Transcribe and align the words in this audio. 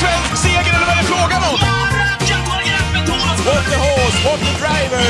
svensk 0.00 0.36
seger 0.44 0.72
eller 0.76 0.86
vad 0.88 0.96
är 0.96 1.02
det 1.02 1.08
frågan 1.14 1.42
om? 1.50 1.58
What 3.46 3.64
the 3.70 3.78
horse, 3.86 4.18
what 4.26 4.40
the 4.40 4.52
driver! 4.62 5.04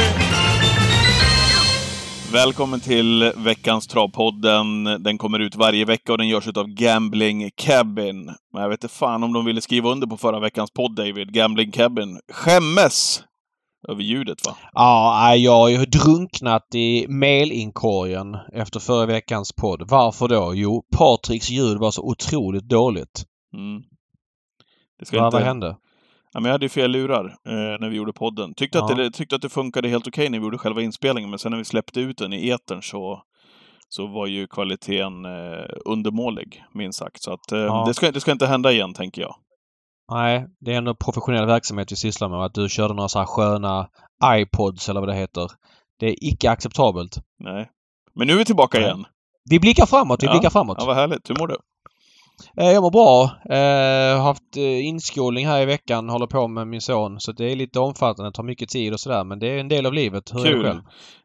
Välkommen 2.33 2.80
till 2.80 3.33
veckans 3.37 3.87
Travpodden. 3.87 4.85
Den 4.85 5.19
kommer 5.19 5.39
ut 5.39 5.57
varje 5.57 5.85
vecka 5.85 6.12
och 6.12 6.19
den 6.19 6.29
görs 6.29 6.49
av 6.49 6.67
Gambling 6.67 7.51
Cabin. 7.56 8.24
Men 8.53 8.62
jag 8.62 8.69
vet 8.69 8.85
inte 8.85 8.94
fan 8.94 9.22
om 9.22 9.33
de 9.33 9.44
ville 9.44 9.60
skriva 9.60 9.90
under 9.90 10.06
på 10.06 10.17
förra 10.17 10.40
veckans 10.40 10.71
podd, 10.71 10.94
David. 10.96 11.32
Gambling 11.32 11.71
Cabin. 11.71 12.21
Skämmes! 12.32 13.22
Över 13.88 14.03
ljudet, 14.03 14.46
va? 14.46 14.56
Ja, 14.72 15.37
jag 15.37 15.53
har 15.53 15.69
ju 15.69 15.85
drunknat 15.85 16.74
i 16.74 17.06
mailinkorgen 17.09 18.37
efter 18.52 18.80
förra 18.80 19.06
veckans 19.06 19.52
podd. 19.52 19.82
Varför 19.88 20.28
då? 20.28 20.52
Jo, 20.55 20.82
Patriks 20.96 21.51
ljud 21.51 21.78
var 21.78 21.91
så 21.91 22.02
otroligt 22.02 22.69
dåligt. 22.69 23.25
Mm. 23.57 23.83
Det 24.98 25.05
ska 25.05 25.16
Vad, 25.16 25.27
inte... 25.27 25.37
vad 25.37 25.47
hände? 25.47 25.77
Ja, 26.33 26.41
men 26.41 26.45
jag 26.45 26.53
hade 26.53 26.65
ju 26.65 26.69
fel 26.69 26.91
lurar 26.91 27.25
eh, 27.27 27.53
när 27.80 27.89
vi 27.89 27.97
gjorde 27.97 28.12
podden. 28.12 28.55
Tyckte, 28.55 28.79
att 28.79 28.91
Ja. 28.91 28.97
det, 28.97 29.11
tyckte 29.11 29.37
att 29.37 29.43
det 29.43 29.48
funkade 29.48 29.89
helt 29.89 30.07
okej 30.09 30.29
när 30.30 30.39
vi 30.39 30.45
gjorde 30.45 30.59
själva 30.59 30.83
inspelningen, 30.83 31.30
men 31.30 31.39
sen 31.39 31.51
när 31.51 31.59
vi 31.59 31.65
släppte 31.65 32.01
ut 32.01 32.19
den 32.19 32.33
i 32.33 32.48
etern 32.48 32.83
så, 32.83 33.23
så 33.89 34.07
var 34.07 34.27
ju 34.27 34.47
kvaliteten 34.47 35.25
eh, 35.25 35.65
undermålig, 35.84 36.65
minst 36.75 36.98
sagt. 36.98 37.23
Så 37.23 37.33
att, 37.33 37.53
eh, 37.53 37.59
Ja. 37.59 37.84
det, 37.87 37.95
ska, 37.95 38.11
det 38.11 38.20
ska 38.20 38.33
inte 38.33 38.47
hända 38.47 38.73
igen, 38.73 38.95
tänker 38.95 39.23
jag. 39.23 39.34
Nej, 40.12 40.47
det 40.61 40.73
är 40.73 40.79
ändå 40.79 40.95
professionell 40.95 41.47
verksamhet 41.47 41.92
vi 41.92 41.97
sysslar 41.97 42.29
med. 42.29 42.39
Att 42.39 42.55
du 42.55 42.69
körde 42.69 42.95
några 42.95 43.09
så 43.09 43.19
här 43.19 43.27
sköna 43.27 43.89
iPods 44.27 44.89
eller 44.89 45.01
vad 45.01 45.09
det 45.09 45.15
heter. 45.15 45.51
Det 45.98 46.06
är 46.06 46.15
icke 46.20 46.51
acceptabelt. 46.51 47.17
Nej. 47.39 47.70
Men 48.15 48.27
nu 48.27 48.33
är 48.33 48.37
vi 48.39 48.45
tillbaka 48.45 48.79
Nej. 48.79 48.87
igen. 48.87 49.05
Vi 49.51 49.61
blickar 49.61 49.87
framåt, 49.87 50.23
vi 50.23 50.27
Ja. 50.27 50.33
blickar 50.33 50.51
framåt. 50.51 50.77
Ja, 50.81 50.87
vad 50.87 50.97
härligt. 50.97 51.31
Hur 51.31 51.37
mår 51.39 51.47
du? 51.48 51.56
Eh, 52.56 52.70
Jag 52.70 52.83
mår 52.83 52.91
bra. 52.91 53.23
Eh, 53.56 54.19
har 54.19 54.24
haft 54.24 54.56
eh, 54.56 54.87
inskolning 54.87 55.47
här 55.47 55.62
i 55.62 55.64
veckan, 55.64 56.09
håller 56.09 56.27
på 56.27 56.48
med 56.48 56.67
min 56.67 56.81
son. 56.81 57.20
Så 57.20 57.33
det 57.33 57.53
är 57.53 57.56
lite 57.56 57.81
omfattande, 57.81 58.33
tar 58.33 58.42
mycket 58.42 58.69
tid 58.69 58.92
och 58.92 59.00
sådär. 59.00 59.25
Men 59.25 59.39
det 59.39 59.47
är 59.47 59.59
en 59.59 59.69
del 59.69 59.86
av 59.86 59.92
livet. 59.92 60.34
Hur 60.34 60.41
är 60.41 60.44
det 60.44 60.50
Kul. 60.50 60.62
själv? 60.64 60.81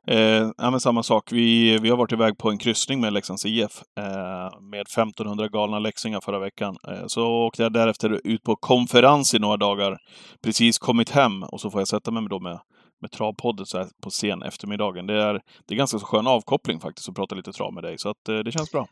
Eh, 0.08 0.52
ja, 0.58 0.72
men 0.72 0.80
samma 0.80 1.04
sak. 1.04 1.32
Vi, 1.32 1.78
vi 1.78 1.90
har 1.90 1.98
varit 1.98 2.12
iväg 2.12 2.38
på 2.38 2.50
en 2.50 2.58
kryssning 2.58 3.02
med 3.02 3.14
Leksands 3.14 3.46
IF 3.46 3.82
eh, 4.00 4.62
med 4.72 4.82
1500 4.82 5.48
galna 5.48 5.80
läxingar 5.80 6.22
förra 6.26 6.40
veckan. 6.40 6.76
Eh, 6.88 7.04
så 7.08 7.28
åkte 7.28 7.64
jag 7.64 7.74
därefter 7.74 8.20
ut 8.24 8.44
på 8.44 8.56
konferens 8.56 9.34
i 9.34 9.40
några 9.40 9.58
dagar. 9.58 9.98
Precis 10.44 10.78
kommit 10.80 11.10
hem 11.10 11.44
och 11.44 11.62
så 11.62 11.72
får 11.72 11.82
jag 11.82 11.88
sätta 11.88 12.12
mig 12.12 12.24
då 12.30 12.40
med, 12.40 12.60
med 13.02 13.12
travpodden 13.12 13.66
så 13.66 13.78
här 13.78 13.88
på 14.04 14.10
sen 14.10 14.42
eftermiddagen. 14.44 15.08
Det 15.08 15.24
är, 15.24 15.34
det 15.68 15.74
är 15.74 15.78
ganska 15.78 16.00
så 16.00 16.06
skön 16.06 16.28
avkoppling 16.28 16.80
faktiskt 16.80 17.10
att 17.10 17.16
prata 17.16 17.36
lite 17.36 17.52
trav 17.52 17.74
med 17.74 17.84
dig. 17.84 17.98
Så 17.98 18.10
att, 18.10 18.46
det 18.46 18.52
känns 18.52 18.72
bra. 18.72 18.88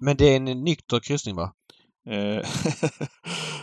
Men 0.00 0.16
det 0.16 0.24
är 0.24 0.36
en 0.36 0.44
nykter 0.44 1.00
kryssning 1.00 1.36
va? 1.36 1.52
Eh, 2.06 2.46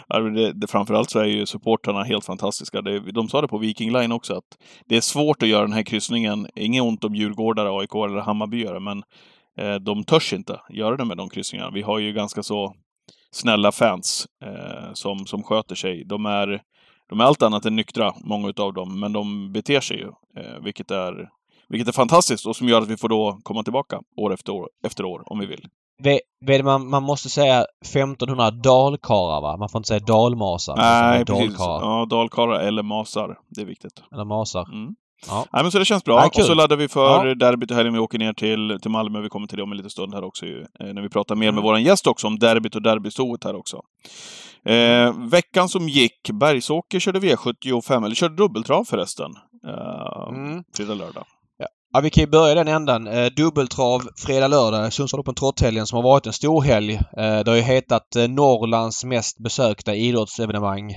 det, 0.34 0.54
det, 0.54 0.68
framförallt 0.68 1.10
så 1.10 1.20
är 1.20 1.26
ju 1.26 1.46
supportrarna 1.46 2.04
helt 2.04 2.26
fantastiska. 2.26 2.82
Det, 2.82 3.00
de 3.00 3.30
sa 3.30 3.42
det 3.42 3.48
på 3.48 3.58
Viking 3.58 3.92
Line 3.92 4.12
också, 4.12 4.34
att 4.34 4.58
det 4.86 4.98
är 4.98 5.02
svårt 5.02 5.44
att 5.44 5.50
göra 5.50 5.62
den 5.62 5.74
här 5.74 5.84
kryssningen. 5.84 6.48
Inget 6.56 6.84
ont 6.84 7.04
om 7.04 7.16
djurgårdare, 7.16 7.80
AIK 7.80 7.96
eller 7.96 8.22
Hammarbyare, 8.22 8.80
men 8.80 9.04
eh, 9.58 9.76
de 9.76 10.04
törs 10.04 10.34
inte 10.34 10.62
göra 10.70 10.98
det 10.98 11.06
med 11.06 11.18
de 11.18 11.30
kryssningarna. 11.30 11.72
Vi 11.72 11.82
har 11.82 12.00
ju 12.00 12.14
ganska 12.14 12.44
så 12.44 12.74
snälla 13.32 13.72
fans 13.72 14.28
eh, 14.44 14.94
som, 14.94 15.26
som 15.26 15.44
sköter 15.44 15.76
sig. 15.76 16.04
De 16.06 16.26
är, 16.26 16.62
de 17.10 17.20
är 17.20 17.24
allt 17.24 17.42
annat 17.42 17.66
än 17.66 17.76
nyktra, 17.76 18.14
många 18.24 18.50
utav 18.50 18.74
dem, 18.74 19.00
men 19.00 19.14
de 19.14 19.52
beter 19.52 19.82
sig 19.82 19.98
ju, 19.98 20.08
eh, 20.42 20.64
vilket 20.64 20.92
är 20.92 21.30
vilket 21.70 21.88
är 21.88 21.92
fantastiskt 21.92 22.46
och 22.46 22.56
som 22.56 22.70
gör 22.70 22.82
att 22.82 22.88
vi 22.88 22.98
får 22.98 23.10
då 23.10 23.40
komma 23.44 23.64
tillbaka 23.64 24.02
år 24.18 24.34
efter 24.34 24.52
år, 24.52 24.70
efter 24.86 25.06
år 25.06 25.24
om 25.26 25.40
vi 25.40 25.46
vill. 25.46 25.68
Man, 26.64 26.90
man 26.90 27.04
måste 27.04 27.30
säga 27.30 27.66
1500 27.86 28.52
dalkarlar 28.52 29.42
va? 29.42 29.58
Man 29.58 29.70
får 29.70 29.80
inte 29.80 29.88
säga 29.88 30.00
dalmasar. 30.00 30.76
Nej, 30.78 31.26
precis. 31.26 31.48
Dalkarlar. 31.58 31.82
Ja, 32.00 32.06
dalkarlar 32.06 32.60
eller 32.60 32.84
masar. 32.84 33.38
Det 33.50 33.62
är 33.62 33.66
viktigt. 33.66 34.04
Eller 34.14 34.26
masar. 34.26 34.66
Mm. 34.74 34.96
Ja. 35.28 35.46
Nej, 35.54 35.64
men 35.64 35.72
så 35.72 35.80
det 35.80 35.86
känns 35.86 36.04
bra. 36.04 36.16
Ja, 36.20 36.26
och 36.42 36.46
så 36.46 36.54
laddar 36.54 36.76
vi 36.76 36.88
för 36.88 37.28
Ja. 37.28 37.36
derbyt 37.36 37.72
i 37.72 37.74
helgen. 37.74 37.94
Vi 37.94 38.00
åker 38.00 38.20
ner 38.20 38.34
till, 38.34 38.78
till 38.82 38.92
Malmö. 38.92 39.22
Vi 39.22 39.30
kommer 39.30 39.48
till 39.48 39.58
det 39.58 39.64
om 39.64 39.72
en 39.72 39.78
liten 39.78 39.90
stund 39.90 40.14
här 40.14 40.24
också 40.24 40.46
ju, 40.46 40.62
eh, 40.80 40.88
när 40.94 41.02
vi 41.02 41.10
pratar 41.10 41.36
mer 41.36 41.46
med 41.46 41.50
Mm. 41.54 41.64
våran 41.64 41.84
gäst 41.84 42.08
också 42.08 42.28
om 42.28 42.40
derbyt 42.40 42.76
och 42.76 42.82
derbystoet 42.82 43.44
här 43.44 43.56
också. 43.56 43.82
Eh, 44.66 45.14
veckan 45.30 45.70
som 45.70 45.90
gick, 45.90 46.30
Bergsåker 46.34 47.00
körde 47.00 47.20
V75, 47.20 48.06
eller 48.06 48.16
körde 48.16 48.36
dubbeltrav 48.36 48.84
förresten. 48.84 49.32
Eh, 49.68 50.28
Mm. 50.30 50.64
Fredag, 50.78 50.94
lördag. 50.94 51.24
Ja, 51.94 52.00
vi 52.02 52.10
kan 52.10 52.22
ju 52.22 52.28
börja 52.28 52.52
i 52.52 52.56
den 52.56 52.68
ändan. 52.68 53.08
Eh, 53.08 53.26
dubbeltrav 53.26 54.02
fredag, 54.26 54.48
lördag. 54.48 54.94
Sundsvall 54.94 55.20
Open 55.20 55.36
Trotthelgen 55.36 55.88
som 55.88 55.96
har 55.96 56.04
varit 56.04 56.28
en 56.28 56.34
stor 56.34 56.62
helg. 56.62 56.94
Eh, 56.94 57.40
det 57.40 57.48
har 57.48 57.56
ju 57.56 57.62
hetat 57.62 58.16
eh, 58.16 58.28
Norrlands 58.28 59.04
mest 59.04 59.44
besökta 59.44 59.96
idrottsevenemang. 59.96 60.96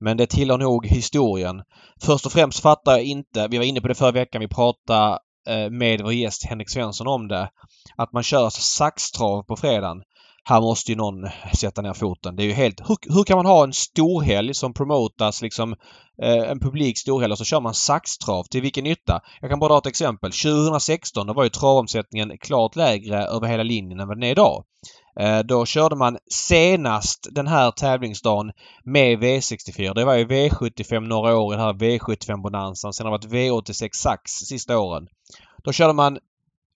Men 0.00 0.16
det 0.16 0.26
tillhör 0.26 0.58
nog 0.58 0.86
historien. 0.86 1.62
Först 2.02 2.26
och 2.26 2.32
främst 2.32 2.60
fattar 2.60 2.92
jag 2.92 3.04
inte, 3.04 3.48
vi 3.48 3.58
var 3.58 3.64
inne 3.64 3.80
på 3.80 3.88
det 3.88 3.94
förra 3.94 4.10
veckan, 4.12 4.40
vi 4.40 4.48
pratade 4.48 5.18
eh, 5.48 5.70
med 5.70 6.00
vår 6.00 6.12
gäst 6.12 6.44
Henrik 6.44 6.70
Svensson 6.70 7.06
om 7.06 7.28
det. 7.28 7.50
Att 7.96 8.12
man 8.12 8.22
kör 8.22 8.50
saxtrav 8.50 9.42
på 9.42 9.56
fredagen. 9.56 10.02
Här 10.44 10.60
måste 10.60 10.92
ju 10.92 10.96
någon 10.96 11.28
sätta 11.54 11.82
ner 11.82 11.92
foten. 11.92 12.36
Det 12.36 12.42
är 12.42 12.46
ju 12.46 12.52
helt... 12.52 12.80
Hur, 12.80 13.14
hur 13.14 13.24
kan 13.24 13.36
man 13.36 13.46
ha 13.46 13.64
en 13.64 13.72
storhelg 13.72 14.54
som 14.54 14.74
promotas 14.74 15.42
liksom 15.42 15.72
eh, 16.22 16.50
en 16.50 16.60
publik 16.60 16.98
storhelg 16.98 17.32
och 17.32 17.38
så 17.38 17.44
kör 17.44 17.60
man 17.60 17.74
saxtrav. 17.74 18.44
Till 18.44 18.62
vilken 18.62 18.84
nytta? 18.84 19.20
Jag 19.40 19.50
kan 19.50 19.58
bara 19.58 19.68
dra 19.68 19.78
ett 19.78 19.86
exempel. 19.86 20.32
2016 20.32 21.26
då 21.26 21.32
var 21.32 21.44
ju 21.44 21.50
travomsättningen 21.50 22.38
klart 22.40 22.76
lägre 22.76 23.24
över 23.24 23.46
hela 23.46 23.62
linjen 23.62 24.00
än 24.00 24.08
vad 24.08 24.16
den 24.16 24.22
är 24.22 24.30
idag. 24.30 24.64
Eh, 25.20 25.38
då 25.38 25.66
körde 25.66 25.96
man 25.96 26.18
senast 26.30 27.28
den 27.30 27.46
här 27.46 27.70
tävlingsdagen 27.70 28.52
med 28.84 29.18
V64. 29.18 29.94
Det 29.94 30.04
var 30.04 30.14
ju 30.14 30.26
V75 30.26 31.00
några 31.00 31.36
år 31.36 31.54
i 31.54 31.56
den 31.56 31.66
här 31.66 31.72
V75-bonanzan. 31.72 32.92
Sen 32.92 33.06
har 33.06 33.18
det 33.18 33.28
varit 33.28 33.70
V86 33.70 33.88
sax 33.92 34.32
sista 34.32 34.78
åren. 34.78 35.06
Då 35.64 35.72
körde 35.72 35.92
man 35.92 36.18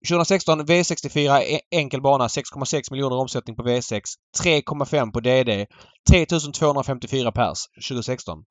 2016 0.08 0.60
V64 0.60 1.40
e- 1.40 1.60
enkel 1.70 2.00
bana 2.00 2.26
6,6 2.26 2.90
miljoner 2.90 3.16
omsättning 3.16 3.56
på 3.56 3.62
V6. 3.62 4.02
3,5 4.42 5.12
på 5.12 5.20
DD. 5.20 5.66
3254 6.10 7.32
pers 7.32 7.58
2016. 7.88 8.44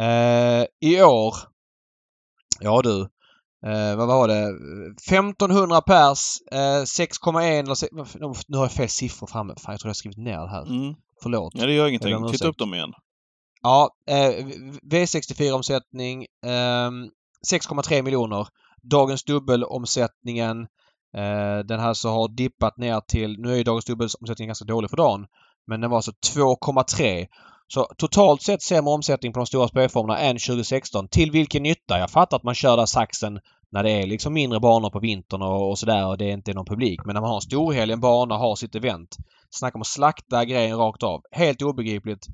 Eh, 0.00 0.64
I 0.80 1.02
år... 1.02 1.34
Ja 2.60 2.82
du. 2.82 3.00
Eh, 3.66 3.96
vad 3.96 4.08
var 4.08 4.28
det? 4.28 4.48
1500 5.10 5.80
pers. 5.80 6.40
Eh, 6.52 6.56
6,1 6.56 7.40
eller... 7.42 8.50
Nu 8.50 8.56
har 8.56 8.64
jag 8.64 8.72
fel 8.72 8.88
siffror 8.88 9.26
framme. 9.26 9.54
Fan, 9.58 9.72
jag 9.72 9.80
tror 9.80 9.88
jag 9.88 9.96
skrivit 9.96 10.18
ner 10.18 10.38
det 10.38 10.50
här. 10.50 10.62
Mm. 10.62 10.94
Förlåt. 11.22 11.52
Ja, 11.54 11.66
det 11.66 11.72
gör 11.72 11.88
ingenting. 11.88 12.28
Titta 12.28 12.48
upp 12.48 12.58
dem 12.58 12.74
igen. 12.74 12.92
Ja, 13.62 13.90
eh, 14.06 14.46
V64-omsättning 14.82 16.26
eh, 16.44 16.90
6,3 17.52 18.02
miljoner. 18.02 18.48
Dagens 18.82 19.24
dubbelomsättningen 19.24 20.66
Eh, 21.16 21.58
den 21.64 21.80
här 21.80 21.94
så 21.94 22.08
har 22.08 22.28
dippat 22.28 22.76
ner 22.76 23.00
till, 23.00 23.38
nu 23.38 23.52
är 23.52 23.56
ju 23.56 23.62
dagens 23.62 23.84
dubbelomsättning 23.84 24.48
ganska 24.48 24.64
dålig 24.64 24.90
för 24.90 24.96
dagen, 24.96 25.26
men 25.66 25.80
den 25.80 25.90
var 25.90 25.98
alltså 25.98 26.12
2,3. 26.36 27.26
Så 27.68 27.84
totalt 27.96 28.42
sett 28.42 28.62
sämre 28.62 28.94
omsättning 28.94 29.32
på 29.32 29.40
de 29.40 29.46
stora 29.46 29.68
spelformerna 29.68 30.18
än 30.18 30.38
2016. 30.38 31.08
Till 31.08 31.30
vilken 31.30 31.62
nytta? 31.62 31.98
Jag 31.98 32.10
fattar 32.10 32.36
att 32.36 32.42
man 32.42 32.54
kör 32.54 32.76
där 32.76 32.86
saxen 32.86 33.40
när 33.70 33.82
det 33.82 33.90
är 33.90 34.06
liksom 34.06 34.32
mindre 34.32 34.60
banor 34.60 34.90
på 34.90 34.98
vintern 34.98 35.42
och, 35.42 35.70
och 35.70 35.78
sådär 35.78 36.06
och 36.06 36.18
det 36.18 36.30
inte 36.30 36.50
är 36.50 36.54
någon 36.54 36.66
publik. 36.66 37.00
Men 37.04 37.14
när 37.14 37.20
man 37.20 37.30
har 37.30 37.36
en 37.36 37.40
storhelg, 37.40 37.92
en 37.92 38.00
bana, 38.00 38.36
har 38.36 38.56
sitt 38.56 38.74
event. 38.74 39.16
Snacka 39.50 39.74
om 39.74 39.80
att 39.80 39.86
slakta 39.86 40.44
grejen 40.44 40.78
rakt 40.78 41.02
av. 41.02 41.22
Helt 41.30 41.62
obegripligt. 41.62 42.26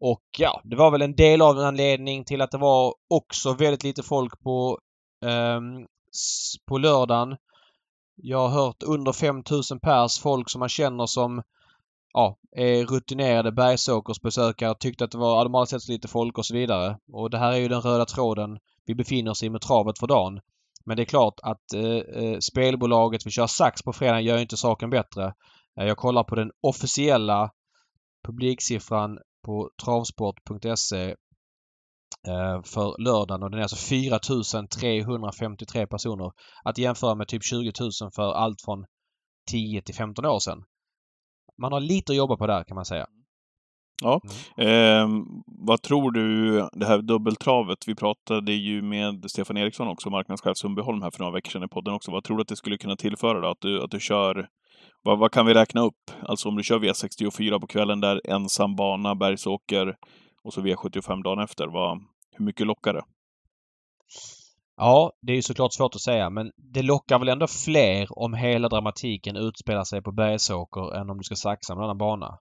Och 0.00 0.22
ja, 0.38 0.60
det 0.64 0.76
var 0.76 0.90
väl 0.90 1.02
en 1.02 1.16
del 1.16 1.42
av 1.42 1.58
en 1.58 1.64
anledning 1.64 2.24
till 2.24 2.40
att 2.40 2.50
det 2.50 2.58
var 2.58 2.94
också 3.10 3.52
väldigt 3.52 3.84
lite 3.84 4.02
folk 4.02 4.42
på, 4.42 4.78
eh, 5.24 5.60
på 6.68 6.78
lördagen. 6.78 7.36
Jag 8.24 8.48
har 8.48 8.64
hört 8.64 8.82
under 8.82 9.12
5000 9.12 9.80
pers, 9.80 10.18
folk 10.18 10.50
som 10.50 10.58
man 10.58 10.68
känner 10.68 11.06
som 11.06 11.42
ja, 12.12 12.36
är 12.56 12.84
rutinerade 12.86 13.52
Bergsåkersbesökare 13.52 14.74
tyckte 14.74 15.04
att 15.04 15.10
det 15.10 15.18
var, 15.18 15.36
ja, 15.36 15.44
de 15.44 15.54
hade 15.54 15.66
sett 15.66 15.82
så 15.82 15.92
lite 15.92 16.08
folk 16.08 16.38
och 16.38 16.46
så 16.46 16.54
vidare. 16.54 16.98
Och 17.12 17.30
det 17.30 17.38
här 17.38 17.52
är 17.52 17.56
ju 17.56 17.68
den 17.68 17.80
röda 17.80 18.04
tråden 18.04 18.58
vi 18.86 18.94
befinner 18.94 19.30
oss 19.30 19.42
i 19.42 19.50
med 19.50 19.60
travet 19.60 19.98
för 19.98 20.06
dagen. 20.06 20.40
Men 20.84 20.96
det 20.96 21.02
är 21.02 21.04
klart 21.04 21.34
att 21.42 21.72
eh, 21.74 22.24
eh 22.24 22.38
spelbolaget 22.38 23.26
vi 23.26 23.30
kör 23.30 23.46
sax 23.46 23.82
på 23.82 23.92
fredag 23.92 24.20
gör 24.20 24.38
inte 24.38 24.56
saken 24.56 24.90
bättre. 24.90 25.34
Eh, 25.80 25.86
jag 25.86 25.96
kollar 25.96 26.24
på 26.24 26.34
den 26.34 26.50
officiella 26.60 27.50
publiksiffran 28.26 29.18
på 29.46 29.70
travsport.se 29.84 31.14
för 32.64 33.02
lördagen 33.02 33.42
och 33.42 33.50
den 33.50 33.58
är 33.58 33.62
alltså 33.62 33.76
4353 33.76 35.86
personer. 35.86 36.30
Att 36.64 36.78
jämföra 36.78 37.14
med 37.14 37.28
typ 37.28 37.44
20 37.44 37.72
000 37.80 37.90
för 38.16 38.32
allt 38.32 38.62
från 38.64 38.84
10 39.50 39.82
till 39.82 39.94
15 39.94 40.26
år 40.26 40.38
sedan. 40.38 40.64
Man 41.62 41.72
har 41.72 41.80
lite 41.80 42.12
att 42.12 42.16
jobba 42.16 42.36
på 42.36 42.46
där 42.46 42.64
kan 42.64 42.74
man 42.74 42.84
säga. 42.84 43.06
Ja. 44.02 44.20
Eh, 44.64 45.08
vad 45.46 45.82
tror 45.82 46.10
du, 46.10 46.52
det 46.72 46.86
här 46.86 46.98
dubbeltravet, 46.98 47.78
vi 47.86 47.94
pratade 47.94 48.52
ju 48.52 48.82
med 48.82 49.30
Stefan 49.30 49.56
Eriksson 49.56 49.88
också, 49.88 50.10
marknadschef 50.10 50.56
Sundbyholm 50.56 51.02
här 51.02 51.10
för 51.10 51.18
några 51.18 51.32
veckor 51.32 51.50
sedan 51.50 51.62
i 51.62 51.68
podden 51.68 51.94
också. 51.94 52.10
Vad 52.10 52.24
tror 52.24 52.36
du 52.36 52.42
att 52.42 52.48
det 52.48 52.56
skulle 52.56 52.78
kunna 52.78 52.96
tillföra 52.96 53.40
då? 53.40 53.48
Att 53.48 53.60
du, 53.60 53.82
att 53.82 53.90
du 53.90 54.00
kör 54.00 54.48
vad, 55.02 55.18
vad 55.18 55.32
kan 55.32 55.46
vi 55.46 55.54
räkna 55.54 55.80
upp? 55.80 56.10
Alltså 56.22 56.48
om 56.48 56.56
du 56.56 56.62
kör 56.62 56.78
V64 56.78 57.60
på 57.60 57.66
kvällen 57.66 58.00
där, 58.00 58.20
ensam 58.24 58.76
bana, 58.76 59.14
Bergsåker 59.14 59.96
och 60.44 60.52
så 60.52 60.60
V75 60.60 61.22
dagen 61.22 61.38
efter. 61.44 61.66
Vad, 61.66 61.98
hur 62.36 62.44
mycket 62.44 62.66
lockar 62.66 62.94
det? 62.94 63.02
Ja, 64.76 65.12
det 65.22 65.32
är 65.32 65.36
ju 65.36 65.42
såklart 65.42 65.72
svårt 65.72 65.94
att 65.94 66.00
säga 66.00 66.30
men 66.30 66.52
det 66.56 66.82
lockar 66.82 67.18
väl 67.18 67.28
ändå 67.28 67.46
fler 67.46 68.18
om 68.18 68.34
hela 68.34 68.68
dramatiken 68.68 69.36
utspelar 69.36 69.84
sig 69.84 70.02
på 70.02 70.12
Bergsåker 70.12 70.94
än 70.94 71.10
om 71.10 71.18
du 71.18 71.24
ska 71.24 71.34
saxa 71.34 71.74
med 71.74 71.80
en 71.80 71.84
annan 71.84 71.98
bana. 71.98 72.38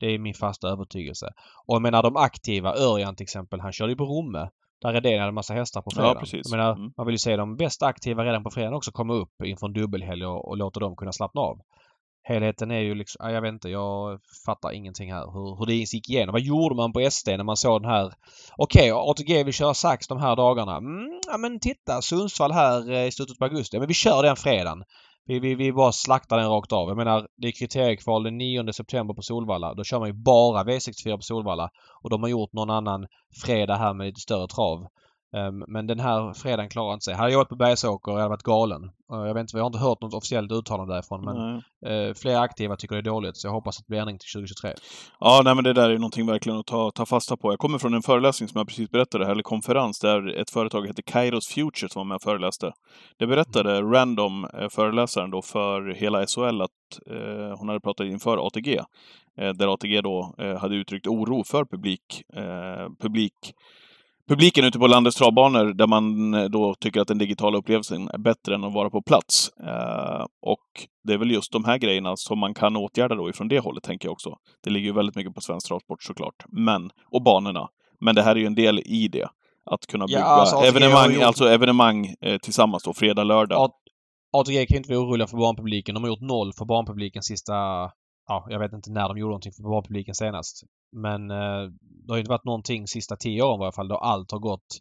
Det 0.00 0.06
är 0.06 0.18
min 0.18 0.34
fasta 0.34 0.68
övertygelse. 0.68 1.26
Och 1.66 1.74
jag 1.74 1.82
menar 1.82 2.02
de 2.02 2.16
aktiva, 2.16 2.74
Örjan 2.76 3.16
till 3.16 3.24
exempel, 3.24 3.60
han 3.60 3.72
körde 3.72 3.92
ju 3.92 3.96
på 3.96 4.04
Romme. 4.04 4.48
Där 4.80 4.94
är 4.94 5.00
det 5.00 5.14
en 5.14 5.34
massa 5.34 5.54
hästar 5.54 5.82
på 5.82 5.90
fredag. 5.90 6.08
Ja, 6.08 6.20
precis. 6.20 6.40
Jag 6.50 6.58
menar, 6.58 6.72
Mm. 6.76 6.92
man 6.96 7.06
vill 7.06 7.14
ju 7.14 7.18
se 7.18 7.36
de 7.36 7.56
bäst 7.56 7.82
aktiva 7.82 8.24
redan 8.24 8.44
på 8.44 8.50
fredag 8.50 8.76
också 8.76 8.92
komma 8.92 9.14
upp 9.14 9.30
inför 9.44 9.66
en 9.66 9.72
dubbelhelg 9.72 10.26
och, 10.26 10.48
och 10.48 10.56
låta 10.56 10.80
dem 10.80 10.96
kunna 10.96 11.12
slappna 11.12 11.40
av. 11.40 11.58
Helheten 12.26 12.70
är 12.70 12.80
ju 12.80 12.94
liksom, 12.94 13.30
jag 13.30 13.42
vet 13.42 13.48
inte, 13.48 13.68
jag 13.68 14.20
fattar 14.46 14.72
ingenting 14.72 15.12
här 15.12 15.32
hur, 15.32 15.58
hur 15.58 15.66
det 15.66 15.74
gick 15.74 16.10
igenom. 16.10 16.32
Vad 16.32 16.42
gjorde 16.42 16.74
man 16.74 16.92
på 16.92 17.10
SD 17.10 17.28
när 17.28 17.44
man 17.44 17.56
såg 17.56 17.82
den 17.82 17.90
här? 17.90 18.12
Okej, 18.56 18.90
ATG 18.92 19.44
vill 19.44 19.54
köra 19.54 19.74
sax 19.74 20.08
de 20.08 20.20
här 20.20 20.36
dagarna. 20.36 20.76
Mm, 20.76 21.20
ja 21.26 21.38
men 21.38 21.60
titta, 21.60 22.02
Sundsvall 22.02 22.52
här 22.52 22.92
eh, 22.92 23.06
i 23.06 23.12
slutet 23.12 23.38
på 23.38 23.44
augusti. 23.44 23.78
Men 23.78 23.88
vi 23.88 23.94
kör 23.94 24.22
den 24.22 24.36
fredagen. 24.36 24.84
Vi, 25.26 25.38
vi, 25.38 25.54
vi 25.54 25.72
bara 25.72 25.92
slaktar 25.92 26.36
den 26.38 26.48
rakt 26.48 26.72
av. 26.72 26.88
Jag 26.88 26.96
menar, 26.96 27.28
det 27.36 27.48
är 27.48 27.52
kriteriekval 27.52 28.22
den 28.22 28.38
9 28.38 28.72
september 28.72 29.14
på 29.14 29.22
Solvalla. 29.22 29.74
Då 29.74 29.84
kör 29.84 29.98
man 29.98 30.08
ju 30.08 30.12
bara 30.12 30.64
V64 30.64 31.16
på 31.16 31.22
Solvalla. 31.22 31.70
Och 32.02 32.10
de 32.10 32.22
har 32.22 32.30
gjort 32.30 32.52
någon 32.52 32.70
annan 32.70 33.06
fredag 33.44 33.76
här 33.76 33.94
med 33.94 34.06
lite 34.06 34.20
större 34.20 34.48
trav. 34.48 34.86
Ehm, 35.34 35.64
Men 35.68 35.86
den 35.86 36.00
här 36.00 36.32
fredagen 36.32 36.68
klarar 36.68 36.94
inte 36.94 37.04
sig. 37.04 37.14
Hade 37.14 37.30
jag 37.30 37.38
varit 37.38 37.48
på 37.48 37.56
Bergsåker 37.56 38.12
jag 38.12 38.18
hade 38.18 38.28
varit 38.28 38.42
galen. 38.42 38.90
Jag 39.08 39.34
vet 39.34 39.40
inte, 39.40 39.56
jag 39.56 39.62
har 39.62 39.66
inte 39.66 39.78
hört 39.78 40.00
något 40.00 40.14
officiellt 40.14 40.52
uttalande 40.52 40.94
därifrån 40.94 41.24
men 41.24 41.62
Nej. 41.82 42.08
eh, 42.08 42.14
flera 42.14 42.40
aktiva 42.40 42.76
tycker 42.76 42.94
det 42.94 43.00
är 43.00 43.02
dåligt 43.02 43.36
så 43.36 43.46
jag 43.46 43.52
hoppas 43.52 43.78
att 43.78 43.84
det 43.86 43.90
blir 43.90 43.98
ändring 44.00 44.18
till 44.18 44.40
2023. 44.40 44.72
Ja, 45.20 45.42
nej, 45.44 45.54
men 45.54 45.64
det 45.64 45.72
där 45.72 45.90
är 45.90 45.94
någonting 45.98 46.26
verkligen 46.26 46.58
att 46.58 46.66
ta, 46.66 46.90
ta 46.90 47.06
fasta 47.06 47.36
på. 47.36 47.52
Jag 47.52 47.58
kommer 47.58 47.78
från 47.78 47.94
en 47.94 48.02
föreläsning 48.02 48.48
som 48.48 48.58
jag 48.58 48.68
precis 48.68 48.90
berättade 48.90 49.24
här, 49.24 49.32
eller 49.32 49.42
konferens, 49.42 49.98
där 50.00 50.40
ett 50.40 50.50
företag 50.50 50.86
heter 50.86 51.02
Kairos 51.02 51.46
Future 51.46 51.88
som 51.88 52.00
var 52.00 52.04
med 52.04 52.14
och 52.14 52.22
föreläste. 52.22 52.72
Det 53.18 53.26
berättade 53.26 53.82
Random, 53.82 54.44
eh, 54.44 54.68
föreläsaren 54.68 55.30
då, 55.30 55.42
för 55.42 55.94
hela 55.94 56.26
SHL 56.26 56.60
att 56.60 56.70
eh, 57.10 57.58
hon 57.58 57.68
hade 57.68 57.80
pratat 57.80 58.06
inför 58.06 58.46
ATG. 58.46 58.80
Eh, 59.40 59.50
där 59.54 59.74
ATG 59.74 60.00
då 60.00 60.34
eh, 60.38 60.58
hade 60.58 60.74
uttryckt 60.76 61.06
oro 61.06 61.44
för 61.44 61.64
publik, 61.64 62.22
eh, 62.36 62.88
publik 63.00 63.54
publiken 64.28 64.64
ute 64.64 64.78
på 64.78 64.86
landets 64.86 65.16
travbanor 65.16 65.72
där 65.72 65.86
man 65.86 66.34
eh, 66.34 66.44
då 66.44 66.74
tycker 66.74 67.00
att 67.00 67.08
den 67.08 67.18
digitala 67.18 67.58
upplevelsen 67.58 68.08
är 68.08 68.18
bättre 68.18 68.54
än 68.54 68.64
att 68.64 68.72
vara 68.74 68.90
på 68.90 69.02
plats. 69.02 69.48
Eh, 69.66 70.24
och 70.42 70.60
det 71.04 71.12
är 71.14 71.18
väl 71.18 71.30
just 71.30 71.52
de 71.52 71.64
här 71.64 71.78
grejerna 71.78 72.16
som 72.16 72.38
man 72.38 72.54
kan 72.54 72.76
åtgärda 72.76 73.14
då 73.14 73.30
ifrån 73.30 73.48
det 73.48 73.58
hållet, 73.58 73.84
tänker 73.84 74.08
jag 74.08 74.12
också. 74.12 74.36
Det 74.64 74.70
ligger 74.70 74.86
ju 74.86 74.92
väldigt 74.92 75.16
mycket 75.16 75.34
på 75.34 75.40
svensk 75.40 75.68
travsport 75.68 76.02
såklart. 76.02 76.34
Men, 76.48 76.90
och 77.10 77.22
banorna. 77.22 77.68
Men 78.00 78.14
det 78.14 78.22
här 78.22 78.36
är 78.36 78.40
ju 78.40 78.46
en 78.46 78.54
del 78.54 78.78
i 78.78 79.08
det. 79.08 79.28
Att 79.70 79.86
kunna 79.86 80.04
Ja, 80.08 80.16
bygga 80.18 80.24
alltså, 80.24 80.56
ATG 80.56 80.66
har 80.66 80.76
evenemang, 80.76 81.12
gjort- 81.14 81.22
alltså 81.22 81.44
evenemang 81.44 82.14
eh, 82.20 82.38
tillsammans 82.38 82.82
då, 82.82 82.94
fredag, 82.94 83.24
lördag. 83.24 83.70
ATG 84.36 84.66
kan 84.66 84.74
ju 84.74 84.78
inte 84.78 84.94
vara 84.94 85.00
oroliga 85.06 85.26
för 85.26 85.36
barnpubliken. 85.36 85.94
De 85.94 86.02
har 86.04 86.10
gjort 86.10 86.20
noll 86.20 86.52
för 86.52 86.64
barnpubliken 86.64 87.22
sista... 87.22 87.52
Ja, 88.28 88.46
jag 88.48 88.58
vet 88.58 88.72
inte 88.72 88.90
när 88.90 89.08
de 89.08 89.18
gjorde 89.18 89.28
någonting 89.30 89.52
för 89.52 89.62
barnpubliken 89.62 90.14
senast. 90.14 90.62
Men 90.94 91.30
eh, 91.30 91.70
det 91.80 92.12
har 92.12 92.18
inte 92.18 92.30
varit 92.30 92.44
någonting 92.44 92.86
sista 92.86 93.16
tio 93.16 93.42
åren 93.42 93.56
i 93.56 93.60
varje 93.60 93.72
fall 93.72 93.88
då 93.88 93.96
allt 93.96 94.32
har 94.32 94.38
gått 94.38 94.80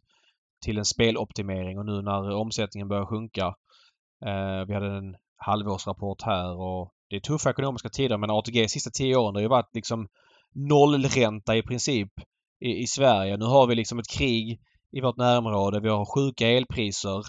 till 0.64 0.78
en 0.78 0.86
speloptimering 0.86 1.80
och 1.80 1.86
nu 1.86 2.02
när 2.02 2.36
omsättningen 2.36 2.88
börjar 2.88 3.06
sjunka. 3.06 3.46
Eh, 4.26 4.66
vi 4.68 4.74
hade 4.74 4.98
en 4.98 5.16
halvårsrapport 5.38 6.22
här 6.22 6.56
och 6.56 6.94
det 7.10 7.16
är 7.16 7.20
tuffa 7.20 7.50
ekonomiska 7.50 7.90
tider 7.90 8.18
men 8.18 8.30
ATG 8.30 8.70
sista 8.70 8.90
tio 8.90 9.16
åren 9.16 9.34
det 9.34 9.38
har 9.38 9.44
ju 9.44 9.48
varit 9.48 9.76
liksom 9.76 10.08
nollränta 10.56 11.56
i 11.56 11.62
princip 11.62 12.12
i, 12.60 12.82
i 12.84 12.88
Sverige. 12.88 13.38
Nu 13.38 13.46
har 13.46 13.68
vi 13.68 13.76
liksom 13.76 14.00
ett 14.00 14.10
krig 14.18 14.60
i 14.92 15.02
vårt 15.02 15.18
närområde. 15.18 15.80
Vi 15.80 15.90
har 15.90 16.06
sjuka 16.06 16.48
elpriser 16.48 17.24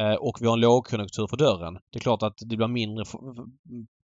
eh, 0.00 0.14
och 0.14 0.38
vi 0.40 0.46
har 0.46 0.52
en 0.52 0.60
lågkonjunktur 0.60 1.26
för 1.26 1.36
dörren. 1.36 1.74
Det 1.74 1.98
är 1.98 2.00
klart 2.00 2.22
att 2.22 2.38
det 2.38 2.56
blir 2.56 2.68
mindre 2.68 3.04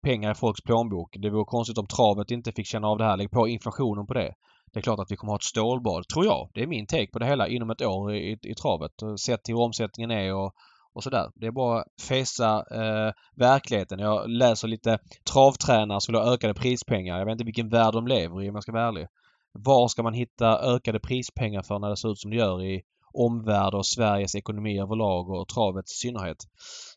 pengar 0.01 0.31
i 0.31 0.35
folks 0.35 0.61
plånbok. 0.61 1.15
Det 1.19 1.29
vore 1.29 1.45
konstigt 1.45 1.77
om 1.77 1.87
travet 1.87 2.31
inte 2.31 2.51
fick 2.51 2.67
känna 2.67 2.87
av 2.87 2.97
det 2.97 3.03
här. 3.03 3.17
Lägg 3.17 3.31
på 3.31 3.47
inflationen 3.47 4.07
på 4.07 4.13
det. 4.13 4.33
Det 4.73 4.79
är 4.79 4.81
klart 4.81 4.99
att 4.99 5.11
vi 5.11 5.15
kommer 5.15 5.31
ha 5.31 5.37
ett 5.37 5.43
stålbad, 5.43 6.07
tror 6.07 6.25
jag. 6.25 6.49
Det 6.53 6.63
är 6.63 6.67
min 6.67 6.87
take 6.87 7.07
på 7.07 7.19
det 7.19 7.25
hela 7.25 7.47
inom 7.47 7.69
ett 7.69 7.81
år 7.81 8.15
i, 8.15 8.37
i 8.41 8.55
travet. 8.55 8.91
Sett 9.19 9.43
till 9.43 9.55
hur 9.55 9.61
omsättningen 9.61 10.11
är 10.11 10.33
och, 10.33 10.53
och 10.93 11.03
sådär. 11.03 11.31
Det 11.35 11.47
är 11.47 11.51
bara 11.51 11.79
att 11.79 11.87
fejsa 12.07 12.65
eh, 12.71 13.13
verkligheten. 13.35 13.99
Jag 13.99 14.29
läser 14.29 14.67
lite 14.67 14.99
travtränare 15.33 16.01
som 16.01 16.13
vill 16.13 16.21
ha 16.21 16.33
ökade 16.33 16.53
prispengar. 16.53 17.19
Jag 17.19 17.25
vet 17.25 17.31
inte 17.31 17.43
vilken 17.43 17.69
värld 17.69 17.93
de 17.93 18.07
lever 18.07 18.43
i 18.43 18.49
om 18.49 18.55
jag 18.55 18.63
ska 18.63 18.71
vara 18.71 18.87
ärlig. 18.87 19.07
Var 19.53 19.87
ska 19.87 20.03
man 20.03 20.13
hitta 20.13 20.59
ökade 20.59 20.99
prispengar 20.99 21.61
för 21.61 21.79
när 21.79 21.89
det 21.89 21.97
ser 21.97 22.11
ut 22.11 22.19
som 22.19 22.31
det 22.31 22.37
gör 22.37 22.63
i 22.63 22.81
omvärld 23.13 23.73
och 23.73 23.85
Sveriges 23.85 24.35
ekonomi 24.35 24.79
överlag 24.79 25.29
och 25.29 25.47
travet 25.47 25.85
i 25.85 25.93
synnerhet. 25.93 26.37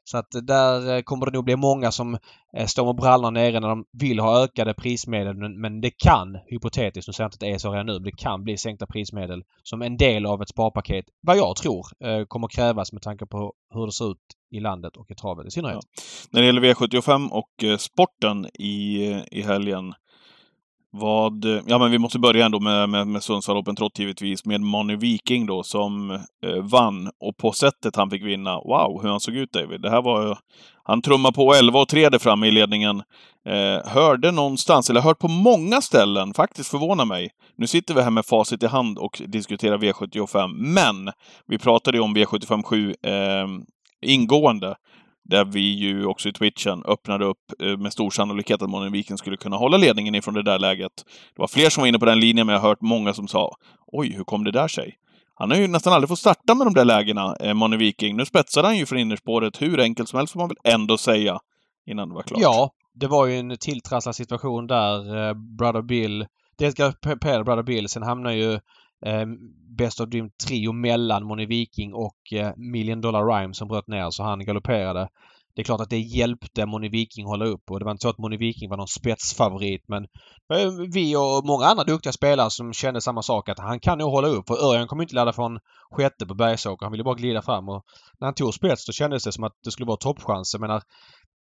Så 0.05 0.19
att 0.19 0.29
där 0.43 0.97
eh, 0.97 1.03
kommer 1.03 1.27
det 1.27 1.33
nog 1.33 1.45
bli 1.45 1.57
många 1.57 1.93
som 1.93 2.19
eh, 2.57 2.67
står 2.67 2.87
med 2.87 2.95
brallorna 2.95 3.41
nere 3.41 3.61
när 3.61 3.69
de 3.69 3.85
vill 3.93 4.21
ha 4.21 4.45
ökade 4.45 4.75
prismedel 4.75 5.37
men, 5.37 5.61
men 5.61 5.81
det 5.81 5.91
kan, 5.91 6.39
hypotetiskt, 6.47 7.09
nu 7.09 7.13
säger 7.13 7.25
jag 7.25 7.29
inte 7.29 7.37
att 7.37 7.41
det 7.41 7.51
är 7.51 7.59
så 7.59 7.73
redan 7.73 7.87
nu, 7.87 7.93
men 7.93 8.03
det 8.03 8.17
kan 8.17 8.45
bli 8.45 8.57
sänkta 8.57 8.87
prismedel 8.87 9.45
som 9.63 9.83
en 9.83 9.97
del 9.97 10.27
av 10.27 10.43
ett 10.43 10.49
sparpaket, 10.49 11.05
vad 11.21 11.37
jag 11.37 11.57
tror, 11.57 11.87
eh, 12.05 12.25
kommer 12.25 12.49
krävas 12.49 12.93
med 12.93 13.03
tanke 13.03 13.27
på 13.27 13.53
hur 13.75 13.87
det 13.87 13.93
ser 13.93 14.11
ut 14.11 14.19
i 14.51 14.61
landet 14.61 14.97
och 14.97 15.11
i 15.11 15.15
travet 15.15 15.47
i 15.47 15.51
synnerhet. 15.51 15.85
När 16.31 16.41
det 16.41 16.47
gäller 16.47 16.61
V75 16.61 17.29
och 17.29 17.81
sporten 17.81 18.47
i, 18.47 19.05
i 19.31 19.43
helgen. 19.43 19.95
Vad, 20.95 21.45
ja 21.67 21.79
men 21.79 21.91
vi 21.91 21.99
måste 21.99 22.19
börja 22.19 22.47
ändå 22.47 22.61
med, 22.61 22.89
med, 22.89 23.07
med 23.07 23.23
Sundsvall 23.23 23.57
Open 23.57 23.77
Trot 23.77 23.99
givetvis, 23.99 24.45
med 24.45 24.61
Manu 24.61 24.97
Viking 24.97 25.47
då 25.47 25.63
som 25.63 26.11
eh, 26.11 26.63
vann. 26.63 27.11
Och 27.21 27.37
på 27.37 27.53
sättet 27.53 27.97
han 27.97 28.11
fick 28.11 28.25
vinna, 28.25 28.55
wow 28.55 29.03
hur 29.03 29.09
han 29.09 29.21
såg 29.21 29.35
ut 29.35 29.53
David. 29.53 29.81
Det 29.81 29.91
här 29.91 30.03
var 30.03 30.23
ju, 30.23 30.35
han 30.85 31.03
trummade 31.03 31.35
på 31.35 31.55
11 31.55 31.81
och 31.81 31.89
3 31.89 32.09
där 32.09 32.19
framme 32.19 32.47
i 32.47 32.51
ledningen. 32.51 33.03
Eh, 33.47 33.93
hörde 33.93 34.31
någonstans, 34.31 34.91
eller 34.91 35.01
hört 35.01 35.19
på 35.19 35.29
många 35.29 35.81
ställen, 35.81 36.35
faktiskt 36.35 36.71
förvånar 36.71 37.05
mig. 37.05 37.31
Nu 37.57 37.67
sitter 37.67 37.95
vi 37.95 38.03
här 38.03 38.11
med 38.11 38.27
facit 38.27 38.63
i 38.63 38.67
hand 38.67 38.99
och 38.99 39.23
diskuterar 39.27 39.79
V75, 39.79 40.49
men 40.57 41.13
vi 41.47 41.59
pratade 41.59 41.97
ju 41.97 42.03
om 42.03 42.17
V75 42.17 42.63
7 42.63 42.95
eh, 43.03 43.47
ingående. 44.03 44.77
Där 45.25 45.45
vi 45.45 45.61
ju 45.61 46.07
också 46.07 46.29
i 46.29 46.33
twitchen 46.33 46.85
öppnade 46.85 47.25
upp 47.25 47.63
eh, 47.63 47.77
med 47.79 47.93
stor 47.93 48.11
sannolikhet 48.11 48.63
att 48.63 48.71
Monin 48.71 49.19
skulle 49.19 49.37
kunna 49.37 49.57
hålla 49.57 49.77
ledningen 49.77 50.15
ifrån 50.15 50.35
det 50.35 50.43
där 50.43 50.59
läget. 50.59 50.93
Det 51.37 51.41
var 51.43 51.49
fler 51.49 51.71
som 51.71 51.81
var 51.81 51.89
inne 51.89 51.99
på 51.99 52.07
den 52.07 52.21
linjen, 52.21 52.47
men 52.47 52.55
jag 52.55 52.61
har 52.61 52.69
hört 52.69 52.81
många 52.81 53.15
som 53.15 53.29
sa 53.29 53.57
Oj, 53.87 54.13
hur 54.17 54.25
kom 54.25 54.45
det 54.45 54.51
där 54.51 54.69
sig? 54.69 54.99
Han 55.35 55.51
har 55.51 55.59
ju 55.59 55.69
nästan 55.69 55.93
aldrig 55.93 56.09
fått 56.09 56.19
starta 56.19 56.55
med 56.55 56.67
de 56.67 56.75
där 56.75 56.85
lägena, 56.85 57.37
eh, 57.41 57.69
Viking. 57.79 58.17
Nu 58.17 58.25
spetsade 58.25 58.69
han 58.69 58.77
ju 58.77 58.87
från 58.87 58.99
innerspåret 58.99 59.63
hur 59.63 59.81
enkelt 59.81 60.09
som 60.09 60.17
helst 60.17 60.33
får 60.33 60.41
man 60.41 60.49
väl 60.49 60.75
ändå 60.75 60.99
säga 60.99 61.39
innan 61.87 62.09
det 62.09 62.15
var 62.15 62.23
klart. 62.23 62.41
Ja, 62.43 62.71
det 62.95 63.07
var 63.07 63.27
ju 63.27 63.39
en 63.39 63.57
tilltrasslad 63.61 64.15
situation 64.15 64.67
där. 64.67 65.29
Eh, 65.29 65.35
Brother 65.35 65.83
Bill, 65.83 66.27
dels 66.59 66.75
galopperade 66.75 67.45
Brother 67.45 67.63
Bill, 67.63 67.89
sen 67.89 68.03
hamnar 68.03 68.31
ju 68.31 68.61
eh, 69.07 69.27
Best 69.79 70.01
of 70.01 70.09
Dream 70.09 70.31
Trio 70.47 70.73
mellan 70.73 71.25
Moni 71.25 71.47
Viking 71.47 71.95
och 71.95 72.33
eh, 72.33 72.53
Million 72.57 73.01
Dollar 73.01 73.27
Rhyme 73.27 73.55
som 73.55 73.69
bröt 73.69 73.89
ner 73.89 74.11
så 74.11 74.23
han 74.23 74.45
galopperade. 74.45 75.09
Det 75.55 75.63
är 75.63 75.65
klart 75.65 75.81
att 75.81 75.91
det 75.91 75.99
hjälpte 75.99 76.67
Moni 76.67 76.89
Viking 76.89 77.27
hålla 77.27 77.45
upp 77.45 77.71
och 77.71 77.79
det 77.79 77.85
var 77.85 77.93
inte 77.93 78.03
så 78.03 78.09
att 78.09 78.19
Moni 78.19 78.37
Viking 78.37 78.71
var 78.71 78.77
någon 78.77 78.89
spetsfavorit 78.89 79.85
men 79.89 80.03
eh, 80.55 80.71
vi 80.93 81.17
och 81.17 81.47
många 81.47 81.67
andra 81.67 81.85
duktiga 81.85 82.13
spelare 82.13 82.51
som 82.51 82.73
kände 82.73 83.01
samma 83.01 83.23
sak 83.23 83.49
att 83.49 83.59
han 83.59 83.81
kan 83.81 83.99
nog 83.99 84.11
hålla 84.11 84.29
upp 84.29 84.49
för 84.49 84.71
Örjan 84.71 84.87
kommer 84.87 85.03
inte 85.03 85.15
ladda 85.15 85.33
från 85.33 85.59
sjätte 85.91 86.27
på 86.27 86.35
Bergsåker. 86.35 86.87
Han 86.87 86.93
ville 86.93 87.05
bara 87.05 87.15
glida 87.15 87.43
fram 87.43 87.69
och 87.69 87.85
när 88.21 88.27
han 88.27 88.35
tog 88.35 88.55
spets 88.55 88.87
då 88.87 88.93
kändes 88.93 89.25
det 89.25 89.33
som 89.33 89.45
att 89.45 89.53
det 89.65 89.71
skulle 89.71 89.87
vara 89.87 89.97
toppchans. 89.97 90.55
Jag 90.55 90.61
menar 90.61 90.83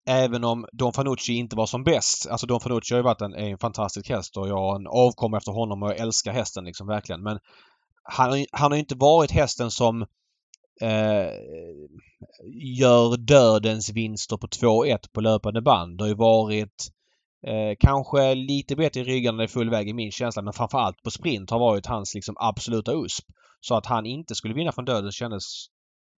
Även 0.06 0.44
om 0.44 0.66
Don 0.72 0.92
Fanucci 0.92 1.32
inte 1.32 1.56
var 1.56 1.66
som 1.66 1.84
bäst. 1.84 2.26
Alltså 2.30 2.46
Don 2.46 2.60
Fanucci 2.60 2.94
har 2.94 2.98
ju 2.98 3.04
varit 3.04 3.20
en, 3.20 3.34
en 3.34 3.58
fantastisk 3.58 4.08
häst 4.08 4.36
och 4.36 4.48
jag 4.48 4.56
har 4.58 4.76
en 4.76 4.86
avkomma 4.86 5.36
efter 5.36 5.52
honom 5.52 5.82
och 5.82 5.88
jag 5.90 5.98
älskar 5.98 6.32
hästen 6.32 6.64
liksom 6.64 6.86
verkligen. 6.86 7.22
Men 7.22 7.38
han, 8.02 8.30
har 8.30 8.36
ju- 8.36 8.46
han 8.52 8.70
har 8.70 8.76
ju 8.76 8.80
inte 8.80 8.94
varit 8.94 9.30
hästen 9.30 9.70
som 9.70 10.02
eh, 10.80 11.30
gör 12.78 13.16
dödens 13.16 13.90
vinster 13.92 14.36
på 14.36 14.46
2-1 14.46 14.98
på 15.12 15.20
löpande 15.20 15.62
band. 15.62 15.98
Det 15.98 16.04
har 16.04 16.08
ju 16.08 16.14
varit 16.14 16.88
eh, 17.46 17.76
kanske 17.80 18.34
lite 18.34 18.76
bättre 18.76 19.00
i 19.00 19.04
ryggen 19.04 19.36
när 19.36 19.42
det 19.42 19.46
är 19.46 19.48
full 19.48 19.70
väg 19.70 19.88
i 19.88 19.92
min 19.92 20.12
känsla 20.12 20.42
men 20.42 20.52
framförallt 20.52 21.02
på 21.02 21.10
sprint 21.10 21.50
har 21.50 21.58
varit 21.58 21.86
hans 21.86 22.14
liksom 22.14 22.34
absoluta 22.38 22.92
USP. 22.92 23.24
Så 23.60 23.74
att 23.74 23.86
han 23.86 24.06
inte 24.06 24.34
skulle 24.34 24.54
vinna 24.54 24.72
från 24.72 24.84
döden 24.84 25.12
kändes 25.12 25.44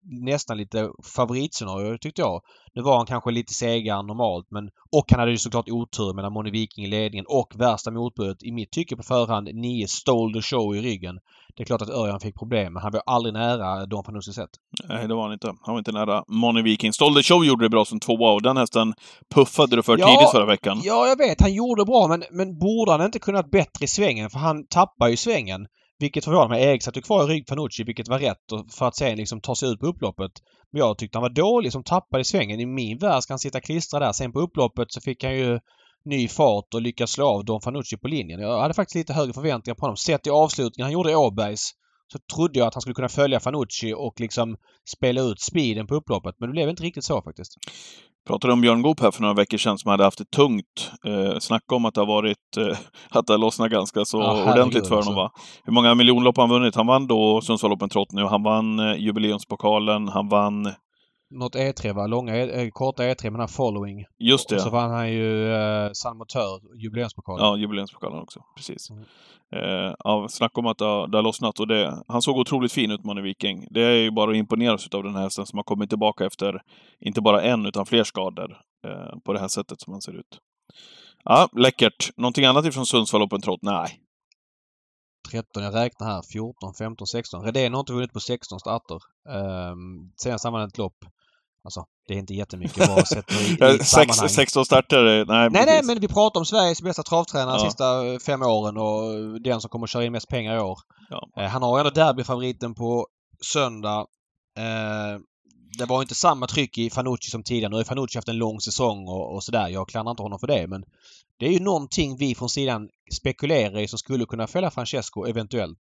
nästan 0.05 0.57
lite 0.57 0.89
favoritscenario 1.15 1.97
tyckte 1.97 2.21
jag. 2.21 2.41
Nu 2.73 2.81
var 2.81 2.97
han 2.97 3.05
kanske 3.05 3.31
lite 3.31 3.53
segare 3.53 3.99
än 3.99 4.07
normalt 4.07 4.47
men 4.49 4.69
och 4.91 5.05
han 5.11 5.19
hade 5.19 5.31
ju 5.31 5.37
såklart 5.37 5.69
otur 5.69 6.13
mellan 6.13 6.33
Moni 6.33 6.51
Viking 6.51 6.85
i 6.85 6.87
ledningen 6.87 7.25
och 7.29 7.53
värsta 7.55 7.91
motbudet 7.91 8.43
i 8.43 8.51
mitt 8.51 8.71
tycke 8.71 8.95
på 8.95 9.03
förhand 9.03 9.49
9 9.53 9.87
stole 9.87 10.33
the 10.33 10.41
show 10.41 10.75
i 10.75 10.81
ryggen. 10.81 11.15
Det 11.55 11.63
är 11.63 11.65
klart 11.65 11.81
att 11.81 11.89
Örjan 11.89 12.19
fick 12.19 12.35
problem 12.35 12.73
men 12.73 12.83
han 12.83 12.91
var 12.91 13.01
aldrig 13.05 13.33
nära 13.33 13.85
Don 13.85 14.03
Fanucci 14.03 14.33
sett. 14.33 14.49
Nej, 14.89 15.07
det 15.07 15.15
var 15.15 15.23
han 15.23 15.33
inte. 15.33 15.47
Han 15.47 15.73
var 15.73 15.77
inte 15.77 15.91
nära 15.91 16.23
Money 16.27 16.63
Viking. 16.63 16.93
Stolde 16.93 17.23
Show 17.23 17.45
gjorde 17.45 17.65
det 17.65 17.69
bra 17.69 17.85
som 17.85 17.99
tvåa 17.99 18.31
och 18.31 18.41
den 18.41 18.57
hästen 18.57 18.93
puffade 19.35 19.75
du 19.75 19.83
för 19.83 19.97
Ja, 19.97 20.07
tidigt 20.07 20.31
förra 20.31 20.45
veckan. 20.45 20.81
Ja, 20.83 21.07
jag 21.07 21.17
vet. 21.17 21.41
Han 21.41 21.53
gjorde 21.53 21.85
bra 21.85 22.07
men, 22.07 22.23
men 22.31 22.57
borde 22.59 22.91
han 22.91 23.01
inte 23.01 23.19
kunnat 23.19 23.51
bättre 23.51 23.83
i 23.83 23.87
svängen? 23.87 24.29
För 24.29 24.39
han 24.39 24.67
tappar 24.67 25.07
ju 25.07 25.17
svängen. 25.17 25.67
Vilket 26.05 26.25
förvånar 26.25 26.49
mig. 26.49 26.63
Erik 26.63 26.83
satt 26.83 26.97
ju 26.97 27.01
kvar 27.01 27.23
i 27.23 27.33
rygg 27.33 27.47
Fanucci 27.49 27.83
vilket 27.83 28.07
var 28.07 28.19
rätt 28.19 28.73
för 28.77 28.87
att 28.87 28.95
sen 28.95 29.17
liksom 29.17 29.41
ta 29.41 29.55
sig 29.55 29.69
ut 29.69 29.79
på 29.79 29.85
upploppet. 29.85 30.31
Men 30.71 30.79
jag 30.79 30.97
tyckte 30.97 31.17
han 31.17 31.21
var 31.21 31.29
dålig 31.29 31.71
som 31.71 31.83
tappade 31.83 32.21
i 32.21 32.23
svängen. 32.23 32.59
I 32.59 32.65
min 32.65 32.97
värld 32.97 33.23
ska 33.23 33.33
han 33.33 33.39
sitta 33.39 33.61
klistrad 33.61 34.01
där. 34.01 34.11
Sen 34.11 34.31
på 34.31 34.39
upploppet 34.39 34.87
så 34.91 35.01
fick 35.01 35.23
han 35.23 35.35
ju 35.35 35.59
ny 36.05 36.27
fart 36.27 36.73
och 36.73 36.81
lyckas 36.81 37.11
slå 37.11 37.27
av 37.27 37.45
Don 37.45 37.61
Fanucci 37.61 37.97
på 37.97 38.07
linjen. 38.07 38.39
Jag 38.39 38.59
hade 38.59 38.73
faktiskt 38.73 38.95
lite 38.95 39.13
högre 39.13 39.33
förväntningar 39.33 39.75
på 39.75 39.81
honom. 39.81 39.97
Sett 39.97 40.27
i 40.27 40.29
avslutningen 40.29 40.85
han 40.85 40.93
gjorde 40.93 41.11
i 41.11 41.15
Åbergs 41.15 41.71
så 42.13 42.19
trodde 42.35 42.59
jag 42.59 42.67
att 42.67 42.73
han 42.73 42.81
skulle 42.81 42.93
kunna 42.93 43.09
följa 43.09 43.39
Fanucci 43.39 43.93
och 43.97 44.19
liksom 44.19 44.57
spela 44.95 45.21
ut 45.21 45.39
speeden 45.41 45.87
på 45.87 45.95
upploppet. 45.95 46.35
Men 46.39 46.49
det 46.49 46.53
blev 46.53 46.69
inte 46.69 46.83
riktigt 46.83 47.03
så 47.03 47.21
faktiskt. 47.21 47.53
pratade 48.27 48.53
om 48.53 48.61
Björn 48.61 48.81
Goop 48.81 48.99
här 48.99 49.11
för 49.11 49.21
några 49.21 49.33
veckor 49.33 49.57
sedan 49.57 49.77
som 49.77 49.91
hade 49.91 50.03
haft 50.03 50.17
det 50.17 50.31
tungt. 50.31 50.91
Eh, 51.05 51.39
snacka 51.39 51.75
om 51.75 51.85
att 51.85 51.93
det 51.93 52.01
har 52.01 52.07
varit, 52.07 52.57
eh, 52.57 52.77
att 53.09 53.27
det 53.27 53.33
har 53.33 53.37
lossnat 53.37 53.71
ganska 53.71 54.05
så 54.05 54.17
Ja, 54.21 54.53
ordentligt 54.53 54.87
för 54.87 54.95
honom 54.95 55.17
alltså. 55.17 55.21
va. 55.21 55.31
Hur 55.63 55.73
många 55.73 55.95
miljonlopp 55.95 56.37
har 56.37 56.43
han 56.43 56.49
vunnit? 56.49 56.75
Han 56.75 56.87
vann 56.87 57.07
då 57.07 57.41
Sundsvall 57.41 57.89
Trot 57.89 58.11
nu, 58.11 58.23
han 58.23 58.43
vann 58.43 58.79
eh, 58.79 58.95
jubileumspokalen, 58.95 60.07
han 60.07 60.29
vann, 60.29 60.71
Något 61.29 61.55
E3 61.55 61.93
va? 61.93 62.07
Långa, 62.07 62.35
E- 62.35 62.61
eh, 62.63 62.69
korta 62.71 63.03
E3 63.03 63.23
med 63.23 63.33
den 63.33 63.39
här 63.39 63.47
following. 63.47 64.05
just 64.19 64.51
Och 64.51 64.59
så 64.61 64.65
det, 64.65 64.71
vann 64.71 64.91
han 64.91 65.11
ju 65.11 65.53
eh, 65.53 65.89
San 65.93 66.17
Motör, 66.17 66.59
jubileumspokalen. 66.83 67.45
ja 67.45 67.57
jubileumspokalen 67.57 68.19
också, 68.21 68.39
precis. 68.57 68.89
Mm. 68.89 69.03
Eh, 69.55 69.93
ja, 70.03 70.27
snacka 70.29 70.59
om 70.59 70.67
att 70.67 70.77
det 70.77 70.85
har, 70.85 71.07
det 71.07 71.17
har 71.17 71.23
lossnat 71.23 71.59
och 71.59 71.67
det, 71.67 72.03
han 72.07 72.21
såg 72.21 72.37
otroligt 72.37 72.71
fin 72.71 72.91
ut, 72.91 73.03
Manne 73.05 73.21
Viking. 73.21 73.67
Det 73.71 73.81
är 73.81 73.95
ju 73.95 74.11
bara 74.11 74.31
att 74.31 74.37
imponeras 74.37 74.87
av 74.87 75.03
den 75.03 75.15
här 75.15 75.21
hästen 75.23 75.45
som 75.45 75.57
har 75.57 75.63
kommit 75.63 75.89
tillbaka 75.89 76.25
efter, 76.25 76.61
inte 76.99 77.21
bara 77.21 77.41
en, 77.41 77.65
utan 77.65 77.85
fler 77.85 78.03
skador 78.03 78.57
eh, 78.87 79.19
på 79.25 79.33
det 79.33 79.39
här 79.39 79.47
sättet 79.47 79.81
som 79.81 79.93
han 79.93 80.01
ser 80.01 80.19
ut. 80.19 80.39
Ja, 81.23 81.49
läckert. 81.57 82.09
Någonting 82.17 82.45
annat 82.45 82.65
ifrån 82.65 82.85
Sundsvall 82.85 83.21
Open 83.23 83.41
Trot? 83.41 83.59
Nej. 83.61 83.87
13, 85.31 85.63
jag 85.63 85.75
räknar 85.75 86.07
här. 86.07 86.21
14, 86.33 86.73
15, 86.79 87.07
16. 87.07 87.43
Redén 87.43 87.73
har 87.73 87.79
inte 87.79 87.93
vunnit 87.93 88.13
på 88.13 88.19
16 88.19 88.59
starter. 88.59 88.99
Um, 89.29 90.11
senast 90.21 90.43
han 90.43 90.53
vann 90.53 90.67
ett 90.67 90.77
lopp. 90.77 90.97
Alltså, 91.63 91.83
det 92.07 92.13
är 92.13 92.17
inte 92.17 92.33
jättemycket 92.33 92.87
bara 92.87 93.05
sett 93.15 93.31
i, 93.31 93.35
i 93.35 93.57
Eh, 93.61 93.71
Sex, 93.71 93.89
sammanhang. 93.89 94.29
16 94.29 94.65
starter, 94.65 95.05
eh, 95.19 95.25
nej, 95.27 95.49
Nej, 95.51 95.65
nej, 95.65 95.81
men 95.83 95.99
vi 95.99 96.07
pratar 96.07 96.39
om 96.39 96.45
Sveriges 96.45 96.81
bästa 96.81 97.03
travtränare 97.03 97.57
de 97.57 97.63
Ja. 97.63 97.69
sista 97.69 98.05
eh, 98.07 98.17
fem 98.19 98.41
åren 98.41 98.77
och 98.77 99.41
den 99.41 99.61
som 99.61 99.69
kommer 99.69 99.85
att 99.85 99.89
köra 99.89 100.05
in 100.05 100.11
mest 100.11 100.27
pengar 100.29 100.55
i 100.55 100.59
år. 100.59 100.77
Ja. 101.09 101.41
Eh, 101.43 101.49
Han 101.49 101.63
har 101.63 101.79
ändå 101.79 101.89
derbyfavoriten 101.91 102.75
på 102.75 103.07
söndag. 103.53 104.05
Eh, 104.57 105.19
Det 105.77 105.85
var 105.85 106.01
inte 106.01 106.15
samma 106.15 106.47
tryck 106.47 106.77
i 106.77 106.89
Fanucci 106.89 107.29
som 107.29 107.43
tidigare. 107.43 107.69
Nu 107.69 107.75
har 107.75 107.83
Fanucci 107.83 108.17
haft 108.17 108.27
en 108.27 108.37
lång 108.37 108.59
säsong 108.61 109.07
och, 109.07 109.35
och 109.35 109.43
sådär. 109.43 109.67
Jag 109.67 109.89
klandrar 109.89 110.11
inte 110.11 110.23
honom 110.23 110.39
för 110.39 110.47
det 110.47 110.67
men 110.67 110.83
det 111.39 111.45
är 111.45 111.51
ju 111.51 111.59
någonting 111.59 112.17
vi 112.17 112.35
från 112.35 112.49
sidan 112.49 112.89
spekulerar 113.13 113.79
i 113.79 113.87
som 113.87 113.99
skulle 113.99 114.25
kunna 114.25 114.47
fälla 114.47 114.71
Francesco 114.71 115.25
eventuellt. 115.25 115.79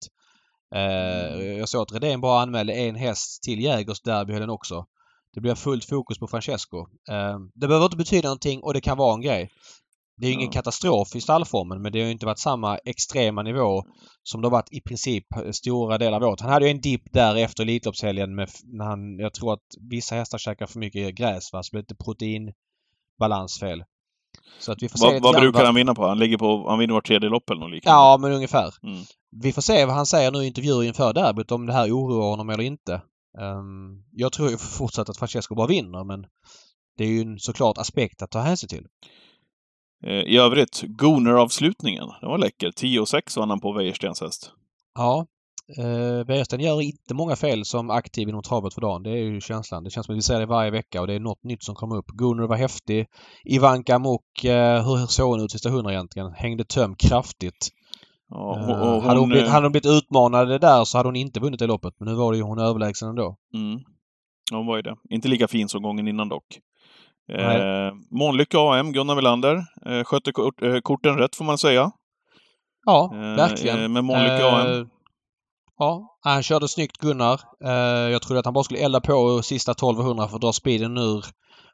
Eh, 0.75 1.43
Jag 1.43 1.69
såg 1.69 1.83
att 1.83 1.93
Redén 1.93 2.21
bara 2.21 2.43
anmälde 2.43 2.73
en 2.73 2.95
häst 2.97 3.43
till 3.43 3.61
Jägers 3.61 4.01
derbyhelgen 4.01 4.51
också. 4.51 4.87
Det 5.35 5.41
blir 5.41 5.55
fullt 5.55 5.85
fokus 5.85 6.19
på 6.19 6.27
Francesco. 6.27 6.79
Eh, 7.11 7.39
Det 7.55 7.69
behöver 7.69 7.85
inte 7.85 7.97
betyda 7.97 8.29
någonting 8.29 8.63
och 8.63 8.75
det 8.75 8.81
kan 8.81 8.99
vara 8.99 9.15
en 9.15 9.21
grej. 9.21 9.51
Det 10.17 10.27
är 10.27 10.29
ju 10.29 10.35
ingen 10.35 10.51
katastrof 10.51 11.17
i 11.17 11.21
stallformen 11.21 11.83
men 11.83 11.93
det 11.93 12.01
har 12.01 12.07
ju 12.07 12.13
inte 12.13 12.27
varit 12.27 12.39
samma 12.39 12.79
extrema 12.79 13.43
nivå 13.43 13.83
som 14.23 14.41
det 14.41 14.47
har 14.47 14.53
varit 14.53 14.73
i 14.73 14.81
princip 14.81 15.25
stora 15.53 15.99
delar 15.99 16.17
av 16.17 16.23
året. 16.23 16.41
Han 16.41 16.51
hade 16.51 16.65
ju 16.65 16.71
en 16.71 16.81
dipp 16.81 17.13
där 17.13 17.37
efter 17.37 17.63
Elitloppshelgen 17.63 18.35
med, 18.35 18.49
när 18.65 18.85
han, 18.85 19.19
jag 19.19 19.35
tror 19.35 19.53
att 19.53 19.67
vissa 19.91 20.15
hästar 20.15 20.39
käkar 20.39 20.67
för 20.67 20.79
mycket 20.79 21.15
gräs 21.15 21.53
va, 21.53 21.63
så 21.63 21.69
det 21.69 21.71
blev 21.71 21.83
lite 21.83 22.05
proteinbalansfel. 22.05 23.85
Så 24.59 24.73
att 24.73 24.83
vi 24.83 24.89
får 24.89 24.99
se 24.99 25.21
Vad, 25.21 25.35
brukar 25.35 25.65
han 25.65 25.75
vinna 25.75 25.95
på? 25.95 26.07
Han 26.07 26.19
ligger 26.19 26.39
på, 26.39 26.69
han 26.69 26.79
vinner 26.79 26.95
vart 26.95 27.07
tredje 27.07 27.29
lopp 27.29 27.51
eller 27.51 27.61
något 27.61 27.71
liknande. 27.71 27.99
Ja, 27.99 28.19
men 28.21 28.33
ungefär. 28.33 28.75
Mm. 28.83 29.03
Vi 29.43 29.53
får 29.53 29.63
se 29.63 29.85
vad 29.85 29.95
han 29.95 30.07
säger 30.07 30.31
nu 30.31 30.39
i 30.39 30.47
intervjuer 30.47 30.83
inför 30.83 31.13
derbyt 31.13 31.51
om 31.51 31.67
det 31.67 31.73
här 31.73 31.91
oroar 31.91 32.31
honom 32.31 32.51
eller 32.51 32.65
inte. 32.65 32.95
Ehm, 33.39 34.05
jag 34.13 34.33
tror 34.33 34.51
ju 34.51 34.59
fortsatt 34.59 35.09
att 35.09 35.19
Francesco 35.19 35.55
bara 35.55 35.67
vinner 35.67 36.05
men 36.05 36.27
det 36.99 37.05
är 37.05 37.09
ju 37.09 37.21
en 37.21 37.39
såklart 37.39 37.79
aspekt 37.79 38.23
att 38.23 38.31
ta 38.31 38.41
hänsyn 38.41 38.69
till. 38.69 38.87
Eh, 40.07 40.13
I 40.13 40.37
övrigt, 40.37 40.83
Gooner-avslutningen. 40.83 42.09
Den 42.21 42.31
var 42.31 42.39
läcker. 42.39 42.71
10 42.71 43.01
och 43.01 43.09
6 43.09 43.37
vann 43.37 43.51
han 43.51 43.61
på 43.61 43.73
Wäjerstens 43.73 44.21
häst. 44.21 44.51
Ja. 44.95 45.27
Uh, 45.79 46.27
Wäjersten 46.27 46.61
gör 46.61 46.83
inte 46.83 47.15
många 47.15 47.37
fel 47.37 47.65
som 47.65 47.91
aktiv 47.91 48.29
inom 48.29 48.43
travet 48.43 48.75
för 48.75 48.81
dagen. 48.81 49.03
Det 49.03 49.11
är 49.11 49.17
ju 49.17 49.41
känslan. 49.41 49.85
Det 49.85 49.91
känns 49.91 50.07
som 50.07 50.15
att 50.15 50.17
vi 50.17 50.23
ser 50.23 50.41
det 50.41 50.47
varje 50.47 50.71
vecka 50.71 51.01
och 51.01 51.07
det 51.07 51.15
är 51.15 51.21
något 51.21 51.45
nytt 51.45 51.63
som 51.65 51.75
kommer 51.75 51.97
upp. 51.97 52.07
Gunnar 52.07 52.47
var 52.47 52.57
häftig. 52.57 53.07
Ivanka 53.45 53.99
Mok, 53.99 54.45
eh, 54.45 54.87
hur 54.87 55.07
såg 55.07 55.31
hon 55.31 55.41
ut 55.45 55.53
sista 55.53 55.71
hundra 55.71 55.93
egentligen? 55.93 56.33
Hängde 56.33 56.65
töm 56.65 56.95
kraftigt. 56.97 57.69
Ja, 58.29 58.59
Eh, 58.59 58.71
och, 58.71 58.97
och 58.97 59.03
hade, 59.03 59.15
hon 59.15 59.19
hon, 59.19 59.29
blivit, 59.29 59.47
eh, 59.47 59.53
hade 59.53 59.65
hon 59.65 59.73
blivit 59.73 59.87
utmanad 59.87 60.61
där 60.61 60.85
så 60.85 60.99
hade 60.99 61.09
hon 61.09 61.17
inte 61.17 61.41
vunnit 61.41 61.61
det 61.61 61.67
loppet. 61.67 61.95
Men 61.99 62.09
nu 62.09 62.15
var 62.15 62.33
det 62.33 62.39
ju 62.39 62.45
hon 62.45 62.59
överlägsen 62.59 63.09
ändå. 63.09 63.37
Mm. 63.55 63.81
Hon 64.53 64.67
var 64.67 64.77
ju 64.77 64.83
det. 64.83 64.97
Inte 65.11 65.29
lika 65.29 65.49
fin 65.49 65.69
som 65.69 65.83
gången 65.83 66.09
innan 66.09 66.29
dock. 66.29 66.59
Eh, 67.33 67.93
Månlycke 68.11 68.59
AM, 68.59 68.93
Gunnar 68.93 69.15
Melander. 69.15 69.57
Eh, 69.87 70.05
skötte 70.05 70.33
kort, 70.33 70.63
eh, 70.63 70.79
korten 70.81 71.19
rätt 71.19 71.37
får 71.37 71.45
man 71.45 71.59
säga. 71.59 71.91
Ja, 72.87 73.11
Eh, 73.15 73.37
verkligen. 73.37 73.83
eh, 73.83 73.89
med 73.89 74.05
Månlykke 74.05 74.43
Eh, 74.45 74.55
AM. 74.55 74.89
Ja, 75.79 76.17
han 76.23 76.43
körde 76.43 76.69
snyggt 76.69 76.97
Gunnar. 76.97 77.41
Eh, 77.65 78.11
jag 78.13 78.23
trodde 78.23 78.39
att 78.41 78.45
han 78.45 78.55
bara 78.55 78.65
skulle 78.65 78.81
elda 78.81 79.01
på 79.01 79.43
sista 79.43 79.75
1200 79.75 80.29
för 80.29 80.37
att 80.37 80.43
dra 80.43 80.53
speeden 80.53 80.99
ur 80.99 81.25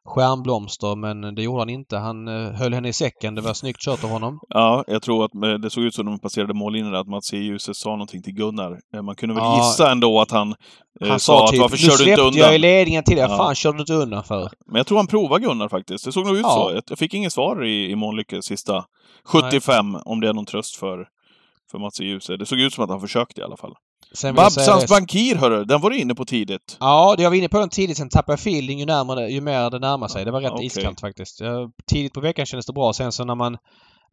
Stjärnblomster 0.09 0.97
men 0.97 1.35
det 1.35 1.42
gjorde 1.42 1.59
han 1.61 1.69
inte. 1.69 1.97
Han 1.97 2.28
eh, 2.28 2.52
höll 2.52 2.75
henne 2.75 2.88
i 2.88 2.92
säcken. 2.92 3.35
Det 3.35 3.40
var 3.40 3.54
snyggt 3.54 3.80
kört 3.80 4.04
av 4.04 4.11
honom. 4.11 4.38
Ja, 4.49 4.85
jag 4.87 5.02
tror 5.02 5.25
att 5.25 5.62
det 5.62 5.71
såg 5.71 5.85
ut 5.85 5.95
som 5.95 6.04
när 6.04 6.12
de 6.12 6.19
passerade 6.21 6.54
mållinjen 6.54 6.95
att 6.95 7.07
Mats. 7.09 7.33
Djuse 7.33 7.75
sa 7.75 7.90
någonting 7.90 8.23
till 8.23 8.33
Gunnar. 8.35 8.78
Eh, 8.95 9.02
Man 9.02 9.14
kunde 9.16 9.35
väl 9.35 9.45
Ja. 9.45 9.57
gissa 9.59 9.90
ändå 9.92 10.21
att 10.21 10.30
han, 10.30 10.54
eh, 11.00 11.09
Han 11.09 11.21
sa 11.21 11.38
sa 11.38 11.45
att 11.45 11.50
typ 11.50 11.61
varför 11.61 11.76
kör 11.76 11.87
du 11.87 11.92
inte 11.92 12.04
släppte 12.04 12.21
jag 12.23 12.35
i 12.35 12.38
undan? 12.54 12.61
ledningen 12.61 13.04
till 13.04 13.16
dig. 13.16 13.26
Ja. 13.30 13.37
Fan 13.37 13.54
körde 13.54 13.76
du 13.78 13.80
inte 13.83 13.95
undan 13.95 14.25
för? 14.25 14.50
Men 14.66 14.76
jag 14.76 14.87
tror 14.87 14.99
han 14.99 15.07
provade 15.07 15.45
Gunnar 15.45 15.69
faktiskt. 15.69 16.04
Det 16.04 16.12
såg 16.12 16.26
nog 16.26 16.35
ut 16.37 16.40
Ja. 16.42 16.71
så. 16.75 16.80
Jag- 16.88 16.99
fick 16.99 17.14
inget 17.14 17.33
svar 17.33 17.64
i, 17.64 17.90
i 17.90 17.97
Månlykke 17.97 18.42
sista 18.42 18.85
75, 19.25 19.97
om 20.04 20.21
det 20.21 20.28
är 20.28 20.33
någon 20.33 20.47
tröst 20.47 20.76
för, 20.76 21.07
för 21.71 21.78
Mats. 21.78 22.00
Djuse. 22.00 22.37
Det 22.37 22.47
såg 22.47 22.61
ut 22.61 22.73
som 22.75 22.85
att 22.85 22.90
han 22.90 23.00
försökte 23.00 23.40
i 23.40 23.45
alla 23.45 23.57
fall. 23.57 23.75
Babsans 24.35 24.87
Bankir, 24.90 25.37
hörru! 25.37 25.64
Den 25.64 25.80
var 25.80 25.90
du 25.90 25.97
inne 25.99 26.14
på 26.14 26.25
tidigt. 26.25 26.76
Ja, 26.80 27.14
det 27.16 27.23
jag 27.23 27.30
var 27.30 27.37
inne 27.37 27.49
på 27.49 27.59
den 27.59 27.69
tidigt. 27.69 27.97
Sen 27.97 28.09
tappade 28.09 28.33
jag 28.33 28.38
feeling 28.40 28.78
ju, 28.78 28.87
närmare, 28.87 29.28
ju 29.28 29.40
mer 29.40 29.71
det 29.71 29.78
närmar 29.78 30.09
sig. 30.09 30.25
Det 30.25 30.30
var 30.30 30.40
rätt 30.40 30.52
Okej. 30.52 30.66
iskallt 30.66 31.00
faktiskt. 31.00 31.40
Tidigt 31.90 32.12
på 32.12 32.21
veckan 32.21 32.47
kändes 32.47 32.66
det 32.66 32.73
bra. 32.73 32.92
Sen 32.92 33.12
så 33.12 33.25
när 33.25 33.35
man 33.35 33.57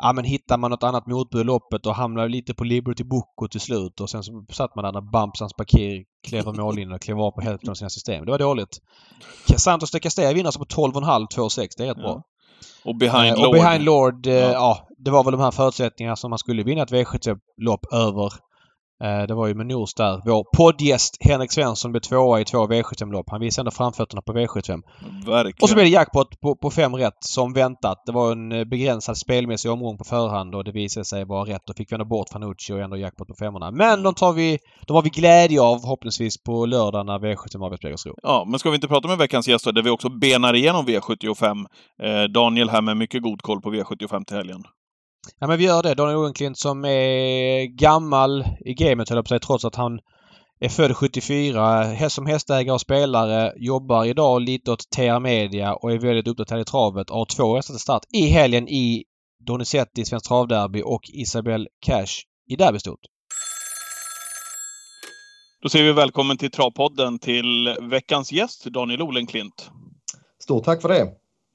Ja 0.03 0.13
men 0.13 0.25
hittar 0.25 0.58
man 0.58 0.72
något 0.72 0.84
annat 0.84 1.08
motbud 1.08 1.41
i 1.41 1.44
loppet 1.44 1.86
och 1.86 1.96
hamnar 1.96 2.29
lite 2.29 2.53
på 2.53 2.63
Liberty 2.63 3.03
Bocco 3.03 3.48
till 3.51 3.60
slut 3.62 4.01
och 4.01 4.10
sen 4.10 4.24
så 4.24 4.46
satt 4.51 4.75
man 4.75 4.86
där 4.86 4.91
när 4.91 5.12
Bampsans 5.12 5.56
Bakir 5.58 6.03
klev 6.27 6.41
över 6.48 6.62
mållinjen 6.62 6.91
och 6.91 7.01
klev 7.01 7.20
av 7.20 7.32
på 7.32 7.41
hälften 7.41 7.70
av 7.70 7.74
sina 7.74 7.89
system. 7.89 8.25
Det 8.25 8.32
var 8.32 8.39
dåligt. 8.39 8.77
Santos 9.58 9.91
de 9.91 10.00
Castella 10.00 10.34
vinner 10.34 10.46
alltså 10.48 10.60
på 10.60 10.65
12,5 10.65 11.27
2,6. 11.36 11.67
Det 11.77 11.84
är 11.84 11.88
rätt 11.88 11.98
Ja. 11.98 12.03
bra. 12.03 12.22
Och 12.86 12.96
Behind 12.98 13.36
Eh, 13.38 13.41
Lord. 13.41 13.48
Och 13.48 13.53
Behind 13.53 13.84
Lord, 13.84 14.27
eh, 14.27 14.34
Ja. 14.34 14.51
ja. 14.51 14.88
det 14.98 15.12
var 15.12 15.24
väl 15.24 15.32
de 15.32 15.41
här 15.41 15.51
förutsättningarna 15.51 16.15
som 16.15 16.29
man 16.29 16.39
skulle 16.39 16.63
vinna 16.63 16.84
ett 16.84 16.91
V75-lopp 16.91 17.94
över. 17.94 18.34
Eh, 19.04 19.27
Det 19.27 19.34
var 19.34 19.48
ju 19.48 19.54
med 19.54 19.66
Nors 19.68 19.94
där. 19.94 20.22
Vår 20.25 20.44
poddgäst 20.58 21.18
Henrik 21.20 21.51
Svensson 21.51 21.92
blev 21.92 22.01
tvåa 22.01 22.39
i 22.42 22.46
två 22.46 22.68
V75-lopp. 22.68 23.25
Han 23.30 23.39
visade 23.39 23.62
ändå 23.62 23.72
framfötterna 23.72 24.22
på 24.22 24.34
V75. 24.34 24.82
Verkligen. 25.25 25.58
Och 25.62 25.70
så 25.70 25.75
blev 25.75 25.86
det 25.86 25.92
jackpot 25.92 26.39
på, 26.42 26.56
på 26.56 26.72
fem 26.72 26.96
rätt 26.96 27.18
som 27.20 27.54
väntat. 27.54 27.98
Det 28.06 28.12
var 28.12 28.32
en 28.32 28.51
eh, 28.51 28.63
begränsad 28.66 29.18
spelmässig 29.18 29.72
omgång 29.72 29.98
på 29.98 30.04
förhand 30.04 30.56
och 30.56 30.63
det 30.63 30.72
visade 30.72 31.06
sig 31.06 31.25
vara 31.25 31.50
rätt. 31.50 31.62
Då 31.68 31.74
fick 31.74 31.92
vi 31.92 31.94
ändå 31.94 32.06
bort 32.06 32.30
Fanucci 32.30 32.74
och 32.74 32.80
ändå 32.80 32.98
jackpot 32.98 33.27
på 33.27 33.36
femmorna. 33.39 33.72
Men 33.72 34.04
de 34.04 34.13
tar 34.13 34.34
vi... 34.34 34.58
De 34.88 34.94
har 34.96 35.04
vi 35.04 35.10
glädje 35.10 35.62
av 35.62 35.80
förhoppningsvis 35.80 36.44
på 36.44 36.66
lördag 36.66 37.06
när 37.06 37.20
V75 37.20 37.66
avgörs 37.66 37.80
på 37.80 37.88
Jägersro. 37.88 38.13
Ja, 38.24 38.46
men 38.48 38.60
ska 38.60 38.70
vi 38.70 38.75
inte 38.75 38.88
prata 38.88 39.08
med 39.08 39.18
veckans 39.18 39.48
gäster 39.48 39.72
där 39.72 39.82
vi 39.82 39.89
också 39.89 40.10
benar 40.10 40.54
igenom 40.54 40.86
V75? 40.86 41.66
Eh, 42.04 42.24
Daniel 42.24 42.70
här 42.70 42.82
med 42.82 42.98
mycket 42.98 43.22
god 43.24 43.42
koll 43.42 43.62
på 43.62 43.72
V75 43.74 44.25
till 44.25 44.38
helgen. 44.38 44.63
Ja 45.39 45.48
men 45.48 45.57
vi 45.57 45.63
gör 45.65 45.84
det. 45.84 45.93
Daniel 45.93 46.17
Odenklint 46.17 46.57
som 46.57 46.86
är 46.86 47.65
gammal 47.65 48.46
i 48.65 48.74
gamet 48.74 49.10
höll 49.10 49.17
jag 49.17 49.25
på 49.25 49.29
säga, 49.29 49.39
trots 49.39 49.65
att 49.65 49.75
han 49.75 50.00
är 50.60 50.69
född 50.69 50.98
74. 50.98 51.84
Häst 51.84 52.15
som 52.15 52.25
hästägare 52.25 52.74
och 52.74 52.81
spelare. 52.81 53.53
Jobbar 53.57 54.05
idag 54.05 54.41
lite 54.41 54.72
åt 54.72 54.89
TR 54.89 55.19
Media 55.19 55.74
och 55.74 55.91
är 55.91 56.00
väldigt 56.00 56.27
uppdaterad 56.27 56.62
i 56.62 56.65
travet. 56.65 57.10
Har 57.10 57.25
två 57.25 57.55
hästar 57.55 57.74
till 57.74 57.81
start 57.81 58.03
i 58.13 58.27
helgen 58.27 58.67
i 58.67 59.03
Donizetti 59.46 60.05
Svenskt 60.05 60.27
Travderby 60.27 60.81
och 60.86 61.01
Isabel 61.13 61.67
Cash 61.86 62.24
i 62.50 62.55
Derbystort. 62.55 63.00
Då 65.62 65.69
säger 65.69 65.86
vi 65.86 65.91
välkommen 65.91 66.38
till 66.38 66.51
Travpodden 66.51 67.19
till 67.19 67.75
veckans 67.81 68.31
gäst, 68.31 68.65
Daniel 68.65 69.01
Olenklint. 69.01 69.69
Stort 70.43 70.63
tack 70.63 70.81
för 70.81 70.89
det. 70.89 71.07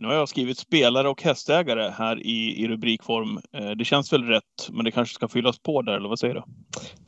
Nu 0.03 0.09
har 0.09 0.15
jag 0.15 0.29
skrivit 0.29 0.59
spelare 0.59 1.09
och 1.09 1.23
hästägare 1.23 1.93
här 1.99 2.27
i, 2.27 2.65
i 2.65 2.69
rubrikform. 2.69 3.41
Eh, 3.53 3.71
det 3.71 3.85
känns 3.85 4.13
väl 4.13 4.25
rätt, 4.25 4.69
men 4.71 4.85
det 4.85 4.91
kanske 4.91 5.15
ska 5.15 5.29
fyllas 5.29 5.59
på 5.59 5.83
där, 5.83 5.93
eller 5.93 6.09
vad 6.09 6.19
säger 6.19 6.35
du? 6.35 6.43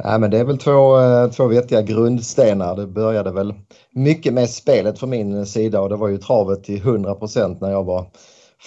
Nej, 0.04 0.18
men 0.18 0.30
det 0.30 0.38
är 0.38 0.44
väl 0.44 0.58
två, 0.58 1.00
eh, 1.00 1.30
två 1.30 1.46
vettiga 1.46 1.82
grundstenar. 1.82 2.76
Det 2.76 2.86
började 2.86 3.32
väl 3.32 3.54
mycket 3.90 4.34
med 4.34 4.50
spelet 4.50 4.98
från 4.98 5.10
min 5.10 5.46
sida 5.46 5.80
och 5.80 5.88
det 5.88 5.96
var 5.96 6.08
ju 6.08 6.18
travet 6.18 6.64
till 6.64 6.82
100% 6.82 7.60
när 7.60 7.70
jag 7.70 7.84
var 7.84 8.06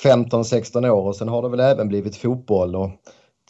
15-16 0.03 0.89
år 0.89 1.07
och 1.07 1.15
sen 1.15 1.27
har 1.27 1.41
det 1.41 1.49
väl 1.49 1.59
även 1.59 1.87
blivit 1.87 2.15
fotboll 2.15 2.75
och 2.75 2.89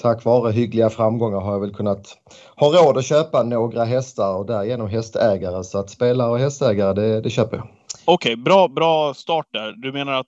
tack 0.01 0.25
vare 0.25 0.51
hyggliga 0.51 0.89
framgångar 0.89 1.39
har 1.39 1.51
jag 1.51 1.59
väl 1.59 1.73
kunnat 1.73 2.17
ha 2.55 2.67
råd 2.67 2.97
att 2.97 3.05
köpa 3.05 3.43
några 3.43 3.83
hästar 3.85 4.37
och 4.37 4.45
därigenom 4.45 4.87
hästägare. 4.87 5.63
Så 5.63 5.77
att 5.77 5.89
spelare 5.89 6.29
och 6.29 6.39
hästägare, 6.39 6.93
det, 6.93 7.21
det 7.21 7.29
köper 7.29 7.57
jag. 7.57 7.67
Okej, 8.05 8.33
okay, 8.33 8.43
bra, 8.43 8.67
bra 8.67 9.13
start 9.13 9.47
där. 9.51 9.71
Du 9.71 9.91
menar 9.91 10.13
att 10.13 10.25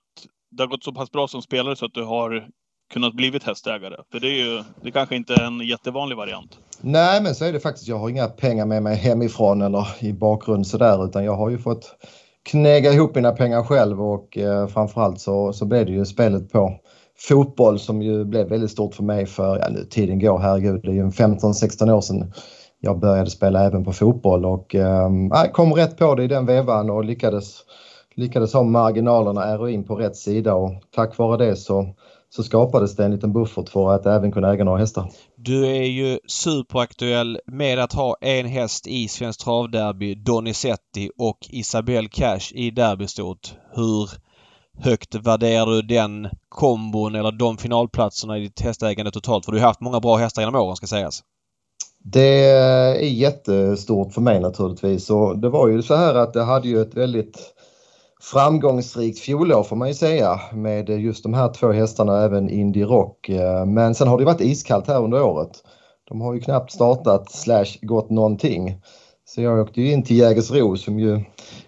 det 0.51 0.63
har 0.63 0.67
gått 0.67 0.83
så 0.83 0.91
pass 0.91 1.11
bra 1.11 1.27
som 1.27 1.41
spelare 1.41 1.75
så 1.75 1.85
att 1.85 1.93
du 1.93 2.03
har 2.03 2.47
kunnat 2.93 3.13
blivit 3.13 3.43
hästägare? 3.43 3.95
För 4.11 4.19
det 4.19 4.27
är 4.27 4.45
ju 4.45 4.63
det 4.81 4.91
kanske 4.91 5.15
inte 5.15 5.33
är 5.35 5.43
en 5.43 5.59
jättevanlig 5.59 6.15
variant. 6.15 6.57
Nej, 6.81 7.23
men 7.23 7.35
så 7.35 7.45
är 7.45 7.53
det 7.53 7.59
faktiskt. 7.59 7.87
Jag 7.87 7.99
har 7.99 8.09
inga 8.09 8.27
pengar 8.27 8.65
med 8.65 8.83
mig 8.83 8.95
hemifrån 8.95 9.61
eller 9.61 9.87
i 9.99 10.13
bakgrund 10.13 10.67
sådär 10.67 11.05
utan 11.05 11.23
jag 11.23 11.35
har 11.35 11.49
ju 11.49 11.57
fått 11.57 11.95
knäga 12.43 12.93
ihop 12.93 13.15
mina 13.15 13.31
pengar 13.31 13.63
själv 13.63 14.01
och 14.01 14.37
eh, 14.37 14.67
framförallt 14.67 15.19
så, 15.19 15.53
så 15.53 15.65
blev 15.65 15.85
det 15.85 15.91
ju 15.91 16.05
spelet 16.05 16.51
på 16.51 16.79
fotboll 17.17 17.79
som 17.79 18.01
ju 18.01 18.25
blev 18.25 18.49
väldigt 18.49 18.71
stort 18.71 18.95
för 18.95 19.03
mig 19.03 19.25
för, 19.25 19.59
ja 19.59 19.69
nu 19.69 19.83
tiden 19.83 20.19
går, 20.19 20.39
herregud, 20.39 20.81
det 20.83 20.89
är 20.89 20.93
ju 20.93 21.03
15-16 21.03 21.91
år 21.91 22.01
sedan 22.01 22.33
jag 22.79 22.99
började 22.99 23.29
spela 23.29 23.65
även 23.65 23.85
på 23.85 23.93
fotboll 23.93 24.45
och 24.45 24.75
eh, 24.75 25.09
kom 25.51 25.73
rätt 25.73 25.97
på 25.97 26.15
det 26.15 26.23
i 26.23 26.27
den 26.27 26.45
vevan 26.45 26.89
och 26.89 27.05
lyckades, 27.05 27.59
lyckades 28.19 28.53
ha 28.53 28.63
marginalerna, 28.63 29.41
heroin 29.41 29.83
på 29.83 29.95
rätt 29.95 30.15
sida 30.15 30.53
och 30.53 30.71
tack 30.95 31.17
vare 31.17 31.45
det 31.45 31.55
så, 31.55 31.95
så 32.29 32.43
skapades 32.43 32.95
det 32.95 33.05
en 33.05 33.11
liten 33.11 33.33
buffert 33.33 33.69
för 33.69 33.91
att 33.91 34.05
även 34.05 34.31
kunna 34.31 34.53
äga 34.53 34.63
några 34.63 34.79
hästar. 34.79 35.11
Du 35.35 35.67
är 35.67 35.83
ju 35.83 36.19
superaktuell 36.27 37.39
med 37.45 37.79
att 37.79 37.93
ha 37.93 38.15
en 38.21 38.45
häst 38.45 38.87
i 38.87 39.07
Svenskt 39.07 39.41
Travderby, 39.41 40.15
Donizetti 40.15 41.09
och 41.17 41.37
Isabelle 41.49 42.09
Cash 42.09 42.53
i 42.53 42.71
derbystort. 42.71 43.53
Hur 43.75 44.09
högt 44.83 45.15
värderar 45.15 45.65
du 45.65 45.81
den 45.81 46.27
kombon 46.49 47.15
eller 47.15 47.31
de 47.31 47.57
finalplatserna 47.57 48.37
i 48.37 48.41
ditt 48.41 48.61
hästägande 48.61 49.11
totalt? 49.11 49.45
För 49.45 49.51
du 49.51 49.59
har 49.59 49.67
haft 49.67 49.81
många 49.81 49.99
bra 49.99 50.17
hästar 50.17 50.41
genom 50.41 50.61
åren 50.61 50.75
ska 50.75 50.87
sägas. 50.87 51.23
Det 52.03 52.45
är 52.45 52.99
jättestort 53.01 54.13
för 54.13 54.21
mig 54.21 54.39
naturligtvis 54.39 55.09
och 55.09 55.37
det 55.37 55.49
var 55.49 55.67
ju 55.67 55.81
så 55.81 55.95
här 55.95 56.15
att 56.15 56.33
det 56.33 56.43
hade 56.43 56.67
ju 56.67 56.81
ett 56.81 56.93
väldigt 56.93 57.53
framgångsrikt 58.21 59.19
fjolår 59.19 59.63
får 59.63 59.75
man 59.75 59.87
ju 59.87 59.93
säga 59.93 60.39
med 60.53 60.89
just 60.89 61.23
de 61.23 61.33
här 61.33 61.53
två 61.53 61.71
hästarna 61.71 62.23
även 62.23 62.49
Indy 62.49 62.83
Rock. 62.83 63.29
Eh, 63.29 63.65
men 63.65 63.95
sen 63.95 64.07
har 64.07 64.17
det 64.17 64.25
varit 64.25 64.41
iskallt 64.41 64.87
här 64.87 65.03
under 65.03 65.23
året. 65.23 65.51
De 66.09 66.21
har 66.21 66.33
ju 66.33 66.39
knappt 66.39 66.71
startat 66.71 67.31
slash 67.31 67.77
gått 67.81 68.09
någonting. 68.09 68.81
Så 69.25 69.41
jag 69.41 69.59
åkte 69.59 69.81
ju 69.81 69.91
in 69.91 70.03
till 70.03 70.17
Jägersro 70.17 70.77
som 70.77 70.99
ju 70.99 71.23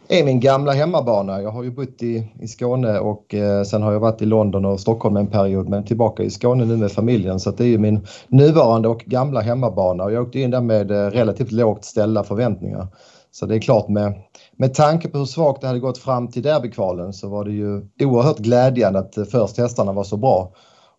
är 0.08 0.24
min 0.24 0.40
gamla 0.40 0.72
hemmabana. 0.72 1.42
Jag 1.42 1.52
har 1.52 1.64
ju 1.64 1.72
bott 1.72 2.04
i, 2.04 2.28
i 2.40 2.48
Skåne 2.48 3.00
och 3.00 3.34
eh, 3.34 3.64
sen 3.64 3.82
har 3.82 3.94
jag 3.94 4.00
varit 4.00 4.22
i 4.22 4.26
London 4.26 4.66
och 4.66 4.80
Stockholm 4.80 5.18
en 5.18 5.28
period 5.28 5.70
men 5.70 5.86
tillbaka 5.86 6.24
i 6.24 6.30
Skåne 6.30 6.66
nu 6.66 6.78
med 6.78 6.92
familjen 6.92 7.40
så 7.40 7.52
det 7.52 7.64
är 7.64 7.68
ju 7.68 7.78
min 7.78 8.08
nuvarande 8.28 8.88
och 8.88 9.00
gamla 9.00 9.42
hemmabana 9.42 10.04
och 10.04 10.12
jag 10.12 10.24
åkte 10.24 10.40
in 10.40 10.52
där 10.52 10.62
med 10.62 10.92
eh, 10.92 11.12
relativt 11.12 11.52
lågt 11.52 11.86
ställda 11.86 12.24
förväntningar. 12.24 12.88
Så 13.32 13.46
det 13.46 13.56
är 13.56 13.60
klart 13.60 13.90
med, 13.90 14.14
med 14.58 14.74
tanke 14.74 15.08
på 15.08 15.18
hur 15.18 15.26
svagt 15.26 15.62
det 15.62 15.68
hade 15.68 15.80
gått 15.80 15.98
fram 15.98 16.28
till 16.28 16.44
derbykvalen 16.44 17.14
så 17.14 17.30
var 17.30 17.46
det 17.46 17.52
ju 17.52 17.82
oerhört 18.00 18.38
glädjande 18.38 19.00
att 19.00 19.18
eh, 19.18 19.26
först 19.26 19.58
hästarna 19.58 19.92
var 19.92 20.04
så 20.04 20.18
bra. 20.18 20.54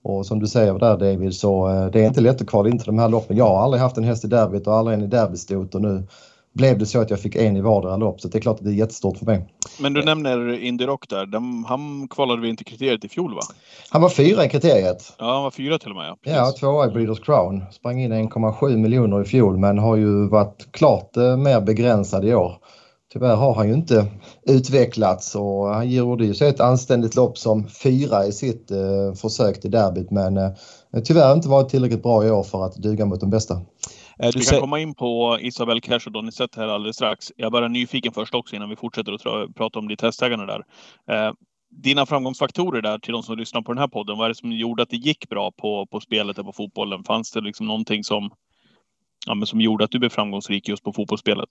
Och 0.05 0.27
som 0.27 0.39
du 0.39 0.47
säger 0.47 0.79
där 0.79 0.97
David 0.97 1.35
så 1.35 1.69
eh, 1.69 1.87
det 1.87 2.01
är 2.01 2.07
inte 2.07 2.21
lätt 2.21 2.41
att 2.41 2.47
kvala 2.47 2.69
in 2.69 2.79
till 2.79 2.87
de 2.87 2.99
här 2.99 3.09
loppen. 3.09 3.37
Jag 3.37 3.49
har 3.49 3.63
aldrig 3.63 3.83
haft 3.83 3.97
en 3.97 4.05
häst 4.05 4.25
i 4.25 4.29
derbyt 4.29 4.67
och 4.67 4.75
aldrig 4.75 4.99
en 4.99 5.05
i 5.05 5.07
derbystot 5.07 5.75
och 5.75 5.83
nu 5.83 6.07
blev 6.55 6.79
det 6.79 6.87
så 6.87 7.01
att 7.01 7.11
jag 7.11 7.21
fick 7.21 7.37
en 7.37 7.57
i 7.57 7.61
vardera 7.61 7.97
lopp. 7.97 8.21
Så 8.21 8.29
det 8.29 8.39
är 8.39 8.41
klart 8.41 8.59
att 8.59 8.65
det 8.65 8.71
är 8.71 8.75
jättestort 8.75 9.19
för 9.19 9.27
mig. 9.27 9.49
Men 9.81 9.93
du 9.93 10.05
nämner 10.05 10.59
Indy 10.59 10.87
Rock 10.87 11.09
där. 11.09 11.27
De, 11.27 11.65
han 11.65 12.09
kvalade 12.09 12.43
vi 12.43 12.49
inte 12.49 12.65
kriteriet 12.65 13.05
i 13.05 13.09
fjol 13.09 13.35
va? 13.35 13.41
Han 13.91 14.03
var 14.03 14.09
fyra 14.09 14.45
i 14.45 14.49
kriteriet. 14.49 15.15
Ja, 15.19 15.35
han 15.35 15.43
var 15.43 15.51
fyra 15.51 15.79
till 15.79 15.91
och 15.91 15.97
med. 15.97 16.17
Ja, 16.23 16.33
ja 16.33 16.53
tvåa 16.61 16.87
i 16.87 16.91
Breeders 16.91 17.21
Crown. 17.21 17.65
Sprang 17.71 18.01
in 18.01 18.13
1,7 18.13 18.77
miljoner 18.77 19.23
i 19.23 19.25
fjol 19.25 19.57
men 19.57 19.79
har 19.79 19.97
ju 19.97 20.29
varit 20.29 20.73
klart 20.73 21.17
eh, 21.17 21.37
mer 21.37 21.61
begränsad 21.61 22.25
i 22.25 22.35
år. 22.35 22.57
Tyvärr 23.13 23.37
har 23.37 23.55
han 23.55 23.69
ju 23.69 23.75
inte 23.75 24.07
utvecklats 24.47 25.35
och 25.35 25.69
han 25.69 25.91
gjorde 25.91 26.25
ju 26.25 26.35
så 26.35 26.45
ett 26.45 26.61
anständigt 26.61 27.15
lopp 27.15 27.39
som 27.39 27.69
fyra 27.69 28.27
i 28.27 28.33
sitt 28.33 28.71
eh, 28.71 29.15
försök 29.15 29.61
till 29.61 29.71
derbyt 29.71 30.11
men 30.11 30.37
eh, 30.37 30.51
tyvärr 31.05 31.33
inte 31.33 31.49
varit 31.49 31.69
tillräckligt 31.69 32.03
bra 32.03 32.27
i 32.27 32.31
år 32.31 32.43
för 32.43 32.65
att 32.65 32.77
duga 32.77 33.07
mot 33.07 33.21
de 33.21 33.31
bästa. 33.31 33.55
Eh, 34.19 34.31
du 34.33 34.39
vi 34.39 34.45
kan 34.45 34.61
komma 34.61 34.81
in 34.81 34.95
på 34.95 35.39
Isabel 35.41 35.81
Cash 35.81 36.01
och 36.07 36.13
Donizet 36.13 36.55
här 36.57 36.69
alldeles 36.69 36.97
strax. 36.97 37.33
Jag 37.37 37.47
är 37.47 37.51
bara 37.51 37.69
nyfiken 37.69 38.13
först 38.13 38.35
också 38.35 38.57
innan 38.57 38.71
vi 38.71 38.77
fortsätter 38.77 39.13
att 39.13 39.55
prata 39.55 39.79
om 39.79 39.89
ditt 39.89 40.03
hästägande 40.03 40.47
där. 40.47 40.65
Eh, 41.17 41.33
dina 41.71 42.07
framgångsfaktorer 42.07 42.83
där 42.83 42.99
till 42.99 43.13
de 43.13 43.23
som 43.23 43.39
lyssnar 43.39 43.63
på 43.63 43.73
den 43.73 43.79
här 43.79 43.89
podden. 43.89 44.19
Vad 44.19 44.25
är 44.25 44.29
det 44.29 44.35
som 44.35 44.53
gjorde 44.53 44.83
att 44.83 44.91
det 44.91 44.97
gick 44.97 45.29
bra 45.29 45.53
på, 45.53 45.87
på 45.87 46.01
spelet 46.01 46.39
och 46.39 46.45
på 46.45 46.53
fotbollen? 46.53 47.05
Fanns 47.05 47.31
det 47.33 47.41
liksom 47.41 47.67
någonting 47.67 48.05
som, 48.05 48.31
ja, 49.27 49.35
men 49.35 49.47
som 49.47 49.61
gjorde 49.61 49.85
att 49.85 49.91
du 49.91 49.99
blev 49.99 50.11
framgångsrik 50.11 50.69
just 50.69 50.85
på 50.85 50.93
fotbollsspelet? 50.93 51.49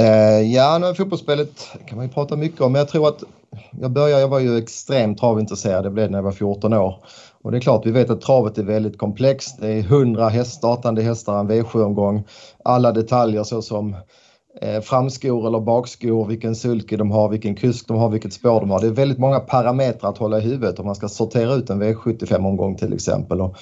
Uh, 0.00 0.52
ja, 0.52 0.78
nu 0.78 0.94
fotbollsspelet 0.94 1.66
kan 1.86 1.96
man 1.96 2.06
ju 2.06 2.12
prata 2.12 2.36
mycket 2.36 2.60
om. 2.60 2.72
Men 2.72 2.78
jag 2.78 2.88
tror 2.88 3.08
att 3.08 3.22
jag 3.80 3.90
började, 3.90 4.20
jag 4.20 4.28
var 4.28 4.40
ju 4.40 4.58
extremt 4.58 5.18
travintresserad. 5.18 5.84
Det 5.84 5.90
blev 5.90 6.10
när 6.10 6.18
jag 6.18 6.22
var 6.22 6.32
14 6.32 6.72
år. 6.72 7.04
Och 7.42 7.52
det 7.52 7.58
är 7.58 7.60
klart, 7.60 7.86
vi 7.86 7.90
vet 7.90 8.10
att 8.10 8.20
travet 8.20 8.58
är 8.58 8.62
väldigt 8.62 8.98
komplext. 8.98 9.60
Det 9.60 9.68
är 9.68 9.78
100 9.78 10.28
häst, 10.28 10.52
startande 10.52 11.02
hästar, 11.02 11.40
en 11.40 11.50
V7-omgång. 11.50 12.24
Alla 12.64 12.92
detaljer 12.92 13.44
såsom 13.44 13.96
eh, 14.60 14.80
framskor 14.80 15.46
eller 15.46 15.60
bakskor, 15.60 16.26
vilken 16.26 16.56
sulke 16.56 16.96
de 16.96 17.10
har, 17.10 17.28
vilken 17.28 17.54
kusk 17.54 17.88
de 17.88 17.96
har, 17.96 18.08
vilket 18.08 18.32
spår 18.32 18.60
de 18.60 18.70
har. 18.70 18.80
Det 18.80 18.86
är 18.86 18.90
väldigt 18.90 19.18
många 19.18 19.40
parametrar 19.40 20.10
att 20.10 20.18
hålla 20.18 20.38
i 20.38 20.40
huvudet 20.40 20.78
om 20.78 20.86
man 20.86 20.94
ska 20.94 21.08
sortera 21.08 21.54
ut 21.54 21.70
en 21.70 21.82
V75-omgång 21.82 22.76
till 22.76 22.92
exempel. 22.92 23.40
Och 23.40 23.56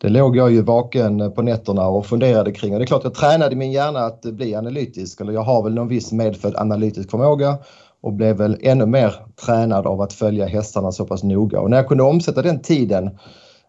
det 0.00 0.08
låg 0.08 0.36
jag 0.36 0.52
ju 0.52 0.62
vaken 0.62 1.32
på 1.32 1.42
nätterna 1.42 1.86
och 1.86 2.06
funderade 2.06 2.52
kring. 2.52 2.72
Och 2.72 2.78
det 2.78 2.84
är 2.84 2.86
klart, 2.86 3.04
jag 3.04 3.14
tränade 3.14 3.56
min 3.56 3.72
hjärna 3.72 4.00
att 4.00 4.22
bli 4.22 4.54
analytisk. 4.54 5.20
Eller 5.20 5.32
jag 5.32 5.42
har 5.42 5.62
väl 5.62 5.74
någon 5.74 5.88
viss 5.88 6.12
medfödd 6.12 6.56
analytisk 6.56 7.10
förmåga 7.10 7.58
och 8.02 8.12
blev 8.12 8.36
väl 8.36 8.58
ännu 8.60 8.86
mer 8.86 9.14
tränad 9.46 9.86
av 9.86 10.00
att 10.00 10.12
följa 10.12 10.46
hästarna 10.46 10.92
så 10.92 11.06
pass 11.06 11.22
noga. 11.22 11.60
Och 11.60 11.70
när 11.70 11.76
jag 11.76 11.88
kunde 11.88 12.02
omsätta 12.02 12.42
den 12.42 12.62
tiden 12.62 13.10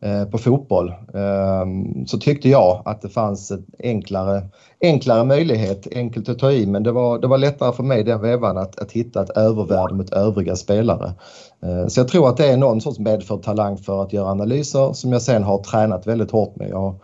Eh, 0.04 0.26
på 0.26 0.38
fotboll 0.38 0.90
eh, 0.90 1.66
så 2.06 2.18
tyckte 2.18 2.50
jag 2.50 2.82
att 2.86 3.02
det 3.02 3.10
fanns 3.10 3.52
en 3.52 3.66
enklare, 3.84 4.44
enklare 4.82 5.24
möjlighet, 5.24 5.88
enkelt 5.96 6.30
att 6.30 6.40
ta 6.40 6.52
i, 6.52 6.66
men 6.66 6.84
det 6.84 6.92
var, 6.92 7.20
det 7.20 7.28
var 7.28 7.38
lättare 7.38 7.74
för 7.74 7.84
mig 7.84 8.04
den 8.04 8.22
vevan 8.22 8.58
att, 8.58 8.80
att 8.80 8.92
hitta 8.92 9.24
ett 9.24 9.30
övervärde 9.30 9.94
mot 9.94 10.10
övriga 10.10 10.56
spelare. 10.56 11.14
Eh, 11.64 11.88
så 11.88 12.00
jag 12.00 12.08
tror 12.08 12.30
att 12.30 12.38
det 12.38 12.48
är 12.48 12.58
någon 12.58 12.82
sorts 12.82 13.00
medfödd 13.00 13.44
talang 13.44 13.78
för 13.78 14.04
att 14.04 14.14
göra 14.14 14.30
analyser 14.30 14.94
som 14.94 15.12
jag 15.12 15.22
sen 15.22 15.44
har 15.44 15.58
tränat 15.64 16.08
väldigt 16.08 16.32
hårt 16.32 16.56
med. 16.56 16.70
Jag 16.70 16.96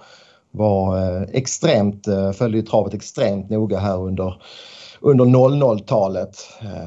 var 0.51 0.97
extremt, 1.31 2.07
följde 2.33 2.61
travet 2.61 2.93
extremt 2.93 3.49
noga 3.49 3.79
här 3.79 3.97
under 3.97 4.41
under 5.01 5.25
00-talet. 5.25 6.37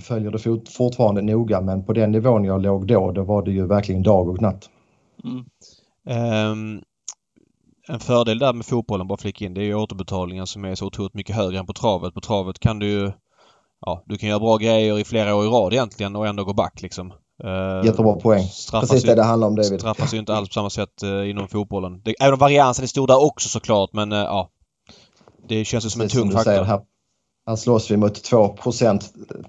Följer 0.00 0.30
det 0.30 0.70
fortfarande 0.70 1.22
noga 1.22 1.60
men 1.60 1.84
på 1.84 1.92
den 1.92 2.12
nivån 2.12 2.44
jag 2.44 2.62
låg 2.62 2.86
då, 2.86 3.12
då 3.12 3.22
var 3.22 3.42
det 3.42 3.50
ju 3.50 3.66
verkligen 3.66 4.02
dag 4.02 4.28
och 4.28 4.42
natt. 4.42 4.68
Mm. 5.24 5.44
Um, 6.08 6.82
en 7.88 8.00
fördel 8.00 8.38
där 8.38 8.52
med 8.52 8.66
fotbollen, 8.66 9.08
bara 9.08 9.18
flika 9.18 9.44
in, 9.44 9.54
det 9.54 9.60
är 9.60 9.64
ju 9.64 9.74
återbetalningen 9.74 10.46
som 10.46 10.64
är 10.64 10.74
så 10.74 10.86
otroligt 10.86 11.14
mycket 11.14 11.36
högre 11.36 11.58
än 11.58 11.66
på 11.66 11.72
travet. 11.72 12.14
På 12.14 12.20
travet 12.20 12.58
kan 12.58 12.78
du 12.78 12.86
ju 12.86 13.12
Ja, 13.86 14.02
du 14.06 14.18
kan 14.18 14.28
göra 14.28 14.40
bra 14.40 14.56
grejer 14.56 14.98
i 14.98 15.04
flera 15.04 15.34
år 15.34 15.44
i 15.44 15.48
rad 15.48 15.72
egentligen 15.72 16.16
och 16.16 16.26
ändå 16.26 16.44
gå 16.44 16.52
back 16.52 16.82
liksom. 16.82 17.12
Uh, 17.44 17.86
Jättebra 17.86 18.14
poäng. 18.14 18.44
Precis 18.70 19.02
det 19.02 19.14
det 19.14 19.22
handlar 19.22 19.48
om 19.48 19.56
David. 19.56 19.80
Straffas 19.80 20.14
ju 20.14 20.18
inte 20.18 20.34
alls 20.34 20.48
på 20.48 20.52
samma 20.52 20.70
sätt 20.70 21.02
uh, 21.04 21.30
inom 21.30 21.48
fotbollen. 21.48 22.02
Det, 22.04 22.14
även 22.20 22.32
om 22.32 22.38
variansen 22.38 22.82
är 22.82 22.86
stor 22.86 23.06
där 23.06 23.24
också 23.24 23.48
såklart 23.48 23.92
men 23.92 24.12
uh, 24.12 24.18
ja. 24.18 24.50
Det 25.48 25.64
känns 25.64 25.84
ju 25.84 25.90
som 25.90 26.00
Precis 26.00 26.16
en 26.16 26.22
tung 26.22 26.32
faktor. 26.32 26.50
Säger, 26.50 26.64
här, 26.64 26.80
här 27.46 27.56
slåss 27.56 27.90
vi 27.90 27.96
mot 27.96 28.30
2% 28.30 29.02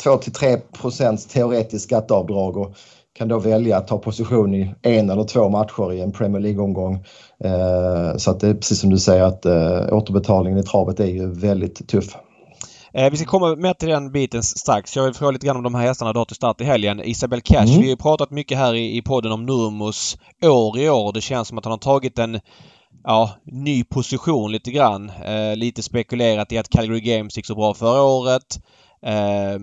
2-3% 0.04 1.30
teoretiskt 1.30 1.84
skatteavdrag 1.84 2.58
och 2.58 2.76
kan 3.14 3.28
då 3.28 3.40
välja 3.40 3.78
att 3.78 3.88
ta 3.88 3.98
position 3.98 4.56
i 4.56 4.76
en 4.82 5.10
eller 5.10 5.24
två 5.24 5.50
matcher 5.50 5.94
i 5.94 6.02
en 6.02 6.12
Premier 6.12 6.42
League-omgång. 6.42 7.06
Eh, 7.44 8.18
så 8.18 8.32
att 8.32 8.40
det 8.40 8.48
är 8.48 8.54
precis 8.54 8.80
som 8.80 8.90
du 8.90 8.98
säger 8.98 9.24
att 9.24 9.46
eh, 9.46 9.94
återbetalningen 9.94 10.60
i 10.60 10.64
travet 10.64 11.00
är 11.00 11.06
ju 11.06 11.32
väldigt 11.32 11.88
tuff. 11.88 12.16
Eh, 12.94 13.12
vi 13.12 13.18
ska 13.18 13.26
komma 13.26 13.56
mer 13.56 13.74
till 13.74 13.90
den 13.90 14.12
biten 14.12 14.44
strax. 14.44 14.96
Jag 14.96 15.04
vill 15.04 15.14
fråga 15.14 15.32
lite 15.32 15.46
grann 15.46 15.58
om 15.58 15.64
de 15.64 15.76
här 15.76 15.88
hästarna 15.88 16.14
du 16.14 16.20
har 16.20 16.26
till 16.26 16.36
start 16.36 16.62
i 16.62 16.64
helgen. 16.64 17.02
Isabel 17.04 17.42
Cash, 17.42 17.58
mm. 17.58 17.82
vi 17.82 17.90
har 17.90 17.96
pratat 17.96 18.32
mycket 18.32 18.58
här 18.58 18.74
i, 18.74 18.98
i 18.98 19.02
podden 19.02 19.32
om 19.32 19.46
Nurmos 19.46 20.18
år 20.44 20.80
i 20.80 20.90
år. 20.90 21.14
Det 21.14 21.22
känns 21.22 21.48
som 21.48 21.58
att 21.58 21.66
han 21.66 21.72
har 21.72 21.78
tagit 21.78 22.20
en 22.20 22.40
ja, 23.04 23.32
ny 23.44 23.84
position 23.84 24.52
lite 24.52 24.72
grann. 24.72 25.10
Eh, 25.10 25.56
lite 25.56 25.84
spekulerat 25.84 26.52
i 26.52 26.58
att 26.58 26.70
Calgary 26.70 27.02
Games 27.02 27.38
gick 27.38 27.46
så 27.46 27.56
bra 27.56 27.74
förra 27.74 28.04
året. 28.04 28.60
Eh, 29.06 29.60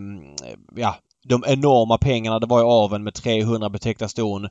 ja, 0.77 0.95
de 1.25 1.45
enorma 1.47 1.99
pengarna 1.99 2.39
det 2.39 2.47
var 2.47 2.61
i 2.61 2.65
aven 2.65 3.05
med 3.05 3.15
300 3.15 3.71
betäckta 3.71 4.09
ston 4.09 4.49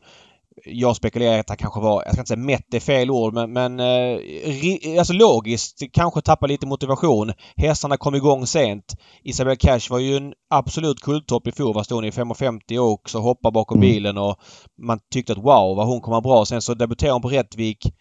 jag 0.65 0.95
spekulerar 0.95 1.39
att 1.39 1.49
han 1.49 1.57
kanske 1.57 1.79
var, 1.79 2.03
jag 2.05 2.13
ska 2.13 2.21
inte 2.21 2.27
säga 2.27 2.37
mätt 2.37 2.73
är 2.73 2.79
fel 2.79 3.11
ord, 3.11 3.33
men, 3.33 3.53
men 3.53 3.79
eh, 3.79 4.99
alltså 4.99 5.13
logiskt 5.13 5.83
kanske 5.93 6.21
tappar 6.21 6.47
lite 6.47 6.67
motivation. 6.67 7.33
Hästarna 7.55 7.97
kom 7.97 8.15
igång 8.15 8.47
sent. 8.47 8.95
Isabel 9.23 9.57
Cash 9.57 9.89
var 9.89 9.99
ju 9.99 10.17
en 10.17 10.33
absolut 10.49 10.99
kulttopp 10.99 11.47
i 11.47 11.51
fjol. 11.51 11.73
Var 11.73 11.83
stod 11.83 12.05
i 12.05 12.09
5,50 12.09 12.77
också, 12.77 13.19
hoppade 13.19 13.53
bakom 13.53 13.77
mm. 13.77 13.89
bilen 13.89 14.17
och 14.17 14.35
man 14.81 14.99
tyckte 15.13 15.33
att 15.33 15.37
wow 15.37 15.77
vad 15.77 15.87
hon 15.87 16.01
kommer 16.01 16.21
bra. 16.21 16.45
Sen 16.45 16.61
så 16.61 16.73
debuterade 16.73 17.13
hon 17.13 17.21
på 17.21 17.29
Rättvik. 17.29 17.93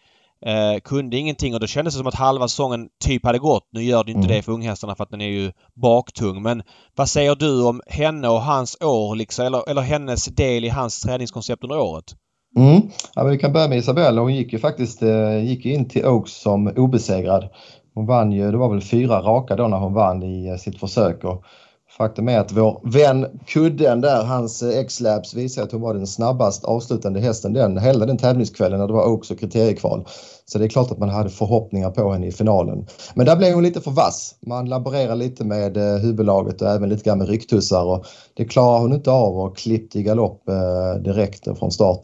Eh, 0.45 0.79
kunde 0.83 1.17
ingenting 1.17 1.53
och 1.53 1.59
då 1.59 1.67
kändes 1.67 1.93
det 1.93 1.97
som 1.97 2.07
att 2.07 2.13
halva 2.15 2.47
säsongen 2.47 2.89
typ 3.03 3.25
hade 3.25 3.39
gått. 3.39 3.67
Nu 3.71 3.83
gör 3.83 4.03
det 4.03 4.11
inte 4.11 4.25
mm. 4.25 4.35
det 4.35 4.41
för 4.41 4.51
unghästarna 4.51 4.95
för 4.95 5.03
att 5.03 5.09
den 5.09 5.21
är 5.21 5.29
ju 5.29 5.51
baktung. 5.73 6.41
Men 6.41 6.63
vad 6.95 7.09
säger 7.09 7.35
du 7.35 7.63
om 7.63 7.81
henne 7.87 8.29
och 8.29 8.41
hans 8.41 8.77
år 8.81 9.15
liksom, 9.15 9.45
eller, 9.45 9.69
eller 9.69 9.81
hennes 9.81 10.25
del 10.25 10.65
i 10.65 10.69
hans 10.69 11.01
träningskoncept 11.01 11.63
under 11.63 11.79
året? 11.79 12.15
Mm. 12.57 12.81
Ja, 13.15 13.23
vi 13.23 13.37
kan 13.37 13.53
börja 13.53 13.67
med 13.67 13.77
Isabella. 13.77 14.21
Hon 14.21 14.35
gick 14.35 14.53
ju 14.53 14.59
faktiskt 14.59 15.03
eh, 15.03 15.43
gick 15.43 15.65
in 15.65 15.89
till 15.89 16.05
Oaks 16.05 16.31
som 16.31 16.67
obesegrad. 16.67 17.49
Hon 17.93 18.05
vann 18.05 18.31
ju, 18.31 18.51
det 18.51 18.57
var 18.57 18.69
väl 18.69 18.81
fyra 18.81 19.21
raka 19.21 19.55
då 19.55 19.67
när 19.67 19.77
hon 19.77 19.93
vann 19.93 20.23
i 20.23 20.47
eh, 20.47 20.55
sitt 20.55 20.79
försök. 20.79 21.23
Och 21.23 21.43
faktum 21.89 22.29
är 22.29 22.39
att 22.39 22.51
vår 22.51 22.81
vän 22.83 23.25
Kudden 23.47 24.01
där, 24.01 24.23
hans 24.23 24.63
eh, 24.63 24.79
X-Labs 24.79 25.33
visar 25.33 25.63
att 25.63 25.71
hon 25.71 25.81
var 25.81 25.93
den 25.93 26.07
snabbast 26.07 26.63
avslutande 26.65 27.19
hästen 27.19 27.53
den, 27.53 27.77
hela 27.77 28.05
den 28.05 28.17
tävlingskvällen 28.17 28.79
när 28.79 28.87
det 28.87 28.93
var 28.93 29.07
Oaks 29.07 29.31
och 29.31 29.39
kriteriekval. 29.39 30.07
Så 30.45 30.57
det 30.57 30.65
är 30.65 30.69
klart 30.69 30.91
att 30.91 30.99
man 30.99 31.09
hade 31.09 31.29
förhoppningar 31.29 31.91
på 31.91 32.11
henne 32.11 32.27
i 32.27 32.31
finalen. 32.31 32.87
Men 33.13 33.25
där 33.25 33.35
blev 33.35 33.53
hon 33.53 33.63
lite 33.63 33.81
för 33.81 33.91
vass. 33.91 34.35
Man 34.45 34.69
laborerar 34.69 35.15
lite 35.15 35.43
med 35.43 35.77
eh, 35.77 35.97
huvudlaget 36.01 36.61
och 36.61 36.67
även 36.67 36.89
lite 36.89 37.03
grann 37.03 37.17
med 37.17 37.29
rycktussar 37.29 37.83
och 37.83 38.05
det 38.33 38.45
klarar 38.45 38.79
hon 38.79 38.93
inte 38.93 39.11
av 39.11 39.39
och 39.39 39.57
klippte 39.57 39.99
i 39.99 40.03
galopp 40.03 40.49
eh, 40.49 41.01
direkt 41.01 41.57
från 41.59 41.71
start. 41.71 42.01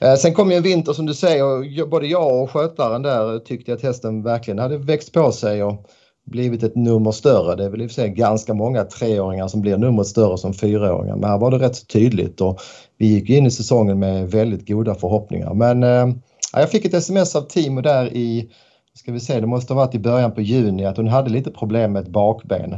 Eh, 0.00 0.14
sen 0.14 0.34
kom 0.34 0.50
ju 0.50 0.56
en 0.56 0.62
vinter 0.62 0.92
som 0.92 1.06
du 1.06 1.14
säger 1.14 1.44
och 1.44 1.88
både 1.88 2.06
jag 2.06 2.42
och 2.42 2.50
skötaren 2.50 3.02
där 3.02 3.38
tyckte 3.38 3.72
att 3.72 3.82
hästen 3.82 4.22
verkligen 4.22 4.58
hade 4.58 4.78
växt 4.78 5.12
på 5.12 5.32
sig 5.32 5.64
och 5.64 5.88
blivit 6.24 6.62
ett 6.62 6.76
nummer 6.76 7.10
större. 7.10 7.56
Det 7.56 7.64
är 7.64 7.70
väl 7.70 7.82
i 7.82 7.86
och 7.86 7.90
för 7.90 7.94
sig 7.94 8.08
ganska 8.08 8.54
många 8.54 8.84
treåringar 8.84 9.48
som 9.48 9.60
blir 9.60 9.76
numret 9.76 10.06
större 10.06 10.38
som 10.38 10.54
fyraåringar 10.54 11.16
men 11.16 11.30
här 11.30 11.38
var 11.38 11.50
det 11.50 11.58
rätt 11.58 11.76
så 11.76 11.86
tydligt 11.86 12.40
och 12.40 12.60
vi 12.98 13.06
gick 13.06 13.30
in 13.30 13.46
i 13.46 13.50
säsongen 13.50 13.98
med 13.98 14.30
väldigt 14.30 14.68
goda 14.68 14.94
förhoppningar. 14.94 15.54
Men 15.54 15.82
eh, 15.82 16.16
jag 16.52 16.70
fick 16.70 16.84
ett 16.84 16.94
sms 16.94 17.36
av 17.36 17.40
Timo 17.40 17.80
där 17.80 18.16
i, 18.16 18.50
ska 18.94 19.12
vi 19.12 19.20
se, 19.20 19.40
det 19.40 19.46
måste 19.46 19.72
ha 19.74 19.80
varit 19.80 19.94
i 19.94 19.98
början 19.98 20.34
på 20.34 20.40
juni 20.40 20.84
att 20.84 20.96
hon 20.96 21.08
hade 21.08 21.30
lite 21.30 21.50
problem 21.50 21.92
med 21.92 22.02
ett 22.02 22.08
bakben. 22.08 22.76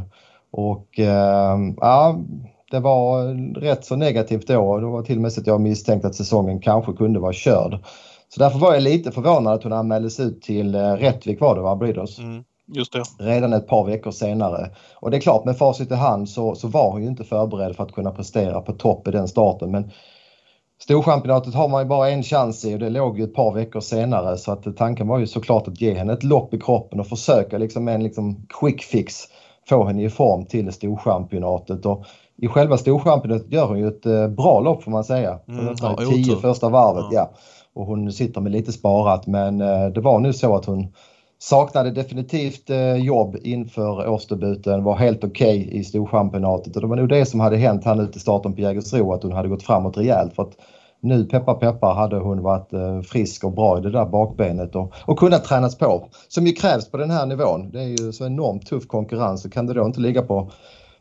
Och 0.51 0.99
eh, 0.99 1.57
ja, 1.77 2.19
det 2.71 2.79
var 2.79 3.33
rätt 3.59 3.85
så 3.85 3.95
negativt 3.95 4.47
då. 4.47 4.77
Det 4.79 4.85
var 4.85 5.01
till 5.01 5.15
och 5.15 5.21
med 5.21 5.33
så 5.33 5.41
att 5.41 5.47
jag 5.47 5.61
misstänkte 5.61 6.07
att 6.07 6.15
säsongen 6.15 6.61
kanske 6.61 6.93
kunde 6.93 7.19
vara 7.19 7.33
körd. 7.33 7.79
Så 8.29 8.39
därför 8.39 8.59
var 8.59 8.73
jag 8.73 8.83
lite 8.83 9.11
förvånad 9.11 9.53
att 9.53 9.63
hon 9.63 9.73
anmäldes 9.73 10.19
ut 10.19 10.41
till 10.41 10.75
eh, 10.75 10.93
Rättvik 10.93 11.41
var 11.41 11.55
det 11.55 11.61
va, 11.61 11.75
Breeders? 11.75 12.19
Mm, 12.19 12.43
just 12.67 12.93
det. 12.93 13.03
Redan 13.19 13.53
ett 13.53 13.67
par 13.67 13.83
veckor 13.83 14.11
senare. 14.11 14.69
Och 14.95 15.11
det 15.11 15.17
är 15.17 15.21
klart 15.21 15.45
med 15.45 15.57
facit 15.57 15.91
i 15.91 15.95
hand 15.95 16.29
så, 16.29 16.55
så 16.55 16.67
var 16.67 16.91
hon 16.91 17.01
ju 17.01 17.07
inte 17.07 17.23
förberedd 17.23 17.75
för 17.75 17.83
att 17.83 17.91
kunna 17.91 18.11
prestera 18.11 18.61
på 18.61 18.73
topp 18.73 19.07
i 19.07 19.11
den 19.11 19.27
starten. 19.27 19.71
Men 19.71 19.91
Storchampionatet 20.81 21.53
har 21.53 21.67
man 21.67 21.81
ju 21.81 21.87
bara 21.87 22.09
en 22.09 22.23
chans 22.23 22.65
i 22.65 22.75
och 22.75 22.79
det 22.79 22.89
låg 22.89 23.19
ju 23.19 23.23
ett 23.23 23.33
par 23.33 23.53
veckor 23.53 23.79
senare 23.79 24.37
så 24.37 24.51
att 24.51 24.77
tanken 24.77 25.07
var 25.07 25.19
ju 25.19 25.27
såklart 25.27 25.67
att 25.67 25.81
ge 25.81 25.93
henne 25.93 26.13
ett 26.13 26.23
lopp 26.23 26.53
i 26.53 26.59
kroppen 26.59 26.99
och 26.99 27.07
försöka 27.07 27.57
liksom 27.57 27.83
med 27.83 27.95
en 27.95 28.03
liksom 28.03 28.45
quick 28.59 28.83
fix 28.83 29.15
få 29.69 29.83
henne 29.83 30.03
i 30.03 30.09
form 30.09 30.45
till 30.45 30.73
Storchampionatet. 30.73 31.85
Och 31.85 32.05
i 32.37 32.47
själva 32.47 32.77
Storchampionatet 32.77 33.51
gör 33.51 33.67
hon 33.67 33.79
ju 33.79 33.87
ett 33.87 34.05
eh, 34.05 34.27
bra 34.27 34.59
lopp 34.59 34.83
får 34.83 34.91
man 34.91 35.03
säga. 35.03 35.39
Mm, 35.47 35.75
ja, 35.81 35.95
tio 36.09 36.35
första 36.35 36.69
varvet, 36.69 37.05
ja. 37.11 37.11
ja. 37.11 37.31
Och 37.73 37.85
hon 37.85 38.11
sitter 38.11 38.41
med 38.41 38.51
lite 38.51 38.71
sparat 38.71 39.27
men 39.27 39.61
eh, 39.61 39.87
det 39.87 40.01
var 40.01 40.19
nu 40.19 40.33
så 40.33 40.55
att 40.55 40.65
hon 40.65 40.93
saknade 41.39 41.91
definitivt 41.91 42.69
eh, 42.69 42.95
jobb 42.95 43.37
inför 43.43 44.09
årsdebuten, 44.09 44.83
var 44.83 44.95
helt 44.95 45.23
okej 45.23 45.65
okay 45.67 45.79
i 45.79 45.83
Storchampionatet 45.83 46.75
och 46.75 46.81
det 46.81 46.87
var 46.87 46.95
nog 46.95 47.09
det 47.09 47.25
som 47.25 47.39
hade 47.39 47.57
hänt 47.57 47.85
här 47.85 47.95
nu 47.95 48.07
till 48.07 48.21
starten 48.21 48.53
på 48.53 48.61
Jägersro 48.61 49.13
att 49.13 49.23
hon 49.23 49.31
hade 49.31 49.49
gått 49.49 49.63
framåt 49.63 49.97
rejält. 49.97 50.35
För 50.35 50.43
att 50.43 50.57
nu 51.01 51.25
peppar 51.25 51.53
peppar 51.53 51.93
hade 51.93 52.15
hon 52.15 52.41
varit 52.41 52.73
eh, 52.73 53.01
frisk 53.01 53.43
och 53.43 53.51
bra 53.51 53.77
i 53.77 53.81
det 53.81 53.91
där 53.91 54.05
bakbenet 54.05 54.75
och, 54.75 54.93
och 55.05 55.19
kunnat 55.19 55.43
tränas 55.43 55.77
på. 55.77 56.07
Som 56.27 56.47
ju 56.47 56.53
krävs 56.53 56.91
på 56.91 56.97
den 56.97 57.11
här 57.11 57.25
nivån. 57.25 57.71
Det 57.71 57.79
är 57.79 57.87
ju 57.87 58.11
så 58.11 58.25
enormt 58.25 58.65
tuff 58.65 58.87
konkurrens 58.87 59.41
så 59.41 59.49
kan 59.49 59.65
det 59.65 59.73
då 59.73 59.85
inte 59.85 59.99
ligga 59.99 60.21
på 60.21 60.51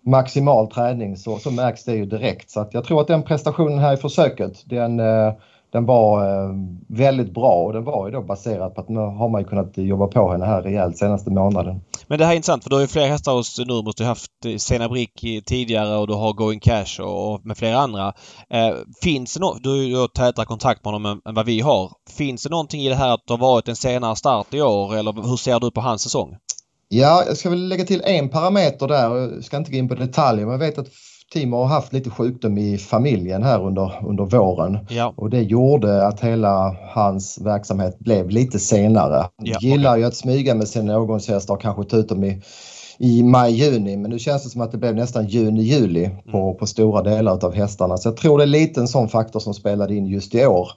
maximal 0.07 0.71
träning 0.71 1.17
så, 1.17 1.39
så 1.39 1.51
märks 1.51 1.85
det 1.85 1.95
ju 1.95 2.07
direkt. 2.07 2.51
Så 2.51 2.61
att 2.61 2.75
jag 2.75 2.85
tror 2.85 3.01
att 3.01 3.07
den 3.07 3.23
prestationen 3.23 3.79
här 3.79 3.95
i 3.95 3.97
försöket 3.97 4.63
den, 4.65 5.01
eh, 5.01 5.33
den 5.77 5.87
var 5.87 6.25
eh, 6.25 6.51
väldigt 6.89 7.35
bra 7.35 7.55
och 7.65 7.73
den 7.73 7.85
var 7.85 8.07
ju 8.07 8.13
då 8.13 8.23
baserad 8.23 8.75
på 8.75 8.81
att 8.81 8.89
nu 8.89 9.01
har 9.01 9.29
man 9.29 9.41
ju 9.41 9.49
kunnat 9.49 9.79
jobba 9.79 10.07
på 10.07 10.33
henne 10.33 10.45
här 10.45 10.63
rejält 10.63 10.99
senaste 10.99 11.31
månaden. 11.31 11.81
Men 12.07 12.19
det 12.19 12.25
här 12.25 12.33
är 12.33 12.37
intressant 12.37 12.63
för 12.63 12.71
du 12.71 12.77
har 12.77 12.81
ju 12.81 12.87
fler 12.87 13.09
hästar 13.09 13.33
hos 13.33 13.59
Nurmos. 13.59 13.95
Du 13.95 14.05
har 14.05 14.09
haft 14.09 14.31
Sena 14.59 14.89
Brick 14.89 15.45
tidigare 15.47 15.97
och 15.97 16.07
du 16.07 16.15
har 16.15 16.33
Going 16.33 16.61
Cash 16.61 17.01
och 17.01 17.47
med 17.47 17.57
flera 17.57 17.79
andra. 17.79 18.13
Eh, 18.51 18.75
finns 19.03 19.35
det 19.35 19.41
något, 19.41 19.63
du 19.63 19.69
har 19.69 19.77
ju 19.77 20.09
tätare 20.09 20.47
kontakt 20.47 20.85
med 20.85 20.93
honom 20.93 21.21
än 21.29 21.35
vad 21.35 21.47
vi 21.47 21.61
har. 21.61 21.93
Finns 22.17 22.43
det 22.43 22.51
någonting 22.51 22.81
i 22.81 22.89
det 22.89 22.95
här 22.95 23.15
att 23.15 23.27
det 23.27 23.33
har 23.33 23.39
varit 23.39 23.69
en 23.69 23.77
senare 23.77 24.17
start 24.17 24.55
i 24.55 24.63
år 24.63 24.97
eller 24.97 25.13
hur 25.13 25.37
ser 25.37 25.61
du 25.61 25.71
på 25.71 25.81
hans 25.81 26.03
säsong? 26.03 26.37
Ja, 26.89 27.25
jag 27.27 27.37
ska 27.37 27.51
väl 27.51 27.69
lägga 27.69 27.85
till 27.85 28.03
en 28.05 28.29
parameter 28.29 28.89
där. 28.89 29.17
Jag 29.17 29.45
ska 29.45 29.57
inte 29.57 29.71
gå 29.71 29.77
in 29.77 29.89
på 29.89 29.95
detaljer 29.95 30.47
men 30.47 30.53
jag 30.53 30.59
vet 30.59 30.79
att 30.79 30.89
Timo 31.33 31.57
har 31.57 31.67
haft 31.67 31.93
lite 31.93 32.11
sjukdom 32.11 32.59
i 32.59 32.79
familjen 32.79 33.43
här 33.43 33.63
under, 33.65 33.93
under 34.07 34.25
våren. 34.25 34.79
Ja. 34.89 35.15
Och 35.17 35.31
det 35.31 35.43
gjorde 35.43 36.07
att 36.07 36.21
hela 36.21 36.77
hans 36.95 37.39
verksamhet 37.41 37.99
blev 37.99 38.31
lite 38.31 38.59
senare. 38.59 39.17
Han 39.17 39.31
ja, 39.39 39.59
gillar 39.61 39.91
okay. 39.91 40.01
ju 40.01 40.07
att 40.07 40.15
smyga 40.15 40.55
med 40.55 40.69
sina 40.69 40.99
årgångshästar 40.99 41.55
och 41.55 41.61
kanske 41.61 41.85
ta 41.85 41.97
ut 41.97 42.09
dem 42.09 42.25
i, 42.25 42.43
i 42.99 43.23
maj-juni. 43.23 43.97
Men 43.97 44.11
nu 44.11 44.19
känns 44.19 44.45
det 44.45 44.51
som 44.51 44.61
att 44.61 44.73
det 44.73 44.79
blev 44.79 44.95
nästan 44.95 45.27
juni-juli 45.27 46.11
på, 46.31 46.39
mm. 46.39 46.57
på 46.57 46.67
stora 46.67 47.03
delar 47.03 47.45
av 47.45 47.55
hästarna. 47.55 47.97
Så 47.97 48.09
jag 48.09 48.17
tror 48.17 48.39
det 48.39 48.45
är 48.45 48.49
lite 48.49 48.81
en 48.81 48.89
sån 48.89 49.09
faktor 49.09 49.41
som 49.41 49.55
spelade 49.55 49.95
in 49.95 50.07
just 50.07 50.35
i 50.35 50.47
år. 50.47 50.69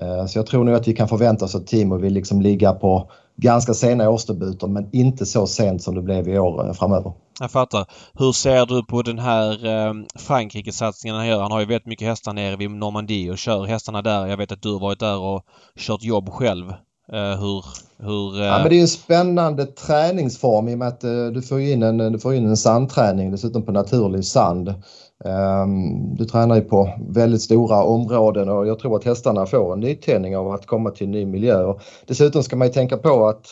Eh, 0.00 0.26
så 0.26 0.38
jag 0.38 0.46
tror 0.46 0.64
nog 0.64 0.74
att 0.74 0.88
vi 0.88 0.94
kan 0.94 1.08
förvänta 1.08 1.44
oss 1.44 1.54
att 1.54 1.66
Timo 1.66 1.96
vill 1.96 2.12
liksom 2.12 2.42
ligga 2.42 2.72
på 2.72 3.10
ganska 3.42 3.74
sena 3.74 4.10
årsdebuter 4.10 4.66
men 4.66 4.88
inte 4.92 5.26
så 5.26 5.46
sent 5.46 5.82
som 5.82 5.94
det 5.94 6.02
blev 6.02 6.28
i 6.28 6.38
år 6.38 6.66
eh, 6.66 6.72
framöver. 6.72 7.12
Jag 7.40 7.50
fattar. 7.50 7.86
Hur 8.14 8.32
ser 8.32 8.66
du 8.66 8.84
på 8.84 9.02
den 9.02 9.18
här 9.18 9.66
eh, 9.66 9.94
Frankrike-satsningen 10.18 11.16
han 11.16 11.26
gör? 11.26 11.42
Han 11.42 11.52
har 11.52 11.60
ju 11.60 11.66
väldigt 11.66 11.86
mycket 11.86 12.08
hästar 12.08 12.32
nere 12.32 12.56
vid 12.56 12.70
Normandie 12.70 13.30
och 13.30 13.38
kör 13.38 13.64
hästarna 13.64 14.02
där. 14.02 14.26
Jag 14.26 14.36
vet 14.36 14.52
att 14.52 14.62
du 14.62 14.72
har 14.72 14.80
varit 14.80 15.00
där 15.00 15.18
och 15.18 15.42
kört 15.78 16.02
jobb 16.02 16.30
själv. 16.30 16.68
Eh, 17.12 17.40
hur... 17.40 17.64
hur 17.98 18.40
eh... 18.40 18.46
Ja, 18.46 18.58
men 18.58 18.68
det 18.68 18.76
är 18.76 18.80
en 18.80 18.88
spännande 18.88 19.66
träningsform 19.66 20.68
i 20.68 20.74
och 20.74 20.78
med 20.78 20.88
att 20.88 21.00
du 21.34 21.42
får 21.42 21.60
in 21.60 21.82
en, 21.82 21.98
du 21.98 22.18
får 22.18 22.34
in 22.34 22.46
en 22.46 22.56
sandträning 22.56 23.30
dessutom 23.30 23.62
på 23.62 23.72
naturlig 23.72 24.24
sand. 24.24 24.74
Ehm, 25.24 26.14
du 26.14 26.24
tränar 26.24 26.56
ju 26.56 26.60
på 26.60 26.90
väldigt 27.08 27.42
stora 27.42 27.82
områden 27.82 28.48
och 28.48 28.66
jag 28.66 28.78
tror 28.78 28.96
att 28.96 29.04
hästarna 29.04 29.46
får 29.46 29.72
en 29.72 29.80
nytändning 29.80 30.36
av 30.36 30.52
att 30.52 30.66
komma 30.66 30.90
till 30.90 31.06
en 31.06 31.10
ny 31.10 31.26
miljö. 31.26 31.64
Och 31.64 31.80
dessutom 32.06 32.42
ska 32.42 32.56
man 32.56 32.66
ju 32.66 32.72
tänka 32.72 32.96
på 32.96 33.26
att 33.26 33.46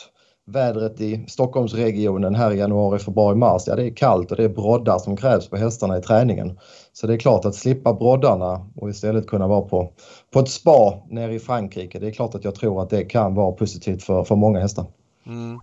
vädret 0.47 1.01
i 1.01 1.25
Stockholmsregionen 1.27 2.35
här 2.35 2.51
i 2.51 2.57
januari, 2.57 2.99
februari, 2.99 3.35
mars, 3.35 3.63
ja 3.65 3.75
det 3.75 3.85
är 3.85 3.95
kallt 3.95 4.31
och 4.31 4.37
det 4.37 4.43
är 4.43 4.49
broddar 4.49 4.99
som 4.99 5.17
krävs 5.17 5.49
på 5.49 5.57
hästarna 5.57 5.97
i 5.97 6.01
träningen. 6.01 6.59
Så 6.93 7.07
det 7.07 7.13
är 7.13 7.17
klart 7.17 7.45
att 7.45 7.55
slippa 7.55 7.93
broddarna 7.93 8.67
och 8.75 8.89
istället 8.89 9.27
kunna 9.27 9.47
vara 9.47 9.61
på, 9.61 9.91
på 10.33 10.39
ett 10.39 10.49
spa 10.49 10.93
nere 11.09 11.33
i 11.33 11.39
Frankrike. 11.39 11.99
Det 11.99 12.07
är 12.07 12.11
klart 12.11 12.35
att 12.35 12.43
jag 12.43 12.55
tror 12.55 12.81
att 12.81 12.89
det 12.89 13.03
kan 13.03 13.35
vara 13.35 13.51
positivt 13.51 14.03
för, 14.03 14.23
för 14.23 14.35
många 14.35 14.59
hästar. 14.59 14.85
Mm. 15.25 15.59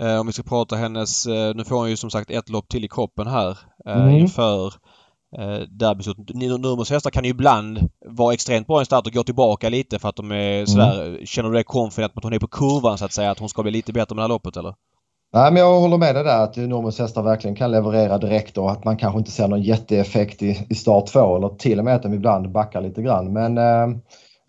Eh, 0.00 0.20
om 0.20 0.26
vi 0.26 0.32
ska 0.32 0.42
prata 0.42 0.76
hennes, 0.76 1.26
eh, 1.26 1.54
nu 1.54 1.64
får 1.64 1.76
hon 1.76 1.90
ju 1.90 1.96
som 1.96 2.10
sagt 2.10 2.30
ett 2.30 2.48
lopp 2.48 2.68
till 2.68 2.84
i 2.84 2.88
kroppen 2.88 3.26
här 3.26 3.58
eh, 3.86 4.02
mm. 4.02 4.14
inför 4.14 4.74
eh, 5.38 5.58
derbyslut. 5.70 6.16
Nurmos 6.34 6.90
hästar 6.90 7.10
kan 7.10 7.24
ju 7.24 7.30
ibland 7.30 7.78
vara 8.06 8.34
extremt 8.34 8.66
bra 8.66 8.78
i 8.78 8.80
en 8.80 8.86
start 8.86 9.06
och 9.06 9.12
gå 9.12 9.22
tillbaka 9.22 9.68
lite 9.68 9.98
för 9.98 10.08
att 10.08 10.16
de 10.16 10.32
är 10.32 10.54
mm. 10.54 10.66
sådär... 10.66 11.20
Känner 11.26 11.48
du 11.48 11.54
dig 11.54 11.64
confident 11.64 12.12
att 12.16 12.24
hon 12.24 12.32
är 12.32 12.38
på 12.38 12.46
kurvan 12.46 12.98
så 12.98 13.04
att 13.04 13.12
säga? 13.12 13.30
Att 13.30 13.38
hon 13.38 13.48
ska 13.48 13.62
bli 13.62 13.72
lite 13.72 13.92
bättre 13.92 14.14
med 14.14 14.22
det 14.22 14.24
här 14.24 14.28
loppet 14.28 14.56
eller? 14.56 14.74
Nej, 15.32 15.52
men 15.52 15.62
jag 15.62 15.80
håller 15.80 15.98
med 15.98 16.14
dig 16.14 16.24
där 16.24 16.42
att 16.42 16.56
Nurmos 16.56 16.98
hästar 16.98 17.22
verkligen 17.22 17.56
kan 17.56 17.70
leverera 17.70 18.18
direkt 18.18 18.58
och 18.58 18.70
att 18.70 18.84
man 18.84 18.96
kanske 18.96 19.18
inte 19.18 19.30
ser 19.30 19.48
någon 19.48 19.62
jätteeffekt 19.62 20.42
i, 20.42 20.66
i 20.68 20.74
start 20.74 21.06
två 21.06 21.36
eller 21.36 21.48
till 21.48 21.78
och 21.78 21.84
med 21.84 21.94
att 21.94 22.02
de 22.02 22.14
ibland 22.14 22.52
backar 22.52 22.80
lite 22.80 23.02
grann. 23.02 23.32
Men 23.32 23.58
eh, 23.58 23.98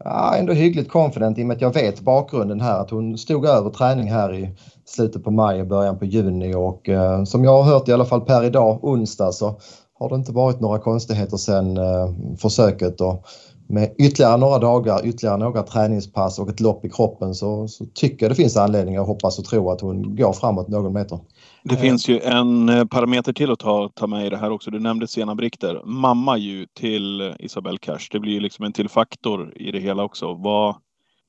ja, 0.04 0.36
ändå 0.36 0.54
hyggligt 0.54 0.90
confident 0.90 1.38
i 1.38 1.44
och 1.44 1.48
med 1.48 1.56
att 1.56 1.62
jag 1.62 1.74
vet 1.74 2.02
bakgrunden 2.02 2.62
här 2.62 2.80
att 2.80 2.90
hon 2.90 3.18
stod 3.18 3.46
över 3.46 3.70
träning 3.70 4.12
här 4.12 4.34
i 4.34 4.50
slutet 4.86 5.24
på 5.24 5.32
maj 5.32 5.62
och 5.62 5.68
början 5.68 6.00
på 6.00 6.06
juni 6.06 6.56
och 6.56 6.90
eh, 6.90 7.24
som 7.24 7.44
jag 7.44 7.64
har 7.64 7.74
hört 7.74 7.88
i 7.88 7.94
alla 7.94 8.06
fall 8.06 8.22
per 8.22 8.44
idag 8.44 8.84
onsdag 8.84 9.32
så 9.32 9.60
har 10.00 10.10
det 10.10 10.16
inte 10.16 10.32
varit 10.32 10.60
några 10.60 10.80
konstigheter 10.80 11.38
sen 11.38 11.78
eh, 11.78 12.14
försöket 12.38 13.02
och 13.02 13.26
med 13.70 13.96
ytterligare 13.98 14.38
några 14.38 14.60
dagar, 14.60 15.06
ytterligare 15.06 15.38
några 15.38 15.64
träningspass 15.64 16.40
och 16.40 16.50
ett 16.50 16.60
lopp 16.60 16.86
i 16.86 16.90
kroppen 16.90 17.36
så, 17.36 17.68
så 17.68 17.86
tycker 17.86 18.26
jag 18.26 18.32
det 18.32 18.36
finns 18.36 18.58
anledning 18.58 18.98
att 18.98 19.08
hoppas 19.08 19.40
och 19.40 19.46
tro 19.46 19.70
att 19.72 19.82
hon 19.82 20.16
går 20.16 20.34
framåt 20.34 20.68
någon 20.68 20.94
meter. 20.94 21.20
Det 21.64 21.76
Eh. 21.76 21.82
finns 21.82 22.10
ju 22.10 22.20
en 22.20 22.70
eh, 22.70 22.86
parameter 22.86 23.34
till 23.34 23.52
att 23.52 23.60
ta, 23.60 23.90
ta 23.96 24.08
med 24.08 24.26
i 24.26 24.30
det 24.30 24.38
här 24.38 24.52
också. 24.52 24.72
Du 24.72 24.80
nämnde 24.80 25.08
Sena 25.08 25.36
Brichter. 25.36 25.82
Mamma 25.86 26.38
ju 26.38 26.66
till 26.74 27.36
Isabelle 27.40 27.78
Cash. 27.78 28.08
Det 28.12 28.20
blir 28.20 28.34
ju 28.34 28.40
liksom 28.40 28.66
en 28.66 28.74
till 28.74 28.90
faktor 28.90 29.54
i 29.56 29.72
det 29.72 29.80
hela 29.80 30.04
också. 30.04 30.34
Vad, 30.34 30.76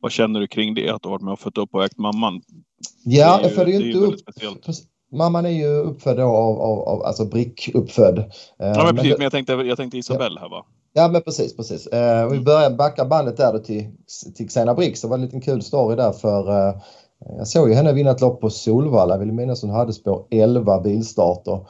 vad 0.01 0.13
känner 0.13 0.41
du 0.41 0.47
kring 0.47 0.75
det? 0.75 0.91
Att 0.91 1.03
du 1.03 1.09
har 1.09 1.15
varit 1.15 1.23
med 1.23 1.33
och 1.33 1.41
fött 1.41 1.59
upp 1.59 1.75
och 1.75 1.85
ägt 1.85 1.99
mamman? 1.99 2.43
Ja, 3.05 3.41
jag 3.43 3.69
ju, 3.69 3.79
det 3.79 3.85
är 3.85 3.87
inte 3.87 3.99
upp 3.99 4.21
speciellt. 4.21 4.67
Mamman 5.13 5.47
är 5.47 5.51
ju 5.51 5.67
uppfödd 5.67 6.21
av, 6.21 6.61
av, 6.61 6.81
av 6.81 7.03
alltså 7.03 7.25
brickuppfödd. 7.25 8.19
Eh, 8.19 8.25
Ja, 8.59 8.83
men 8.85 8.97
precis. 8.97 9.13
Men 9.17 9.23
jag 9.23 9.33
tänkte, 9.33 9.53
jag 9.53 9.77
tänkte 9.77 9.99
Isabelle 9.99 10.41
här 10.41 10.49
va? 10.49 10.65
Ja 10.93 11.09
men 11.09 11.23
precis, 11.23 11.57
precis. 11.57 11.87
Eh, 11.87 12.19
Mm. 12.19 12.33
vi 12.33 12.41
börjar 12.41 12.71
backa 12.71 13.05
bandet 13.05 13.37
där 13.37 13.53
då 13.53 13.59
till, 13.59 13.91
till 14.37 14.49
Xena 14.49 14.75
Brix. 14.75 15.01
Det 15.01 15.09
var 15.09 15.15
en 15.17 15.23
liten 15.23 15.41
kul 15.41 15.63
story 15.63 15.97
där 15.97 16.13
för 16.13 16.69
eh, 16.69 16.75
jag 17.39 17.49
såg 17.49 17.69
ju 17.69 17.75
henne 17.75 17.93
vinna 17.93 18.11
ett 18.11 18.21
lopp 18.21 18.41
på 18.41 18.51
Solvalla. 18.51 19.15
Jag 19.15 19.19
vill 19.19 19.33
minnas 19.33 19.63
hon 19.63 19.71
hade 19.71 19.93
spår 19.93 20.25
11 20.31 20.81
bilstarter. 20.81 21.67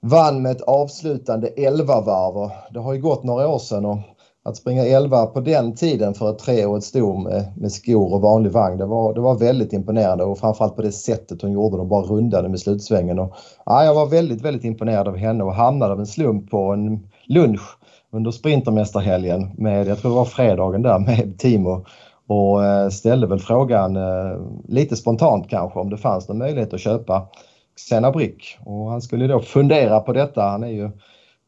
Vann 0.00 0.42
med 0.42 0.52
ett 0.52 0.62
avslutande 0.62 1.48
11 1.48 2.00
varv 2.00 2.36
och 2.36 2.50
det 2.70 2.80
har 2.80 2.92
ju 2.94 3.00
gått 3.00 3.24
några 3.24 3.48
år 3.48 3.58
sedan 3.58 3.84
och 3.84 3.98
att 4.46 4.56
springa 4.56 4.84
11 4.84 5.26
på 5.26 5.40
den 5.40 5.74
tiden 5.74 6.14
för 6.14 6.30
ett 6.30 6.38
treårigt 6.38 6.86
sto 6.86 7.16
med, 7.16 7.36
eh, 7.36 7.44
med 7.56 7.72
skor 7.72 8.14
och 8.14 8.20
vanlig 8.20 8.52
vagn 8.52 8.78
det 8.78 8.86
var, 8.86 9.14
det 9.14 9.20
var 9.20 9.38
väldigt 9.38 9.72
imponerande 9.72 10.24
och 10.24 10.38
framförallt 10.38 10.76
på 10.76 10.82
det 10.82 10.92
sättet 10.92 11.42
hon 11.42 11.52
gjorde. 11.52 11.76
De 11.76 11.88
bara 11.88 12.02
rundade 12.02 12.48
med 12.48 12.60
slutsvängen. 12.60 13.18
Och, 13.18 13.36
ja, 13.66 13.84
jag 13.84 13.94
var 13.94 14.06
väldigt, 14.06 14.42
väldigt 14.42 14.64
imponerad 14.64 15.08
av 15.08 15.16
henne 15.16 15.44
och 15.44 15.54
hamnade 15.54 15.92
av 15.92 16.00
en 16.00 16.06
slump 16.06 16.50
på 16.50 16.72
en 16.72 17.08
lunch 17.26 17.78
under 18.12 18.30
Sprintermästarhelgen 18.30 19.50
med, 19.56 19.88
jag 19.88 19.98
tror 19.98 20.10
det 20.10 20.16
var 20.16 20.24
fredagen 20.24 20.82
där 20.82 20.98
med 20.98 21.38
Timo 21.38 21.84
och 22.26 22.64
eh, 22.64 22.88
ställde 22.88 23.26
väl 23.26 23.38
frågan 23.38 23.96
eh, 23.96 24.40
lite 24.68 24.96
spontant 24.96 25.48
kanske 25.50 25.78
om 25.78 25.90
det 25.90 25.96
fanns 25.96 26.28
någon 26.28 26.38
möjlighet 26.38 26.74
att 26.74 26.80
köpa 26.80 27.28
Xena 27.76 28.10
Brick 28.10 28.58
och 28.64 28.90
han 28.90 29.02
skulle 29.02 29.26
då 29.26 29.40
fundera 29.40 30.00
på 30.00 30.12
detta. 30.12 30.42
Han 30.42 30.64
är 30.64 30.68
ju 30.68 30.90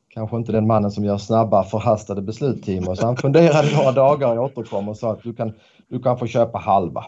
kanske 0.08 0.36
inte 0.36 0.52
den 0.52 0.66
mannen 0.66 0.90
som 0.90 1.04
gör 1.04 1.18
snabba 1.18 1.64
förhastade 1.64 2.22
beslut 2.22 2.62
Timo 2.62 2.96
så 2.96 3.06
han 3.06 3.16
funderade 3.16 3.76
några 3.76 3.92
dagar 3.92 4.36
och 4.36 4.44
återkom 4.44 4.88
och 4.88 4.96
sa 4.96 5.12
att 5.12 5.22
du 5.22 5.34
kan, 5.34 5.52
du 5.88 6.02
kan 6.02 6.18
få 6.18 6.26
köpa 6.26 6.58
halva. 6.58 7.04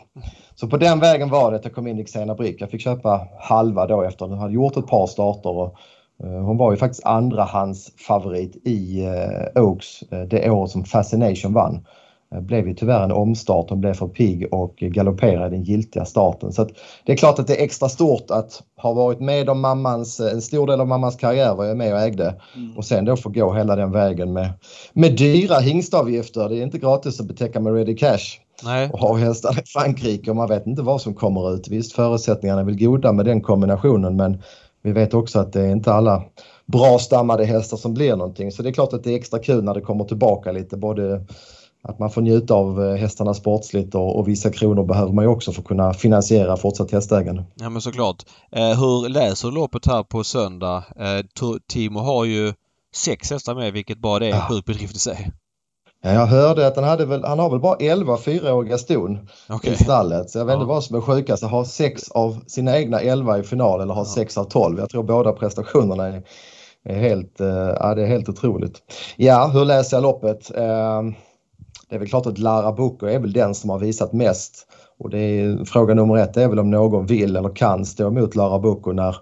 Så 0.54 0.68
på 0.68 0.76
den 0.76 1.00
vägen 1.00 1.30
var 1.30 1.50
det 1.50 1.56
att 1.56 1.64
jag 1.64 1.74
kom 1.74 1.86
in 1.86 1.98
i 1.98 2.04
Xena 2.04 2.34
Brick. 2.34 2.60
Jag 2.60 2.70
fick 2.70 2.80
köpa 2.80 3.28
halva 3.38 3.86
då 3.86 4.02
efter 4.02 4.24
att 4.24 4.30
jag 4.30 4.38
hade 4.38 4.54
gjort 4.54 4.76
ett 4.76 4.86
par 4.86 5.06
starter 5.06 5.50
och 5.50 5.76
Eh, 6.24 6.42
Hon 6.42 6.56
var 6.56 6.70
ju 6.70 6.76
faktiskt 6.76 7.04
andrahandsfavorit 7.04 8.66
i 8.66 9.04
eh, 9.04 9.62
Oaks 9.62 10.02
eh, 10.02 10.20
det 10.20 10.50
år 10.50 10.66
som 10.66 10.84
Fascination 10.84 11.52
vann. 11.52 11.86
Eh, 12.34 12.40
Blev 12.40 12.68
ju 12.68 12.74
tyvärr 12.74 13.04
en 13.04 13.12
omstart. 13.12 13.70
Hon 13.70 13.80
blev 13.80 13.94
för 13.94 14.08
pigg 14.08 14.54
och 14.54 14.76
galopperade 14.76 15.46
i 15.46 15.50
den 15.50 15.62
giltiga 15.62 16.04
starten. 16.04 16.52
Så 16.52 16.68
det 17.04 17.12
är 17.12 17.16
klart 17.16 17.38
att 17.38 17.46
det 17.46 17.60
är 17.60 17.64
extra 17.64 17.88
stort 17.88 18.30
att 18.30 18.62
ha 18.76 18.92
varit 18.92 19.20
med 19.20 19.48
om 19.48 19.60
mammans, 19.60 20.20
en 20.20 20.42
stor 20.42 20.66
del 20.66 20.80
av 20.80 20.88
mammans 20.88 21.16
karriär 21.16 21.54
var 21.54 21.64
jag 21.64 21.76
med 21.76 21.94
och 21.94 22.00
ägde. 22.00 22.34
Mm. 22.56 22.76
Och 22.76 22.84
sen 22.84 23.04
då 23.04 23.16
få 23.16 23.28
gå 23.28 23.52
hela 23.54 23.76
den 23.76 23.92
vägen 23.92 24.32
med, 24.32 24.52
med 24.92 25.16
dyra 25.16 25.58
hingstavgifter. 25.58 26.48
Det 26.48 26.58
är 26.58 26.62
inte 26.62 26.78
gratis 26.78 27.20
att 27.20 27.26
betäcka 27.26 27.60
med 27.60 27.74
ready 27.74 27.96
cash 27.96 28.38
Nej. 28.64 28.90
och 28.92 28.98
ha 28.98 29.16
hästar 29.16 29.58
i 29.58 29.62
Frankrike 29.66 30.30
och 30.30 30.36
man 30.36 30.48
vet 30.48 30.66
inte 30.66 30.82
vad 30.82 31.00
som 31.00 31.14
kommer 31.14 31.54
ut. 31.54 31.68
Visst 31.68 31.92
förutsättningarna 31.92 32.60
är 32.60 32.64
väl 32.64 32.78
goda 32.78 33.12
med 33.12 33.24
den 33.26 33.40
kombinationen 33.40 34.16
men 34.16 34.42
vi 34.82 34.92
vet 34.92 35.14
också 35.14 35.38
att 35.38 35.52
det 35.52 35.60
är 35.60 35.70
inte 35.70 35.92
alla 35.92 36.22
bra 36.66 36.98
stammade 36.98 37.44
hästar 37.44 37.76
som 37.76 37.94
blir 37.94 38.16
någonting. 38.16 38.52
Så 38.52 38.62
det 38.62 38.68
är 38.68 38.72
klart 38.72 38.92
att 38.92 39.04
det 39.04 39.12
är 39.12 39.16
extra 39.16 39.38
kul 39.38 39.64
när 39.64 39.74
det 39.74 39.80
kommer 39.80 40.04
tillbaka 40.04 40.52
lite. 40.52 40.76
Både 40.76 41.24
att 41.82 41.98
man 41.98 42.10
får 42.10 42.20
njuta 42.22 42.54
av 42.54 42.84
eh, 42.84 42.94
hästarna 42.94 43.34
sportsligt 43.34 43.94
och, 43.94 44.16
och 44.18 44.28
vissa 44.28 44.50
kronor 44.50 44.84
behöver 44.84 45.12
man 45.12 45.24
ju 45.24 45.28
också 45.30 45.52
för 45.52 45.60
att 45.62 45.68
kunna 45.68 45.92
finansiera 45.94 46.56
fortsatt 46.56 46.90
hästägande. 46.92 47.44
Ja 47.54 47.70
men 47.70 47.82
såklart. 47.82 48.22
Eh, 48.52 48.68
hur 48.80 49.08
läser 49.08 49.48
du 49.48 49.54
loppet 49.54 49.86
här 49.86 50.02
på 50.02 50.24
söndag? 50.24 50.76
Eh, 50.96 51.48
Timo 51.68 51.98
har 52.00 52.24
ju 52.24 52.52
sex 52.94 53.30
hästar 53.30 53.54
med 53.54 53.72
vilket 53.72 53.98
bara 53.98 54.18
det 54.18 54.26
är 54.26 54.30
en 54.32 54.36
Ja. 54.36 54.46
sjuk 54.48 54.64
bedrift 54.64 54.96
i 54.96 54.98
sig. 54.98 55.30
Ja, 56.02 56.10
jag 56.12 56.26
hörde 56.26 56.66
att 56.66 56.76
han, 56.76 56.84
hade 56.84 57.06
väl, 57.06 57.24
han 57.24 57.38
har 57.38 57.50
väl 57.50 57.60
bara 57.60 57.76
11 57.76 58.16
fyraåriga 58.16 58.78
ston 58.78 59.18
Okej. 59.48 59.72
i 59.72 59.76
stallet. 59.84 60.30
Så 60.30 60.38
jag 60.38 60.44
vet 60.44 60.54
inte 60.54 60.62
Ja. 60.64 60.68
vad 60.68 60.84
som 60.84 60.96
är 60.96 61.00
sjukast. 61.00 61.42
Att 61.42 61.50
ha 61.50 61.64
sex 61.64 62.10
av 62.10 62.44
sina 62.46 62.78
egna 62.78 63.00
11 63.00 63.38
i 63.38 63.42
final 63.42 63.80
eller 63.80 63.94
ha 63.94 64.00
Ja. 64.00 64.04
sex 64.04 64.38
av 64.38 64.44
12. 64.44 64.78
Jag 64.78 64.90
tror 64.90 65.02
båda 65.02 65.32
prestationerna 65.32 66.06
är, 66.08 66.22
är, 66.84 66.98
helt, 66.98 67.40
eh, 67.40 67.46
ja, 67.80 67.94
det 67.94 68.02
är 68.02 68.06
helt 68.06 68.28
otroligt. 68.28 68.82
Ja, 69.16 69.46
hur 69.46 69.64
läser 69.64 69.96
jag 69.96 70.02
loppet? 70.02 70.50
Eh, 70.56 71.02
det 71.90 71.96
är 71.96 71.98
väl 71.98 72.08
klart 72.08 72.26
att 72.26 72.38
Lara 72.38 72.72
Boko 72.72 73.06
är 73.06 73.18
väl 73.18 73.32
den 73.32 73.54
som 73.54 73.70
har 73.70 73.78
visat 73.78 74.12
mest. 74.12 74.66
Och 74.98 75.10
det 75.10 75.18
är, 75.18 75.64
fråga 75.64 75.94
nummer 75.94 76.16
ett 76.16 76.36
är 76.36 76.48
väl 76.48 76.58
om 76.58 76.70
någon 76.70 77.06
vill 77.06 77.36
eller 77.36 77.56
kan 77.56 77.86
stå 77.86 78.06
emot 78.06 78.34
Lara 78.34 78.58
Boko 78.58 78.92
när 78.92 79.16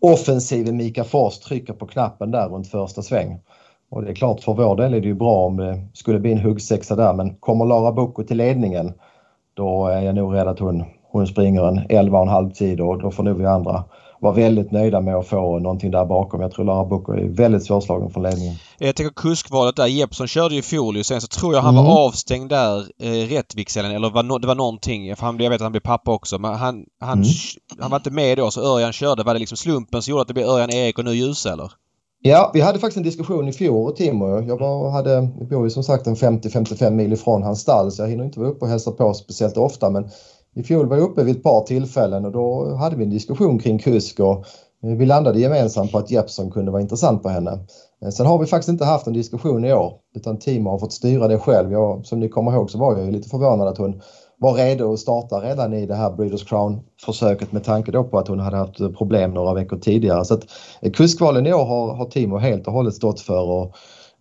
offensiven 0.00 0.76
Mika 0.76 1.04
Fors 1.04 1.38
trycker 1.38 1.72
på 1.72 1.86
knappen 1.86 2.30
där 2.30 2.48
runt 2.48 2.68
första 2.68 3.02
sväng. 3.02 3.40
Och 3.90 4.02
det 4.02 4.10
är 4.10 4.14
klart 4.14 4.40
för 4.40 4.54
vår 4.54 4.76
del 4.76 4.94
är 4.94 5.00
det 5.00 5.06
ju 5.06 5.14
bra 5.14 5.46
om 5.46 5.56
det 5.56 5.88
skulle 5.92 6.18
bli 6.18 6.32
en 6.32 6.38
huggsexa 6.38 6.96
där 6.96 7.12
men 7.12 7.34
kommer 7.34 7.64
Lara 7.64 7.92
Boko 7.92 8.24
till 8.24 8.36
ledningen 8.36 8.92
då 9.54 9.86
är 9.86 10.00
jag 10.00 10.14
nog 10.14 10.34
rädd 10.34 10.48
att 10.48 10.58
hon, 10.58 10.84
hon 11.10 11.26
springer 11.26 11.68
en 11.68 11.78
11,5 11.78 12.50
tid 12.50 12.80
och 12.80 12.98
då 12.98 13.10
får 13.10 13.22
nog 13.22 13.38
vi 13.38 13.46
andra 13.46 13.84
vara 14.22 14.32
väldigt 14.34 14.72
nöjda 14.72 15.00
med 15.00 15.16
att 15.16 15.26
få 15.26 15.58
någonting 15.58 15.90
där 15.90 16.04
bakom. 16.04 16.40
Jag 16.40 16.52
tror 16.52 16.64
Lara 16.64 16.84
Bocco 16.84 17.12
är 17.12 17.28
väldigt 17.28 17.64
svårslagen 17.64 18.10
från 18.10 18.22
ledningen. 18.22 18.54
Jag 18.78 18.96
tänker 18.96 19.14
kuskvalet 19.14 19.76
där. 19.76 19.86
Jeppsson 19.86 20.26
körde 20.28 20.54
ju 20.54 20.58
i 20.60 20.62
fjol 20.62 20.96
ju. 20.96 21.04
Sen 21.04 21.20
så 21.20 21.26
tror 21.26 21.54
jag 21.54 21.62
han 21.62 21.74
Mm. 21.74 21.84
var 21.86 22.06
avstängd 22.06 22.48
där 22.50 22.78
eh, 23.02 23.10
Rättvikselen 23.28 23.92
eller 23.92 24.10
var 24.10 24.22
no, 24.22 24.38
det 24.38 24.46
var 24.46 24.54
någonting. 24.54 25.16
För 25.16 25.26
han, 25.26 25.38
jag 25.40 25.50
vet 25.50 25.56
att 25.56 25.62
han 25.62 25.72
blev 25.72 25.80
pappa 25.80 26.12
också. 26.12 26.38
Men 26.38 26.54
han, 26.54 26.84
han, 27.00 27.18
Mm. 27.18 27.24
han 27.80 27.90
var 27.90 27.98
inte 27.98 28.10
med 28.10 28.38
då 28.38 28.50
så 28.50 28.60
Örjan 28.76 28.92
körde. 28.92 29.22
Var 29.22 29.34
det 29.34 29.40
liksom 29.40 29.56
slumpen 29.56 30.02
som 30.02 30.10
gjorde 30.10 30.22
att 30.22 30.28
det 30.28 30.34
blev 30.34 30.46
Örjan 30.46 30.70
Erik 30.70 30.98
och 30.98 31.04
nu 31.04 31.12
Ljus 31.14 31.46
eller? 31.46 31.72
Ja, 32.24 32.50
vi 32.54 32.60
hade 32.60 32.78
faktiskt 32.78 32.96
en 32.96 33.02
diskussion 33.02 33.48
i 33.48 33.52
fjol, 33.52 33.96
Timo. 33.96 34.40
Jag 34.48 34.58
var, 34.58 34.90
hade, 34.90 35.10
jag 35.10 35.48
bor 35.48 35.64
ju 35.64 35.70
som 35.70 35.82
sagt 35.84 36.06
en 36.06 36.14
50-55 36.16 36.90
mil 36.90 37.12
ifrån 37.12 37.42
hans 37.42 37.60
stall 37.60 37.92
så 37.92 38.02
jag 38.02 38.08
hinner 38.08 38.24
inte 38.24 38.40
vara 38.40 38.50
uppe 38.50 38.64
och 38.64 38.70
hälsa 38.70 38.90
på 38.90 39.14
speciellt 39.14 39.56
ofta. 39.56 39.90
Men 39.90 40.08
i 40.54 40.62
fjol 40.62 40.86
var 40.86 40.96
jag 40.96 41.10
uppe 41.10 41.24
vid 41.24 41.36
ett 41.36 41.42
par 41.42 41.60
tillfällen 41.60 42.24
och 42.24 42.32
då 42.32 42.74
hade 42.74 42.96
vi 42.96 43.04
en 43.04 43.10
diskussion 43.10 43.58
kring 43.58 43.78
kusk 43.78 44.20
och 44.20 44.44
eh, 44.84 44.96
vi 44.96 45.06
landade 45.06 45.40
gemensamt 45.40 45.92
på 45.92 45.98
att 45.98 46.10
Jeppson 46.10 46.50
kunde 46.50 46.70
vara 46.70 46.82
intressant 46.82 47.22
på 47.22 47.28
henne. 47.28 47.58
Eh, 48.04 48.08
sen 48.08 48.26
har 48.26 48.38
vi 48.38 48.46
faktiskt 48.46 48.68
inte 48.68 48.84
haft 48.84 49.06
en 49.06 49.12
diskussion 49.12 49.64
i 49.64 49.72
år 49.72 49.92
utan 50.14 50.38
Timo 50.38 50.70
har 50.70 50.78
fått 50.78 50.92
styra 50.92 51.28
det 51.28 51.38
själv. 51.38 51.72
Jag, 51.72 52.06
som 52.06 52.20
ni 52.20 52.28
kommer 52.28 52.52
ihåg 52.52 52.70
så 52.70 52.78
var 52.78 52.96
jag 52.96 53.06
ju 53.06 53.12
lite 53.12 53.28
förvånad 53.28 53.68
att 53.68 53.78
hon 53.78 54.00
var 54.38 54.54
redo 54.54 54.92
att 54.92 54.98
starta 54.98 55.36
redan 55.36 55.74
i 55.74 55.86
det 55.86 55.94
här 55.94 56.12
Breeders 56.12 56.44
Crown-försöket 56.44 57.52
med 57.52 57.64
tanke 57.64 57.92
då 57.92 58.04
på 58.04 58.18
att 58.18 58.28
hon 58.28 58.40
hade 58.40 58.56
haft 58.56 58.78
problem 58.98 59.34
några 59.34 59.54
veckor 59.54 59.76
tidigare. 59.76 60.24
Så 60.24 60.34
att 60.34 60.44
eh, 60.82 60.92
kuskvalen 60.92 61.46
i 61.46 61.52
år 61.52 61.64
har, 61.64 61.94
har 61.94 62.04
Timo 62.04 62.38
helt 62.38 62.66
och 62.66 62.72
hållet 62.72 62.94
stått 62.94 63.20
för. 63.20 63.50
Och, 63.50 63.74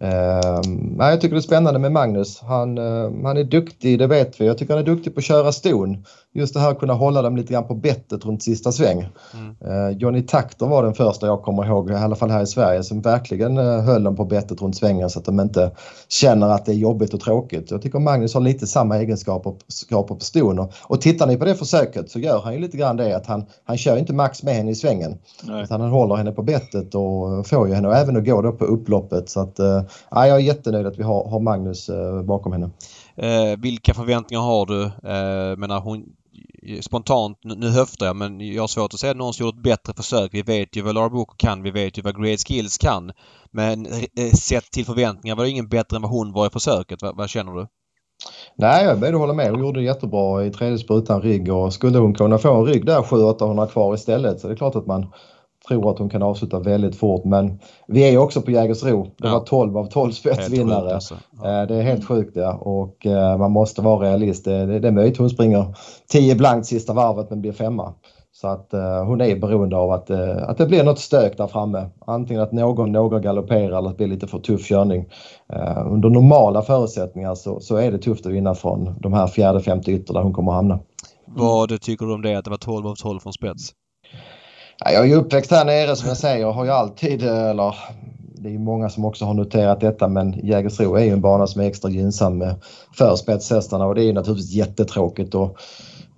Uh, 0.04 0.62
jag 0.98 1.22
tycker 1.22 1.36
det 1.36 1.40
är 1.40 1.42
spännande 1.42 1.80
med 1.80 1.92
Magnus. 1.92 2.42
Han, 2.42 2.78
uh, 2.78 3.24
han 3.24 3.38
är 3.38 3.44
duktig, 3.44 4.00
det 4.00 4.08
vet 4.08 4.42
vi. 4.42 4.46
Jag 4.46 4.58
tycker 4.58 4.74
han 4.74 4.84
är 4.84 4.86
duktig 4.86 5.14
på 5.16 5.20
att 5.20 5.24
köra 5.24 5.52
ston. 5.52 6.06
Just 6.34 6.54
det 6.54 6.60
här 6.60 6.72
att 6.72 6.80
kunna 6.80 6.94
hålla 6.94 7.22
dem 7.22 7.38
lite 7.38 7.54
grann 7.54 7.68
på 7.68 7.76
bettet 7.76 8.26
runt 8.26 8.44
sista 8.44 8.72
sväng. 8.72 9.10
Mm. 9.34 9.56
Eh, 9.66 9.98
Johnny 9.98 10.22
Takter 10.22 10.66
var 10.66 10.84
den 10.84 10.94
första 10.94 11.28
jag 11.28 11.42
kommer 11.42 11.66
ihåg, 11.66 11.92
i 11.92 11.94
alla 11.94 12.16
fall 12.16 12.30
här 12.30 12.44
i 12.44 12.48
Sverige, 12.48 12.84
som 12.84 13.02
verkligen 13.02 13.58
eh, 13.58 13.82
höll 13.82 14.04
dem 14.04 14.16
på 14.16 14.26
bettet 14.26 14.62
runt 14.62 14.76
svängen 14.76 15.10
så 15.10 15.20
att 15.20 15.26
de 15.26 15.40
inte 15.40 15.72
känner 16.10 16.50
att 16.50 16.66
det 16.66 16.72
är 16.72 16.76
jobbigt 16.76 17.14
och 17.14 17.20
tråkigt. 17.20 17.72
Jag 17.72 17.82
tycker 17.82 18.00
Magnus 18.00 18.34
har 18.34 18.42
lite 18.42 18.68
samma 18.68 18.98
egenskaper 18.98 19.54
skaper 19.68 20.16
på 20.16 20.22
ston. 20.22 20.60
Och, 20.60 20.74
och 20.84 21.02
tittar 21.02 21.28
ni 21.28 21.38
på 21.38 21.46
det 21.46 21.56
försöket 21.56 22.12
så 22.12 22.20
gör 22.20 22.42
han 22.42 22.54
ju 22.54 22.60
lite 22.60 22.78
grann 22.78 22.98
det 22.98 23.16
att 23.16 23.26
han, 23.26 23.46
han 23.66 23.78
kör 23.78 23.98
inte 23.98 24.14
max 24.14 24.44
med 24.44 24.56
henne 24.56 24.72
i 24.72 24.76
svängen. 24.76 25.18
Nej. 25.44 25.64
Utan 25.64 25.82
han 25.82 25.90
håller 25.90 26.16
henne 26.16 26.32
på 26.32 26.44
bettet 26.44 26.96
och 26.96 27.48
får 27.48 27.68
ju 27.68 27.74
henne 27.74 27.88
och 27.88 27.96
även 27.96 28.18
att 28.18 28.26
gå 28.26 28.42
då 28.42 28.52
på 28.52 28.66
upploppet. 28.66 29.30
Så 29.30 29.40
att, 29.40 29.60
ja, 30.12 30.28
jag 30.28 30.38
är 30.38 30.40
jättenöjd 30.40 30.88
att 30.88 31.00
vi 31.00 31.04
har, 31.04 31.30
har 31.30 31.40
Magnus 31.40 31.90
eh, 31.90 32.22
bakom 32.22 32.52
henne. 32.52 32.70
Eh, 33.16 33.60
vilka 33.60 33.94
förväntningar 33.94 34.42
har 34.42 34.66
du? 34.66 34.84
Eh, 34.84 35.58
menar 35.58 35.80
hon 35.80 36.06
Eh, 36.68 36.82
spontant, 36.82 37.38
nu, 37.44 37.70
höftar 37.70 38.06
jag 38.06 38.16
men 38.16 38.54
jag 38.54 38.64
har 38.64 38.68
svårt 38.68 38.94
att 38.94 39.00
säga 39.00 39.14
någon 39.14 39.34
som 39.34 39.46
gjort 39.46 39.56
ett 39.56 39.64
bättre 39.64 39.94
försök. 39.94 40.34
Vi 40.34 40.42
vet 40.42 40.78
ju 40.78 40.82
vad 40.82 40.96
Laura 40.96 41.10
Booker 41.10 41.36
kan. 41.38 41.64
Vi 41.64 41.72
vet 41.72 41.98
ju 41.98 42.02
vad 42.02 42.24
Great 42.24 42.40
Skills 42.48 42.78
kan. 42.78 43.12
Men 43.52 43.86
eh, 43.86 44.26
eh, 44.26 44.32
sett 44.32 44.72
till 44.72 44.86
förväntningar 44.86 45.36
var 45.36 45.44
det 45.44 45.50
ingen 45.50 45.68
bättre 45.68 45.96
än 45.96 46.02
vad 46.02 46.12
hon 46.12 46.34
var 46.34 46.48
i 46.48 46.50
försöket. 46.50 47.02
vad, 47.02 47.18
vad 47.18 47.30
känner 47.30 47.54
du? 47.54 47.68
Nej, 48.56 48.86
jag 48.86 49.00
började 49.00 49.18
hålla 49.18 49.34
med. 49.34 49.52
Hon 49.52 49.60
gjorde 49.60 49.80
det 49.80 49.86
jättebra 49.86 50.46
i 50.46 50.52
tredje 50.52 50.78
sprutan 50.78 51.22
rygg 51.22 51.54
och 51.54 51.74
skulle 51.74 51.98
hon 51.98 52.16
kunna 52.16 52.38
få 52.38 52.56
en 52.56 52.66
rygg 52.66 52.86
där 52.86 53.02
700-800 53.02 53.68
kvar 53.68 53.94
istället 53.94 54.40
så 54.40 54.48
det 54.48 54.54
är 54.54 54.58
klart 54.58 54.76
att 54.76 54.88
man 54.88 55.14
tror 55.68 55.92
att 55.92 56.00
hon 56.00 56.10
kan 56.10 56.24
avsluta 56.24 56.60
väldigt 56.60 56.96
fort. 56.96 57.26
Men 57.26 57.60
vi 57.88 58.04
är 58.08 58.12
ju 58.12 58.18
också 58.18 58.42
på 58.42 58.52
Jägersro. 58.52 59.04
Det 59.18 59.28
Ja. 59.28 59.34
var 59.34 59.40
12 59.46 59.78
av 59.78 59.86
12 59.86 60.06
Helt 60.06 60.16
spetsvinnare. 60.16 60.94
alltså. 60.94 61.16
Ja. 61.44 61.62
Eh, 61.62 61.68
Det 61.68 61.76
är 61.76 61.82
helt 61.82 62.08
sjukt 62.08 62.32
ja. 62.36 62.54
och 62.54 63.06
eh, 63.06 63.38
man 63.38 63.52
måste 63.52 63.82
vara 63.82 64.06
realist. 64.10 64.46
Det, 64.46 64.66
det, 64.66 64.80
det 64.80 64.88
är 64.88 64.92
möjligt 64.92 65.18
hon 65.18 65.30
springer 65.30 65.66
10 66.12 66.36
blankt 66.36 66.68
sista 66.68 66.94
varvet 66.94 67.30
men 67.30 67.42
blir 67.42 67.52
femma. 67.52 67.94
Så 68.34 68.48
att 68.48 68.70
uh, 68.74 69.04
hon 69.04 69.22
är 69.22 69.36
beroende 69.40 69.78
av 69.78 69.92
att, 69.92 70.10
att 70.12 70.58
det 70.58 70.66
blir 70.66 70.84
något 70.84 71.00
stök 71.00 71.38
där 71.38 71.48
framme. 71.48 71.90
Antingen 72.06 72.42
att 72.44 72.52
någon, 72.52 72.92
någon 72.92 73.22
galopperar 73.22 73.78
eller 73.78 73.90
att 73.90 73.98
det 73.98 74.06
blir 74.06 74.08
lite 74.08 74.28
för 74.28 74.40
tuff 74.40 74.62
körning. 74.68 75.06
Under 75.86 76.10
normala 76.10 76.62
förutsättningar 76.62 77.36
så, 77.36 77.60
så 77.60 77.76
är 77.76 77.92
det 77.92 77.98
tufft 77.98 78.26
att 78.26 78.32
vinna 78.32 78.56
från 78.56 78.96
de 79.00 79.14
här 79.14 79.28
fjärde, 79.28 79.62
femte 79.62 79.92
ytter 79.92 80.14
där 80.14 80.22
hon 80.22 80.34
kommer 80.34 80.52
att 80.52 80.56
hamna. 80.56 80.80
Vad 81.26 81.82
tycker 81.82 82.06
du 82.06 82.14
om 82.14 82.22
det 82.22 82.36
att 82.36 82.44
det 82.46 82.50
var 82.52 82.58
12 82.58 82.88
av 82.88 82.96
12 82.96 83.20
från 83.20 83.34
spets? 83.34 83.70
Jag 84.86 85.04
är 85.04 85.06
ju 85.06 85.16
uppväxt 85.16 85.52
här 85.52 85.66
nere 85.66 85.96
som 85.96 86.08
jag 86.08 86.18
säger 86.18 86.48
och 86.48 86.54
har 86.54 86.66
ju 86.66 86.72
alltid, 86.72 87.24
eller 87.24 87.76
det 88.36 88.50
är 88.50 88.52
ju 88.52 88.60
många 88.60 88.90
som 88.90 89.06
också 89.06 89.26
har 89.26 89.34
noterat 89.34 89.80
detta 89.80 90.08
men 90.08 90.34
Jägersro 90.44 90.96
är 90.96 91.04
ju 91.04 91.12
en 91.12 91.22
bana 91.22 91.48
som 91.48 91.62
är 91.62 91.66
extra 91.66 91.90
gynnsam 91.90 92.44
för 92.98 93.16
spetshästarna 93.16 93.86
och 93.86 93.96
det 93.96 94.04
är 94.04 94.14
naturligtvis 94.14 94.54
jättetråkigt. 94.54 95.36
Och, 95.36 95.58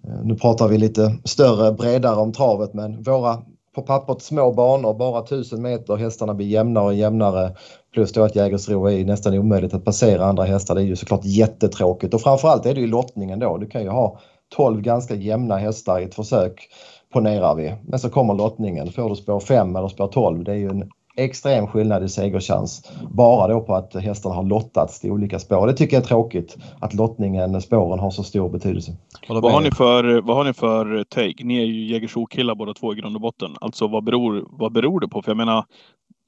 eh, 0.08 0.23
nu 0.23 0.36
pratar 0.36 0.67
vi 0.67 0.78
lite 0.78 1.15
större, 1.23 1.71
bredare 1.71 2.15
om 2.15 2.34
travet 2.34 2.73
men 2.73 3.04
våra 3.04 3.41
på 3.76 3.82
pappret 3.82 4.21
små 4.21 4.52
banor, 4.52 4.93
bara 4.93 5.21
1000 5.23 5.62
meter, 5.62 5.95
hästarna 5.95 6.34
blir 6.34 6.47
jämnare 6.47 6.86
och 6.86 6.93
jämnare. 6.93 7.56
Plus 7.93 8.12
då 8.12 8.23
att 8.23 8.36
Jägersro 8.36 8.89
är 8.89 9.06
nästan 9.06 9.38
omöjligt 9.38 9.73
att 9.73 9.86
passera 9.86 10.26
andra 10.26 10.43
hästar. 10.43 10.76
Det 10.76 10.82
är 10.82 10.86
ju 10.86 10.95
såklart 10.95 11.26
jättetråkigt 11.26 12.13
och 12.13 12.21
framförallt 12.21 12.65
är 12.65 12.73
det 12.73 12.82
ju 12.82 12.88
lottningen 12.88 13.39
då. 13.39 13.58
Du 13.58 13.67
kan 13.67 13.84
ju 13.84 13.89
ha 13.89 14.19
12 14.56 14.82
ganska 14.82 15.15
jämna 15.15 15.58
hästar 15.58 15.99
i 15.99 16.04
ett 16.04 16.15
försök 16.15 16.69
ponerar 17.13 17.56
vi. 17.56 17.76
Men 17.88 17.99
så 17.99 18.10
kommer 18.10 18.34
lottningen. 18.34 18.91
Får 18.91 19.10
du 19.10 19.15
spår 19.15 19.39
5 19.39 19.76
eller 19.76 19.88
spår 19.88 20.08
12, 20.08 20.43
det 20.43 20.52
är 20.52 20.56
ju 20.56 20.69
en 20.69 20.89
extrem 21.15 21.67
skillnad 21.67 22.04
i 22.04 22.10
segerchans. 22.10 22.91
Bara 23.12 23.47
då 23.47 23.62
på 23.62 23.76
att 23.76 23.95
hästarna 23.95 24.36
har 24.36 24.43
lottats 24.43 24.99
till 24.99 25.12
olika 25.12 25.39
spår. 25.39 25.67
Det 25.67 25.73
tycker 25.73 25.95
jag 25.95 26.04
är 26.04 26.08
tråkigt 26.08 26.58
att 26.80 26.93
lottningen, 26.93 27.62
spåren 27.62 27.99
har 27.99 28.12
så 28.12 28.23
stor 28.23 28.49
betydelse. 28.49 28.91
Vad 29.28 29.52
har, 29.52 29.62
ni 29.62 29.71
för, 29.71 30.21
vad 30.21 30.36
har 30.36 30.43
ni 30.43 30.54
för 30.54 31.04
take? 31.04 31.43
Ni 31.43 31.58
är 31.58 31.65
ju 31.65 31.86
Jägersro-killar 31.93 32.56
båda 32.56 32.73
två 32.73 32.93
i 32.93 32.95
grund 32.95 33.15
och 33.15 33.21
botten. 33.21 33.56
Alltså 33.62 33.88
vad 33.88 34.04
beror, 34.04 34.47
vad 34.49 34.73
beror 34.73 34.99
det 34.99 35.08
på? 35.08 35.21
För 35.21 35.32
jag 35.32 35.38
menar, 35.38 35.65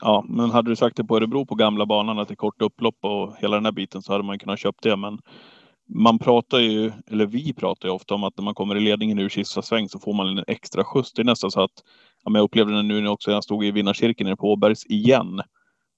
ja, 0.04 0.26
men 0.28 0.52
hade 0.52 0.71
du 0.71 0.76
sagt 0.76 0.98
det 0.98 1.04
på 1.04 1.17
Örebro 1.17 1.45
på 1.45 1.56
gamla 1.56 1.86
banan 1.86 2.19
att 2.19 2.28
det 2.28 2.34
är 2.34 2.36
kort 2.36 2.62
upplopp 2.62 2.95
och 3.02 3.34
hela 3.39 3.56
den 3.56 3.65
här 3.65 3.71
biten 3.71 4.02
så 4.02 4.12
hade 4.12 4.24
man 4.24 4.39
kunnat 4.39 4.60
köpt 4.60 4.84
det. 4.84 4.95
Men 4.95 5.19
man 5.88 6.19
pratar 6.19 6.60
ju, 6.60 6.91
eller 7.12 7.26
vi 7.26 7.54
pratar 7.54 7.88
ju 7.88 7.93
ofta 7.93 8.13
om 8.13 8.24
att 8.24 8.38
när 8.38 8.43
man 8.43 8.54
kommer 8.54 8.76
i 8.76 8.80
ledningen 8.80 9.19
ur 9.19 9.30
sista 9.30 9.62
sväng 9.62 9.89
så 9.89 10.00
får 10.00 10.13
man 10.13 10.38
en 10.38 10.43
extra 10.48 10.84
skjuts. 10.84 11.13
Det 11.13 11.21
är 11.21 11.26
nästan 11.26 11.52
så 11.52 11.62
att, 11.62 11.71
ja, 12.24 12.30
men 12.30 12.39
jag 12.39 12.43
upplevde 12.43 12.76
det 12.76 12.84
nu 12.84 13.08
också 13.08 13.32
när 13.32 13.36
jag 13.36 13.43
stod 13.43 13.65
i 13.65 13.71
vinnarcirkeln 13.71 14.28
nere 14.28 14.38
på 14.38 14.52
Åbergs 14.52 14.86
igen. 14.86 15.41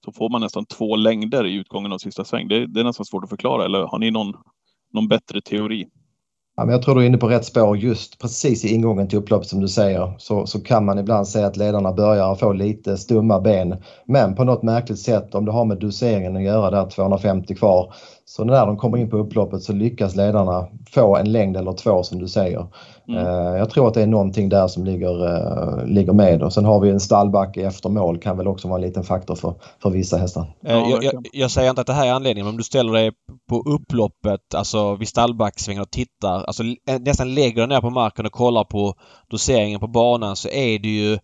Så 0.04 0.12
får 0.12 0.30
man 0.30 0.40
nästan 0.40 0.66
två 0.66 0.96
längder 0.96 1.46
i 1.46 1.54
utgången 1.54 1.92
av 1.92 1.98
sista 1.98 2.24
sväng. 2.24 2.48
Det, 2.48 2.66
det 2.66 2.80
är 2.80 2.84
nästan 2.84 3.06
svårt 3.06 3.24
att 3.24 3.30
förklara. 3.30 3.64
Eller 3.64 3.82
har 3.82 3.98
ni 3.98 4.10
någon, 4.10 4.34
någon 4.92 5.08
bättre 5.08 5.40
teori? 5.40 5.86
Ja, 6.56 6.64
men 6.64 6.72
jag 6.72 6.82
tror 6.82 6.94
du 6.94 7.02
är 7.02 7.06
inne 7.06 7.18
på 7.18 7.28
rätt 7.28 7.44
spår 7.44 7.76
just 7.76 8.18
precis 8.18 8.64
i 8.64 8.74
ingången 8.74 9.08
till 9.08 9.18
upploppet 9.18 9.48
som 9.48 9.60
du 9.60 9.68
säger. 9.68 10.14
Så, 10.18 10.46
så 10.46 10.60
kan 10.60 10.84
man 10.84 10.98
ibland 10.98 11.28
säga 11.28 11.46
att 11.46 11.56
ledarna 11.56 11.92
börjar 11.92 12.34
få 12.34 12.52
lite 12.52 12.96
stumma 12.96 13.40
ben. 13.40 13.76
Men 14.06 14.34
på 14.34 14.44
något 14.44 14.62
märkligt 14.62 14.98
sätt 14.98 15.34
om 15.34 15.44
det 15.44 15.52
har 15.52 15.64
med 15.64 15.78
doseringen 15.78 16.36
att 16.36 16.42
göra 16.42 16.70
där 16.70 16.90
250 16.90 17.54
kvar 17.54 17.94
så 18.28 18.44
när 18.44 18.66
de 18.66 18.76
kommer 18.76 18.98
in 18.98 19.10
på 19.10 19.16
upploppet 19.16 19.62
så 19.62 19.72
lyckas 19.72 20.16
ledarna 20.16 20.66
få 20.90 21.16
en 21.16 21.32
längd 21.32 21.56
eller 21.56 21.72
två 21.72 22.02
som 22.02 22.18
du 22.18 22.28
säger. 22.28 22.66
Mm. 23.08 23.26
Uh, 23.26 23.58
jag 23.58 23.70
tror 23.70 23.88
att 23.88 23.94
det 23.94 24.02
är 24.02 24.06
någonting 24.06 24.48
där 24.48 24.68
som 24.68 24.84
ligger, 24.84 25.24
uh, 25.24 25.86
ligger 25.86 26.12
med 26.12 26.42
och 26.42 26.52
sen 26.52 26.64
har 26.64 26.80
vi 26.80 26.90
en 26.90 27.00
stallbacke 27.00 27.66
efter 27.66 27.88
mål 27.88 28.18
kan 28.18 28.36
väl 28.36 28.46
också 28.46 28.68
vara 28.68 28.78
en 28.78 28.86
liten 28.86 29.04
faktor 29.04 29.34
för, 29.34 29.54
för 29.82 29.90
vissa 29.90 30.16
hästar. 30.16 30.42
Uh, 30.42 30.72
jag, 30.72 31.04
jag, 31.04 31.26
jag, 31.32 31.50
säger 31.50 31.70
inte 31.70 31.80
att 31.80 31.86
det 31.86 31.92
här 31.92 32.06
är 32.06 32.12
anledningen 32.12 32.46
men 32.46 32.54
om 32.54 32.56
du 32.56 32.64
ställer 32.64 32.92
dig 32.92 33.12
på 33.48 33.62
upploppet, 33.66 34.54
alltså 34.54 34.94
vid 34.94 35.08
stallbacksvängen 35.08 35.82
och 35.82 35.90
tittar, 35.90 36.44
alltså 36.44 36.62
nästan 37.00 37.34
lägger 37.34 37.56
dig 37.56 37.66
ner 37.66 37.80
på 37.80 37.90
marken 37.90 38.26
och 38.26 38.32
kollar 38.32 38.64
på 38.64 38.94
doseringen 39.30 39.80
på 39.80 39.88
banan 39.88 40.36
så 40.36 40.48
är 40.48 40.78
det 40.78 40.88
ju 40.88 41.18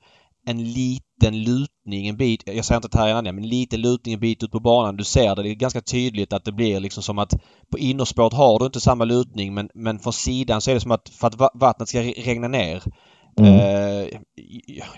en 0.46 0.64
liten 0.64 1.03
lutning 1.22 2.08
en 2.08 2.16
bit, 2.16 2.42
jag 2.46 2.64
säger 2.64 2.76
inte 2.76 2.86
att 2.86 2.94
här 2.94 3.08
är 3.08 3.32
men 3.32 3.48
lite 3.48 3.76
lutning 3.76 4.14
en 4.14 4.20
bit 4.20 4.42
ut 4.42 4.50
på 4.50 4.60
banan. 4.60 4.96
Du 4.96 5.04
ser 5.04 5.36
det, 5.36 5.42
det 5.42 5.50
är 5.50 5.54
ganska 5.54 5.80
tydligt 5.80 6.32
att 6.32 6.44
det 6.44 6.52
blir 6.52 6.80
liksom 6.80 7.02
som 7.02 7.18
att 7.18 7.34
på 7.70 7.78
innerspåret 7.78 8.32
har 8.32 8.58
du 8.58 8.66
inte 8.66 8.80
samma 8.80 9.04
lutning 9.04 9.54
men, 9.54 9.68
men 9.74 9.98
från 9.98 10.12
sidan 10.12 10.60
så 10.60 10.70
är 10.70 10.74
det 10.74 10.80
som 10.80 10.90
att 10.90 11.08
för 11.08 11.26
att 11.26 11.52
vattnet 11.54 11.88
ska 11.88 12.02
regna 12.02 12.48
ner. 12.48 12.82
Mm. 13.38 13.54
Eh, 13.54 14.08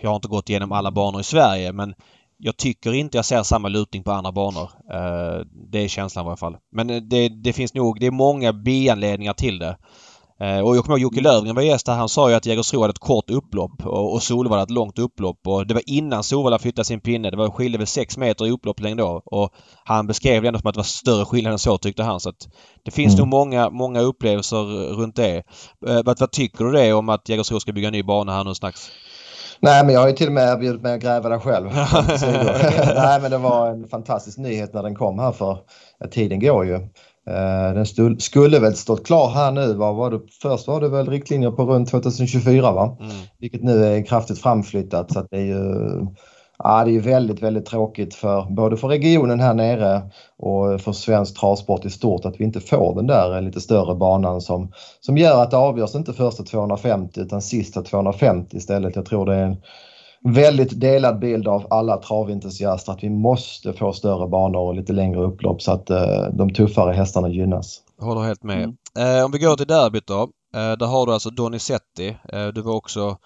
jag 0.03 0.09
har 0.09 0.17
inte 0.17 0.29
gått 0.29 0.51
igenom 0.51 0.73
alla 0.73 0.91
banor 0.91 1.21
i 1.21 1.25
Sverige 1.25 1.73
men 1.73 1.95
jag 2.39 2.57
tycker 2.57 2.93
inte 2.93 3.19
jag 3.19 3.25
ser 3.25 3.43
samma 3.43 3.69
lutning 3.69 4.03
på 4.03 4.13
andra 4.13 4.33
banor. 4.33 4.71
Eh, 4.93 5.47
det 5.71 5.79
är 5.79 5.89
känslan 5.89 6.25
i 6.25 6.27
varje 6.27 6.37
fall. 6.37 6.57
Men 6.73 7.09
det, 7.09 7.29
det 7.29 7.53
finns 7.53 7.75
nog, 7.75 8.01
det 8.01 8.07
är 8.07 8.11
många 8.11 8.53
bianledningar 8.53 9.33
till 9.33 9.59
det. 9.59 9.77
Eh, 10.41 10.61
och 10.61 10.77
jag 10.77 10.85
kommer 10.85 10.99
ihåg 10.99 11.03
Jocke 11.03 11.21
Löfgren 11.21 11.55
var 11.55 11.63
gäst 11.63 11.89
här. 11.89 11.95
Han 11.97 12.09
sa 12.09 12.31
ju 12.31 12.37
att 12.37 12.47
Jägersro 12.47 12.81
hade 12.81 12.91
ett 12.91 12.99
kort 12.99 13.31
upplopp 13.31 13.87
och, 13.87 14.15
och 14.15 14.23
Solvalla 14.23 14.63
ett 14.63 14.71
långt 14.71 14.99
upplopp. 14.99 15.47
Och 15.47 15.67
det 15.67 15.75
var 15.75 15.83
innan 15.87 16.23
Solvalla 16.23 16.59
flyttade 16.59 16.85
sin 16.85 17.01
pinne. 17.01 17.31
Det 17.31 17.37
var 17.37 17.51
skilde 17.51 17.79
väl 17.79 17.87
6 17.87 18.17
meter 18.17 18.47
i 18.47 18.51
upploppslängd 18.51 18.99
då. 18.99 19.23
Och 19.25 19.51
han 19.85 20.07
beskrev 20.07 20.43
det 20.43 20.49
ändå 20.49 20.61
som 20.61 20.69
att 20.69 20.75
det 20.75 20.79
var 20.79 20.85
större 20.85 21.25
skillnad 21.25 21.53
än 21.53 21.59
så 21.59 21.79
tyckte 21.79 22.03
han. 22.03 22.21
Så 22.21 22.29
att 22.29 22.49
det 22.85 22.91
finns 22.91 23.15
mm. 23.15 23.19
nog 23.19 23.29
många, 23.29 23.71
många 23.71 24.01
upplevelser 24.01 24.63
runt 24.95 25.17
det. 25.17 25.37
Eh, 25.87 26.03
vad, 26.05 26.21
vad 26.21 26.31
tycker 26.33 26.65
du 26.65 26.73
det 26.73 26.93
om 26.93 27.09
att 27.09 27.29
Jägersro 27.29 27.61
ska 27.61 27.73
bygga 27.73 27.89
en 27.89 27.93
ny 27.93 28.03
bana 28.03 28.33
här 28.33 28.45
nu 28.45 28.55
strax? 28.55 28.91
Nej, 29.61 29.85
men 29.85 29.95
jag 29.95 30.01
har 30.01 30.09
ju 30.09 30.15
till 30.15 30.27
och 30.27 30.33
med 30.33 30.49
erbjudit 30.49 30.83
mig 30.83 30.95
att 30.95 31.03
gräva 31.03 31.29
där 31.29 31.39
själv. 31.39 31.67
Nej, 32.95 33.21
men 33.21 33.31
det 33.31 33.39
var 33.39 33.71
en 33.71 33.89
fantastisk 33.89 34.39
nyhet 34.39 34.75
när 34.75 34.83
den 34.83 34.95
kom 34.95 35.19
här 35.19 35.33
för 35.33 35.59
tiden 36.11 36.41
går 36.41 36.67
ju. 36.67 36.89
Eh, 37.31 37.75
den 37.75 38.21
skulle 38.21 38.59
väl 38.59 38.75
stått 38.75 39.07
klar 39.07 39.31
här 39.31 39.53
nu. 39.53 39.75
Vad 39.75 39.95
var 39.95 40.11
det? 40.11 40.21
Först 40.43 40.69
var 40.69 40.81
det 40.81 40.89
väl 40.89 41.09
riktlinjer 41.09 41.51
på 41.51 41.65
runt 41.65 41.91
2024 41.91 42.73
va? 42.73 42.97
Mm. 43.01 43.13
Vilket 43.39 43.63
nu 43.63 43.85
är 43.85 44.07
kraftigt 44.07 44.39
framflyttat 44.39 45.13
så 45.13 45.27
det 45.31 45.37
är 45.37 45.45
ju 45.45 46.07
Ja, 46.59 46.85
det 46.85 46.97
är 46.97 47.01
väldigt, 47.01 47.43
väldigt 47.43 47.67
tråkigt 47.67 48.15
för 48.15 48.47
både 48.51 48.77
för 48.77 48.89
regionen 48.89 49.41
här 49.41 49.55
nere 49.55 50.03
och 50.39 50.81
för 50.81 50.93
svensk 50.93 51.41
travsport 51.41 51.85
i 51.85 51.91
stort 51.91 52.25
att 52.25 52.41
vi 52.41 52.45
inte 52.45 52.61
får 52.61 52.95
den 52.95 53.07
där 53.07 53.41
lite 53.41 53.61
större 53.61 53.95
banan 53.95 54.41
som, 54.41 54.73
som 55.01 55.19
gör 55.19 55.43
att 55.43 55.51
det 55.51 55.57
avgörs 55.57 55.95
inte 55.95 56.13
första 56.13 56.43
250 56.43 57.21
utan 57.21 57.43
sista 57.43 57.83
250 57.83 58.57
istället. 58.57 58.97
Jag 58.97 59.07
tror 59.07 59.27
det 59.27 59.35
är 59.35 59.45
en 59.45 59.57
väldigt 60.35 60.81
delad 60.81 61.19
bild 61.19 61.49
av 61.49 61.67
alla 61.71 61.97
traventusiaster 61.97 62.93
att 62.93 63.03
vi 63.03 63.11
måste 63.11 63.73
få 63.73 63.93
större 63.93 64.29
banor 64.29 64.61
och 64.61 64.75
lite 64.75 64.93
längre 64.93 65.21
upplopp 65.21 65.63
så 65.63 65.73
att 65.73 65.91
uh, 65.91 65.97
de 66.33 66.55
tuffare 66.55 66.93
hästarna 66.93 67.29
gynnas. 67.29 67.83
Håller 68.01 68.21
helt 68.21 68.43
med. 68.43 68.63
Mm. 68.63 69.19
Eh, 69.19 69.25
om 69.25 69.33
vi 69.33 69.39
går 69.39 69.57
till 69.57 69.67
derbyt 69.67 70.07
då. 70.07 70.23
Eh, 70.55 70.73
där 70.73 70.87
har 70.87 71.07
du 71.07 71.13
alltså 71.13 71.31
Donizetti. 71.31 72.17
Eh, 72.33 72.47
du 72.47 72.63
var 72.63 72.75
också 72.75 73.17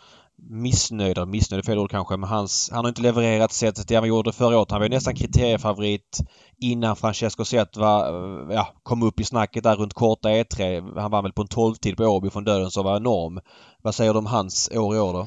missnöjd, 0.48 1.18
eller 1.18 1.26
missnöjd 1.26 1.58
är 1.58 1.66
fel 1.66 1.78
ord 1.78 1.90
kanske, 1.90 2.16
men 2.16 2.28
hans, 2.28 2.70
han 2.72 2.84
har 2.84 2.88
inte 2.88 3.02
levererat 3.02 3.52
sättet 3.52 3.88
det 3.88 3.94
han 3.94 4.08
gjorde 4.08 4.32
förra 4.32 4.58
året. 4.58 4.70
Han 4.70 4.80
var 4.80 4.86
ju 4.86 4.94
nästan 4.94 5.14
kriteriefavorit 5.14 6.18
innan 6.58 6.96
Francesco 6.96 7.44
Zet 7.44 7.76
var, 7.76 8.06
eh, 8.08 8.54
ja, 8.54 8.68
kom 8.82 9.02
upp 9.02 9.20
i 9.20 9.24
snacket 9.24 9.62
där 9.62 9.76
runt 9.76 9.94
korta 9.94 10.28
E3. 10.28 11.00
Han 11.00 11.10
var 11.10 11.22
väl 11.22 11.32
på 11.32 11.42
en 11.42 11.48
12-tid 11.48 11.96
på 11.96 12.04
Åby 12.04 12.30
från 12.30 12.44
döden 12.44 12.70
som 12.70 12.84
var 12.84 12.96
enorm. 12.96 13.40
Vad 13.82 13.94
säger 13.94 14.12
du 14.12 14.18
om 14.18 14.26
hans 14.26 14.70
år 14.74 14.96
i 14.96 14.98
år 14.98 15.12
då? 15.12 15.26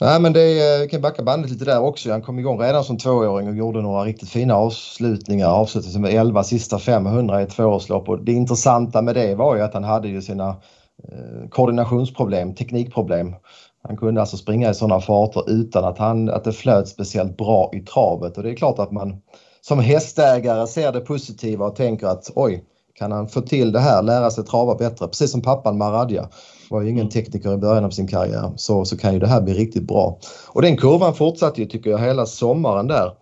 Nej 0.00 0.20
men 0.20 0.32
det 0.32 0.74
eh, 0.74 0.80
vi 0.80 0.88
kan 0.88 1.00
backa 1.00 1.22
bandet 1.22 1.50
lite 1.50 1.64
där 1.64 1.80
också. 1.80 2.10
Han 2.10 2.22
kom 2.22 2.38
igång 2.38 2.60
redan 2.60 2.84
som 2.84 2.98
tvååring 2.98 3.48
och 3.48 3.56
gjorde 3.56 3.82
några 3.82 4.04
riktigt 4.04 4.28
fina 4.28 4.54
avslutningar. 4.54 5.48
Avslutade 5.48 5.98
med 5.98 6.14
11 6.14 6.44
sista 6.44 6.78
500 6.78 7.40
i 7.40 7.44
ett 7.44 7.50
tvåårslopp 7.50 8.08
och 8.08 8.24
det 8.24 8.32
intressanta 8.32 9.02
med 9.02 9.14
det 9.14 9.34
var 9.34 9.56
ju 9.56 9.62
att 9.62 9.74
han 9.74 9.84
hade 9.84 10.08
ju 10.08 10.22
sina 10.22 10.48
eh, 10.48 11.48
koordinationsproblem, 11.50 12.54
teknikproblem. 12.54 13.34
Han 13.82 13.96
kunde 13.96 14.20
alltså 14.20 14.36
springa 14.36 14.70
i 14.70 14.74
sådana 14.74 15.00
farter 15.00 15.50
utan 15.50 15.84
att, 15.84 15.98
han, 15.98 16.30
att 16.30 16.44
det 16.44 16.52
flöt 16.52 16.88
speciellt 16.88 17.36
bra 17.36 17.70
i 17.74 17.80
travet 17.80 18.36
och 18.36 18.42
det 18.42 18.50
är 18.50 18.56
klart 18.56 18.78
att 18.78 18.92
man 18.92 19.22
som 19.60 19.78
hästägare 19.78 20.66
ser 20.66 20.92
det 20.92 21.00
positiva 21.00 21.66
och 21.66 21.76
tänker 21.76 22.06
att 22.06 22.30
oj, 22.34 22.64
kan 22.98 23.12
han 23.12 23.28
få 23.28 23.40
till 23.40 23.72
det 23.72 23.80
här, 23.80 24.02
lära 24.02 24.30
sig 24.30 24.44
trava 24.44 24.74
bättre, 24.74 25.08
precis 25.08 25.30
som 25.30 25.42
pappan 25.42 25.78
Maradja 25.78 26.28
var 26.70 26.82
ju 26.82 26.90
ingen 26.90 27.00
mm. 27.00 27.10
tekniker 27.10 27.54
i 27.54 27.56
början 27.56 27.84
av 27.84 27.90
sin 27.90 28.06
karriär, 28.06 28.52
så, 28.56 28.84
så 28.84 28.96
kan 28.96 29.14
ju 29.14 29.18
det 29.18 29.26
här 29.26 29.40
bli 29.40 29.54
riktigt 29.54 29.88
bra. 29.88 30.18
Och 30.46 30.62
den 30.62 30.76
kurvan 30.76 31.14
fortsatte 31.14 31.60
ju 31.60 31.66
tycker 31.66 31.90
jag 31.90 31.98
hela 31.98 32.26
sommaren 32.26 32.86
där. 32.86 33.12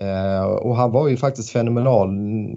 Eh, 0.00 0.44
och 0.44 0.76
han 0.76 0.92
var 0.92 1.08
ju 1.08 1.16
faktiskt 1.16 1.50
fenomenal 1.50 2.08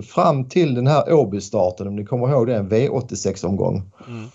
fram 0.04 0.50
till 0.50 0.76
den 0.76 0.88
här 0.88 1.14
Åby-starten, 1.14 1.88
om 1.88 1.96
ni 1.96 2.06
kommer 2.06 2.30
ihåg 2.30 2.48
det, 2.48 2.56
en 2.56 2.70
V86-omgång. 2.70 3.92
Mm. 4.08 4.26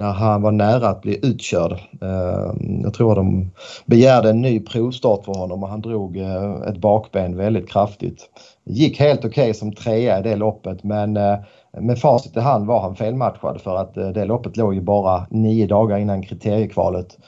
När 0.00 0.12
han 0.12 0.42
var 0.42 0.52
nära 0.52 0.88
att 0.88 1.02
bli 1.02 1.26
utkörd. 1.26 1.72
Eh, 2.02 2.52
jag 2.82 2.94
tror 2.94 3.14
de 3.14 3.50
begärde 3.86 4.30
en 4.30 4.42
ny 4.42 4.60
provstart 4.60 5.24
för 5.24 5.32
honom 5.32 5.62
och 5.62 5.68
han 5.68 5.80
drog 5.80 6.16
eh, 6.16 6.52
ett 6.68 6.78
bakben 6.78 7.36
väldigt 7.36 7.68
kraftigt. 7.68 8.30
Gick 8.64 9.00
helt 9.00 9.24
okej 9.24 9.28
okay 9.30 9.54
som 9.54 9.72
trea 9.72 10.18
i 10.18 10.22
det 10.22 10.36
loppet 10.36 10.84
men 10.84 11.16
eh, 11.16 11.38
med 11.80 11.98
facit 11.98 12.36
i 12.36 12.40
hand 12.40 12.66
var 12.66 12.80
han 12.80 12.96
felmatchad 12.96 13.60
för 13.60 13.76
att 13.76 13.96
eh, 13.96 14.08
det 14.08 14.24
loppet 14.24 14.56
låg 14.56 14.74
ju 14.74 14.80
bara 14.80 15.26
nio 15.30 15.66
dagar 15.66 15.98
innan 15.98 16.22
kriteriekvalet. 16.22 17.18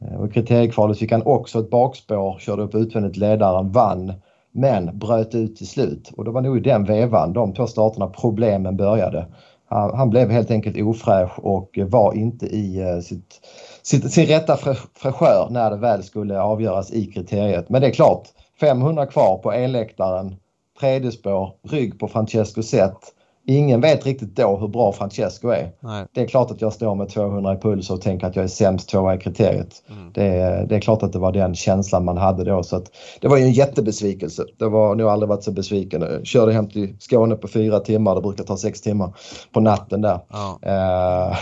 Eh, 0.00 0.16
och 0.16 0.24
och 0.24 0.32
kriteriekvalet 0.32 0.98
fick 0.98 1.12
han 1.12 1.22
också 1.22 1.58
ett 1.58 1.70
bakspår, 1.70 2.38
körde 2.38 2.62
upp 2.62 2.74
utvändigt 2.74 3.16
ledaren, 3.16 3.72
vann 3.72 4.12
men 4.52 4.98
bröt 4.98 5.34
ut 5.34 5.56
till 5.56 5.68
slut. 5.68 6.12
Och 6.16 6.24
det 6.24 6.30
var 6.30 6.40
nog 6.40 6.56
i 6.56 6.60
den 6.60 6.84
vevan, 6.84 7.32
de 7.32 7.54
två 7.54 7.66
starterna, 7.66 8.06
problemen 8.06 8.76
började. 8.76 9.26
Han, 9.68 9.96
han 9.96 10.10
blev 10.10 10.30
helt 10.30 10.50
enkelt 10.50 10.76
ofräsch 10.82 11.38
och 11.38 11.78
var 11.86 12.14
inte 12.14 12.46
i 12.46 12.94
uh, 12.94 13.00
sitt, 13.00 13.40
sitt, 13.82 14.12
sin 14.12 14.26
rätta 14.26 14.56
fräschör 14.94 15.48
när 15.50 15.70
det 15.70 15.76
väl 15.76 16.02
skulle 16.02 16.40
avgöras 16.40 16.92
i 16.92 17.06
kriteriet. 17.06 17.68
Men 17.68 17.80
det 17.80 17.86
är 17.86 17.92
klart, 17.92 18.28
500 18.60 19.06
kvar 19.06 19.38
på 19.38 19.52
elläktaren, 19.52 20.36
tredje 20.80 21.10
spår, 21.10 21.52
rygg 21.68 21.98
på 21.98 22.08
Francesco 22.08 22.62
Zet 22.62 22.98
ingen 23.46 23.80
vet 23.80 24.06
riktigt 24.06 24.36
då 24.36 24.56
hur 24.56 24.68
bra 24.68 24.92
Francesco 24.92 25.48
är. 25.48 25.72
Nej. 25.80 26.06
Det 26.12 26.20
är 26.20 26.26
klart 26.26 26.50
att 26.50 26.60
jag 26.60 26.72
står 26.72 26.94
med 26.94 27.08
200 27.08 27.54
i 27.54 27.56
puls 27.56 27.90
och 27.90 28.00
tänker 28.00 28.26
att 28.26 28.36
jag 28.36 28.42
är 28.42 28.48
sämst 28.48 28.88
tvåa 28.88 29.14
i 29.14 29.18
kriteriet. 29.18 29.82
Mm. 29.90 30.12
Det, 30.14 30.66
det, 30.68 30.76
är 30.76 30.80
klart 30.80 31.02
att 31.02 31.12
det 31.12 31.18
var 31.18 31.32
den 31.32 31.54
känslan 31.54 32.04
man 32.04 32.16
hade 32.16 32.44
då. 32.44 32.62
Så 32.62 32.82
det 33.20 33.28
var 33.28 33.36
ju 33.36 33.44
en 33.44 33.52
jättebesvikelse. 33.52 34.44
Det 34.58 34.68
var 34.68 34.94
nog 34.94 35.08
aldrig 35.08 35.28
varit 35.28 35.44
så 35.44 35.52
besviken. 35.52 36.02
Jag 36.02 36.26
körde 36.26 36.52
hem 36.52 36.68
till 36.68 36.96
Skåne 36.98 37.34
på 37.34 37.48
fyra 37.48 37.80
timmar. 37.80 38.14
Det 38.14 38.20
brukar 38.20 38.44
ta 38.44 38.56
sex 38.56 38.80
timmar 38.80 39.16
på 39.52 39.60
natten 39.60 40.00
där. 40.00 40.20
Ja. 40.28 40.58
Uh, 40.66 41.36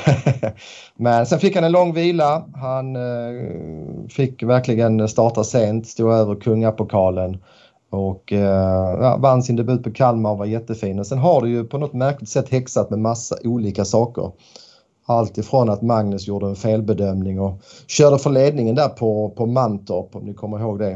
men 0.96 1.26
sen 1.26 1.38
fick 1.38 1.54
han 1.54 1.64
en 1.64 1.72
lång 1.72 1.92
vila. 1.92 2.44
Han 2.54 2.96
uh, 2.96 4.08
fick 4.08 4.42
verkligen 4.42 5.08
starta 5.08 5.44
sent, 5.44 5.86
stod 5.86 6.12
över 6.12 6.34
kungapokalen. 6.34 7.38
Och 7.90 8.32
eh, 8.32 9.00
ja, 9.00 9.16
vann 9.16 9.42
sin 9.42 9.56
debut 9.56 9.82
på 9.82 9.90
Kalmar 9.90 10.30
och 10.30 10.38
var 10.38 10.46
jättefin. 10.46 10.98
Och 10.98 11.06
sen 11.06 11.18
har 11.18 11.42
det 11.42 11.48
ju 11.48 11.64
på 11.64 11.78
något 11.78 11.92
märkligt 11.92 12.28
sätt 12.28 12.48
häxat 12.48 12.90
med 12.90 12.98
massa 12.98 13.36
olika 13.44 13.84
saker. 13.84 14.32
Allt 15.06 15.38
ifrån 15.38 15.70
att 15.70 15.82
Magnus 15.82 16.26
gjorde 16.28 16.46
en 16.46 16.56
felbedömning 16.56 17.40
och 17.40 17.62
körde 17.86 18.18
för 18.18 18.30
ledningen 18.30 18.74
där 18.74 18.88
på, 18.88 19.30
på 19.36 19.46
Mantorp 19.46 20.16
om 20.16 20.24
ni 20.24 20.34
kommer 20.34 20.60
ihåg 20.60 20.78
det. 20.78 20.90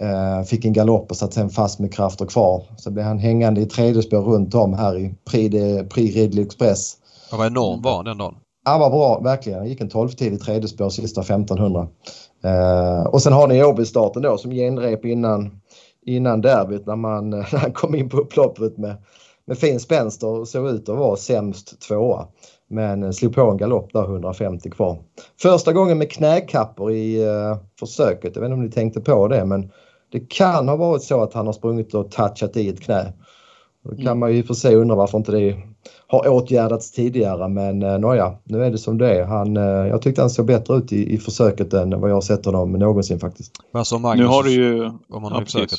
Mm. 0.00 0.38
Eh, 0.38 0.44
fick 0.44 0.64
en 0.64 0.72
galopp 0.72 1.10
och 1.10 1.16
satt 1.16 1.34
sen 1.34 1.50
fast 1.50 1.78
med 1.78 1.94
krafter 1.94 2.26
kvar. 2.26 2.62
Så 2.76 2.90
blev 2.90 3.06
han 3.06 3.18
hängande 3.18 3.60
i 3.60 3.66
tredje 3.66 4.02
spår 4.02 4.20
runt 4.20 4.54
om 4.54 4.74
här 4.74 4.98
i 4.98 5.14
Prix, 5.30 5.54
Prix 5.94 6.16
Ridley 6.16 6.44
Express. 6.44 6.96
Ja, 7.30 7.36
vad 7.36 7.46
enorm 7.46 7.82
var 7.82 8.04
den 8.04 8.18
dagen? 8.18 8.34
Han 8.64 8.80
var 8.80 8.90
bra, 8.90 9.20
verkligen. 9.20 9.58
Han 9.58 9.68
gick 9.68 9.80
en 9.80 9.90
12-tid 9.90 10.32
i 10.32 10.38
tredje 10.38 10.68
spår 10.68 10.88
sista 10.88 11.20
1500. 11.20 11.88
Eh, 12.44 13.06
och 13.06 13.22
sen 13.22 13.32
har 13.32 13.48
ni 13.48 13.64
Åby-starten 13.64 14.22
då 14.22 14.38
som 14.38 14.50
genrep 14.50 15.04
innan 15.04 15.61
innan 16.06 16.40
derbyt 16.40 16.86
när, 16.86 16.96
man, 16.96 17.30
när 17.30 17.58
han 17.58 17.72
kom 17.72 17.94
in 17.94 18.08
på 18.08 18.16
upploppet 18.16 18.78
med, 18.78 18.96
med 19.44 19.58
fin 19.58 19.80
spänst 19.80 20.22
och 20.22 20.48
såg 20.48 20.68
ut 20.68 20.88
att 20.88 20.98
vara 20.98 21.16
sämst 21.16 21.80
tvåa. 21.80 22.26
Men 22.68 23.02
eh, 23.02 23.10
slog 23.10 23.34
på 23.34 23.40
en 23.40 23.56
galopp 23.56 23.92
där 23.92 24.04
150 24.04 24.70
kvar. 24.70 24.98
Första 25.42 25.72
gången 25.72 25.98
med 25.98 26.10
knäkappor 26.10 26.92
i 26.92 27.26
uh, 27.26 27.56
försöket. 27.80 28.36
Jag 28.36 28.42
vet 28.42 28.46
inte 28.48 28.54
om 28.54 28.64
ni 28.64 28.70
tänkte 28.70 29.00
på 29.00 29.28
det 29.28 29.44
men 29.44 29.70
det 30.12 30.30
kan 30.30 30.68
ha 30.68 30.76
varit 30.76 31.02
så 31.02 31.22
att 31.22 31.34
han 31.34 31.46
har 31.46 31.52
sprungit 31.52 31.94
och 31.94 32.10
touchat 32.10 32.56
i 32.56 32.68
ett 32.68 32.80
knä. 32.80 33.12
Då 33.84 33.90
kan 33.90 34.06
mm. 34.06 34.18
man 34.18 34.34
ju 34.34 34.42
för 34.42 34.54
sig 34.54 34.76
undra 34.76 34.94
varför 34.96 35.18
inte 35.18 35.32
det 35.32 35.56
har 36.06 36.28
åtgärdats 36.28 36.92
tidigare 36.92 37.48
men 37.48 37.82
uh, 37.82 37.98
nåja, 37.98 38.34
nu 38.44 38.64
är 38.64 38.70
det 38.70 38.78
som 38.78 38.98
det 38.98 39.20
är. 39.20 39.24
Han, 39.24 39.56
uh, 39.56 39.64
jag 39.64 40.02
tyckte 40.02 40.20
han 40.20 40.30
såg 40.30 40.46
bättre 40.46 40.74
ut 40.76 40.92
i, 40.92 41.14
i 41.14 41.18
försöket 41.18 41.72
än 41.72 42.00
vad 42.00 42.10
jag 42.10 42.14
har 42.14 42.20
sett 42.20 42.44
honom 42.44 42.72
någonsin 42.72 43.20
faktiskt. 43.20 43.52
Magnus, 43.72 43.92
nu 44.16 44.26
har 44.26 44.42
du 44.42 44.50
ju... 44.50 44.84
Om 44.84 45.22
man 45.22 45.32
har 45.32 45.44
försöket. 45.44 45.78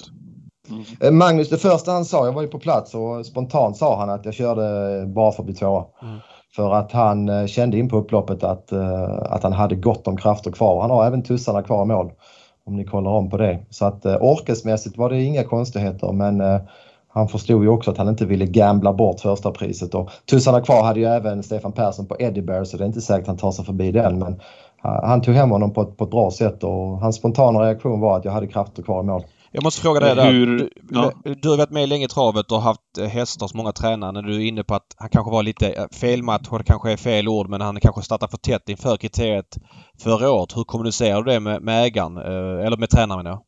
Mm. 1.01 1.17
Magnus, 1.17 1.49
det 1.49 1.57
första 1.57 1.91
han 1.91 2.05
sa, 2.05 2.25
jag 2.25 2.33
var 2.33 2.41
ju 2.41 2.47
på 2.47 2.59
plats 2.59 2.95
och 2.95 3.25
spontant 3.25 3.77
sa 3.77 3.99
han 3.99 4.09
att 4.09 4.25
jag 4.25 4.33
körde 4.33 5.05
bara 5.05 5.31
för 5.31 5.41
att 5.41 5.45
bli 5.45 5.55
tvåa. 5.55 5.85
Mm. 6.01 6.17
För 6.55 6.73
att 6.73 6.91
han 6.91 7.47
kände 7.47 7.77
in 7.77 7.89
på 7.89 7.97
upploppet 7.97 8.43
att, 8.43 8.73
att 9.21 9.43
han 9.43 9.53
hade 9.53 9.75
gott 9.75 10.07
om 10.07 10.17
krafter 10.17 10.51
kvar. 10.51 10.81
Han 10.81 10.91
har 10.91 11.05
även 11.05 11.23
tussarna 11.23 11.63
kvar 11.63 11.83
i 11.83 11.85
mål. 11.85 12.11
Om 12.65 12.75
ni 12.75 12.85
kollar 12.85 13.11
om 13.11 13.29
på 13.29 13.37
det. 13.37 13.65
Så 13.69 13.85
att 13.85 14.05
orkesmässigt 14.05 14.97
var 14.97 15.09
det 15.09 15.23
inga 15.23 15.43
konstigheter 15.43 16.11
men 16.11 16.41
han 17.13 17.27
förstod 17.27 17.63
ju 17.63 17.69
också 17.69 17.91
att 17.91 17.97
han 17.97 18.09
inte 18.09 18.25
ville 18.25 18.45
gambla 18.45 18.93
bort 18.93 19.19
första 19.19 19.51
priset 19.51 19.95
och 19.95 20.09
tussarna 20.29 20.61
kvar 20.61 20.83
hade 20.83 20.99
ju 20.99 21.05
även 21.05 21.43
Stefan 21.43 21.71
Persson 21.71 22.05
på 22.05 22.15
Eddie 22.19 22.41
Bear 22.41 22.63
så 22.63 22.77
det 22.77 22.83
är 22.83 22.87
inte 22.87 23.01
säkert 23.01 23.21
att 23.21 23.27
han 23.27 23.37
tar 23.37 23.51
sig 23.51 23.65
förbi 23.65 23.91
den 23.91 24.19
men 24.19 24.39
han 24.83 25.21
tog 25.21 25.35
hem 25.35 25.49
honom 25.51 25.73
på 25.73 25.81
ett, 25.81 25.97
på 25.97 26.03
ett 26.03 26.11
bra 26.11 26.31
sätt 26.31 26.63
och 26.63 26.99
hans 26.99 27.15
spontana 27.15 27.59
reaktion 27.59 27.99
var 27.99 28.17
att 28.17 28.25
jag 28.25 28.31
hade 28.31 28.47
krafter 28.47 28.83
kvar 28.83 28.99
i 28.99 29.05
mål. 29.05 29.23
Jag 29.55 29.63
måste 29.63 29.81
fråga 29.81 29.99
dig 29.99 30.15
där. 30.15 30.31
Hur, 30.31 30.57
du, 30.57 30.69
ja. 30.89 31.11
du 31.41 31.49
har 31.49 31.57
varit 31.57 31.71
med 31.71 31.89
länge 31.89 32.05
i 32.05 32.07
travet 32.07 32.51
och 32.51 32.61
haft 32.61 32.97
eh, 32.99 33.07
hästar 33.07 33.43
hos 33.43 33.53
många 33.53 33.71
tränare. 33.71 34.11
När 34.11 34.21
du 34.21 34.35
är 34.35 34.47
inne 34.47 34.63
på 34.63 34.75
att 34.75 34.95
han 34.97 35.09
kanske 35.09 35.31
var 35.31 35.43
lite 35.43 35.67
eh, 35.67 35.85
felmatchad, 35.91 36.65
kanske 36.65 36.91
är 36.91 36.97
fel 36.97 37.27
ord, 37.27 37.49
men 37.49 37.61
han 37.61 37.79
kanske 37.79 38.01
startade 38.01 38.29
för 38.29 38.37
tätt 38.37 38.69
inför 38.69 38.97
kriteriet 38.97 39.57
förra 39.99 40.31
året. 40.31 40.57
Hur 40.57 40.63
kommunicerar 40.63 41.21
du 41.21 41.31
det 41.31 41.39
med, 41.39 41.61
med 41.61 41.83
ägaren? 41.83 42.17
Eh, 42.17 42.65
eller 42.65 42.77
med 42.77 42.89
tränaren 42.89 43.23
menar 43.23 43.31
jag? 43.31 43.41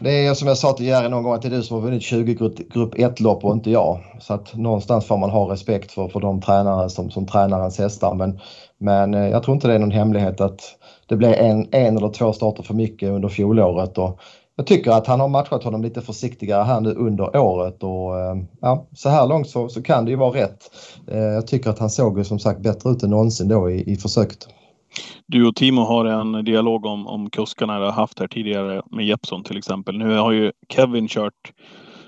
Det 0.00 0.26
är 0.26 0.34
som 0.34 0.48
jag 0.48 0.58
sa 0.58 0.72
till 0.72 0.86
Jerry 0.86 1.08
någon 1.08 1.22
gång 1.22 1.34
att 1.34 1.42
det 1.42 1.48
är 1.48 1.50
du 1.50 1.62
som 1.62 1.76
har 1.76 1.82
vunnit 1.82 2.02
20 2.02 2.34
grupp 2.34 2.94
1-lopp 2.94 3.44
och 3.44 3.52
inte 3.52 3.70
jag. 3.70 3.98
Så 4.20 4.34
att 4.34 4.54
någonstans 4.54 5.04
får 5.04 5.16
man 5.16 5.30
ha 5.30 5.52
respekt 5.52 5.92
för, 5.92 6.08
för 6.08 6.20
de 6.20 6.40
tränare 6.40 6.90
som, 6.90 7.10
som 7.10 7.26
tränar 7.26 7.58
ens 7.58 7.78
hästar. 7.78 8.14
Men, 8.14 8.40
men 8.78 9.14
eh, 9.14 9.28
jag 9.28 9.42
tror 9.42 9.54
inte 9.54 9.68
det 9.68 9.74
är 9.74 9.78
någon 9.78 9.90
hemlighet 9.90 10.40
att 10.40 10.60
det 11.06 11.16
blev 11.16 11.32
en, 11.32 11.68
en 11.72 11.96
eller 11.96 12.08
två 12.08 12.32
starter 12.32 12.62
för 12.62 12.74
mycket 12.74 13.10
under 13.10 13.28
fjolåret. 13.28 13.98
Och 13.98 14.20
jag 14.56 14.66
tycker 14.66 14.90
att 14.90 15.06
han 15.06 15.20
har 15.20 15.28
matchat 15.28 15.64
honom 15.64 15.82
lite 15.82 16.00
försiktigare 16.00 16.62
här 16.62 16.80
nu 16.80 16.94
under 16.94 17.36
året 17.36 17.82
och 17.82 18.20
eh, 18.20 18.36
ja, 18.60 18.86
så 18.94 19.08
här 19.08 19.26
långt 19.26 19.48
så, 19.48 19.68
så 19.68 19.82
kan 19.82 20.04
det 20.04 20.10
ju 20.10 20.16
vara 20.16 20.42
rätt. 20.42 20.70
Eh, 21.08 21.18
jag 21.18 21.46
tycker 21.46 21.70
att 21.70 21.78
han 21.78 21.90
såg 21.90 22.18
ju 22.18 22.24
som 22.24 22.38
sagt 22.38 22.60
bättre 22.60 22.90
ut 22.90 23.02
än 23.02 23.10
någonsin 23.10 23.48
då 23.48 23.70
i, 23.70 23.92
i 23.92 23.96
försöket. 23.96 24.48
Du 25.26 25.46
och 25.46 25.56
Timo 25.56 25.80
har 25.80 26.04
en 26.04 26.44
dialog 26.44 26.86
om, 26.86 27.06
om 27.06 27.30
kuskarna 27.30 27.72
har 27.72 27.92
haft 27.92 28.18
här 28.18 28.28
tidigare 28.28 28.82
med 28.90 29.06
Jeppson 29.06 29.44
till 29.44 29.58
exempel. 29.58 29.98
Nu 29.98 30.16
har 30.16 30.32
ju 30.32 30.52
Kevin 30.68 31.08
kört 31.08 31.52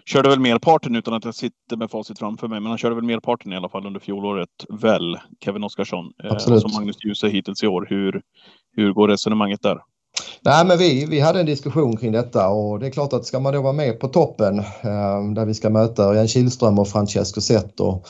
körde 0.09 0.28
väl 0.28 0.41
merparten 0.41 0.97
utan 0.97 1.14
att 1.14 1.24
jag 1.24 1.34
sitter 1.34 1.76
med 1.76 1.91
facit 1.91 2.18
framför 2.18 2.49
mig, 2.49 2.61
men 2.61 2.70
han 2.70 2.78
körde 2.78 2.95
väl 2.95 3.05
merparten 3.05 3.53
i 3.53 3.57
alla 3.57 3.68
fall 3.68 3.86
under 3.86 4.01
fjolåret. 4.01 4.49
Väl, 4.68 5.18
Kevin 5.45 5.64
Oskarsson, 5.64 6.12
eh, 6.24 6.39
som 6.39 6.72
Magnus 6.72 6.97
Djuse 7.05 7.28
hittills 7.28 7.62
i 7.62 7.66
år. 7.66 7.86
Hur, 7.91 8.22
hur 8.76 8.93
går 8.93 9.09
resonemanget 9.09 9.62
där? 9.62 9.78
Nej, 10.41 10.66
men 10.66 10.78
vi, 10.78 11.07
vi 11.07 11.20
hade 11.20 11.41
en 11.41 11.47
diskussion 11.47 11.97
kring 11.97 12.12
detta 12.12 12.49
och 12.49 12.78
det 12.78 12.86
är 12.86 12.91
klart 12.91 13.12
att 13.12 13.26
ska 13.26 13.41
man 13.41 13.55
då 13.55 13.62
vara 13.62 13.72
med 13.72 14.01
på 14.01 14.09
toppen 14.09 14.59
eh, 14.59 15.32
där 15.34 15.47
vi 15.47 15.55
ska 15.55 15.70
möta 15.70 16.03
Örjan 16.03 16.28
Kihlström 16.28 16.78
och 16.78 16.89
Francesco 16.89 17.41
Zet 17.41 17.80
och 17.80 18.07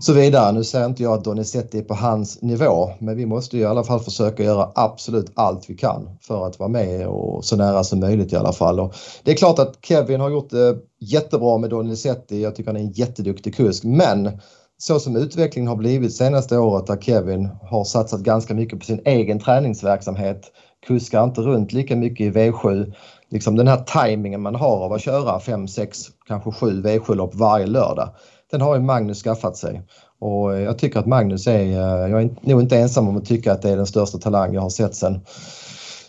så 0.00 0.12
vidare. 0.12 0.52
Nu 0.52 0.64
säger 0.64 0.86
inte 0.86 1.02
jag 1.02 1.12
att 1.12 1.24
Donizetti 1.24 1.78
är 1.78 1.82
på 1.82 1.94
hans 1.94 2.42
nivå 2.42 2.90
men 2.98 3.16
vi 3.16 3.26
måste 3.26 3.58
i 3.58 3.64
alla 3.64 3.84
fall 3.84 4.00
försöka 4.00 4.42
göra 4.42 4.68
absolut 4.74 5.32
allt 5.34 5.70
vi 5.70 5.76
kan 5.76 6.08
för 6.20 6.46
att 6.46 6.58
vara 6.58 6.68
med 6.68 7.08
och 7.08 7.44
så 7.44 7.56
nära 7.56 7.84
som 7.84 8.00
möjligt 8.00 8.32
i 8.32 8.36
alla 8.36 8.52
fall. 8.52 8.80
Och 8.80 8.94
det 9.24 9.30
är 9.30 9.36
klart 9.36 9.58
att 9.58 9.78
Kevin 9.82 10.20
har 10.20 10.30
gjort 10.30 10.50
det 10.50 10.76
jättebra 11.00 11.58
med 11.58 11.70
Donizetti. 11.70 12.42
Jag 12.42 12.56
tycker 12.56 12.70
han 12.70 12.76
är 12.76 12.80
en 12.80 12.92
jätteduktig 12.92 13.54
kusk 13.54 13.84
men 13.84 14.30
så 14.78 15.00
som 15.00 15.16
utvecklingen 15.16 15.68
har 15.68 15.76
blivit 15.76 16.14
senaste 16.14 16.58
året 16.58 16.86
där 16.86 16.96
Kevin 16.96 17.48
har 17.62 17.84
satsat 17.84 18.20
ganska 18.20 18.54
mycket 18.54 18.78
på 18.78 18.84
sin 18.84 19.00
egen 19.04 19.38
träningsverksamhet, 19.38 20.52
kuskar 20.86 21.24
inte 21.24 21.40
runt 21.40 21.72
lika 21.72 21.96
mycket 21.96 22.26
i 22.26 22.30
V7. 22.30 22.92
Liksom 23.30 23.56
den 23.56 23.68
här 23.68 23.76
tajmingen 23.76 24.40
man 24.40 24.54
har 24.54 24.84
av 24.84 24.92
att 24.92 25.00
köra 25.00 25.40
5, 25.40 25.68
6, 25.68 25.98
kanske 26.26 26.52
7 26.52 26.82
V7-lopp 26.82 27.34
varje 27.34 27.66
lördag 27.66 28.08
den 28.50 28.60
har 28.60 28.74
ju 28.74 28.82
Magnus 28.82 29.22
skaffat 29.22 29.56
sig. 29.56 29.82
Och 30.20 30.60
jag 30.60 30.78
tycker 30.78 30.98
att 30.98 31.06
Magnus 31.06 31.46
är, 31.46 31.60
eh, 31.60 32.10
jag 32.10 32.22
är 32.22 32.30
nog 32.40 32.60
inte 32.60 32.78
ensam 32.78 33.08
om 33.08 33.16
att 33.16 33.26
tycka 33.26 33.52
att 33.52 33.62
det 33.62 33.70
är 33.70 33.76
den 33.76 33.86
största 33.86 34.18
talang 34.18 34.54
jag 34.54 34.60
har 34.60 34.70
sett 34.70 34.94
sen 34.94 35.20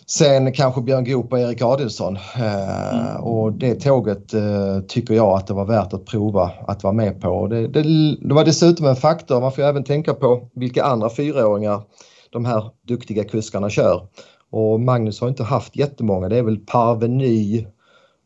Sen 0.06 0.52
kanske 0.52 0.80
Björn 0.80 1.04
Goop 1.04 1.32
och 1.32 1.38
Erik 1.38 1.62
Adilsson. 1.62 2.16
Eh, 2.16 2.94
mm. 2.94 3.22
Och 3.22 3.52
det 3.52 3.74
tåget 3.74 4.34
eh, 4.34 4.80
tycker 4.88 5.14
jag 5.14 5.36
att 5.36 5.46
det 5.46 5.54
var 5.54 5.64
värt 5.64 5.92
att 5.92 6.04
prova 6.04 6.50
att 6.66 6.82
vara 6.82 6.92
med 6.92 7.20
på. 7.20 7.46
Det, 7.46 7.68
det, 7.68 7.82
det 8.20 8.34
var 8.34 8.44
dessutom 8.44 8.86
en 8.86 8.96
faktor, 8.96 9.40
man 9.40 9.52
får 9.52 9.62
även 9.62 9.84
tänka 9.84 10.14
på 10.14 10.48
vilka 10.54 10.84
andra 10.84 11.10
fyraåringar 11.10 11.82
de 12.30 12.44
här 12.44 12.64
duktiga 12.88 13.24
kuskarna 13.24 13.70
kör. 13.70 14.06
Och 14.50 14.80
Magnus 14.80 15.20
har 15.20 15.28
inte 15.28 15.44
haft 15.44 15.76
jättemånga, 15.76 16.28
det 16.28 16.38
är 16.38 16.42
väl 16.42 16.58
Parveny, 16.58 17.66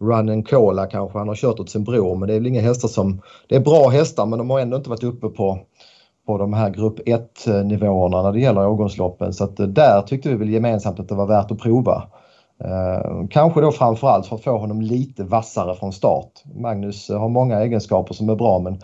Run 0.01 0.29
and 0.29 0.49
Cola 0.49 0.87
kanske 0.87 1.19
han 1.19 1.29
har 1.29 1.35
kört 1.35 1.61
åt 1.61 1.71
sin 1.71 1.85
bror 1.85 2.17
men 2.17 2.29
det 2.29 2.35
är 2.35 2.39
väl 2.39 2.47
inga 2.47 2.61
hästar 2.61 2.89
som... 2.89 3.23
Det 3.49 3.57
är 3.57 3.61
bra 3.61 3.89
hästar 3.89 4.27
men 4.27 4.39
de 4.39 4.51
har 4.51 4.61
ändå 4.61 4.77
inte 4.77 4.91
varit 4.91 5.05
uppe 5.05 5.29
på, 5.29 5.59
på 6.27 6.39
de 6.39 6.53
här 6.53 6.71
grupp 6.71 7.01
1 7.07 7.47
nivåerna 7.65 8.23
när 8.23 8.33
det 8.33 8.41
gäller 8.41 8.69
årgångsloppen 8.69 9.33
så 9.33 9.45
att 9.45 9.61
eh, 9.61 9.67
där 9.67 10.03
tyckte 10.03 10.29
vi 10.29 10.35
väl 10.35 10.51
gemensamt 10.51 11.01
att 11.01 11.09
det 11.09 11.15
var 11.15 11.27
värt 11.27 11.51
att 11.51 11.59
prova. 11.59 12.03
Eh, 12.65 13.27
kanske 13.31 13.61
då 13.61 13.73
framförallt 13.73 14.27
för 14.27 14.37
att 14.37 14.45
få 14.45 14.59
honom 14.59 14.81
lite 14.81 15.25
vassare 15.25 15.75
från 15.75 15.93
start. 15.93 16.31
Magnus 16.55 17.11
eh, 17.11 17.21
har 17.21 17.29
många 17.29 17.61
egenskaper 17.61 18.15
som 18.15 18.29
är 18.29 18.35
bra 18.35 18.59
men 18.59 18.81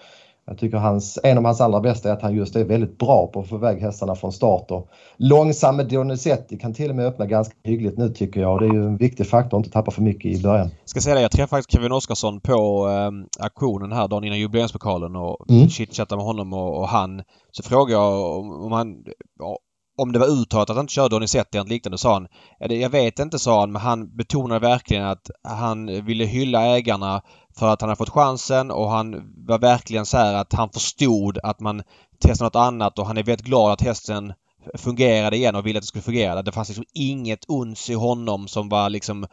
jag 0.47 0.59
tycker 0.59 0.76
hans, 0.76 1.18
en 1.22 1.38
av 1.38 1.45
hans 1.45 1.61
allra 1.61 1.80
bästa 1.80 2.09
är 2.09 2.12
att 2.12 2.22
han 2.22 2.34
just 2.34 2.57
är 2.57 2.64
väldigt 2.64 2.99
bra 2.99 3.26
på 3.26 3.40
att 3.40 3.49
få 3.49 3.57
iväg 3.57 3.80
hästarna 3.80 4.14
från 4.14 4.32
start. 4.32 4.70
Och 4.70 4.88
långsamme 5.16 5.82
Donizetti 5.82 6.59
kan 6.59 6.74
till 6.74 6.90
och 6.90 6.97
med 6.97 7.07
öppna 7.07 7.26
ganska 7.26 7.55
hyggligt 7.64 7.99
nu 7.99 8.09
tycker 8.09 8.40
jag. 8.40 8.53
Och 8.53 8.61
det 8.61 8.66
är 8.66 8.72
ju 8.72 8.84
en 8.84 8.97
viktig 8.97 9.26
faktor 9.26 9.59
att 9.59 9.64
inte 9.66 9.72
tappa 9.72 9.90
för 9.90 10.03
mycket 10.03 10.38
i 10.38 10.43
början. 10.43 10.70
Jag 10.80 10.88
ska 10.88 11.01
säga 11.01 11.14
det, 11.14 11.22
jag 11.22 11.30
träffade 11.30 11.49
faktiskt 11.49 11.72
Kevin 11.72 11.93
Oskarsson 11.93 12.40
på 12.40 12.88
äh, 12.88 13.45
auktionen 13.45 13.93
här 13.93 14.09
dagen 14.09 14.24
innan 14.24 14.38
jubileumspokalen 14.38 15.16
och 15.16 15.51
mm. 15.51 15.68
chitchattade 15.68 16.16
med 16.16 16.26
honom 16.26 16.53
och, 16.53 16.80
och, 16.80 16.88
han. 16.88 17.22
Så 17.51 17.62
frågade 17.62 17.93
jag 17.93 18.38
om, 18.38 18.51
om 18.64 18.72
han... 18.72 18.97
Ja, 19.38 19.59
om 19.99 20.12
det 20.12 20.18
var 20.18 20.26
uttalat 20.26 20.70
att 20.70 20.76
han 20.76 20.84
inte 20.84 20.93
körde 20.93 21.14
Donizetti 21.14 21.59
eller 21.59 21.70
liknande 21.70 21.99
sa 21.99 22.12
han. 22.12 22.28
Jag 22.59 22.90
vet 22.90 23.18
inte 23.18 23.38
sa 23.38 23.61
han 23.61 23.72
men 23.72 23.82
han 23.82 24.16
betonade 24.16 24.61
verkligen 24.61 25.05
att 25.05 25.30
han 25.49 26.05
ville 26.05 26.24
hylla 26.24 26.76
ägarna 26.76 27.22
för 27.59 27.72
att 27.72 27.80
han 27.80 27.88
har 27.88 27.96
fått 27.96 28.09
chansen 28.09 28.70
och 28.70 28.90
han 28.90 29.34
var 29.46 29.59
verkligen 29.59 30.07
så 30.07 30.16
här 30.16 30.34
att 30.34 30.53
han 30.53 30.70
förstod 30.70 31.38
att 31.42 31.61
man 31.61 31.82
testade 32.20 32.46
något 32.46 32.57
annat 32.57 32.98
och 32.98 33.07
han 33.07 33.18
är 33.18 33.22
väldigt 33.22 33.46
glad 33.46 33.72
att 33.72 33.80
hästen 33.80 34.32
fungerade 34.74 35.36
igen 35.36 35.55
och 35.55 35.66
ville 35.66 35.78
att 35.78 35.82
det 35.82 35.86
skulle 35.86 36.03
fungera. 36.03 36.42
Det 36.42 36.53
fanns 36.53 36.68
liksom 36.68 36.84
inget 36.94 37.44
uns 37.48 37.90
i 37.90 37.94
honom 37.94 38.48
som 38.48 38.68
var 38.68 38.90
liksom 38.90 39.26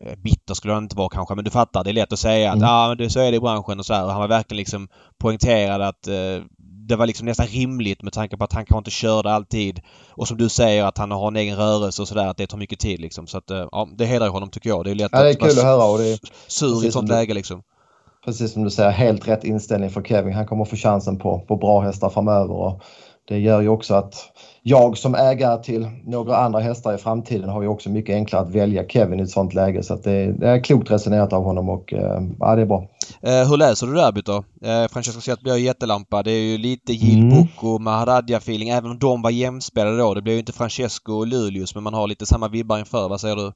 eh, 0.00 0.16
Bitter 0.16 0.54
skulle 0.54 0.74
han 0.74 0.82
inte 0.82 0.96
vara 0.96 1.08
kanske 1.08 1.34
men 1.34 1.44
du 1.44 1.50
fattar. 1.50 1.84
Det 1.84 1.90
är 1.90 1.94
lätt 1.94 2.12
att 2.12 2.18
säga 2.18 2.50
att 2.50 2.56
mm. 2.56 2.68
ah, 2.68 2.88
men 2.88 2.98
det, 2.98 3.10
så 3.10 3.20
är 3.20 3.30
det 3.30 3.36
i 3.36 3.40
branschen 3.40 3.78
och 3.78 3.86
så 3.86 3.94
här. 3.94 4.04
Och 4.04 4.10
han 4.10 4.20
var 4.20 4.28
verkligen 4.28 4.58
liksom 4.58 4.88
poängterad 5.18 5.82
att 5.82 6.08
eh, 6.08 6.42
det 6.88 6.96
var 6.96 7.06
liksom 7.06 7.26
nästan 7.26 7.46
rimligt 7.46 8.02
med 8.02 8.12
tanke 8.12 8.36
på 8.36 8.44
att 8.44 8.52
han 8.52 8.64
kanske 8.64 8.78
inte 8.78 8.90
körde 8.90 9.32
alltid. 9.32 9.80
Och 10.10 10.28
som 10.28 10.36
du 10.36 10.48
säger 10.48 10.84
att 10.84 10.98
han 10.98 11.10
har 11.10 11.28
en 11.28 11.36
egen 11.36 11.56
rörelse 11.56 12.02
och 12.02 12.08
sådär 12.08 12.26
att 12.26 12.36
det 12.36 12.46
tar 12.46 12.58
mycket 12.58 12.78
tid 12.78 13.00
liksom. 13.00 13.26
Så 13.26 13.38
att 13.38 13.50
eh, 13.50 13.68
ja, 13.72 13.88
det 13.96 14.06
hedrar 14.06 14.28
honom 14.28 14.50
tycker 14.50 14.70
jag. 14.70 14.84
Det 14.84 14.90
är 14.90 14.94
lätt 14.94 15.10
ja, 15.12 15.22
det 15.22 15.30
är 15.30 15.34
kul 15.34 15.58
att 15.58 15.64
höra 15.64 15.84
och 15.84 15.98
det 15.98 16.12
är 16.12 16.18
sur 16.46 16.84
i 16.84 16.86
ett 16.86 16.92
sånt 16.92 17.08
läge 17.08 17.34
liksom. 17.34 17.62
Precis 18.24 18.52
som 18.52 18.64
du 18.64 18.70
säger, 18.70 18.90
helt 18.90 19.28
rätt 19.28 19.44
inställning 19.44 19.90
för 19.90 20.02
Kevin. 20.02 20.34
Han 20.34 20.46
kommer 20.46 20.64
få 20.64 20.76
chansen 20.76 21.18
på, 21.18 21.40
på 21.40 21.56
bra 21.56 21.80
hästar 21.80 22.10
framöver 22.10 22.54
och 22.54 22.82
det 23.28 23.38
gör 23.38 23.60
ju 23.60 23.68
också 23.68 23.94
att 23.94 24.14
jag 24.62 24.98
som 24.98 25.14
ägare 25.14 25.62
till 25.62 25.88
några 26.04 26.36
andra 26.36 26.60
hästar 26.60 26.94
i 26.94 26.98
framtiden 26.98 27.48
har 27.48 27.62
ju 27.62 27.68
också 27.68 27.90
mycket 27.90 28.14
enklare 28.14 28.42
att 28.42 28.54
välja 28.54 28.88
Kevin 28.88 29.20
i 29.20 29.22
ett 29.22 29.30
sånt 29.30 29.54
läge. 29.54 29.82
Så 29.82 29.96
det 29.96 30.32
det, 30.32 30.48
är 30.48 30.64
klokt 30.64 30.90
resonerat 30.90 31.32
av 31.32 31.44
honom 31.44 31.68
och 31.68 31.92
eh, 31.92 32.22
ja, 32.38 32.56
det 32.56 32.62
är 32.62 32.66
bra. 32.66 32.88
Eh, 33.22 33.48
hur 33.48 33.56
läser 33.56 33.86
du 33.86 33.94
derbyt 33.94 34.26
då? 34.26 34.44
Eh, 34.64 34.88
Francesco 34.90 35.30
det 35.30 35.42
blir 35.42 35.56
jättelampa. 35.56 36.22
Det 36.22 36.30
är 36.30 36.42
ju 36.42 36.58
lite 36.58 36.92
Gil 36.92 37.32
mm. 37.32 37.46
och 37.60 37.80
Maharadja-feeling 37.80 38.70
även 38.70 38.90
om 38.90 38.98
de 38.98 39.22
var 39.22 39.30
jämspelade 39.30 39.98
då. 39.98 40.14
Det 40.14 40.22
blir 40.22 40.32
ju 40.32 40.38
inte 40.38 40.52
Francesco 40.52 41.12
och 41.12 41.26
Lulius 41.26 41.74
men 41.74 41.84
man 41.84 41.94
har 41.94 42.06
lite 42.06 42.26
samma 42.26 42.48
vibbar 42.48 42.78
inför. 42.78 43.08
Vad 43.08 43.20
säger 43.20 43.36
du? 43.36 43.52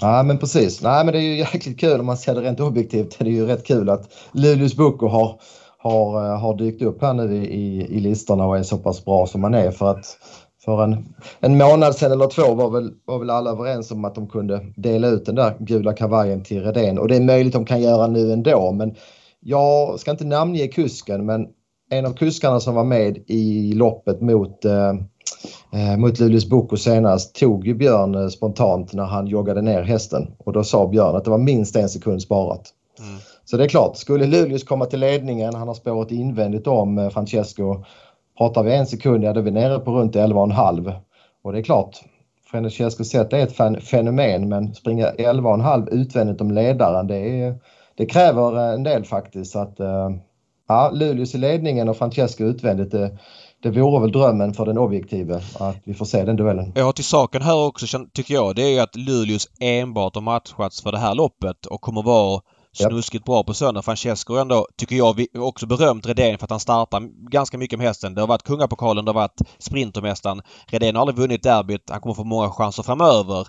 Ja 0.00 0.22
men 0.22 0.38
precis. 0.38 0.82
Nej 0.82 1.04
men 1.04 1.12
det 1.12 1.18
är 1.18 1.22
ju 1.22 1.38
jäkligt 1.52 1.80
kul 1.80 2.00
om 2.00 2.06
man 2.06 2.16
ser 2.16 2.34
det 2.34 2.40
rent 2.40 2.60
objektivt. 2.60 3.16
Det 3.18 3.24
är 3.24 3.30
ju 3.30 3.46
rätt 3.46 3.66
kul 3.66 3.90
att 3.90 4.12
Lulius 4.32 4.76
Bocco 4.76 5.08
har 5.08 5.40
har, 5.82 6.26
eh, 6.26 6.38
har 6.38 6.56
dykt 6.56 6.82
upp 6.82 7.02
här 7.02 7.14
nu 7.14 7.44
i, 7.44 7.86
i 7.96 8.00
listorna 8.00 8.46
och 8.46 8.58
är 8.58 8.62
så 8.62 8.78
pass 8.78 9.04
bra 9.04 9.26
som 9.26 9.40
man 9.40 9.54
är 9.54 9.70
för 9.70 9.90
att 9.90 10.16
för 10.64 10.84
en, 10.84 11.14
en 11.40 11.58
månad 11.58 11.94
sedan 11.94 12.12
eller 12.12 12.26
två 12.26 12.54
var 12.54 12.70
väl, 12.70 12.92
var 13.04 13.18
väl 13.18 13.30
alla 13.30 13.50
överens 13.50 13.90
om 13.90 14.04
att 14.04 14.14
de 14.14 14.28
kunde 14.28 14.60
dela 14.76 15.08
ut 15.08 15.26
den 15.26 15.34
där 15.34 15.56
gula 15.58 15.92
kavajen 15.92 16.44
till 16.44 16.62
Redén 16.62 16.98
och 16.98 17.08
det 17.08 17.16
är 17.16 17.20
möjligt 17.20 17.52
de 17.52 17.64
kan 17.64 17.82
göra 17.82 18.06
nu 18.06 18.32
ändå 18.32 18.72
men 18.72 18.94
jag 19.40 20.00
ska 20.00 20.10
inte 20.10 20.24
namnge 20.24 20.68
kusken 20.68 21.26
men 21.26 21.46
en 21.90 22.06
av 22.06 22.12
kuskarna 22.12 22.60
som 22.60 22.74
var 22.74 22.84
med 22.84 23.18
i 23.26 23.72
loppet 23.72 24.20
mot 24.20 24.64
eh, 24.64 24.90
eh 25.72 25.96
mot 25.98 26.18
Luleås 26.18 26.48
Boko 26.48 26.76
senast 26.76 27.34
tog 27.34 27.66
ju 27.66 27.74
Björn 27.74 28.14
eh, 28.14 28.28
spontant 28.28 28.92
när 28.92 29.04
han 29.04 29.26
joggade 29.26 29.62
ner 29.62 29.82
hästen 29.82 30.30
och 30.38 30.52
då 30.52 30.64
sa 30.64 30.88
Björn 30.88 31.16
att 31.16 31.24
det 31.24 31.30
var 31.30 31.38
minst 31.38 31.76
en 31.76 31.88
sekund 31.88 32.22
sparat. 32.22 32.62
Mm. 32.98 33.20
Så 33.50 33.56
det 33.56 33.64
är 33.64 33.68
klart, 33.68 33.96
skulle 33.96 34.26
Luleås 34.26 34.64
komma 34.64 34.86
till 34.86 35.00
ledningen, 35.00 35.54
han 35.54 35.68
har 35.68 35.74
spåret 35.74 36.10
invändigt 36.10 36.66
om 36.66 36.98
eh, 36.98 37.10
Francesco. 37.10 37.84
Pratar 38.38 38.62
vi 38.62 38.74
en 38.74 38.86
sekund, 38.86 39.24
ja 39.24 39.32
då 39.32 39.40
är 39.40 39.44
vi 39.44 39.50
nere 39.50 39.78
på 39.78 39.90
runt 39.92 40.16
11,5. 40.16 40.92
Och 41.42 41.52
det 41.52 41.58
är 41.58 41.62
klart, 41.62 41.96
Francesco 42.50 43.04
Zet 43.04 43.32
är 43.32 43.38
ett 43.38 43.84
fenomen 43.84 44.48
men 44.48 44.74
springa 44.74 45.10
11,5 45.10 45.88
utvändigt 45.90 46.40
om 46.40 46.50
ledaren 46.50 47.06
det, 47.06 47.16
är, 47.16 47.54
det 47.96 48.06
kräver 48.06 48.56
eh, 48.56 48.74
en 48.74 48.82
del 48.82 49.04
faktiskt. 49.04 49.52
Så 49.52 49.58
att, 49.58 49.80
eh, 49.80 50.10
ja, 50.68 50.90
Luleås 50.94 51.34
i 51.34 51.38
ledningen 51.38 51.88
och 51.88 51.96
Francesco 51.96 52.44
utvändigt 52.44 52.90
det, 52.90 53.18
det 53.62 53.70
vore 53.70 54.00
väl 54.00 54.12
drömmen 54.12 54.54
för 54.54 54.66
den 54.66 54.78
objektive 54.78 55.40
att 55.58 55.76
vi 55.84 55.94
får 55.94 56.04
se 56.04 56.24
den 56.24 56.36
duellen. 56.36 56.72
Ja, 56.74 56.92
till 56.92 57.04
saken 57.04 57.42
här 57.42 57.66
också 57.66 57.86
tycker 58.12 58.34
jag 58.34 58.56
det 58.56 58.62
är 58.62 58.70
ju 58.70 58.80
att 58.80 58.96
Luleås 58.96 59.48
enbart 59.60 60.14
har 60.14 60.22
matchats 60.22 60.82
för 60.82 60.92
det 60.92 60.98
här 60.98 61.14
loppet 61.14 61.66
och 61.66 61.80
kommer 61.80 62.02
vara 62.02 62.40
snuskigt 62.72 63.24
bra 63.24 63.42
på 63.42 63.54
söndag. 63.54 63.82
Francesco 63.82 64.34
ändå, 64.34 64.66
tycker 64.76 64.96
jag, 64.96 65.26
också 65.38 65.66
berömt 65.66 66.06
Redén 66.06 66.38
för 66.38 66.44
att 66.44 66.50
han 66.50 66.60
startar 66.60 67.30
ganska 67.30 67.58
mycket 67.58 67.78
med 67.78 67.88
hästen. 67.88 68.14
Det 68.14 68.20
har 68.20 68.28
varit 68.28 68.42
Kungapokalen, 68.42 69.04
det 69.04 69.08
har 69.08 69.20
varit 69.20 69.40
Sprintermästaren. 69.58 70.42
Redén 70.66 70.94
har 70.94 71.00
aldrig 71.00 71.18
vunnit 71.18 71.42
derbyt. 71.42 71.90
Han 71.90 72.00
kommer 72.00 72.14
få 72.14 72.24
många 72.24 72.50
chanser 72.50 72.82
framöver. 72.82 73.46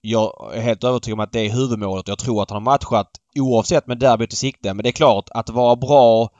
Jag 0.00 0.50
är 0.54 0.60
helt 0.60 0.84
övertygad 0.84 1.14
om 1.14 1.20
att 1.20 1.32
det 1.32 1.40
är 1.40 1.50
huvudmålet. 1.50 2.08
Jag 2.08 2.18
tror 2.18 2.42
att 2.42 2.50
han 2.50 2.56
har 2.56 2.72
matchat 2.72 3.10
oavsett 3.38 3.86
med 3.86 3.98
derbyt 3.98 4.32
i 4.32 4.36
sikte. 4.36 4.74
Men 4.74 4.82
det 4.82 4.88
är 4.88 4.92
klart 4.92 5.28
att 5.30 5.50
vara 5.50 5.76
bra 5.76 6.30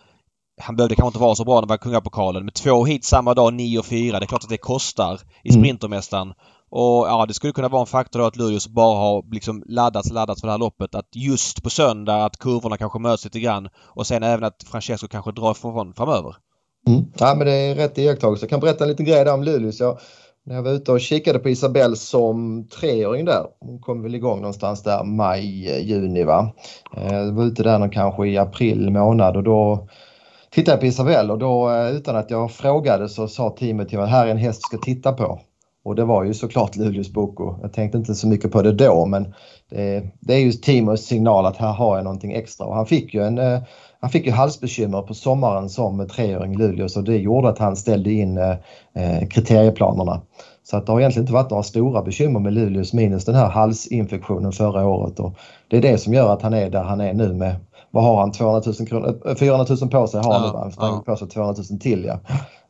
han 0.61 0.77
behövde 0.77 0.95
kanske 0.95 1.09
inte 1.09 1.19
vara 1.19 1.35
så 1.35 1.45
bra 1.45 1.55
när 1.55 1.63
det 1.63 1.69
var 1.69 1.77
Kungapokalen. 1.77 2.45
Men 2.45 2.53
två 2.53 2.85
hit 2.85 3.05
samma 3.05 3.35
dag, 3.35 3.55
9 3.55 3.79
och 3.79 3.87
4. 3.87 4.19
Det 4.19 4.25
är 4.25 4.27
klart 4.27 4.45
att 4.45 4.51
det 4.51 4.57
kostar 4.57 5.21
i 5.45 5.51
mm. 5.51 5.63
Sprintermästaren. 5.63 6.33
Och 6.71 7.07
ja, 7.09 7.25
det 7.29 7.35
skulle 7.35 7.53
kunna 7.53 7.69
vara 7.69 7.81
en 7.81 7.87
faktor 7.87 8.21
då 8.21 8.27
att 8.27 8.37
Luleås 8.37 8.69
bara 8.69 8.99
har 8.99 9.25
liksom 9.33 9.65
laddats, 9.67 10.13
laddats 10.13 10.41
för 10.41 10.49
det 10.49 10.53
här 10.53 10.59
loppet. 10.59 10.95
Att 10.95 11.09
just 11.13 11.63
på 11.63 11.71
söndag 11.71 12.25
att 12.25 12.37
kurvorna 12.37 12.77
kanske 12.77 12.99
möts 12.99 13.25
lite 13.25 13.41
grann 13.41 13.69
och 13.77 14.07
sen 14.07 14.23
även 14.23 14.45
att 14.45 14.63
Francesco 14.63 15.09
kanske 15.09 15.33
drar 15.33 15.51
ifrån 15.51 15.95
framöver. 15.95 16.37
Mm. 16.87 17.05
Ja, 17.19 17.35
men 17.35 17.47
det 17.47 17.53
är 17.53 17.75
rätt 17.75 17.99
iakttagelse. 17.99 18.45
Jag 18.45 18.51
kan 18.51 18.61
berätta 18.61 18.85
en 18.85 18.91
liten 18.91 19.07
grej 19.07 19.25
där 19.25 19.35
om 19.35 19.43
Luleås. 19.43 19.81
Jag, 19.81 19.99
när 20.45 20.55
jag 20.55 20.63
var 20.63 20.71
ute 20.71 20.93
och 20.93 21.01
kikade 21.01 21.39
på 21.39 21.49
Isabelle 21.49 21.97
som 21.97 22.69
treåring 22.69 23.25
där. 23.25 23.47
Hon 23.61 23.79
kom 23.79 24.03
väl 24.03 24.15
igång 24.15 24.41
någonstans 24.41 24.83
där 24.83 25.05
maj, 25.05 25.71
eh, 25.71 25.87
juni 25.87 26.25
va. 26.25 26.53
Jag 26.97 27.33
var 27.33 27.45
ute 27.45 27.63
där 27.63 27.93
kanske 27.93 28.27
i 28.27 28.39
april 28.39 28.91
månad 28.91 29.37
och 29.37 29.43
då 29.43 29.89
tittade 30.51 30.73
jag 30.73 30.81
på 30.81 30.87
Isabelle 30.87 31.33
och 31.33 31.39
då 31.39 31.71
eh, 31.71 31.91
utan 31.91 32.17
att 32.17 32.31
jag 32.31 32.53
frågade 32.53 33.09
så 33.09 33.29
sa 33.29 33.51
teamet 33.51 33.89
till 33.89 33.99
mig 33.99 34.05
att 34.05 34.11
här 34.11 34.27
är 34.27 34.31
en 34.31 34.37
häst 34.37 34.61
du 34.63 34.77
ska 34.77 34.85
titta 34.85 35.13
på. 35.13 35.41
Och 35.89 35.95
det 35.95 36.05
var 36.05 36.25
ju 36.25 36.35
såklart 36.35 36.77
Luleås 36.77 37.13
Boko. 37.13 37.55
Jag 37.63 37.73
tänkte 37.73 37.99
inte 37.99 38.15
så 38.15 38.29
mycket 38.29 38.53
på 38.53 38.63
det 38.63 38.73
då 38.73 39.07
men 39.07 39.35
det, 39.71 40.03
det 40.21 40.35
är 40.35 40.39
ju 40.39 40.53
Timos 40.53 41.01
signal 41.01 41.47
att 41.47 41.57
här 41.57 41.73
har 41.73 41.97
jag 41.97 42.05
någonting 42.05 42.33
extra. 42.33 42.67
Och 42.67 42.75
han 42.75 42.87
fick 42.87 43.15
ju 43.15 43.25
en 43.25 43.39
eh, 43.39 43.61
han 44.01 44.11
fick 44.11 44.27
ju 44.27 44.33
halsbekymmer 44.33 45.03
på 45.03 45.15
sommaren 45.15 45.69
som 45.69 46.09
treåring 46.09 46.53
i 46.53 46.57
Luleå 46.57 46.89
så 46.89 47.01
det 47.01 47.17
gjorde 47.17 47.49
att 47.49 47.59
han 47.59 47.77
ställde 47.77 48.13
in 48.13 48.39
eh, 48.39 48.57
eh, 48.95 49.29
kriterieplanerna. 49.29 50.21
Så 50.63 50.77
att 50.77 50.87
det 50.87 50.93
har 50.93 51.01
egentligen 51.01 51.23
inte 51.23 51.33
varit 51.33 51.51
några 51.51 51.63
stora 51.63 52.03
bekymmer 52.03 52.41
med 52.41 52.53
Luleås 52.53 52.93
minus 52.93 53.25
den 53.25 53.35
här 53.35 53.49
halsinfektionen 53.49 54.53
förra 54.53 54.87
året. 54.87 55.21
Och 55.21 55.35
det 55.69 55.77
är 55.77 55.83
det 55.83 55.99
som 55.99 56.15
gör 56.15 56.33
att 56.33 56.43
han 56.43 56.55
är 56.55 56.71
där 56.71 56.83
han 56.83 57.01
är 57.01 57.15
nu 57.15 57.33
med, 57.33 57.57
vad 57.91 58.05
har 58.05 58.21
han, 58.21 58.33
200 58.33 58.63
000 58.79 58.89
kronor, 58.89 59.35
400 59.35 59.67
000 59.81 59.91
på 59.91 60.07
sig 60.07 60.21
har 60.21 60.33
han 60.33 60.43
ja, 60.43 60.65
nu. 60.65 60.73
Han 60.79 60.95
ja. 60.95 61.03
på 61.07 61.17
sig 61.17 61.29
200 61.29 61.55
000 61.71 61.81
till 61.81 62.05
ja. 62.05 62.19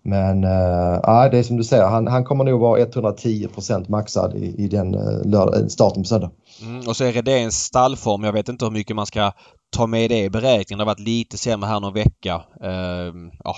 Men 0.09 0.45
äh, 0.45 1.31
det 1.31 1.39
är 1.39 1.43
som 1.43 1.57
du 1.57 1.65
säger, 1.65 1.87
han, 1.87 2.07
han 2.07 2.25
kommer 2.25 2.45
nog 2.45 2.61
vara 2.61 2.81
110% 2.85 3.91
maxad 3.91 4.37
i, 4.37 4.65
i 4.65 4.69
den 4.69 4.95
eh, 4.95 5.25
lördag, 5.25 5.61
eh, 5.61 5.67
starten 5.67 6.03
på 6.03 6.09
söndag. 6.09 6.31
Mm, 6.63 6.89
och 6.89 6.97
så 6.97 7.05
är 7.05 7.13
Redéns 7.13 7.65
stallform, 7.65 8.25
jag 8.25 8.33
vet 8.33 8.49
inte 8.49 8.65
hur 8.65 8.73
mycket 8.73 8.97
man 8.97 9.07
ska 9.07 9.33
ta 9.71 9.87
med 9.87 10.11
det 10.11 10.25
i 10.25 10.31
beräkningen. 10.31 10.79
Det 10.79 10.85
har 10.85 10.95
varit 10.95 11.01
lite 11.07 11.39
sämre 11.39 11.69
här 11.69 11.81
någon 11.81 11.95
vecka. 11.95 12.43
Uh, 12.65 13.13
ja, 13.45 13.57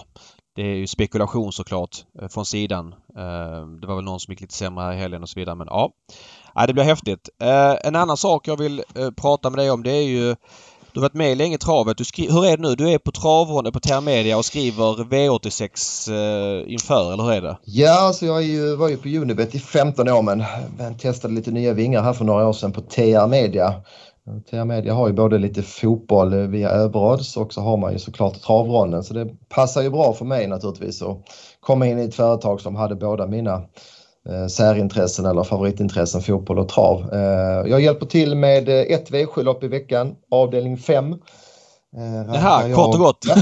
det 0.57 0.63
är 0.63 0.75
ju 0.75 0.87
spekulation 0.87 1.53
såklart 1.53 1.97
från 2.31 2.45
sidan. 2.45 2.95
Ehm, 3.17 3.81
det 3.81 3.87
var 3.87 3.95
väl 3.95 4.05
någon 4.05 4.21
som 4.21 4.33
gick 4.33 4.41
lite 4.41 4.55
sämre 4.55 4.85
här 4.85 4.93
i 4.93 4.97
helgen 4.97 5.23
och 5.23 5.29
så 5.29 5.41
vidare 5.41 5.55
men 5.55 5.67
ja. 5.71 5.91
ja 6.55 6.67
det 6.67 6.73
blir 6.73 6.85
häftigt. 6.85 7.29
En 7.85 7.97
annan 7.97 8.17
sak 8.17 8.49
jag 8.49 8.57
vill 8.57 8.83
prata 9.17 9.51
med 9.51 9.59
dig 9.59 9.71
om 9.71 9.83
det 9.83 9.93
är 9.93 10.09
ju 10.09 10.37
du 10.95 11.01
har 11.01 11.03
varit 11.03 11.15
med 11.15 11.39
länge 11.39 11.55
i 11.55 11.59
travet. 11.59 11.99
Du 11.99 12.05
skri- 12.05 12.31
hur 12.33 12.47
är 12.47 12.57
det 12.57 12.63
nu? 12.63 12.75
Du 12.75 12.91
är 12.91 12.99
på 12.99 13.11
travronden 13.13 13.73
på 13.73 13.81
Termedia 13.81 14.37
och 14.39 14.45
skriver 14.45 15.05
V86 15.05 16.11
eh, 16.13 16.73
inför, 16.73 17.13
eller 17.13 17.23
hur 17.25 17.33
är 17.33 17.41
det? 17.43 17.57
Ja, 17.65 18.01
alltså 18.01 18.27
jag 18.27 18.43
ju, 18.43 18.77
var 18.77 18.89
ju 18.89 18.97
på 18.97 19.09
Unibet 19.09 19.55
i 19.55 19.59
15 19.59 20.09
år 20.09 20.23
men, 20.23 20.45
men 20.79 20.99
testade 20.99 21.35
lite 21.35 21.51
nya 21.51 21.73
vingar 21.73 22.03
här 22.03 22.13
för 22.13 22.25
några 22.25 22.49
år 22.49 22.53
sedan 22.53 22.73
på 22.73 22.81
TR 22.81 23.27
Media. 23.27 23.75
TR 24.51 24.65
Media 24.65 24.95
har 24.95 25.09
ju 25.09 25.15
både 25.15 25.39
lite 25.39 25.63
fotboll 25.63 26.33
eh, 26.33 26.39
via 26.39 26.71
överodds 26.71 27.37
och 27.37 27.53
så 27.55 27.61
har 27.61 27.77
man 27.77 27.93
ju 27.93 27.99
såklart 27.99 28.41
travronden 28.41 29.03
så 29.05 29.15
det 29.15 29.29
passar 29.49 29.83
ju 29.83 29.91
bra 29.91 30.13
för 30.13 30.25
mig 30.25 30.47
naturligtvis 30.47 31.03
att 31.03 31.19
komma 31.61 31.87
in 31.87 31.99
i 31.99 32.03
ett 32.05 32.15
företag 32.15 32.61
som 32.61 32.77
hade 32.77 32.95
båda 32.95 33.27
mina 33.27 33.63
särintressen 34.51 35.27
eller 35.27 35.45
favoritintressen 35.45 36.21
fotboll 36.21 36.59
och 36.59 36.69
trav. 36.69 37.11
Eh, 37.13 37.71
jag 37.71 37.81
hjälper 37.81 38.07
till 38.07 38.37
med 38.37 38.69
eh, 38.69 38.75
ett 38.75 39.11
V7-lopp 39.11 39.65
i 39.65 39.69
veckan, 39.69 40.15
avdelning 40.31 40.77
5. 40.77 41.13
Eh, 41.13 42.35
Jaha, 42.35 42.69
jag... 42.69 42.77
kort 42.77 42.95
och 42.95 43.01
gott. 43.01 43.25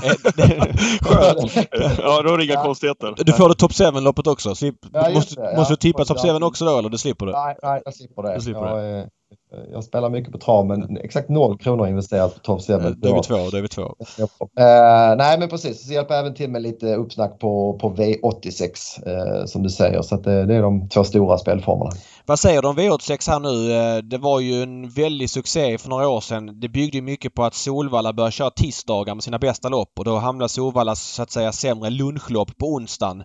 Skönt. 1.01 1.69
ja, 1.99 2.23
då 2.23 2.35
är 2.35 2.39
det 2.39 2.45
inga 2.45 2.55
ja. 2.55 2.63
konstigheter. 2.63 3.15
Du 3.17 3.33
får 3.33 3.49
det 3.49 3.55
Top 3.55 3.73
7-loppet 3.73 4.27
också. 4.27 4.55
Slip... 4.55 4.75
Ja, 4.93 5.11
måste, 5.15 5.41
ja. 5.41 5.57
måste 5.57 5.73
du 5.73 5.77
tippa 5.77 6.05
Top 6.05 6.21
7 6.21 6.29
också 6.31 6.65
då 6.65 6.79
eller 6.79 6.89
du 6.89 6.99
slipper 6.99 7.27
det? 7.27 7.33
Nej, 7.33 7.57
nej 7.63 7.83
jag 7.85 7.95
slipper 7.95 8.23
det. 8.23 8.35
Du 8.35 8.41
slipper 8.41 8.67
jag, 8.67 8.79
det. 8.79 9.09
Eh, 9.53 9.73
jag 9.73 9.85
spelar 9.85 10.11
mycket 10.11 10.33
på 10.33 10.39
trav 10.39 10.67
men 10.67 10.97
exakt 10.97 11.29
noll 11.29 11.59
kronor 11.59 11.89
investerat 11.89 12.35
på 12.35 12.41
Top 12.41 12.67
7. 12.67 12.73
Eh, 12.73 12.79
då 12.79 13.09
är 13.09 13.15
vi 13.15 13.21
två, 13.21 13.51
då 13.51 13.57
är 13.57 13.63
vi 13.63 13.69
två. 13.69 13.83
Uh, 13.83 15.17
nej 15.17 15.39
men 15.39 15.49
precis, 15.49 15.87
så 15.87 15.93
hjälper 15.93 16.15
även 16.15 16.35
till 16.35 16.51
med 16.51 16.63
lite 16.63 16.95
uppsnack 16.95 17.39
på, 17.39 17.79
på 17.81 17.91
V86 17.91 19.41
uh, 19.41 19.47
som 19.47 19.63
du 19.63 19.71
säger. 19.71 20.03
Så 20.03 20.17
det, 20.17 20.47
det, 20.47 20.55
är 20.55 20.63
de 20.63 20.89
två 20.89 21.05
stora 21.05 21.39
spelformerna. 21.39 21.91
Vad 22.27 22.39
säger 22.39 22.63
du 22.63 22.69
om 22.69 22.77
V86 22.77 23.31
här 23.31 23.41
nu? 23.41 24.03
Det 24.03 24.19
var 24.19 24.41
ju 24.41 24.63
en 24.63 24.89
väldig 24.89 25.31
succé 25.31 25.79
för 25.79 25.89
några 25.89 26.09
år 26.09 26.21
sedan. 26.21 26.61
Det 26.61 26.69
byggde 26.69 27.01
mycket 27.01 27.35
på 27.35 27.45
att 27.45 27.55
Solvalla 27.55 28.13
började 28.13 28.33
köra 28.33 28.51
tisdagar 28.51 29.15
med 29.15 29.25
sina 29.25 29.39
bästa 29.39 29.69
lopp 29.69 29.99
och 29.99 30.05
då 30.05 30.17
hamnade 30.17 30.49
Solvalla 30.49 30.95
så 30.95 31.23
att 31.23 31.31
säga 31.31 31.53
sämre 31.53 31.91
lunchlopp 31.91 32.59
på 32.59 32.67
onsdagen. 32.67 33.25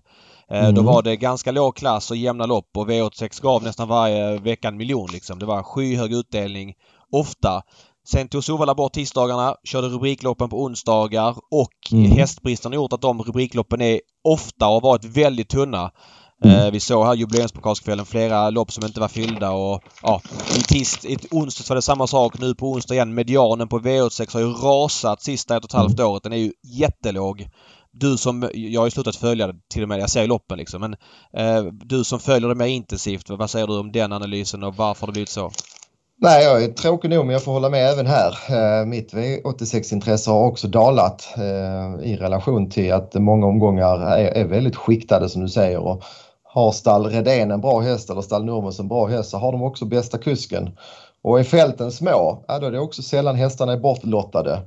Mm. 0.54 0.76
Då 0.76 0.82
var 0.82 1.02
det 1.02 1.16
ganska 1.16 1.52
låg 1.52 1.76
klass 1.76 2.12
och 2.12 2.18
jämna 2.18 2.46
lopp 2.46 2.78
och 2.78 2.90
V86 2.90 3.42
gav 3.42 3.64
nästan 3.64 3.88
varje 3.88 4.38
vecka 4.38 4.68
en 4.68 4.78
miljon 4.78 5.10
liksom. 5.12 5.40
Det 5.40 5.46
var 5.46 5.64
skyhög 5.64 6.14
utdelning 6.14 6.74
ofta. 7.12 7.62
Sen 8.08 8.28
tog 8.28 8.44
Sovalla 8.44 8.76
bort 8.76 8.94
tisdagarna, 8.94 9.56
körde 9.64 9.88
rubrikloppen 9.88 10.50
på 10.50 10.64
onsdagar 10.64 11.36
och 11.52 11.92
mm. 11.92 12.12
hästbristen 12.12 12.72
har 12.72 12.76
gjort 12.76 12.94
att 12.94 13.02
de 13.02 13.22
rubrikloppen 13.22 13.82
är 13.82 14.00
ofta 14.24 14.68
och 14.68 14.74
har 14.74 14.82
varit 14.82 15.06
väldigt 15.06 15.50
tunna. 15.50 15.92
Mm. 16.44 16.60
Eh, 16.60 16.72
vi 16.72 16.80
såg 16.80 17.06
här 17.06 17.14
jubileumspokalskvällen 17.14 18.06
flera 18.06 18.50
lopp 18.50 18.72
som 18.72 18.86
inte 18.86 19.00
var 19.00 19.08
fyllda 19.08 19.52
och 19.52 19.84
ja, 20.02 20.22
i, 20.58 20.62
tis, 20.62 21.06
i 21.06 21.18
onsdags 21.32 21.70
var 21.70 21.76
det 21.76 21.82
samma 21.82 22.08
sak. 22.08 22.40
Nu 22.40 22.56
på 22.56 22.72
onsdag 22.72 22.94
igen. 22.94 23.14
Medianen 23.14 23.68
på 23.68 23.80
V86 23.80 24.34
har 24.34 24.40
ju 24.40 24.54
rasat 24.54 25.22
sista 25.22 25.58
ett 25.58 25.64
och 25.64 25.70
ett 25.70 25.76
halvt 25.76 26.00
mm. 26.00 26.12
året. 26.12 26.24
Den 26.24 26.34
är 26.34 26.38
ju 26.38 26.52
jättelåg. 26.64 27.50
Du 27.94 28.18
som, 28.18 28.50
jag 28.54 28.82
har 28.82 28.88
ju 28.88 28.92
slutat 28.92 29.16
följa 29.16 29.48
det 29.48 29.56
till 29.70 29.84
och 29.84 29.90
med, 29.90 30.00
jag 30.00 30.10
ser 30.10 30.28
loppen 30.28 30.58
liksom. 30.58 30.82
Men 30.82 30.96
eh, 31.38 31.64
du 31.72 32.04
som 32.04 32.20
följer 32.20 32.50
det 32.50 32.56
mer 32.56 32.66
intensivt, 32.66 33.30
vad 33.30 33.50
säger 33.50 33.68
du 33.68 33.80
om 33.80 33.92
den 33.92 34.14
analysen 34.14 34.64
och 34.64 34.76
varför 34.76 35.02
har 35.02 35.08
det 35.08 35.12
blivit 35.12 35.30
så? 35.30 35.52
Nej, 36.22 36.44
jag 36.44 36.64
är 36.64 36.68
tråkig 36.68 37.10
nog 37.10 37.26
men 37.26 37.34
jag 37.34 37.44
får 37.44 37.52
hålla 37.52 37.70
med 37.70 37.90
även 37.90 38.08
här. 38.08 38.34
Eh, 38.50 38.86
mitt 38.86 39.14
V86-intresse 39.14 40.32
har 40.32 40.46
också 40.46 40.68
dalat 40.68 41.28
eh, 41.38 42.10
i 42.10 42.18
relation 42.18 42.70
till 42.70 42.94
att 42.94 43.14
många 43.14 43.48
omgångar 43.48 44.18
är, 44.18 44.26
är 44.26 44.46
väldigt 44.46 44.76
skiktade 44.76 45.30
som 45.30 45.42
du 45.42 45.50
säger. 45.50 45.80
Och 45.80 46.04
har 46.44 46.72
stall 46.72 47.06
Redén 47.06 47.52
en 47.52 47.62
bra 47.62 47.80
häst 47.80 48.10
eller 48.10 48.22
stall 48.22 48.46
Nurmos 48.46 48.80
en 48.80 48.88
bra 48.88 49.08
häst 49.08 49.30
så 49.30 49.38
har 49.38 49.52
de 49.52 49.64
också 49.64 49.86
bästa 49.86 50.18
kusken. 50.18 50.70
Och 51.24 51.40
är 51.40 51.44
fälten 51.44 51.92
små, 51.92 52.44
ja, 52.48 52.60
då 52.60 52.68
är 52.68 52.72
det 52.72 52.80
också 52.80 53.02
sällan 53.02 53.36
hästarna 53.36 53.74
är 53.74 53.78
bortlottade. 53.78 54.60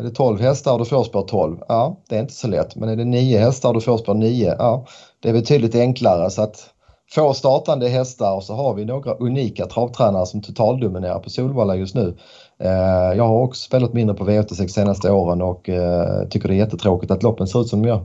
Är 0.00 0.04
det 0.04 0.10
12 0.10 0.40
hästar 0.40 0.72
och 0.72 0.78
du 0.78 0.84
får 0.84 1.04
spår 1.04 1.22
12? 1.22 1.58
Ja, 1.68 2.00
det 2.08 2.16
är 2.16 2.20
inte 2.20 2.32
så 2.32 2.48
lätt. 2.48 2.76
Men 2.76 2.88
är 2.88 2.96
det 2.96 3.04
9 3.04 3.38
hästar 3.38 3.68
och 3.68 3.74
du 3.74 3.80
får 3.80 3.98
spår 3.98 4.14
9? 4.14 4.54
Ja, 4.58 4.86
det 5.22 5.28
är 5.28 5.32
betydligt 5.32 5.74
enklare. 5.74 6.30
Så 6.30 6.42
att 6.42 6.70
få 7.14 7.34
startande 7.34 7.88
hästar 7.88 8.34
och 8.34 8.44
så 8.44 8.54
har 8.54 8.74
vi 8.74 8.84
några 8.84 9.14
unika 9.14 9.66
travtränare 9.66 10.26
som 10.26 10.42
totaldominerar 10.42 11.18
på 11.18 11.30
Solvalla 11.30 11.76
just 11.76 11.94
nu. 11.94 12.16
Eh, 12.58 13.16
jag 13.16 13.28
har 13.28 13.42
också 13.42 13.62
spelat 13.62 13.92
mindre 13.92 14.16
på 14.16 14.24
V86 14.24 14.68
senaste 14.68 15.10
åren 15.10 15.42
och 15.42 15.68
eh, 15.68 16.28
tycker 16.28 16.48
det 16.48 16.54
är 16.54 16.58
jättetråkigt 16.58 17.10
att 17.10 17.22
loppen 17.22 17.46
ser 17.46 17.60
ut 17.60 17.68
som 17.68 17.82
de 17.82 17.88
gör. 17.88 18.04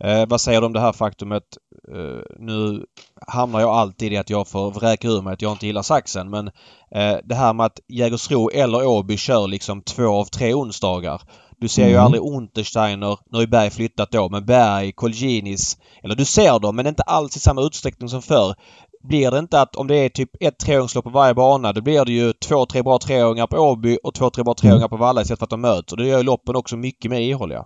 Eh, 0.00 0.28
vad 0.28 0.40
säger 0.40 0.60
du 0.60 0.66
om 0.66 0.72
det 0.72 0.80
här 0.80 0.92
faktumet? 0.92 1.44
Eh, 1.88 2.22
nu 2.38 2.84
hamnar 3.26 3.60
jag 3.60 3.70
alltid 3.70 4.12
i 4.12 4.16
att 4.16 4.30
jag 4.30 4.48
får 4.48 4.70
vräka 4.70 5.08
ur 5.08 5.22
mig 5.22 5.32
att 5.32 5.42
jag 5.42 5.52
inte 5.52 5.66
gillar 5.66 5.82
saxen 5.82 6.30
men 6.30 6.48
eh, 6.94 7.16
det 7.24 7.34
här 7.34 7.52
med 7.52 7.66
att 7.66 7.80
Jägersro 7.88 8.50
eller 8.50 8.86
Åby 8.86 9.16
kör 9.16 9.48
liksom 9.48 9.82
två 9.82 10.08
av 10.08 10.24
tre 10.24 10.54
onsdagar. 10.54 11.22
Du 11.58 11.68
ser 11.68 11.86
ju 11.86 11.92
mm. 11.92 12.04
aldrig 12.04 12.22
Untersteiner, 12.22 13.18
nu 13.30 13.36
har 13.36 13.40
ju 13.40 13.46
Berg 13.46 13.70
flyttat 13.70 14.10
då, 14.10 14.28
men 14.28 14.46
Berg, 14.46 14.92
Colginis. 14.92 15.78
Eller 16.02 16.14
du 16.14 16.24
ser 16.24 16.58
dem 16.58 16.76
men 16.76 16.86
inte 16.86 17.02
alls 17.02 17.36
i 17.36 17.40
samma 17.40 17.62
utsträckning 17.62 18.08
som 18.08 18.22
förr. 18.22 18.54
Blir 19.02 19.30
det 19.30 19.38
inte 19.38 19.60
att 19.60 19.76
om 19.76 19.86
det 19.86 19.96
är 19.96 20.08
typ 20.08 20.30
ett 20.40 20.58
treåringslopp 20.58 21.04
på 21.04 21.10
varje 21.10 21.34
bana 21.34 21.72
då 21.72 21.80
blir 21.80 22.04
det 22.04 22.12
ju 22.12 22.32
två, 22.32 22.66
tre 22.66 22.82
bra 22.82 22.98
treåringar 22.98 23.46
på 23.46 23.56
Åby 23.56 23.98
och 24.02 24.14
två, 24.14 24.30
tre 24.30 24.44
bra 24.44 24.54
treåringar 24.54 24.88
på 24.88 24.96
Valla 24.96 25.22
istället 25.22 25.38
för 25.38 25.46
att 25.46 25.50
de 25.50 25.60
möts. 25.60 25.92
Och 25.92 25.98
det 25.98 26.06
gör 26.06 26.18
ju 26.18 26.24
loppen 26.24 26.56
också 26.56 26.76
mycket 26.76 27.10
mer 27.10 27.20
ihålliga. 27.20 27.64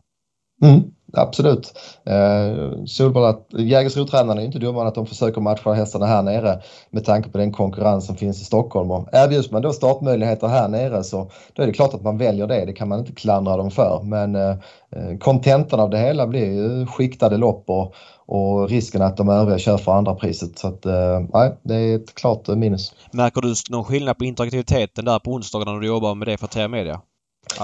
Mm, 0.63 0.83
absolut. 1.13 1.79
Eh, 2.07 2.85
Solvalla, 2.87 3.39
Jägersro-tränarna 3.51 4.41
är 4.41 4.45
inte 4.45 4.59
dummare 4.59 4.89
att 4.89 4.95
de 4.95 5.07
försöker 5.07 5.41
matcha 5.41 5.73
hästarna 5.73 6.07
här 6.07 6.23
nere 6.23 6.61
med 6.91 7.05
tanke 7.05 7.29
på 7.29 7.39
den 7.39 7.53
konkurrens 7.53 8.07
som 8.07 8.17
finns 8.17 8.43
i 8.43 8.45
Stockholm. 8.45 8.91
Och 8.91 9.09
erbjuds 9.13 9.51
man 9.51 9.63
då 9.63 9.73
startmöjligheter 9.73 10.47
här 10.49 10.69
nere 10.69 11.05
så 11.05 11.31
då 11.53 11.63
är 11.63 11.67
det 11.67 11.73
klart 11.73 11.95
att 11.95 12.03
man 12.03 12.19
väljer 12.19 12.47
det. 12.47 12.65
Det 12.65 12.73
kan 12.73 12.89
man 12.89 12.99
inte 12.99 13.13
klandra 13.13 13.57
dem 13.57 13.71
för. 13.71 14.01
Men 14.03 14.35
eh, 14.37 14.51
eh 14.51 15.19
kontentan 15.21 15.81
av 15.81 15.91
det 15.91 15.99
hela 15.99 16.27
blir 16.27 16.47
ju 16.47 16.87
skiktade 16.87 17.37
lopp 17.37 17.65
och, 17.67 17.95
och 18.27 18.69
risken 18.69 19.03
att 19.03 19.17
de 19.17 19.29
övriga 19.29 19.59
kör 19.59 19.79
för 19.79 19.93
andra 19.93 20.15
priset. 20.15 20.59
Så 20.59 20.69
att, 20.69 20.87
eh, 20.87 21.21
nej, 21.33 21.59
det 21.63 21.75
är 21.75 21.97
ett 21.97 22.15
klart 22.15 22.49
eh, 22.49 22.57
minus. 22.57 22.95
Märker 23.11 23.41
du 23.41 23.55
någon 23.71 23.85
skillnad 23.85 24.19
på 24.19 24.25
interaktiviteten 24.25 25.05
där 25.05 25.19
på 25.19 25.31
onsdagen 25.31 25.75
när 25.75 25.81
du 25.81 25.87
jobbar 25.87 26.15
med 26.15 26.29
det 26.29 26.37
för 26.37 26.47
TR 26.47 26.69
Media? 26.69 27.01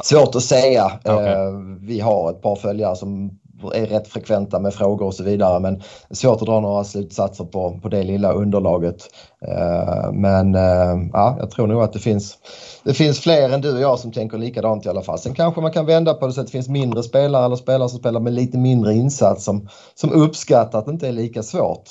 Svårt 0.05 0.35
att 0.35 0.43
säga. 0.43 0.93
Okay. 1.05 1.33
Eh, 1.33 1.53
vi 1.81 2.01
har 2.01 2.31
ett 2.31 2.43
par 2.43 2.57
följare 2.57 2.97
som 2.97 3.31
är 3.75 3.87
rätt 3.87 4.09
frekventa 4.09 4.59
med 4.59 4.75
frågor 4.75 5.07
och 5.07 5.15
så 5.15 5.23
vidare 5.23 5.61
men 5.61 5.83
svårt 6.11 6.41
att 6.43 6.47
dra 6.47 6.61
några 6.61 6.85
slutsatser 6.85 7.45
på, 7.45 7.81
på 7.83 7.89
det 7.89 8.03
lilla 8.03 8.33
underlaget. 8.33 9.03
Eh, 9.47 10.13
men 10.13 10.55
eh, 10.55 11.09
ja, 11.13 11.37
jag 11.39 11.51
tror 11.51 11.67
nog 11.67 11.83
att 11.83 11.93
det 11.93 11.99
finns, 11.99 12.39
det 12.85 12.95
finns 12.95 13.21
fler 13.21 13.51
än 13.51 13.61
du 13.61 13.75
och 13.75 13.81
jag 13.81 13.99
som 13.99 14.13
tänker 14.13 14.39
likadant 14.39 14.87
i 14.87 14.89
alla 14.89 15.03
fall. 15.03 15.19
Sen 15.19 15.35
kanske 15.35 15.61
man 15.61 15.73
kan 15.73 15.87
vända 15.87 16.15
på 16.15 16.27
det 16.27 16.33
så 16.33 16.41
att 16.41 16.47
det 16.47 16.53
finns 16.53 16.69
mindre 16.69 17.03
spelare 17.03 17.45
eller 17.45 17.57
spelare 17.57 17.89
som 17.89 17.99
spelar 17.99 18.21
med 18.21 18.33
lite 18.33 18.59
mindre 18.59 18.95
insats 18.95 19.45
som, 19.45 19.69
som 19.95 20.13
uppskattar 20.13 20.79
att 20.79 20.87
det 20.87 20.93
inte 20.93 21.09
är 21.09 21.13
lika 21.13 21.43
svårt. 21.43 21.85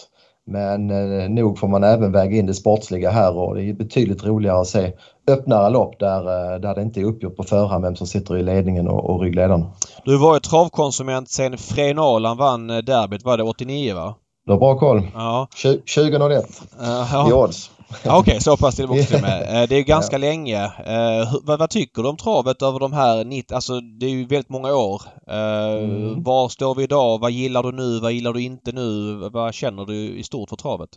Men 0.49 0.89
eh, 0.89 1.29
nog 1.29 1.59
får 1.59 1.67
man 1.67 1.83
även 1.83 2.11
väga 2.11 2.37
in 2.37 2.45
det 2.45 2.53
sportsliga 2.53 3.09
här 3.09 3.37
och 3.37 3.55
det 3.55 3.63
är 3.63 3.73
betydligt 3.73 4.25
roligare 4.25 4.59
att 4.59 4.67
se 4.67 4.91
öppnare 5.27 5.69
lopp 5.69 5.99
där, 5.99 6.53
eh, 6.53 6.59
där 6.59 6.75
det 6.75 6.81
inte 6.81 6.99
är 6.99 7.03
uppgjort 7.03 7.35
på 7.35 7.43
förhand 7.43 7.83
vem 7.83 7.95
som 7.95 8.07
sitter 8.07 8.37
i 8.37 8.43
ledningen 8.43 8.87
och, 8.87 9.09
och 9.09 9.21
ryggledaren. 9.21 9.65
Du 10.05 10.17
har 10.17 10.27
varit 10.27 10.43
travkonsument 10.43 11.29
sen 11.29 11.57
Fren 11.57 11.99
Arland 11.99 12.39
vann 12.39 12.69
eh, 12.69 12.77
derbyt, 12.77 13.25
var 13.25 13.37
det 13.37 13.43
89 13.43 13.95
va? 13.95 14.15
Du 14.45 14.51
har 14.51 14.59
bra 14.59 14.79
koll. 14.79 15.07
Ja. 15.13 15.47
2001 15.61 16.45
uh, 16.81 16.87
ja. 17.13 17.29
i 17.29 17.33
odds. 17.33 17.71
Okej, 17.89 18.19
okay, 18.19 18.39
så 18.39 18.57
pass 18.57 18.75
till 18.75 18.89
också 18.89 19.17
med. 19.21 19.69
Det 19.69 19.75
är 19.75 19.83
ganska 19.83 20.15
ja. 20.15 20.19
länge. 20.19 20.65
Uh, 20.65 21.35
vad, 21.43 21.59
vad, 21.59 21.69
tycker 21.69 22.03
du 22.03 22.09
om 22.09 22.17
travet 22.17 22.61
över 22.61 22.79
de 22.79 22.93
här 22.93 23.23
90, 23.23 23.55
alltså 23.55 23.79
det 23.79 24.05
är 24.05 24.09
ju 24.09 24.25
väldigt 24.25 24.49
många 24.49 24.75
år. 24.75 25.01
Uh, 25.31 25.83
mm. 25.83 26.23
Var 26.23 26.49
står 26.49 26.75
vi 26.75 26.83
idag? 26.83 27.19
Vad 27.19 27.31
gillar 27.31 27.63
du 27.63 27.71
nu? 27.71 27.99
Vad 27.99 28.11
gillar 28.11 28.33
du 28.33 28.41
inte 28.41 28.71
nu? 28.71 29.15
Vad 29.29 29.53
känner 29.53 29.85
du 29.85 29.93
i 29.93 30.23
stort 30.23 30.49
för 30.49 30.55
travet? 30.55 30.89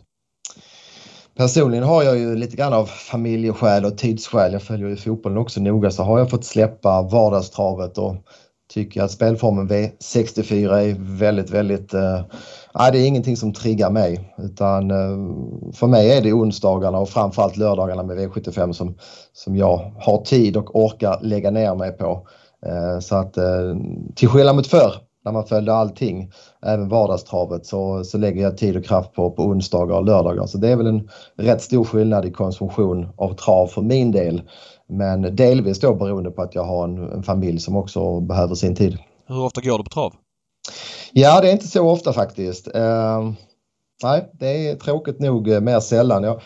Personligen 1.37 1.83
har 1.83 2.03
jag 2.03 2.17
ju 2.17 2.35
lite 2.35 2.57
grann 2.57 2.73
av 2.73 2.85
familjeskäl 2.85 3.85
och 3.85 3.97
tidsskäl. 3.97 4.53
Jag 4.53 4.63
följer 4.63 4.87
ju 4.87 4.95
fotbollen 4.95 5.37
också 5.37 5.61
noga 5.61 5.91
så 5.91 6.03
har 6.03 6.19
jag 6.19 6.29
fått 6.29 6.45
släppa 6.45 7.01
vardagstravet 7.01 7.97
och 7.97 8.15
tycker 8.73 9.03
att 9.03 9.11
spelformen 9.11 9.69
V64 9.69 10.73
är 10.73 10.95
väldigt, 10.99 11.49
väldigt... 11.49 11.93
Eh, 11.93 12.21
nej, 12.73 12.91
det 12.91 12.99
är 12.99 13.07
ingenting 13.07 13.37
som 13.37 13.53
triggar 13.53 13.89
mig 13.89 14.33
utan 14.37 14.91
eh, 14.91 15.73
för 15.73 15.87
mig 15.87 16.17
är 16.17 16.21
det 16.21 16.33
onsdagarna 16.33 16.97
och 16.97 17.09
framförallt 17.09 17.57
lördagarna 17.57 18.03
med 18.03 18.17
V75 18.17 18.71
som, 18.71 18.95
som 19.33 19.55
jag 19.55 19.93
har 19.99 20.23
tid 20.25 20.57
och 20.57 20.75
orkar 20.75 21.19
lägga 21.21 21.51
ner 21.51 21.75
mig 21.75 21.91
på. 21.91 22.27
Eh, 22.65 22.99
så 22.99 23.15
att 23.15 23.37
eh, 23.37 23.75
till 24.15 24.27
skillnad 24.27 24.55
mot 24.55 24.67
förr 24.67 24.93
när 25.25 25.31
man 25.31 25.45
följde 25.45 25.73
allting, 25.73 26.31
även 26.65 26.89
vardagstravet, 26.89 27.65
så, 27.65 28.03
så 28.03 28.17
lägger 28.17 28.41
jag 28.41 28.57
tid 28.57 28.77
och 28.77 28.85
kraft 28.85 29.13
på, 29.13 29.31
på 29.31 29.43
onsdagar 29.43 29.95
och 29.95 30.05
lördagar. 30.05 30.45
Så 30.45 30.57
det 30.57 30.69
är 30.69 30.75
väl 30.75 30.87
en 30.87 31.09
rätt 31.37 31.61
stor 31.61 31.83
skillnad 31.83 32.25
i 32.25 32.31
konsumtion 32.31 33.07
av 33.17 33.33
trav 33.33 33.67
för 33.67 33.81
min 33.81 34.11
del. 34.11 34.41
Men 34.89 35.35
delvis 35.35 35.79
då 35.79 35.95
beroende 35.95 36.31
på 36.31 36.41
att 36.41 36.55
jag 36.55 36.63
har 36.63 36.83
en, 36.83 36.97
en 36.97 37.23
familj 37.23 37.59
som 37.59 37.75
också 37.75 38.19
behöver 38.19 38.55
sin 38.55 38.75
tid. 38.75 38.97
Hur 39.27 39.43
ofta 39.43 39.61
går 39.61 39.77
du 39.77 39.83
på 39.83 39.89
trav? 39.89 40.13
Ja, 41.11 41.41
det 41.41 41.49
är 41.49 41.53
inte 41.53 41.67
så 41.67 41.89
ofta 41.89 42.13
faktiskt. 42.13 42.67
Uh, 42.67 43.31
nej, 44.03 44.31
det 44.33 44.69
är 44.69 44.75
tråkigt 44.75 45.19
nog 45.19 45.47
uh, 45.47 45.59
mer 45.59 45.79
sällan. 45.79 46.23
Jag 46.23 46.41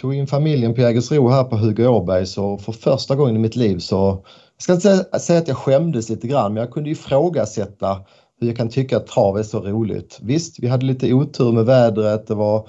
tog 0.00 0.14
in 0.14 0.26
familjen 0.26 0.74
på 0.74 0.80
Jägersro 0.80 1.28
här 1.28 1.44
på 1.44 1.56
Hugo 1.56 1.86
Åberg 1.86 2.26
så 2.26 2.58
för 2.58 2.72
första 2.72 3.14
gången 3.14 3.36
i 3.36 3.38
mitt 3.38 3.56
liv 3.56 3.78
så 3.78 4.24
jag 4.56 4.62
ska 4.62 4.72
inte 4.72 5.18
säga 5.20 5.38
att 5.38 5.48
jag 5.48 5.56
skämdes 5.56 6.08
lite 6.08 6.26
grann, 6.26 6.54
men 6.54 6.60
jag 6.60 6.72
kunde 6.72 6.90
ifrågasätta 6.90 8.00
hur 8.40 8.48
jag 8.48 8.56
kan 8.56 8.68
tycka 8.68 8.96
att 8.96 9.06
trav 9.06 9.38
är 9.38 9.42
så 9.42 9.60
roligt. 9.60 10.18
Visst, 10.22 10.58
vi 10.58 10.68
hade 10.68 10.86
lite 10.86 11.12
otur 11.12 11.52
med 11.52 11.64
vädret, 11.64 12.26
det 12.26 12.34
var, 12.34 12.68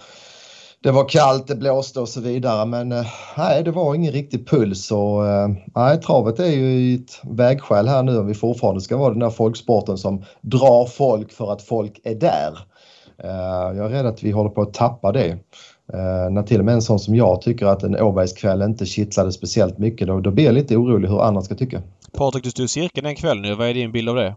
det 0.84 0.92
var 0.92 1.10
kallt, 1.10 1.48
det 1.48 1.56
blåste 1.56 2.00
och 2.00 2.10
så 2.10 2.22
vidare, 2.22 2.66
men 2.66 2.92
eh, 2.92 3.06
nej, 3.38 3.64
det 3.64 3.72
var 3.72 3.96
ingen 3.96 4.12
riktig 4.12 4.48
puls 4.48 4.92
och 4.92 5.28
eh, 5.28 5.50
nej, 5.76 6.02
travet 6.02 6.40
är 6.40 6.46
ju 6.46 6.96
ett 6.96 7.22
vägskäl 7.24 7.88
här 7.88 8.04
nu 8.04 8.18
om 8.18 8.28
vi 8.28 8.34
fortfarande 8.34 8.82
ska 8.82 8.98
vara 8.98 9.10
den 9.10 9.20
där 9.20 9.30
folksporten 9.30 9.98
som 9.98 10.24
drar 10.42 10.86
folk 10.86 11.32
för 11.32 11.52
att 11.52 11.62
folk 11.62 12.02
är 12.04 12.16
där. 12.16 12.60
Eh, 13.24 13.78
jag 13.78 13.86
är 13.86 13.90
rädd 13.90 14.06
att 14.06 14.24
vi 14.24 14.32
håller 14.32 14.50
på 14.50 14.62
att 14.62 14.74
tappa 14.74 15.12
det. 15.12 15.38
När 16.32 16.44
till 16.44 16.60
och 16.60 16.66
med 16.66 16.74
en 16.74 16.82
sån 16.82 17.00
som 17.00 17.16
jag 17.16 17.42
tycker 17.42 17.66
att 17.66 17.84
en 17.84 18.02
Åbergskväll 18.02 18.62
inte 18.62 18.86
kittlade 18.86 19.32
speciellt 19.32 19.78
mycket, 19.78 20.08
då, 20.08 20.20
då 20.20 20.32
blir 20.32 20.46
jag 20.46 20.54
lite 20.54 20.78
orolig 20.78 21.10
hur 21.10 21.22
andra 21.22 21.42
ska 21.42 21.56
tycka. 21.56 21.82
Patrik, 22.18 22.44
du 22.44 22.52
stod 22.52 22.66
i 22.66 22.68
cirkeln 22.68 23.06
den 23.06 23.16
kvällen 23.16 23.42
nu. 23.42 23.56
Vad 23.56 23.70
är 23.70 23.74
din 23.74 23.92
bild 23.92 24.10
av 24.10 24.16
det? 24.16 24.36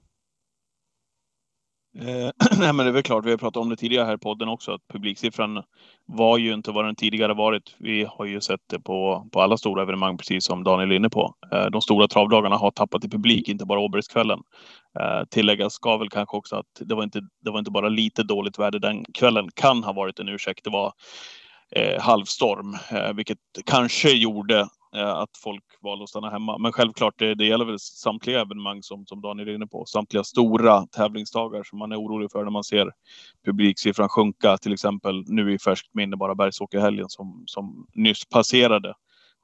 Eh, 2.01 2.31
nej, 2.59 2.73
men 2.73 2.77
det 2.77 2.91
är 2.91 2.93
väl 2.93 3.03
klart, 3.03 3.27
vi 3.27 3.31
har 3.31 3.39
pratat 3.39 3.61
om 3.61 3.69
det 3.69 3.77
tidigare 3.77 4.07
här 4.07 4.15
i 4.15 4.19
podden 4.19 4.49
också, 4.49 4.73
att 4.73 4.89
publiksiffran 4.93 5.63
var 6.07 6.39
ju 6.39 6.55
inte 6.55 6.71
vad 6.71 6.85
den 6.85 6.97
tidigare 6.97 7.35
varit. 7.35 7.75
Vi 7.79 8.07
har 8.09 8.25
ju 8.25 8.41
sett 8.41 8.61
det 8.71 8.81
på, 8.81 9.29
på 9.33 9.41
alla 9.41 9.57
stora 9.57 9.83
evenemang, 9.83 10.19
precis 10.19 10.45
som 10.45 10.65
Daniel 10.65 10.93
är 10.93 10.97
inne 10.97 11.09
på. 11.09 11.35
Eh, 11.53 11.67
de 11.67 11.81
stora 11.81 12.09
travdagarna 12.09 12.57
har 12.57 12.71
tappat 12.71 13.05
i 13.05 13.09
publik, 13.09 13.49
inte 13.49 13.65
bara 13.65 13.81
Åbergskvällen. 13.81 14.39
Eh, 15.01 15.25
tilläggas 15.31 15.73
ska 15.73 15.97
väl 15.97 16.09
kanske 16.09 16.37
också 16.37 16.57
att 16.57 16.67
det 16.81 16.95
var, 16.95 17.03
inte, 17.03 17.21
det 17.45 17.51
var 17.51 17.59
inte 17.59 17.71
bara 17.71 17.89
lite 17.89 18.23
dåligt 18.23 18.59
väder 18.59 18.79
den 18.79 19.05
kvällen, 19.05 19.49
kan 19.55 19.85
ha 19.85 19.93
varit 19.93 20.19
en 20.19 20.29
ursäkt. 20.29 20.65
Det 20.65 20.71
var 20.71 20.93
eh, 21.71 22.03
halvstorm, 22.03 22.77
eh, 22.91 23.13
vilket 23.15 23.39
kanske 23.67 24.11
gjorde 24.11 24.69
Eh, 24.95 25.15
att 25.15 25.31
folk 25.43 25.65
valde 25.81 26.03
att 26.03 26.09
stanna 26.09 26.31
hemma. 26.31 26.59
Men 26.59 26.73
självklart, 26.73 27.15
det, 27.19 27.35
det 27.35 27.47
gäller 27.47 27.65
väl 27.65 27.79
samtliga 27.79 28.41
evenemang 28.41 28.83
som, 28.83 29.07
som 29.07 29.21
Daniel 29.21 29.49
är 29.49 29.55
inne 29.55 29.67
på. 29.67 29.85
Samtliga 29.87 30.25
stora 30.25 30.87
tävlingsdagar 30.87 31.63
som 31.63 31.79
man 31.79 31.93
är 31.93 31.97
orolig 31.97 32.31
för 32.33 32.45
när 32.45 32.51
man 32.51 32.65
ser 32.65 32.91
publiksiffran 33.45 34.09
sjunka. 34.09 34.57
Till 34.57 34.73
exempel 34.73 35.25
nu 35.27 35.55
i 35.55 35.59
färskt 35.59 35.95
minne 35.95 36.17
bara 36.17 36.35
Bergsåkerhelgen 36.35 37.09
som, 37.09 37.45
som 37.47 37.87
nyss 37.95 38.29
passerade. 38.29 38.95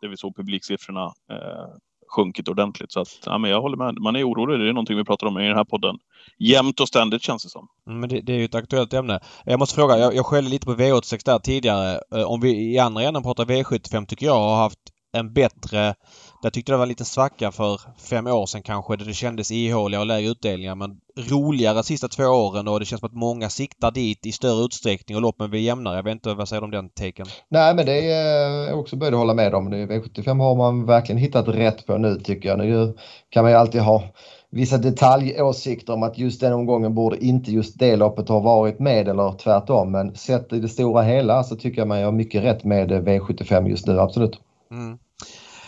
Där 0.01 0.09
vi 0.09 0.17
såg 0.17 0.37
publiksiffrorna 0.37 1.05
eh, 1.05 1.77
sjunkit 2.17 2.49
ordentligt. 2.49 2.93
Så 2.93 3.01
att, 3.01 3.09
ja, 3.27 3.39
men 3.39 3.51
jag 3.51 3.61
håller 3.61 3.77
med. 3.77 3.95
Man 4.01 4.17
är 4.17 4.29
orolig. 4.29 4.61
Det 4.61 4.69
är 4.69 4.73
någonting 4.73 4.97
vi 4.97 5.05
pratar 5.05 5.27
om 5.27 5.39
i 5.39 5.49
den 5.49 5.57
här 5.57 5.65
podden. 5.65 5.97
Jämt 6.39 6.81
och 6.81 6.89
ständigt 6.89 7.23
känns 7.23 7.43
det 7.43 7.49
som. 7.49 7.69
Mm, 7.87 8.01
men 8.01 8.09
det, 8.09 8.21
det 8.21 8.33
är 8.33 8.39
ju 8.39 8.45
ett 8.45 8.55
aktuellt 8.55 8.93
ämne. 8.93 9.21
Jag 9.45 9.59
måste 9.59 9.75
fråga, 9.75 9.99
jag, 9.99 10.15
jag 10.15 10.27
skällde 10.27 10.51
lite 10.51 10.67
på 10.67 10.75
V86 10.75 11.25
där 11.25 11.39
tidigare. 11.39 12.01
Eh, 12.15 12.25
om 12.25 12.41
vi 12.41 12.75
i 12.75 12.79
andra 12.79 13.03
änden 13.03 13.23
pratar 13.23 13.45
V75 13.45 14.07
tycker 14.07 14.27
jag 14.27 14.39
har 14.39 14.57
haft 14.57 14.79
en 15.13 15.33
bättre... 15.33 15.95
Jag 16.43 16.53
tyckte 16.53 16.73
det 16.73 16.77
var 16.77 16.83
en 16.83 16.89
liten 16.89 17.07
svacka 17.07 17.53
för 17.53 17.81
fem 17.99 18.27
år 18.27 18.47
sedan 18.47 18.63
kanske 18.63 18.97
där 18.97 19.05
det 19.05 19.15
kändes 19.15 19.51
ihåliga 19.51 20.01
och 20.01 20.07
lägre 20.07 20.29
utdelningar 20.31 20.75
men 20.75 20.97
roligare 21.17 21.75
de 21.75 21.83
sista 21.83 22.09
två 22.09 22.25
åren 22.25 22.69
och 22.69 22.81
det 22.81 22.87
känns 22.87 23.01
som 23.01 23.07
att 23.07 23.15
många 23.15 23.49
siktar 23.49 23.91
dit 23.91 24.27
i 24.27 24.33
större 24.33 24.65
utsträckning 24.65 25.17
och 25.17 25.23
loppen 25.23 25.51
blir 25.51 25.61
jämnare. 25.61 25.97
Jag 25.97 26.03
vet 26.03 26.13
inte 26.13 26.35
vad 26.35 26.49
säger 26.49 26.61
du 26.61 26.65
om 26.65 26.71
den 26.71 26.89
taken? 26.89 27.27
Nej, 27.49 27.75
men 27.75 27.87
det 27.87 28.13
är 28.13 28.69
eh, 28.69 28.79
också 28.79 28.97
börjat 28.97 29.15
hålla 29.15 29.35
med 29.35 29.55
om. 29.55 29.75
V75 29.75 30.41
har 30.41 30.57
man 30.57 30.87
verkligen 30.87 31.19
hittat 31.19 31.49
rätt 31.49 31.87
på 31.87 31.99
nu 31.99 32.21
tycker 32.21 32.49
jag. 32.49 32.59
Nu 32.59 32.97
kan 33.31 33.45
man 33.45 33.53
ju 33.53 33.59
alltid 33.59 33.81
ha 33.81 34.03
vissa 34.51 34.79
detaljåsikter 34.79 35.93
om 35.93 36.03
att 36.03 36.19
just 36.19 36.41
den 36.41 36.53
omgången 36.53 36.95
borde 36.95 37.25
inte 37.25 37.53
just 37.53 37.79
det 37.79 37.97
loppet 37.97 38.29
ha 38.29 38.41
varit 38.41 38.79
med 38.79 39.09
eller 39.09 39.33
tvärtom. 39.33 39.93
Men 39.93 40.15
sett 40.15 40.53
i 40.53 40.61
det 40.61 40.69
stora 40.69 41.03
hela 41.03 41.45
så 41.45 41.57
tycker 41.57 41.81
jag 41.81 41.89
man 41.89 42.01
gör 42.01 42.13
mycket 42.13 42.45
rätt 42.45 42.65
med 42.65 42.93
V75 42.93 43.69
just 43.69 43.87
nu, 43.87 44.01
absolut. 44.01 44.41
Mm. 44.73 44.99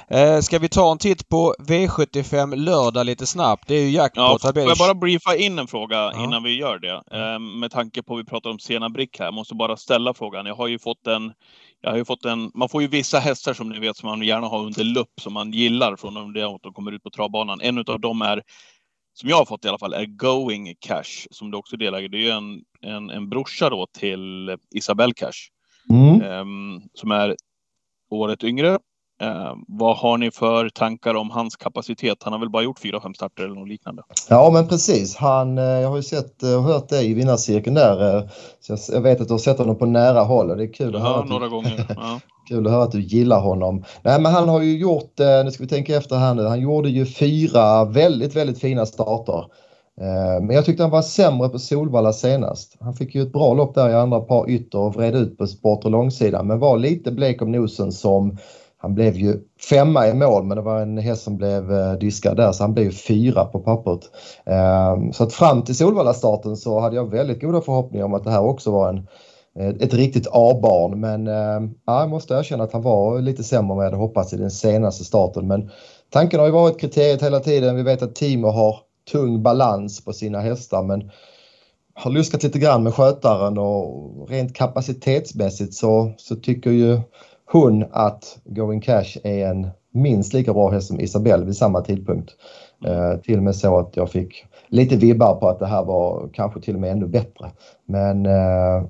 Eh, 0.08 0.40
ska 0.40 0.58
vi 0.58 0.68
ta 0.68 0.92
en 0.92 0.98
titt 0.98 1.28
på 1.28 1.54
V75 1.58 2.56
lördag 2.56 3.06
lite 3.06 3.26
snabbt? 3.26 3.68
Det 3.68 3.74
är 3.74 3.82
ju 3.82 3.90
jackpot. 3.90 4.40
Ja, 4.44 4.52
får 4.52 4.62
jag 4.62 4.78
bara 4.78 4.94
briefa 4.94 5.36
in 5.36 5.58
en 5.58 5.66
fråga 5.66 5.96
Ja. 5.96 6.24
innan 6.24 6.42
vi 6.42 6.58
gör 6.58 6.78
det? 6.78 7.02
Eh, 7.18 7.38
med 7.38 7.70
tanke 7.70 8.02
på 8.02 8.14
att 8.14 8.20
vi 8.20 8.24
pratar 8.24 8.50
om 8.50 8.58
sena 8.58 8.88
brick 8.88 9.18
här. 9.18 9.24
Jag 9.24 9.34
måste 9.34 9.54
bara 9.54 9.76
ställa 9.76 10.14
frågan. 10.14 10.46
Jag 10.46 10.54
har 10.54 10.66
ju 10.66 10.78
fått 10.78 11.06
en 11.06 11.32
jag 11.80 11.90
har 11.90 11.96
ju 11.96 12.04
fått 12.04 12.24
en, 12.24 12.50
man 12.54 12.68
får 12.68 12.82
ju 12.82 12.88
vissa 12.88 13.18
hästar 13.18 13.54
som 13.54 13.68
ni 13.68 13.78
vet 13.78 13.96
som 13.96 14.08
man 14.08 14.22
gärna 14.22 14.46
har 14.46 14.58
under 14.58 14.84
lupp 14.84 15.20
som 15.20 15.32
man 15.32 15.52
gillar 15.52 15.96
från 15.96 16.32
det 16.32 16.42
att 16.42 16.62
de 16.62 16.72
kommer 16.72 16.92
ut 16.92 17.02
på 17.02 17.10
travbanan. 17.10 17.60
En 17.60 17.78
av 17.78 18.00
dem 18.00 18.22
är, 18.22 18.42
som 19.14 19.28
jag 19.28 19.36
har 19.36 19.44
fått 19.44 19.64
i 19.64 19.68
alla 19.68 19.78
fall, 19.78 19.92
är 19.94 20.06
Going 20.06 20.74
Cash 20.80 21.26
som 21.30 21.50
du 21.50 21.56
också 21.56 21.76
är 21.76 21.78
delägare. 21.78 22.08
Det 22.08 22.16
är 22.16 22.20
ju 22.22 22.30
en, 22.30 22.60
en, 22.80 23.10
en 23.10 23.28
brorsa 23.28 23.70
då 23.70 23.86
till 23.98 24.56
Isabelle 24.74 25.14
Cash 25.14 25.50
Mm. 25.90 26.22
ehm, 26.22 26.82
som 26.94 27.10
är 27.10 27.36
året 28.10 28.44
yngre. 28.44 28.78
Ehm, 29.24 29.58
vad 29.68 29.96
har 29.96 30.18
ni 30.18 30.30
för 30.30 30.68
tankar 30.68 31.14
om 31.14 31.30
hans 31.30 31.56
kapacitet? 31.56 32.18
Han 32.22 32.32
har 32.32 32.40
väl 32.40 32.50
bara 32.50 32.62
gjort 32.62 32.78
fyra, 32.78 33.00
fem 33.00 33.14
starter 33.14 33.44
eller 33.44 33.54
något 33.54 33.68
liknande. 33.68 34.02
Ja 34.28 34.50
men 34.52 34.68
precis. 34.68 35.16
Han, 35.16 35.58
eh, 35.58 35.64
jag 35.64 35.88
har 35.88 35.96
ju 35.96 36.02
sett 36.02 36.42
och 36.42 36.48
hört 36.62 36.88
det 36.88 37.02
i 37.02 37.14
vinnarcirkeln 37.14 37.74
där. 37.74 38.16
eh, 38.16 38.22
Så 38.60 38.92
jag, 38.94 39.00
vet 39.00 39.20
att 39.20 39.28
du 39.28 39.34
har 39.34 39.38
sett 39.38 39.58
honom 39.58 39.76
på 39.78 39.86
nära 39.86 40.20
håll 40.20 40.50
och 40.50 40.56
det 40.56 40.64
är 40.64 40.72
kul 40.72 40.96
att, 40.96 41.02
höra 41.02 41.12
Ja, 41.12 41.22
att, 41.22 41.28
några 41.28 41.44
du, 41.44 41.50
gånger. 41.50 41.86
Ja. 41.96 42.20
kul 42.48 42.66
att 42.66 42.72
höra 42.72 42.82
att 42.82 42.92
du 42.92 43.00
gillar 43.02 43.40
honom. 43.40 43.84
Nej 44.02 44.20
men 44.20 44.32
han 44.32 44.48
har 44.48 44.62
ju 44.62 44.78
gjort, 44.78 45.20
eh, 45.20 45.44
nu 45.44 45.50
ska 45.50 45.62
vi 45.62 45.68
tänka 45.68 45.96
efter 45.96 46.16
här 46.16 46.34
nu, 46.34 46.44
han 46.46 46.60
gjorde 46.60 46.88
ju 46.88 47.06
fyra 47.06 47.84
väldigt, 47.84 48.36
väldigt 48.36 48.60
fina 48.60 48.86
starter. 48.86 49.44
Eh, 50.00 50.42
Men 50.42 50.50
jag 50.56 50.64
tyckte 50.64 50.82
han 50.82 50.90
var 50.90 51.02
sämre 51.02 51.48
på 51.48 51.58
Solvalla 51.58 52.12
senast. 52.12 52.76
Han 52.80 52.94
fick 52.94 53.14
ju 53.14 53.22
ett 53.22 53.32
bra 53.32 53.54
lopp 53.54 53.74
där 53.74 53.88
i 53.90 53.94
andra 53.94 54.20
par 54.20 54.50
ytter 54.50 54.78
och 54.78 54.94
vred 54.94 55.14
ut 55.16 55.38
på 55.38 55.46
sport 55.46 55.84
och 55.84 55.90
långsidan 55.90 56.46
men 56.46 56.58
var 56.58 56.78
lite 56.78 57.12
blek 57.12 57.42
om 57.42 57.52
nosen 57.52 57.92
som 57.92 58.38
han 58.84 58.94
blev 58.94 59.16
ju 59.16 59.40
femma 59.70 60.08
i 60.08 60.14
mål 60.14 60.44
men 60.44 60.56
det 60.56 60.62
var 60.62 60.80
en 60.80 60.98
häst 60.98 61.22
som 61.22 61.36
blev 61.36 61.72
eh, 61.72 61.92
diskad 61.92 62.36
där 62.36 62.52
så 62.52 62.62
han 62.62 62.74
blev 62.74 62.86
ju 62.86 62.92
fyra 62.92 63.44
på 63.44 63.60
pappret. 63.60 64.00
Ehm, 64.46 65.12
så 65.12 65.24
att 65.24 65.32
fram 65.32 65.62
till 65.62 65.76
Solvalla-starten 65.76 66.56
så 66.56 66.80
hade 66.80 66.96
jag 66.96 67.10
väldigt 67.10 67.40
goda 67.40 67.60
förhoppningar 67.60 68.04
om 68.04 68.14
att 68.14 68.24
det 68.24 68.30
här 68.30 68.42
också 68.42 68.70
var 68.70 68.88
en, 68.88 69.06
eh, 69.58 69.68
ett 69.68 69.94
riktigt 69.94 70.26
A-barn 70.32 71.00
men 71.00 71.26
ehm, 71.26 71.74
ja, 71.86 72.00
jag 72.00 72.10
måste 72.10 72.34
erkänna 72.34 72.64
att 72.64 72.72
han 72.72 72.82
var 72.82 73.20
lite 73.20 73.44
sämre 73.44 73.72
än 73.72 73.76
vad 73.76 73.84
jag 73.84 73.90
hade 73.90 74.02
hoppats 74.02 74.32
i 74.32 74.36
den 74.36 74.50
senaste 74.50 75.04
starten. 75.04 75.46
Men 75.46 75.70
tanken 76.10 76.40
har 76.40 76.46
ju 76.46 76.52
varit 76.52 76.80
kriteriet 76.80 77.22
hela 77.22 77.40
tiden. 77.40 77.76
Vi 77.76 77.82
vet 77.82 78.02
att 78.02 78.14
Timo 78.14 78.48
har 78.48 78.76
tung 79.12 79.42
balans 79.42 80.04
på 80.04 80.12
sina 80.12 80.40
hästar 80.40 80.82
men 80.82 81.10
har 81.94 82.10
luskat 82.10 82.42
lite 82.42 82.58
grann 82.58 82.82
med 82.82 82.94
skötaren 82.94 83.58
och 83.58 84.28
rent 84.28 84.54
kapacitetsmässigt 84.54 85.74
så, 85.74 86.12
så 86.16 86.36
tycker 86.36 86.70
ju 86.70 87.00
hon 87.54 87.84
att 87.92 88.38
Going 88.44 88.80
Cash 88.80 89.18
är 89.24 89.46
en 89.46 89.68
minst 89.92 90.32
lika 90.32 90.52
bra 90.52 90.70
häst 90.70 90.88
som 90.88 91.00
Isabelle 91.00 91.44
vid 91.44 91.56
samma 91.56 91.80
tidpunkt. 91.80 92.30
Eh, 92.84 93.20
till 93.20 93.36
och 93.36 93.42
med 93.42 93.56
så 93.56 93.78
att 93.78 93.96
jag 93.96 94.10
fick 94.10 94.44
lite 94.68 94.96
vibbar 94.96 95.34
på 95.34 95.48
att 95.48 95.58
det 95.58 95.66
här 95.66 95.84
var 95.84 96.28
kanske 96.32 96.60
till 96.60 96.74
och 96.74 96.80
med 96.80 96.90
ännu 96.90 97.06
bättre. 97.06 97.50
Men 97.86 98.26
eh, 98.26 98.32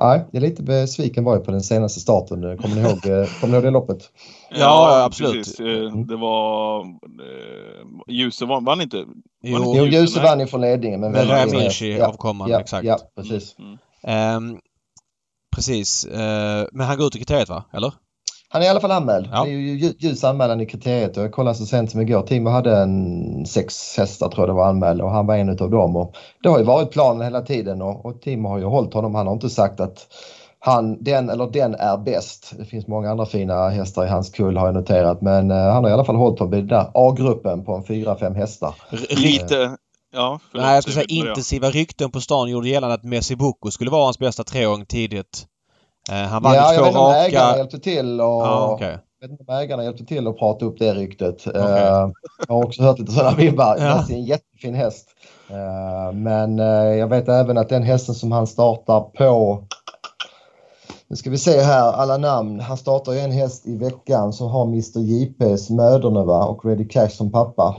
jag 0.00 0.24
är 0.32 0.40
lite 0.40 0.62
besviken 0.62 1.24
var 1.24 1.34
jag 1.34 1.44
på 1.44 1.50
den 1.50 1.62
senaste 1.62 2.00
starten. 2.00 2.58
Kommer 2.58 2.74
ni 2.74 2.80
ihåg, 2.80 3.20
eh, 3.20 3.28
kommer 3.40 3.48
ni 3.48 3.54
ihåg 3.54 3.64
det 3.64 3.70
loppet? 3.70 4.10
Ja, 4.50 5.04
absolut. 5.04 5.32
Precis. 5.32 5.60
Eh, 5.60 5.96
Det 5.96 6.16
var... 6.16 6.80
Eh, 6.80 6.84
Ljuse 8.08 8.44
vann, 8.46 8.64
vann 8.64 8.80
inte? 8.80 9.04
Jo, 9.42 9.58
Var 9.58 9.76
Jo, 9.76 9.84
Ljuse, 9.84 10.22
vann 10.22 10.40
ju 10.40 10.46
från 10.46 10.60
ledningen. 10.60 11.00
Men 11.00 11.14
fin 11.14 11.28
Raminci 11.28 11.96
ja, 11.98 12.06
avkomman, 12.06 12.50
ja, 12.50 12.60
exakt. 12.60 12.84
Ja, 12.84 12.98
precis. 13.16 13.56
Mm. 13.58 13.78
Ehm, 14.02 14.58
precis. 15.56 16.04
Eh, 16.04 16.66
men 16.72 16.86
han 16.86 16.96
går 16.98 17.06
ut 17.06 17.16
i 17.16 17.18
kriteriet 17.18 17.48
va? 17.48 17.64
Eller? 17.72 17.92
Han 18.54 18.62
är 18.62 18.66
i 18.66 18.68
alla 18.68 18.80
fall 18.80 18.90
anmäld. 18.90 19.28
Ja. 19.32 19.44
Det 19.44 19.50
är 19.50 19.52
ju 19.52 19.76
lju- 19.78 19.94
ljus 19.98 20.24
anmälan 20.24 20.60
i 20.60 20.66
kriteriet. 20.66 21.16
Jag 21.16 21.32
kollade 21.32 21.56
så 21.56 21.66
sent 21.66 21.90
som 21.90 22.00
igår. 22.00 22.22
Timo 22.22 22.50
hade 22.50 22.76
en 22.76 23.46
sex 23.46 23.96
hästar 23.96 24.28
tror 24.28 24.40
jag 24.42 24.48
det 24.48 24.52
var 24.58 24.68
anmälda 24.68 25.04
och 25.04 25.10
han 25.10 25.26
var 25.26 25.36
en 25.36 25.48
av 25.48 25.70
dem. 25.70 25.96
Och 25.96 26.14
det 26.42 26.48
har 26.48 26.58
ju 26.58 26.64
varit 26.64 26.90
planen 26.90 27.22
hela 27.22 27.40
tiden 27.42 27.82
och, 27.82 28.06
och 28.06 28.20
Timo 28.22 28.48
har 28.48 28.58
ju 28.58 28.64
hållit 28.64 28.94
honom. 28.94 29.14
Han 29.14 29.26
har 29.26 29.34
inte 29.34 29.50
sagt 29.50 29.80
att 29.80 30.06
han, 30.58 31.04
den 31.04 31.30
eller 31.30 31.46
den 31.46 31.74
är 31.74 31.96
bäst. 31.96 32.52
Det 32.58 32.64
finns 32.64 32.86
många 32.86 33.10
andra 33.10 33.26
fina 33.26 33.68
hästar 33.68 34.04
i 34.04 34.08
hans 34.08 34.30
kull 34.30 34.56
har 34.56 34.66
jag 34.66 34.74
noterat. 34.74 35.20
Men 35.22 35.50
eh, 35.50 35.56
han 35.56 35.84
har 35.84 35.90
i 35.90 35.92
alla 35.92 36.04
fall 36.04 36.16
hållit 36.16 36.38
på 36.38 36.46
den 36.46 36.66
där 36.66 36.86
A-gruppen 36.94 37.64
på 37.64 37.74
en 37.74 37.84
fyra 37.84 38.16
fem 38.16 38.34
hästar. 38.34 38.74
R- 38.90 38.98
Lite... 39.10 39.76
Ja, 40.16 40.40
förlåt. 40.50 40.64
Nej, 40.66 40.74
jag 40.74 40.82
skulle 40.82 40.94
säga 40.94 41.06
intensiva 41.08 41.70
rykten 41.70 42.10
på 42.10 42.20
stan 42.20 42.50
gjorde 42.50 42.68
gällande 42.68 42.94
att 42.94 43.04
Messi 43.04 43.36
Boko 43.36 43.70
skulle 43.70 43.90
vara 43.90 44.04
hans 44.04 44.18
bästa 44.18 44.44
treåring 44.44 44.86
tidigt. 44.86 45.46
Eh, 46.10 46.16
han 46.28 46.42
vann 46.42 46.54
Ja, 46.54 46.72
ju 46.72 46.78
jag 46.78 46.78
två 46.78 46.82
vet 46.84 46.88
inte 46.88 46.98
om 46.98 47.12
ägarna 47.12 47.48
raka... 47.48 47.58
hjälpte 47.58 47.78
till 47.78 48.20
och 48.20 48.26
Ja, 48.26 48.68
okej. 48.72 48.98
Jag 49.20 49.28
vet 49.28 49.40
inte 49.40 49.52
om 49.52 49.58
ägarna 49.58 49.84
hjälpte 49.84 50.04
till 50.04 50.26
att 50.28 50.38
prata 50.38 50.64
upp 50.64 50.78
det 50.78 50.94
ryktet. 50.94 51.46
Eh, 51.46 51.52
jag 52.48 52.54
har 52.54 52.64
också 52.64 52.82
hört 52.82 52.98
lite 52.98 53.12
sådana 53.12 53.36
vibbar. 53.36 53.76
Ja. 53.78 53.96
Messi 53.96 54.12
är 54.12 54.16
en 54.16 54.24
jättefin 54.24 54.74
häst. 54.74 55.08
Eh, 55.50 56.12
men 56.12 56.58
jag 56.98 57.08
vet 57.08 57.28
även 57.28 57.58
att 57.58 57.68
den 57.68 57.82
hästen 57.82 58.14
som 58.14 58.32
han 58.32 58.46
startar 58.46 59.00
på 59.00 59.64
nu 61.08 61.16
ska 61.16 61.30
vi 61.30 61.38
se 61.38 61.60
här 61.60 61.92
alla 61.92 62.16
namn. 62.16 62.60
Han 62.60 62.76
startar 62.76 63.12
ju 63.12 63.18
en 63.18 63.32
häst 63.32 63.66
i 63.66 63.76
veckan 63.76 64.32
som 64.32 64.48
har 64.48 64.64
Mr 64.64 64.98
JP's 64.98 65.72
Möderneva 65.76 66.44
och 66.44 66.64
Ready 66.64 66.88
Cash 66.88 67.08
som 67.08 67.32
pappa. 67.32 67.76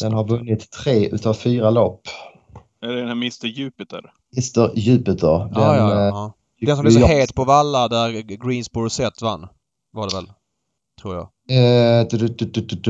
Den 0.00 0.12
har 0.12 0.24
vunnit 0.24 0.70
tre 0.70 1.08
utav 1.08 1.34
fyra 1.34 1.70
lopp. 1.70 2.00
Är 2.82 2.88
det 2.88 2.96
den 2.98 3.06
här 3.06 3.12
Mr 3.14 3.46
Jupiter? 3.46 4.12
Mr 4.36 4.78
Jupiter. 4.78 5.38
Den, 5.38 5.62
Ja, 5.62 5.76
ja, 5.76 6.04
ja, 6.04 6.32
Den 6.66 6.76
som 6.76 6.82
blev 6.82 6.92
så 6.92 7.00
jag- 7.00 7.08
het 7.08 7.34
på 7.34 7.44
Valla 7.44 7.88
där 7.88 8.10
Greensboro 8.46 8.90
Set 8.90 9.22
vann. 9.22 9.46
Var 9.92 10.08
det 10.08 10.14
väl? 10.16 10.26
Tror 11.02 11.14
jag. 11.14 11.22
Eh, 11.50 12.06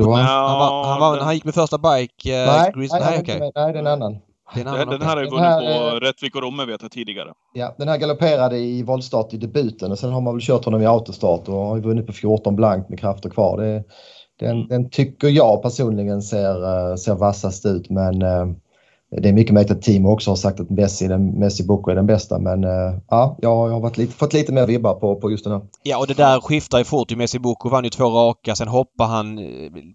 Han, 0.04 0.58
var, 0.58 0.84
han, 0.84 1.00
var, 1.00 1.16
den- 1.16 1.24
han 1.24 1.34
gick 1.34 1.44
med 1.44 1.54
första 1.54 1.78
bike. 1.78 2.42
Eh, 2.42 2.46
Nej, 2.46 2.72
Greens, 2.76 2.92
nej, 2.92 3.22
nej, 3.26 3.50
nej, 3.54 3.72
det 3.72 3.78
är 3.78 3.82
en 3.82 3.86
annan. 3.86 4.18
Den, 4.54 4.66
annan, 4.68 4.88
den 4.88 5.02
här 5.02 5.16
har 5.16 5.22
ju 5.22 5.30
vunnit 5.30 5.46
på 5.50 5.96
är- 5.96 6.00
Rättvik 6.00 6.34
och 6.36 6.42
Romme 6.42 6.64
vet 6.64 6.82
jag 6.82 6.90
tidigare. 6.90 7.32
Ja, 7.54 7.74
den 7.78 7.88
här 7.88 7.96
galopperade 7.98 8.58
i 8.58 8.82
voltstart 8.82 9.34
i 9.34 9.36
debuten 9.36 9.92
och 9.92 9.98
sen 9.98 10.12
har 10.12 10.20
man 10.20 10.34
väl 10.34 10.42
kört 10.42 10.64
honom 10.64 10.82
i 10.82 10.86
autostart 10.86 11.48
och 11.48 11.54
har 11.54 11.76
ju 11.76 11.82
vunnit 11.82 12.06
på 12.06 12.12
14 12.12 12.56
blankt 12.56 12.88
med 12.90 12.98
krafter 13.00 13.30
kvar. 13.30 13.58
Det, 13.60 13.84
den, 14.40 14.68
den 14.68 14.90
tycker 14.90 15.28
jag 15.28 15.62
personligen 15.62 16.22
ser, 16.22 16.90
eh, 16.90 16.96
ser 16.96 17.14
vassast 17.14 17.66
ut 17.66 17.90
men 17.90 18.22
eh, 18.22 18.46
det 19.16 19.28
är 19.28 19.32
mycket 19.32 19.54
möjligt 19.54 19.70
att 19.72 19.82
Timo 19.82 20.10
också 20.12 20.30
har 20.30 20.36
sagt 20.36 20.60
att 20.60 20.70
Messi, 20.70 21.08
den, 21.08 21.26
Messi 21.38 21.66
Boko 21.66 21.90
är 21.90 21.94
den 21.94 22.06
bästa 22.06 22.38
men 22.38 22.64
eh, 22.64 22.94
ja, 23.08 23.36
jag 23.42 23.68
har 23.68 23.80
varit 23.80 23.98
lite, 23.98 24.12
fått 24.12 24.32
lite 24.32 24.52
mer 24.52 24.66
vibbar 24.66 24.94
på, 24.94 25.16
på 25.20 25.30
just 25.30 25.44
den 25.44 25.52
här. 25.52 25.62
Ja, 25.82 25.98
och 25.98 26.06
det 26.06 26.14
där 26.14 26.40
skiftar 26.40 26.78
ju 26.78 26.84
fort. 26.84 27.16
Messi 27.16 27.38
Boko 27.38 27.68
vann 27.68 27.84
ju 27.84 27.90
två 27.90 28.04
raka. 28.04 28.54
Sen 28.54 28.68
hoppar 28.68 29.06
han 29.06 29.38
eh, 29.38 29.44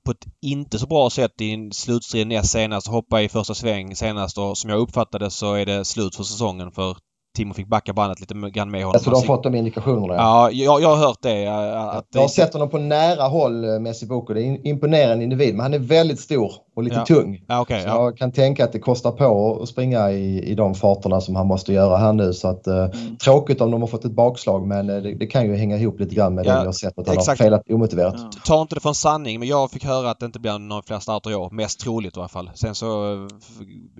på 0.05 0.11
ett 0.11 0.25
inte 0.41 0.79
så 0.79 0.87
bra 0.87 1.09
sätt 1.09 1.41
i 1.41 1.53
en 1.53 1.71
slutstrid 1.71 2.27
näst 2.27 2.51
senast. 2.51 2.87
Hoppar 2.87 3.19
i 3.19 3.29
första 3.29 3.53
sväng 3.53 3.95
senast 3.95 4.37
och 4.37 4.57
som 4.57 4.69
jag 4.69 4.79
uppfattade 4.79 5.29
så 5.31 5.53
är 5.53 5.65
det 5.65 5.85
slut 5.85 6.15
för 6.15 6.23
säsongen 6.23 6.71
för 6.71 6.97
Timo 7.37 7.53
fick 7.53 7.67
backa 7.67 7.93
bandet 7.93 8.19
lite 8.19 8.33
grann 8.33 8.71
med 8.71 8.81
honom. 8.81 8.95
Alltså 8.95 9.09
du 9.09 9.15
har 9.15 9.21
Han 9.21 9.27
fått 9.27 9.43
de 9.43 9.55
indikationerna? 9.55 10.13
Ja, 10.15 10.51
jag, 10.51 10.81
jag 10.81 10.89
har 10.95 11.07
hört 11.07 11.21
det. 11.21 11.43
eh, 11.43 11.77
Att 11.87 12.07
Jag 12.13 12.21
har 12.21 12.27
sett 12.27 12.53
honom 12.53 12.69
på 12.69 12.77
nära 12.77 13.23
håll, 13.23 13.79
Messi 13.79 14.05
Boko. 14.05 14.33
Det 14.33 14.41
är 14.43 14.45
en 14.47 14.67
imponerande 14.67 15.23
individ, 15.23 15.53
men 15.55 15.63
han 15.63 15.73
är 15.73 15.79
väldigt 15.79 16.19
stor 16.19 16.51
och 16.75 16.83
lite 16.83 16.95
Ja. 16.95 17.05
tung. 17.05 17.43
Ja, 17.47 17.61
okej. 17.61 17.81
Så 17.81 17.87
ja. 17.87 18.03
jag 18.03 18.17
kan 18.17 18.31
tänka 18.31 18.63
att 18.65 18.71
det 18.71 18.79
kostar 18.79 19.11
på 19.11 19.59
att 19.61 19.69
springa 19.69 20.11
i, 20.11 20.43
i 20.51 20.55
de 20.55 20.75
farterna 20.75 21.21
som 21.21 21.35
han 21.35 21.47
måste 21.47 21.73
göra 21.73 21.97
här 21.97 22.13
nu. 22.13 22.33
Så 22.33 22.47
att, 22.47 22.67
eh, 22.67 22.75
Mm. 22.75 23.17
Tråkigt 23.17 23.61
om 23.61 23.71
de 23.71 23.81
har 23.81 23.87
fått 23.87 24.05
ett 24.05 24.11
bakslag 24.11 24.67
men 24.67 24.89
eh, 24.89 24.95
det, 25.01 25.13
det 25.15 25.27
kan 25.27 25.45
ju 25.45 25.55
hänga 25.55 25.77
ihop 25.77 25.99
lite 25.99 26.15
grann 26.15 26.35
med 26.35 26.45
Ja, 26.45 26.53
det 26.59 26.65
har 26.65 26.71
sett 26.71 26.99
att 26.99 27.07
han 27.07 27.17
exakt. 27.17 27.39
har 27.39 27.45
felat 27.45 27.61
omotiverat. 27.69 28.15
Ja. 28.17 28.29
Ta 28.45 28.61
inte 28.61 28.75
det 28.75 28.81
för 28.81 28.89
en 28.89 28.95
sanning 28.95 29.39
men 29.39 29.47
jag 29.47 29.71
fick 29.71 29.85
höra 29.85 30.09
att 30.09 30.19
det 30.19 30.25
inte 30.25 30.39
blir 30.39 30.59
några 30.59 30.81
fler 30.81 30.99
starter 30.99 31.31
i 31.31 31.35
år. 31.35 31.49
Mest 31.51 31.79
troligt 31.79 32.17
i 32.17 32.19
alla 32.19 32.27
fall. 32.29 32.49
Sen 32.55 32.75
så 32.75 33.13
eh, 33.13 33.27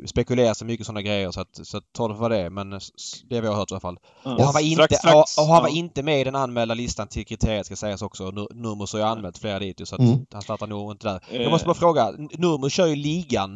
spekuleras 0.06 0.60
det 0.60 0.66
mycket 0.66 0.86
sådana 0.86 1.02
grejer 1.02 1.32
så 1.32 1.42
att, 1.42 1.60
så 1.64 1.78
att 1.78 1.84
ta 1.98 2.08
det 2.08 2.14
för 2.14 2.22
vad 2.22 2.32
det 2.32 2.38
är. 2.38 2.50
Men 2.50 2.70
det 3.30 3.36
har 3.36 3.42
vi 3.42 3.48
har 3.48 3.56
hört 3.56 3.72
i 3.72 3.74
alla 3.74 3.80
fall. 3.82 3.98
Ja. 4.24 4.36
Och 4.36 4.44
han 4.44 4.54
var, 4.54 4.62
inte, 4.62 4.76
Strax, 4.84 4.96
strax, 5.00 5.38
och, 5.38 5.44
och 5.44 5.50
han 5.54 5.62
var 5.64 5.70
ja. 5.70 5.76
inte 5.76 6.04
med 6.04 6.22
i 6.22 6.24
den 6.24 6.36
anmälda 6.36 6.74
listan 6.76 7.08
till 7.08 7.26
kriteriet 7.26 7.66
ska 7.66 7.76
sägas 7.76 8.02
också. 8.02 8.24
Nu- 8.32 8.48
Nurmos 8.54 8.94
har 8.94 9.00
ju 9.00 9.06
anmält 9.06 9.38
flera 9.38 9.60
dit 9.60 9.82
så 9.88 9.96
att 9.96 10.02
Mm. 10.02 10.26
han 10.34 10.42
startar 10.42 10.68
nog 10.68 10.92
inte 10.92 11.08
där. 11.08 11.20
Jag 11.44 11.52
måste 11.52 11.66
bara 11.68 11.76
fråga. 11.76 12.08
N- 12.08 12.30
Nurmos 12.66 12.74
kör 12.74 12.88
ju 12.88 12.96
ligan 12.96 13.56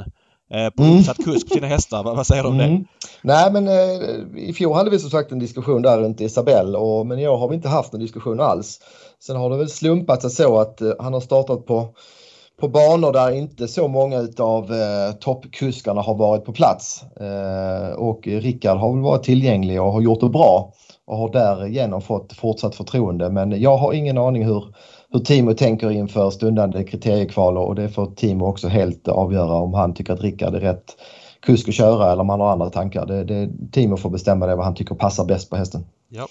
eh, 0.53 0.69
på 0.69 0.83
Mm. 0.83 0.99
uppsatt 0.99 1.17
kusk 1.17 1.47
på 1.47 1.53
sina 1.53 1.67
hästar. 1.67 2.03
Vad, 2.03 2.27
säger 2.27 2.43
du 2.43 2.49
om 2.49 2.57
det? 2.57 2.63
Mm. 2.63 2.85
Nej 3.21 3.51
men 3.51 3.67
eh, 3.67 4.43
i 4.49 4.53
fjol 4.53 4.75
hade 4.75 4.89
vi 4.89 4.99
som 4.99 5.09
sagt 5.09 5.31
en 5.31 5.39
diskussion 5.39 5.81
där 5.81 5.97
runt 5.99 6.21
Isabelle 6.21 6.77
och, 6.77 7.07
men 7.07 7.19
i 7.19 7.27
år 7.27 7.37
har 7.37 7.49
vi 7.49 7.55
inte 7.55 7.69
haft 7.69 7.93
någon 7.93 8.01
diskussion 8.01 8.39
alls. 8.39 8.79
Sen 9.19 9.35
har 9.35 9.49
det 9.49 9.57
väl 9.57 9.69
slumpat 9.69 10.21
sig 10.21 10.31
så 10.31 10.59
att 10.59 10.81
eh, 10.81 10.91
han 10.99 11.13
har 11.13 11.21
startat 11.21 11.65
på, 11.65 11.87
på 12.61 12.67
banor 12.67 13.13
där 13.13 13.31
inte 13.31 13.67
så 13.67 13.87
många 13.87 14.19
utav 14.19 14.73
eh, 14.73 15.11
toppkuskarna 15.19 16.01
har 16.01 16.15
varit 16.15 16.45
på 16.45 16.53
plats. 16.53 17.03
Eh, 17.19 17.95
och 17.97 18.27
Rickard 18.27 18.77
har 18.77 18.93
väl 18.93 19.01
varit 19.03 19.23
tillgänglig 19.23 19.81
och 19.81 19.91
har 19.91 20.01
gjort 20.01 20.21
det 20.21 20.29
bra 20.29 20.73
och 21.07 21.17
har 21.17 21.31
därigenom 21.31 22.01
fått 22.01 22.33
fortsatt 22.33 22.75
förtroende. 22.75 23.29
Men 23.29 23.61
jag 23.61 23.77
har 23.77 23.93
ingen 23.93 24.17
aning 24.17 24.45
hur, 24.45 24.63
hur 25.11 25.19
Timo 25.19 25.53
tänker 25.53 25.91
inför 25.91 26.29
stundande 26.29 26.83
kriteriekval 26.83 27.57
och 27.57 27.75
det 27.75 27.89
får 27.89 28.05
Timo 28.05 28.45
också 28.45 28.67
helt 28.67 29.07
avgöra 29.07 29.53
om 29.53 29.73
han 29.73 29.93
tycker 29.93 30.13
att 30.13 30.21
Rickard 30.21 30.55
är 30.55 30.59
rätt 30.59 30.95
kusk 31.41 31.69
att 31.69 31.75
köra 31.75 32.11
eller 32.11 32.21
om 32.21 32.29
han 32.29 32.39
har 32.39 32.51
andra 32.51 32.69
tankar. 32.69 33.05
Det, 33.05 33.23
det, 33.23 33.49
Timo 33.71 33.97
får 33.97 34.09
bestämma 34.09 34.45
det 34.45 34.55
vad 34.55 34.65
han 34.65 34.75
tycker 34.75 34.95
passar 34.95 35.25
bäst 35.25 35.49
på 35.49 35.55
hästen. 35.55 35.85
Ja. 36.09 36.27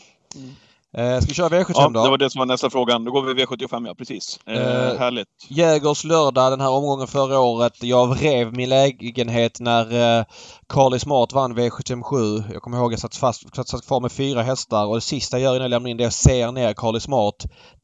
Eh, 0.96 1.18
ska 1.20 1.28
vi 1.28 1.34
köra 1.34 1.48
V75 1.48 1.72
Ja, 1.74 1.88
då? 1.88 2.02
det 2.04 2.10
var 2.10 2.18
det 2.18 2.30
som 2.30 2.38
var 2.38 2.46
nästa 2.46 2.70
frågan. 2.70 3.04
Då 3.04 3.10
går 3.12 3.22
vi 3.22 3.44
V75, 3.44 3.86
ja 3.86 3.94
precis. 3.94 4.40
Eh, 4.46 4.56
Eh, 4.56 4.98
härligt. 4.98 5.28
Jägers 5.48 6.04
lördag 6.04 6.52
den 6.52 6.60
här 6.60 6.70
omgången 6.70 7.06
förra 7.06 7.40
året. 7.40 7.72
Jag 7.82 8.06
vrev 8.06 8.52
min 8.56 8.68
lägenhet 8.68 9.60
när 9.60 10.18
eh, 10.18 10.24
Carly 10.68 10.98
Smart 10.98 11.32
vann 11.32 11.58
V757. 11.58 12.42
Jag 12.52 12.62
kommer 12.62 12.78
ihåg 12.78 12.86
att 12.86 12.92
jag 12.92 13.00
satt, 13.00 13.16
fast, 13.16 13.56
satt, 13.56 13.68
satt 13.68 13.86
kvar 13.86 14.00
med 14.00 14.12
fyra 14.12 14.42
hästar 14.42 14.86
och 14.86 14.94
det 14.94 15.00
sista 15.00 15.38
jag 15.38 15.42
gör 15.44 15.50
innan 15.56 15.62
jag 15.62 15.70
lämnar 15.70 15.90
in 15.90 15.96
det 15.96 16.04
är 16.04 16.08
att 16.08 16.14
ser 16.14 16.52
ner 16.52 16.72
Carly 16.74 17.00
Smart 17.00 17.34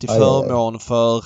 till 0.01 0.11
Aj, 0.11 0.17
aj, 0.17 0.23
aj. 0.23 0.43
förmån 0.49 0.79
för 0.79 1.17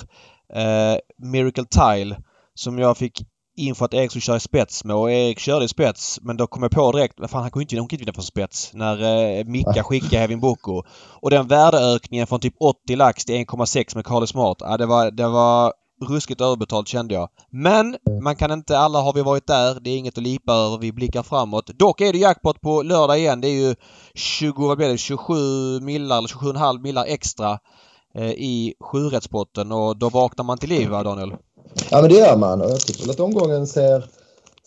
eh, 0.53 0.97
Miracle 1.17 1.65
Tile 1.65 2.17
som 2.55 2.79
jag 2.79 2.97
fick 2.97 3.21
info 3.59 3.85
att 3.85 3.93
Erik 3.93 4.11
skulle 4.11 4.21
köra 4.21 4.37
i 4.37 4.39
spets 4.39 4.83
med 4.83 4.95
och 4.95 5.11
Erik 5.11 5.39
körde 5.39 5.65
i 5.65 5.67
spets 5.67 6.19
men 6.21 6.37
då 6.37 6.47
kom 6.47 6.63
jag 6.63 6.71
på 6.71 6.91
direkt, 6.91 7.19
vad 7.19 7.29
fan 7.29 7.41
han 7.41 7.51
kunde 7.51 7.63
inte, 7.63 7.75
kunde 7.75 7.95
inte 7.95 7.97
vinna 7.97 8.13
från 8.13 8.23
spets 8.23 8.71
när 8.73 9.03
eh, 9.39 9.45
Micka 9.45 9.83
skickade 9.83 10.17
Hevin 10.17 10.39
Boko. 10.39 10.83
Och 11.21 11.29
den 11.29 11.47
värdeökningen 11.47 12.27
från 12.27 12.39
typ 12.39 12.55
80 12.59 12.95
lax 12.95 13.25
till 13.25 13.35
1,6 13.35 13.95
med 13.95 14.05
Carly 14.05 14.27
Smart, 14.27 14.57
ja, 14.59 14.77
det 14.77 14.85
var, 14.85 15.11
det 15.11 15.27
var 15.27 15.73
ruskigt 16.07 16.41
överbetalt 16.41 16.87
kände 16.87 17.13
jag. 17.13 17.29
Men 17.49 17.97
man 18.21 18.35
kan 18.35 18.51
inte, 18.51 18.77
alla 18.77 19.01
har 19.01 19.13
vi 19.13 19.21
varit 19.21 19.47
där. 19.47 19.79
Det 19.79 19.89
är 19.89 19.97
inget 19.97 20.17
att 20.17 20.23
lipa 20.23 20.53
över. 20.53 20.77
Vi 20.77 20.91
blickar 20.91 21.23
framåt. 21.23 21.67
Dock 21.67 22.01
är 22.01 22.13
det 22.13 22.19
jackpot 22.19 22.61
på 22.61 22.81
lördag 22.81 23.19
igen. 23.19 23.41
Det 23.41 23.47
är 23.47 23.67
ju 23.67 23.75
20, 24.15 24.67
vad 24.67 24.77
blir 24.77 24.87
det, 24.87 24.97
27 24.97 25.33
millar 25.81 26.17
eller 26.17 26.27
27,5 26.27 26.81
millar 26.81 27.05
extra 27.05 27.59
eh, 28.15 28.31
i 28.31 28.73
sjurättspotten 28.79 29.71
och 29.71 29.97
då 29.97 30.09
vaknar 30.09 30.45
man 30.45 30.57
till 30.57 30.69
liv 30.69 30.89
va 30.89 31.03
Daniel? 31.03 31.33
Ja 31.91 32.01
men 32.01 32.09
det 32.09 32.15
gör 32.15 32.37
man 32.37 32.61
och 32.61 32.69
jag 32.69 32.79
tycker 32.79 33.01
väl 33.01 33.09
att 33.09 33.19
omgången 33.19 33.67
ser, 33.67 34.05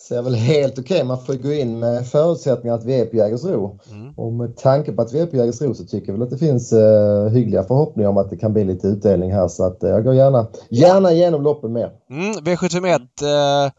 ser 0.07 0.21
väl 0.21 0.35
helt 0.35 0.79
okej. 0.79 1.03
Man 1.03 1.25
får 1.25 1.33
gå 1.33 1.53
in 1.53 1.79
med 1.79 2.07
förutsättningar 2.07 2.75
att 2.75 2.85
vi 2.85 2.99
är 2.99 3.05
på 3.05 3.15
Jägersro. 3.15 3.79
Mm. 3.91 4.13
Och 4.17 4.33
med 4.33 4.57
tanke 4.57 4.91
på 4.91 5.01
att 5.01 5.13
vi 5.13 5.19
är 5.19 5.25
på 5.25 5.35
Jägersro 5.35 5.73
så 5.73 5.83
tycker 5.83 6.07
jag 6.07 6.13
väl 6.13 6.21
att 6.21 6.29
det 6.29 6.37
finns 6.37 6.73
eh, 6.73 7.29
hyggliga 7.29 7.63
förhoppningar 7.63 8.09
om 8.09 8.17
att 8.17 8.29
det 8.29 8.37
kan 8.37 8.53
bli 8.53 8.63
lite 8.63 8.87
utdelning 8.87 9.33
här. 9.33 9.47
Så 9.47 9.63
att 9.63 9.83
eh, 9.83 9.89
jag 9.89 10.03
går 10.03 10.13
gärna, 10.13 10.47
gärna 10.69 11.11
igenom 11.11 11.43
loppen 11.43 11.73
mer. 11.73 11.91
Mm, 12.09 12.31
V751. 12.31 12.99
Eh, 13.21 13.71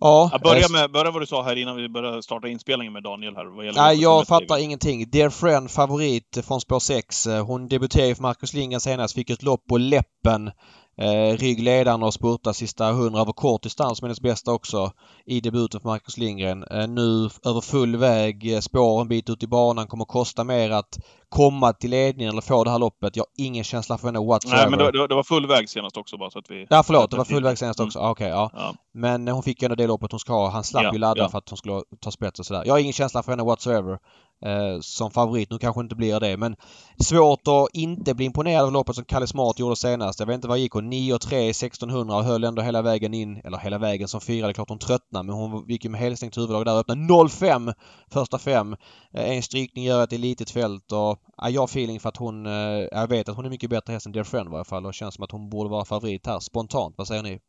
ja. 0.00 0.30
Ja, 0.32 0.38
börja 0.44 0.64
eh, 0.64 0.72
med 0.72 0.92
börja 0.92 1.10
vad 1.10 1.22
du 1.22 1.26
sa 1.26 1.42
här 1.42 1.56
innan 1.56 1.76
vi 1.76 1.88
började 1.88 2.22
starta 2.22 2.48
inspelningen 2.48 2.92
med 2.92 3.02
Daniel 3.02 3.36
här. 3.36 3.56
Vad 3.56 3.66
gäller 3.66 3.82
Nej, 3.82 3.96
jag 4.02 4.22
V75. 4.22 4.26
fattar 4.26 4.58
ingenting. 4.58 5.10
Dear 5.10 5.30
Friend, 5.30 5.70
favorit 5.70 6.38
från 6.46 6.60
spår 6.60 6.78
6. 6.78 7.26
Hon 7.46 7.68
debuterade 7.68 8.08
ju 8.08 8.14
för 8.14 8.22
Marcus 8.22 8.54
Lindgren 8.54 8.80
senast. 8.80 9.14
Fick 9.14 9.30
ett 9.30 9.42
lopp 9.42 9.66
på 9.68 9.78
läppen. 9.78 10.50
Eh, 10.96 11.36
ryggledaren 11.36 12.02
och 12.02 12.14
spurtar 12.14 12.52
sista 12.52 12.88
100 12.88 13.20
över 13.20 13.32
kort 13.32 13.62
distans 13.62 14.02
med 14.02 14.08
hennes 14.08 14.20
bästa 14.20 14.52
också 14.52 14.92
i 15.26 15.40
debuten 15.40 15.80
för 15.80 15.88
Marcus 15.88 16.18
Lindgren. 16.18 16.64
Eh, 16.70 16.88
nu 16.88 17.28
över 17.44 17.60
full 17.60 17.96
väg, 17.96 18.54
eh, 18.54 18.60
spår 18.60 19.00
en 19.00 19.08
bit 19.08 19.30
ut 19.30 19.42
i 19.42 19.46
banan, 19.46 19.86
kommer 19.86 20.04
kosta 20.04 20.44
mer 20.44 20.70
att 20.70 20.98
komma 21.28 21.72
till 21.72 21.90
ledningen 21.90 22.32
eller 22.32 22.42
få 22.42 22.64
det 22.64 22.70
här 22.70 22.78
loppet. 22.78 23.16
Jag 23.16 23.22
har 23.22 23.44
ingen 23.44 23.64
känsla 23.64 23.98
för 23.98 24.08
henne 24.08 24.18
whatsoever. 24.18 24.56
Nej, 24.60 24.70
men 24.70 24.78
det, 24.78 24.92
det, 24.92 25.06
det 25.08 25.14
var 25.14 25.22
full 25.22 25.46
väg 25.46 25.68
senast 25.68 25.96
också 25.96 26.16
bara 26.16 26.30
så 26.30 26.38
att 26.38 26.50
vi... 26.50 26.66
Ja, 26.70 26.82
förlåt. 26.82 27.10
Det 27.10 27.16
var 27.16 27.24
full 27.24 27.42
väg 27.42 27.58
senast 27.58 27.80
också. 27.80 27.98
Ah, 27.98 28.10
Okej, 28.10 28.28
ja. 28.28 28.50
Ja. 28.54 28.74
Men 28.94 29.28
hon 29.28 29.42
fick 29.42 29.62
ju 29.62 29.66
ändå 29.66 29.74
det 29.74 29.86
loppet 29.86 30.10
hon 30.10 30.20
ska 30.20 30.32
ha. 30.32 30.50
Han 30.50 30.64
slapp 30.64 30.84
Ja, 30.84 30.92
ju 30.92 30.98
ladda 30.98 31.22
ja. 31.22 31.28
för 31.28 31.38
att 31.38 31.48
hon 31.48 31.56
skulle 31.56 31.82
ta 32.00 32.10
spets 32.10 32.40
och 32.40 32.46
sådär. 32.46 32.62
Jag 32.66 32.74
har 32.74 32.78
ingen 32.78 32.92
känsla 32.92 33.22
för 33.22 33.32
henne 33.32 33.44
whatsoever. 33.44 33.98
Eh, 34.44 34.80
som 34.80 35.10
favorit. 35.10 35.50
Nu 35.50 35.58
kanske 35.58 35.80
inte 35.80 35.94
blir 35.94 36.20
det 36.20 36.36
men 36.36 36.56
svårt 36.98 37.48
att 37.48 37.68
inte 37.72 38.14
bli 38.14 38.26
imponerad 38.26 38.64
av 38.64 38.72
loppet 38.72 38.96
som 38.96 39.04
Kalle 39.04 39.26
Smart 39.26 39.58
gjorde 39.58 39.76
senast. 39.76 40.20
Jag 40.20 40.26
vet 40.26 40.34
inte 40.34 40.48
vad 40.48 40.58
gick 40.58 40.72
hon? 40.72 40.92
9,3 40.92 41.50
1600 41.50 42.16
och 42.16 42.24
höll 42.24 42.44
ändå 42.44 42.62
hela 42.62 42.82
vägen 42.82 43.14
in. 43.14 43.40
Eller 43.44 43.58
hela 43.58 43.78
vägen 43.78 44.08
som 44.08 44.20
fyra. 44.20 44.46
Det 44.46 44.50
är 44.50 44.54
klart 44.54 44.68
hon 44.68 44.78
tröttnade 44.78 45.26
men 45.26 45.34
hon 45.34 45.64
gick 45.68 45.84
ju 45.84 45.90
med 45.90 46.00
helstängt 46.00 46.36
huvudlag 46.36 46.64
där 46.64 46.72
och 46.72 46.78
öppnade 46.78 47.00
0,5 47.00 47.74
första 48.10 48.38
fem. 48.38 48.76
Eh, 49.14 49.36
en 49.36 49.42
strykning 49.42 49.84
gör 49.84 50.02
att 50.02 50.10
det 50.10 50.16
är 50.16 50.18
litet 50.18 50.50
fält 50.50 50.92
och 50.92 51.18
ja, 51.36 51.50
jag 51.50 51.62
har 51.62 51.68
feeling 51.68 52.00
för 52.00 52.08
att 52.08 52.16
hon... 52.16 52.46
Eh, 52.46 52.52
jag 52.92 53.08
vet 53.08 53.28
att 53.28 53.36
hon 53.36 53.46
är 53.46 53.50
mycket 53.50 53.70
bättre 53.70 53.92
häst 53.92 54.06
än 54.06 54.12
Dear 54.12 54.24
Friend 54.24 54.48
i 54.48 54.52
varje 54.52 54.64
fall 54.64 54.86
och 54.86 54.94
känns 54.94 55.14
som 55.14 55.24
att 55.24 55.32
hon 55.32 55.50
borde 55.50 55.70
vara 55.70 55.84
favorit 55.84 56.26
här 56.26 56.40
spontant. 56.40 56.94
Vad 56.98 57.06
säger 57.06 57.22
ni? 57.22 57.40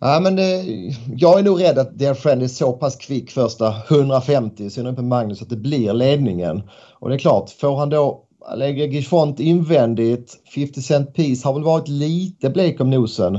Ja, 0.00 0.20
men 0.20 0.36
det, 0.36 0.64
jag 1.16 1.38
är 1.38 1.42
nog 1.42 1.62
rädd 1.62 1.78
att 1.78 1.98
Dear 1.98 2.14
Friend 2.14 2.42
är 2.42 2.48
så 2.48 2.72
pass 2.72 2.96
kvick 2.96 3.30
första 3.30 3.74
150, 3.88 4.64
i 4.64 4.70
synnerhet 4.70 4.96
på 4.96 5.02
Magnus, 5.02 5.42
att 5.42 5.50
det 5.50 5.56
blir 5.56 5.92
ledningen. 5.92 6.62
Och 6.98 7.08
det 7.08 7.14
är 7.14 7.18
klart, 7.18 7.50
får 7.50 7.76
han 7.76 7.90
då 7.90 8.22
lägga 8.54 8.84
Gifont 8.84 9.40
invändigt, 9.40 10.36
50 10.54 10.82
Cent 10.82 11.14
Piece 11.14 11.44
har 11.48 11.54
väl 11.54 11.62
varit 11.62 11.88
lite 11.88 12.50
blek 12.50 12.80
om 12.80 12.90
nosen. 12.90 13.34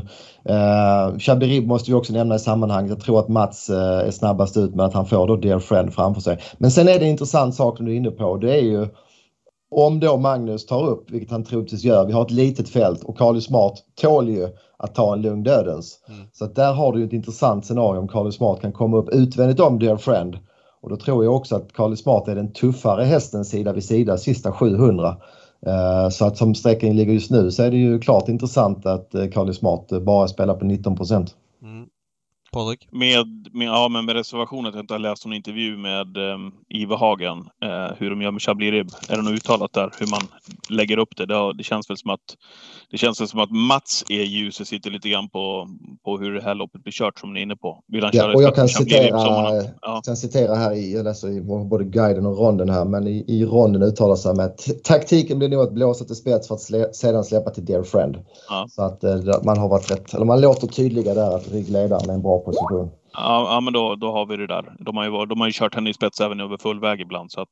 Eh, 0.45 0.55
uh, 0.55 1.17
Chabirib 1.19 1.67
måste 1.67 1.91
vi 1.91 1.95
också 1.95 2.13
nämna 2.13 2.35
i 2.35 2.39
sammanhanget. 2.39 2.89
Jag 2.89 2.99
tror 2.99 3.19
att 3.19 3.27
Mats 3.27 3.69
uh, 3.69 3.77
är 3.77 4.11
snabbast 4.11 4.57
ut 4.57 4.75
med 4.75 4.85
att 4.85 4.93
han 4.93 5.05
får 5.05 5.27
då 5.27 5.35
Dear 5.35 5.59
Friend 5.59 5.93
framför 5.93 6.21
sig. 6.21 6.39
Men 6.57 6.71
sen 6.71 6.87
är 6.87 6.99
det 6.99 7.05
en 7.05 7.11
intressant 7.11 7.55
sak 7.55 7.77
som 7.77 7.85
du 7.85 7.91
är 7.91 7.97
inne 7.97 8.11
på. 8.11 8.37
Det 8.37 8.53
är 8.53 8.61
ju 8.61 8.87
om 9.71 9.99
då 9.99 10.17
Magnus 10.17 10.65
tar 10.65 10.87
upp, 10.87 11.11
vilket 11.11 11.31
han 11.31 11.43
troligtvis 11.43 11.83
gör, 11.83 12.05
vi 12.05 12.13
har 12.13 12.21
ett 12.21 12.31
litet 12.31 12.69
fält 12.69 13.03
och 13.03 13.17
Carly 13.17 13.41
Smart 13.41 13.73
tål 14.01 14.29
ju 14.29 14.47
att 14.77 14.95
ta 14.95 15.13
en 15.13 15.21
lugn 15.21 15.43
dödens. 15.43 15.99
Mm. 16.09 16.27
Så 16.33 16.45
där 16.45 16.73
har 16.73 16.93
du 16.93 17.03
ett 17.03 17.13
intressant 17.13 17.65
scenario 17.65 17.99
om 17.99 18.07
Carly 18.07 18.31
Smart 18.31 18.61
kan 18.61 18.71
komma 18.71 18.97
upp 18.97 19.09
utvändigt 19.09 19.59
om 19.59 19.79
Dear 19.79 19.97
Friend. 19.97 20.37
Och 20.81 20.89
då 20.89 20.95
tror 20.97 21.23
jag 21.23 21.35
också 21.35 21.55
att 21.55 21.73
Carly 21.73 21.95
Smart 21.95 22.27
är 22.27 22.35
den 22.35 22.53
tuffare 22.53 23.03
hästen 23.03 23.45
sida 23.45 23.73
vid 23.73 23.83
sida 23.83 24.17
sista 24.17 24.51
700. 24.51 25.17
Eh, 25.65 26.09
Så 26.09 26.25
att 26.25 26.37
som 26.37 26.55
sträckan 26.55 26.95
ligger 26.95 27.13
just 27.13 27.31
nu 27.31 27.51
så 27.51 27.63
är 27.63 27.71
det 27.71 27.77
ju 27.77 27.99
klart 27.99 28.29
intressant 28.29 28.85
att 28.85 29.15
eh, 29.15 29.27
Carly 29.27 29.53
Smart 29.53 29.91
eh, 29.91 29.99
bara 29.99 30.27
spelar 30.27 30.53
på 30.53 30.65
19 30.65 30.95
procent. 30.95 31.35
Patrik? 32.57 32.87
Med, 32.91 33.25
med, 33.53 33.67
ja, 33.67 33.87
men 33.89 34.05
med 34.05 34.15
reservation 34.15 34.65
att 34.65 34.73
jag 34.75 34.83
inte 34.83 34.93
har 34.93 34.99
läst 34.99 35.25
någon 35.25 35.33
intervju 35.35 35.77
med 35.77 36.17
um, 36.17 36.51
Ive 36.69 36.95
Hagen, 36.95 37.37
eh, 37.63 37.95
hur 37.97 38.09
de 38.09 38.21
gör 38.21 38.31
med 38.31 38.41
Chablis 38.41 38.71
Rib. 38.71 38.89
Är 39.09 39.15
det 39.15 39.21
något 39.21 39.33
uttalat 39.33 39.73
där, 39.73 39.91
hur 39.99 40.07
man 40.07 40.21
lägger 40.69 40.97
upp 40.97 41.17
det? 41.17 41.25
Det, 41.25 41.35
har- 41.35 41.53
det 41.53 41.63
känns 41.63 41.89
väl 41.89 41.97
som 41.97 42.09
att 42.11 42.19
det 42.91 42.97
känns 42.97 43.21
väl 43.21 43.27
som 43.27 43.39
att 43.39 43.51
Mats 43.51 44.03
är 44.09 44.23
ljuset 44.23 44.67
sitter 44.67 44.89
lite 44.91 45.09
grann 45.09 45.29
på, 45.29 45.67
på 46.05 46.17
hur 46.17 46.33
det 46.33 46.41
här 46.43 46.55
loppet 46.55 46.83
blir 46.83 46.93
kört 46.93 47.19
som 47.19 47.33
ni 47.33 47.39
är 47.39 47.43
inne 47.43 47.55
på. 47.55 47.83
Vill 47.87 48.03
han 48.03 48.11
Ja, 48.13 48.21
köra 48.23 48.33
och 48.33 48.43
jag 48.43 48.55
kan 48.55 48.67
citera, 48.67 49.07
Ja. 49.81 50.01
kan 50.05 50.17
citera 50.17 50.55
här 50.55 50.73
i, 50.73 50.93
jag 50.93 51.03
läser 51.03 51.27
i 51.37 51.41
både 51.41 51.83
guiden 51.83 52.25
och 52.25 52.37
ronden 52.37 52.69
här, 52.69 52.85
men 52.85 53.07
i, 53.07 53.25
i 53.27 53.45
ronden 53.45 53.83
uttalar 53.83 54.15
sig 54.15 54.35
med 54.35 54.45
att 54.45 54.67
taktiken 54.83 55.39
blir 55.39 55.49
nog 55.49 55.61
att 55.61 55.73
blåsa 55.73 56.05
till 56.05 56.15
spets 56.15 56.47
för 56.47 56.55
att 56.55 56.61
slä, 56.61 56.93
sedan 56.93 57.23
släppa 57.23 57.49
till 57.49 57.65
Dear 57.65 57.83
Friend. 57.83 58.17
Ja. 58.49 58.67
Så 58.69 58.81
att 58.81 59.03
eh, 59.03 59.15
man 59.43 59.57
har 59.57 59.69
varit 59.69 59.91
rätt, 59.91 60.13
eller 60.13 60.25
man 60.25 60.41
låter 60.41 60.67
tydliga 60.67 61.13
där 61.13 61.35
att 61.35 61.51
ryggledaren 61.51 62.09
är 62.09 62.13
en 62.13 62.21
bra 62.21 62.39
position. 62.47 62.91
Ja, 63.13 63.53
ja 63.53 63.59
men 63.59 63.73
då, 63.73 63.95
då 63.95 64.11
har 64.11 64.25
vi 64.25 64.37
det 64.37 64.47
där. 64.47 64.75
De 64.79 64.97
har, 64.97 65.03
ju, 65.03 65.25
de 65.25 65.39
har 65.39 65.47
ju 65.47 65.53
kört 65.53 65.75
henne 65.75 65.89
i 65.89 65.93
spets 65.93 66.21
även 66.21 66.39
över 66.39 66.57
full 66.57 66.79
väg 66.79 67.01
ibland. 67.01 67.31
Så 67.31 67.41
att, 67.41 67.49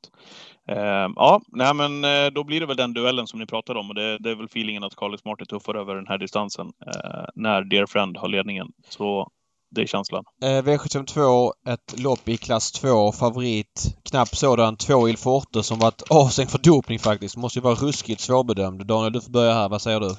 eh, 0.69 1.07
ja, 1.15 1.41
nej, 1.47 1.73
men 1.73 2.03
eh, 2.03 2.31
då 2.33 2.43
blir 2.43 2.59
det 2.59 2.65
väl 2.65 2.77
den 2.77 2.93
duellen 2.93 3.27
som 3.27 3.39
ni 3.39 3.45
pratade 3.45 3.79
om. 3.79 3.89
Och 3.89 3.95
det, 3.95 4.17
det 4.17 4.31
är 4.31 4.35
väl 4.35 4.45
feelingen 4.45 4.83
att 4.83 4.95
Carly 4.95 5.17
Smart 5.17 5.41
är 5.41 5.45
tuffare 5.45 5.79
över 5.79 5.95
den 5.95 6.07
här 6.07 6.17
distansen 6.17 6.67
eh, 6.67 7.25
när 7.35 7.63
Dear 7.63 7.85
Friend 7.85 8.17
har 8.17 8.27
ledningen. 8.27 8.67
Så 8.89 9.29
det 9.75 9.81
är 9.81 9.85
känslan. 9.85 10.23
Eh, 10.43 10.47
V752, 10.47 11.51
ett 11.67 11.99
lopp 12.03 12.29
i 12.29 12.37
klass 12.37 12.71
2. 12.71 13.11
Favorit, 13.11 13.97
knapp 14.03 14.27
sådan, 14.27 14.77
två 14.77 15.09
Il 15.09 15.17
Forte 15.17 15.63
som 15.63 15.79
varit 15.79 16.01
avstängd 16.09 16.49
för 16.49 16.59
dopning 16.59 16.99
faktiskt. 16.99 17.37
Måste 17.37 17.59
ju 17.59 17.63
vara 17.63 17.75
ruskigt 17.75 18.21
svårbedömd. 18.21 18.85
Daniel, 18.85 19.13
du 19.13 19.21
får 19.21 19.31
börja 19.31 19.53
här. 19.53 19.69
Vad 19.69 19.81
säger 19.81 19.99
du? 19.99 20.09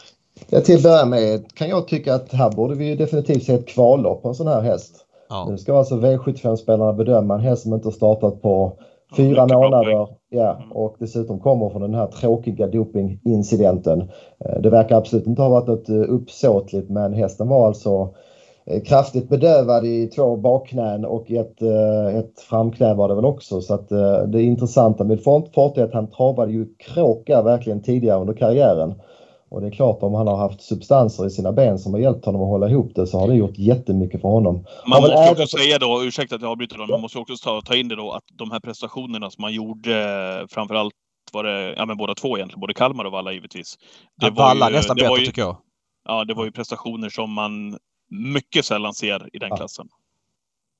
Ja, 0.50 0.60
till 0.60 0.76
att 0.76 0.82
börja 0.82 1.04
med 1.04 1.54
kan 1.54 1.68
jag 1.68 1.88
tycka 1.88 2.14
att 2.14 2.32
här 2.32 2.50
borde 2.50 2.74
vi 2.74 2.94
definitivt 2.96 3.42
se 3.44 3.54
ett 3.54 3.66
kvallopp 3.68 4.22
på 4.22 4.28
en 4.28 4.34
sån 4.34 4.46
här 4.46 4.60
häst. 4.60 4.96
Ja. 5.28 5.46
Nu 5.50 5.58
ska 5.58 5.78
alltså 5.78 5.94
V75-spelarna 5.94 6.92
bedöma 6.92 7.34
en 7.34 7.40
häst 7.40 7.62
som 7.62 7.74
inte 7.74 7.86
har 7.86 7.92
startat 7.92 8.42
på 8.42 8.72
fyra 9.16 9.46
månader. 9.46 10.08
Ja, 10.30 10.56
Mm. 10.56 10.72
och 10.72 10.96
dessutom 10.98 11.40
kommer 11.40 11.70
från 11.70 11.82
den 11.82 11.94
här 11.94 12.06
tråkiga 12.06 12.66
dopingincidenten. 12.66 14.00
Eh, 14.44 14.60
Det 14.60 14.70
verkar 14.70 14.96
absolut 14.96 15.26
inte 15.26 15.42
ha 15.42 15.48
varit 15.48 15.66
något 15.66 15.88
eh, 15.88 15.94
uppsåtligt 16.14 16.90
men 16.90 17.12
hästen 17.12 17.48
var 17.48 17.66
alltså 17.66 18.14
eh, 18.66 18.82
kraftigt 18.82 19.28
bedövad 19.28 19.84
i 19.84 20.06
två 20.06 20.36
bakknän 20.36 21.04
och 21.04 21.30
ett, 21.30 21.62
ett 22.14 22.40
framknä 22.40 22.94
var 22.94 23.08
det 23.08 23.14
väl 23.14 23.24
också. 23.24 23.60
Så 23.60 23.74
att 23.74 23.88
det 24.26 24.42
intressanta 24.42 25.04
med 25.04 25.22
Fort 25.22 25.54
Forte 25.54 25.80
är 25.80 25.84
att 25.84 25.94
han 25.94 26.10
travade 26.10 26.52
ju 26.52 26.66
kråka 26.78 27.42
verkligen 27.42 27.82
tidigare 27.82 28.20
under 28.20 28.34
karriären. 28.34 28.94
Och 29.48 29.60
det 29.60 29.66
är 29.66 29.70
klart 29.70 30.02
om 30.02 30.14
han 30.14 30.26
har 30.26 30.36
haft 30.36 30.62
substanser 30.62 31.26
i 31.26 31.30
sina 31.30 31.52
ben 31.52 31.78
som 31.78 31.92
har 31.92 32.00
hjälpt 32.00 32.24
honom 32.24 32.42
att 32.42 32.48
hålla 32.48 32.68
ihop 32.68 32.92
det 32.94 33.06
så 33.06 33.18
har 33.18 33.28
det 33.28 33.34
gjort 33.34 33.58
jättemycket 33.58 34.20
för 34.20 34.28
honom. 34.28 34.64
Man 34.86 35.02
måste 35.02 35.30
också 35.30 35.58
säga 35.58 35.78
då, 35.78 36.02
ursäkta 36.04 36.34
att 36.34 36.42
jag 36.42 36.50
avbryter 36.50 36.78
då, 36.78 36.86
man 36.86 37.00
måste 37.00 37.18
också 37.18 37.34
ta, 37.44 37.60
ta 37.60 37.74
in 37.76 37.88
det 37.88 37.96
då 37.96 38.12
att 38.12 38.24
de 38.32 38.50
här 38.50 38.60
prestationerna 38.60 39.30
som 39.30 39.42
man 39.42 39.52
gjorde, 39.52 40.02
eh, 40.40 40.46
framförallt 40.50 40.94
var 41.32 41.44
det, 41.44 41.74
ja 41.76 41.86
men 41.86 41.96
båda 41.96 42.14
två 42.14 42.36
egentligen, 42.36 42.60
både 42.60 42.74
Kalmar 42.74 43.04
och 43.04 43.12
Valla 43.12 43.32
givetvis. 43.32 43.74
Det 44.20 44.30
var 44.30 44.36
Valla 44.36 44.70
ju- 44.70 44.76
nästan 44.76 44.96
det 44.96 45.02
var 45.02 45.10
bättre 45.10 45.20
ju- 45.20 45.26
tycker 45.26 45.42
jag. 45.42 45.56
Ja, 46.08 46.24
det 46.24 46.34
var 46.34 46.44
ju 46.44 46.52
prestationer 46.52 47.08
som 47.08 47.32
man 47.32 47.78
mycket 48.10 48.64
sällan 48.64 48.94
ser 48.94 49.28
i 49.36 49.38
den 49.38 49.48
Ja. 49.50 49.56
klassen. 49.56 49.88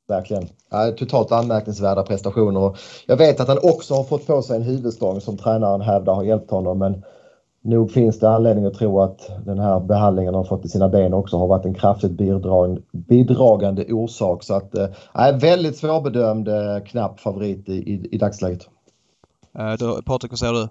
Verkligen. 0.09 0.49
Ja, 0.71 0.93
totalt 0.99 1.33
anmärkningsvärda 1.33 2.03
prestationer. 2.03 2.61
Och 2.61 2.77
Jag 3.07 3.17
vet 3.17 3.41
att 3.41 3.49
han 3.49 3.59
också 3.63 3.95
har 3.95 4.05
fått 4.05 4.27
på 4.27 4.43
sig 4.43 4.57
en 4.57 4.63
huvudstång 4.63 5.21
som 5.21 5.37
tränaren 5.39 5.81
hävdar 5.81 6.15
har 6.15 6.25
hjälpt 6.25 6.51
honom 6.51 6.79
men 6.79 7.05
nog 7.67 7.91
finns 7.91 8.19
det 8.19 8.31
anledning 8.31 8.65
att 8.65 8.75
tro 8.75 9.01
att 9.01 9.31
den 9.45 9.59
här 9.59 9.81
behandlingen 9.81 10.35
han 10.35 10.43
har 10.43 10.49
fått 10.49 10.65
i 10.65 10.69
sina 10.69 10.89
ben 10.89 11.15
också 11.15 11.37
har 11.37 11.47
varit 11.47 11.65
en 11.65 11.75
kraftigt 11.75 12.13
bidrag, 12.13 12.79
bidragande 12.93 13.93
orsak. 13.93 14.43
Så 14.43 14.55
att, 14.55 14.75
eh, 14.79 15.39
väldigt 15.41 15.77
svårbedömd 15.77 16.49
eh, 16.49 16.85
knapp 16.87 17.21
favorit 17.21 17.69
i, 17.69 17.73
i, 17.73 18.09
i 18.13 18.19
dagsläget. 18.19 18.69
Eh, 19.59 19.73
då, 19.73 20.03
Patrik, 20.03 20.33
vad 20.33 20.39
säger 20.39 20.53
du? 20.53 20.69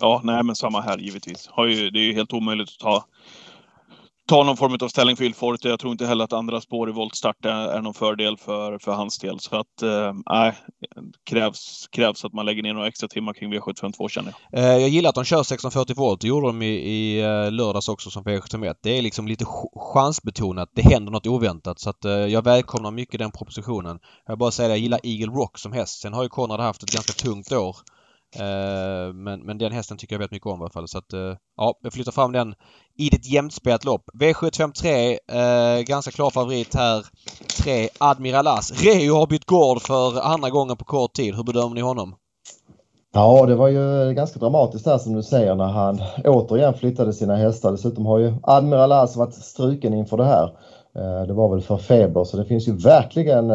Ja, 0.00 0.20
nej 0.24 0.42
men 0.42 0.56
samma 0.56 0.80
här 0.80 0.98
givetvis. 0.98 1.48
Har 1.50 1.66
ju, 1.66 1.90
det 1.90 1.98
är 1.98 2.04
ju 2.04 2.14
helt 2.14 2.32
omöjligt 2.32 2.68
att 2.68 2.78
ta, 2.78 3.04
ta 4.26 4.44
någon 4.44 4.56
form 4.56 4.78
av 4.80 4.88
ställning 4.88 5.16
för 5.16 5.24
Ilforte. 5.24 5.68
Jag 5.68 5.80
tror 5.80 5.92
inte 5.92 6.06
heller 6.06 6.24
att 6.24 6.32
andra 6.32 6.60
spår 6.60 6.88
i 6.88 6.92
voltstart 6.92 7.44
är, 7.44 7.68
är 7.68 7.80
någon 7.80 7.94
fördel 7.94 8.36
för, 8.36 8.78
för 8.78 8.92
hans 8.92 9.18
del. 9.18 9.40
Så 9.40 9.56
att, 9.56 9.82
eh, 9.82 10.12
nej, 10.30 10.52
krävs, 11.24 11.88
krävs 11.90 12.24
att 12.24 12.32
man 12.32 12.46
lägger 12.46 12.62
ner 12.62 12.74
några 12.74 12.88
extra 12.88 13.08
timmar 13.08 13.32
kring 13.32 13.52
V752 13.54 14.08
känner 14.08 14.34
jag. 14.50 14.64
Eh, 14.64 14.80
jag 14.80 14.88
gillar 14.88 15.08
att 15.08 15.14
de 15.14 15.24
kör 15.24 15.40
1640 15.40 15.96
volt. 15.96 16.20
Det 16.20 16.28
gjorde 16.28 16.46
de 16.46 16.62
i, 16.62 16.66
i 16.66 17.20
eh, 17.20 17.52
lördags 17.52 17.88
också 17.88 18.10
som 18.10 18.24
V751. 18.24 18.74
Det 18.82 18.98
är 18.98 19.02
liksom 19.02 19.28
lite 19.28 19.44
chansbetonat. 19.94 20.68
Det 20.74 20.82
händer 20.82 21.12
något 21.12 21.26
oväntat. 21.26 21.78
Så 21.78 21.90
att 21.90 22.04
eh, 22.04 22.12
jag 22.12 22.44
välkomnar 22.44 22.90
mycket 22.90 23.18
den 23.18 23.30
propositionen. 23.30 23.98
Jag 24.26 24.38
bara 24.38 24.50
säga 24.50 24.68
det, 24.68 24.74
jag 24.74 24.80
gillar 24.80 25.00
Eagle 25.02 25.32
Rock 25.32 25.58
som 25.58 25.72
häst. 25.72 26.00
Sen 26.00 26.12
har 26.12 26.22
ju 26.22 26.28
Konrad 26.28 26.60
haft 26.60 26.82
ett 26.82 26.92
ganska 26.92 27.12
tungt 27.12 27.52
år. 27.52 27.76
Eh, 28.36 29.12
men, 29.14 29.40
men 29.40 29.58
den 29.58 29.72
hästen 29.72 29.96
tycker 29.96 30.14
jag 30.14 30.18
väldigt 30.18 30.32
mycket 30.32 30.46
om 30.46 30.60
i 30.60 30.62
alla 30.62 30.70
fall. 30.70 30.88
Så 30.88 30.98
att 30.98 31.12
eh, 31.12 31.36
ja, 31.56 31.74
jag 31.82 31.92
flyttar 31.92 32.12
fram 32.12 32.32
den 32.32 32.54
i 32.98 33.14
ett 33.14 33.30
jämnspelat 33.30 33.84
lopp. 33.84 34.04
V753, 34.20 35.18
eh, 35.32 35.82
ganska 35.82 36.10
klar 36.10 36.30
favorit 36.30 36.74
här. 36.74 37.06
3 37.62 37.88
Admiral 38.00 38.46
As. 38.46 38.84
Reo 38.84 39.14
har 39.14 39.26
bytt 39.26 39.44
gård 39.44 39.82
för 39.82 40.20
andra 40.20 40.50
gången 40.50 40.76
på 40.76 40.84
kort 40.84 41.12
tid. 41.12 41.34
Hur 41.34 41.44
bedömer 41.44 41.74
ni 41.74 41.80
honom? 41.80 42.14
Ja, 43.12 43.46
det 43.46 43.54
var 43.54 43.68
ju 43.68 44.14
ganska 44.14 44.38
dramatiskt 44.38 44.84
där 44.84 44.98
som 44.98 45.12
du 45.12 45.22
säger 45.22 45.54
när 45.54 45.64
han 45.64 46.02
återigen 46.24 46.74
flyttade 46.74 47.12
sina 47.12 47.36
hästar. 47.36 47.72
Dessutom 47.72 48.06
har 48.06 48.18
ju 48.18 48.34
Admiral 48.42 48.92
As 48.92 49.16
varit 49.16 49.34
struken 49.34 49.94
inför 49.94 50.16
det 50.16 50.24
här. 50.24 50.44
Eh, 50.96 51.26
det 51.26 51.32
var 51.32 51.48
väl 51.48 51.60
för 51.60 51.76
feber 51.76 52.24
så 52.24 52.36
det 52.36 52.44
finns 52.44 52.68
ju 52.68 52.76
verkligen 52.76 53.52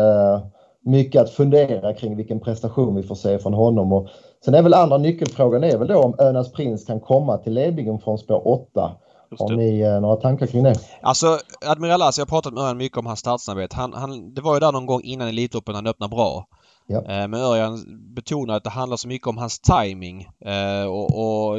mycket 0.86 1.22
att 1.22 1.30
fundera 1.30 1.94
kring 1.94 2.16
vilken 2.16 2.40
prestation 2.40 2.96
vi 2.96 3.04
får 3.04 3.16
se 3.16 3.40
från 3.40 3.54
honom. 3.54 3.94
Och 3.94 4.08
sen 4.46 4.54
är 4.54 4.62
väl 4.62 4.74
andra 4.74 4.98
nyckelfrågan 4.98 5.64
är 5.64 5.78
väl 5.78 5.88
då 5.88 6.04
om 6.04 6.16
Önas 6.20 6.52
Prins 6.52 6.86
kan 6.86 7.00
komma 7.00 7.38
till 7.38 7.54
ledningen 7.54 8.00
från 8.00 8.18
spår 8.18 8.48
8. 8.48 8.92
Just 9.32 9.42
Har 9.42 9.50
ni 9.50 9.80
eh, 9.80 10.02
några 10.02 10.16
tankar 10.16 10.48
kring 10.48 10.64
det? 10.64 10.76
Alltså 11.02 11.40
Admiral 11.66 12.02
As, 12.02 12.18
jag 12.18 12.26
har 12.26 12.30
pratat 12.30 12.54
med 12.54 12.64
Örjan 12.64 12.78
mycket 12.78 12.98
om 12.98 13.06
hans 13.06 13.20
startsnabbhet. 13.20 13.74
Han, 13.74 13.94
han, 13.94 14.34
det 14.34 14.42
var 14.42 14.54
ju 14.54 14.60
där 14.60 14.72
någon 14.72 14.86
gång 14.86 15.02
innan 15.04 15.28
Elitloppen 15.28 15.76
han 15.76 15.88
öppnade 15.88 16.16
bra. 16.16 16.48
Ja. 16.88 16.98
Eh, 16.98 17.28
Men 17.28 17.34
Örjan 17.34 17.86
betonar 18.16 18.58
att 18.58 18.64
det 18.64 18.70
handlar 18.70 18.98
så 18.98 19.08
mycket 19.08 19.28
om 19.28 19.38
hans 19.38 19.60
timing 19.60 20.28
eh, 20.46 20.86
och, 20.86 21.20
och 21.20 21.58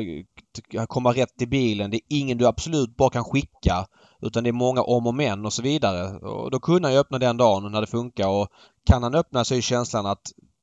komma 0.89 1.13
rätt 1.13 1.43
i 1.43 1.47
bilen. 1.47 1.91
Det 1.91 1.97
är 1.97 2.03
ingen 2.09 2.39
du 2.39 2.47
absolut 2.47 2.97
bara 2.97 3.11
kan 3.11 3.25
skicka. 3.25 3.87
Utan 4.23 4.45
det 4.45 4.51
är 4.51 4.53
många 4.53 4.83
om 4.83 5.07
och 5.07 5.15
men 5.15 5.47
och 5.47 5.53
så 5.53 5.63
vidare. 5.63 6.19
Och 6.19 6.51
då 6.51 6.61
kunde 6.61 6.89
han 6.89 6.93
ju 6.95 7.01
öppna 7.01 7.19
den 7.19 7.37
dagen 7.37 7.73
när 7.73 7.81
det 7.81 7.87
funkar 7.87 8.29
och 8.29 8.49
kan 8.87 9.03
han 9.03 9.15
öppna 9.15 9.45
så 9.45 9.55
är 9.55 9.61
känslan 9.61 10.07
att 10.07 10.23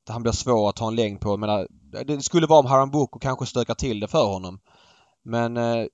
han 0.10 0.22
blir 0.22 0.32
svår 0.32 0.70
att 0.70 0.76
ta 0.76 0.88
en 0.88 0.96
längd 0.96 1.20
på. 1.20 1.30
Jag 1.30 1.40
menar, 1.40 1.68
det 2.06 2.22
skulle 2.22 2.48
vara 2.48 2.60
om 2.60 2.66
Haram 2.66 2.92
Boko 2.92 3.20
kanske 3.20 3.46
stökar 3.46 3.74
till 3.74 4.00
det 4.00 4.08
för 4.08 4.26
honom. 4.26 4.60
Men 5.26 5.58
eh, 5.58 5.86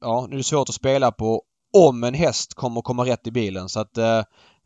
ja, 0.00 0.26
nu 0.28 0.34
är 0.34 0.38
det 0.38 0.44
svårt 0.44 0.68
att 0.68 0.74
spela 0.74 1.12
på 1.12 1.42
om 1.76 2.04
en 2.04 2.14
häst 2.14 2.54
kommer 2.54 2.82
komma 2.82 3.04
rätt 3.04 3.26
i 3.26 3.30
bilen. 3.30 3.68
Så 3.68 3.80
att 3.80 3.98
eh, 3.98 4.22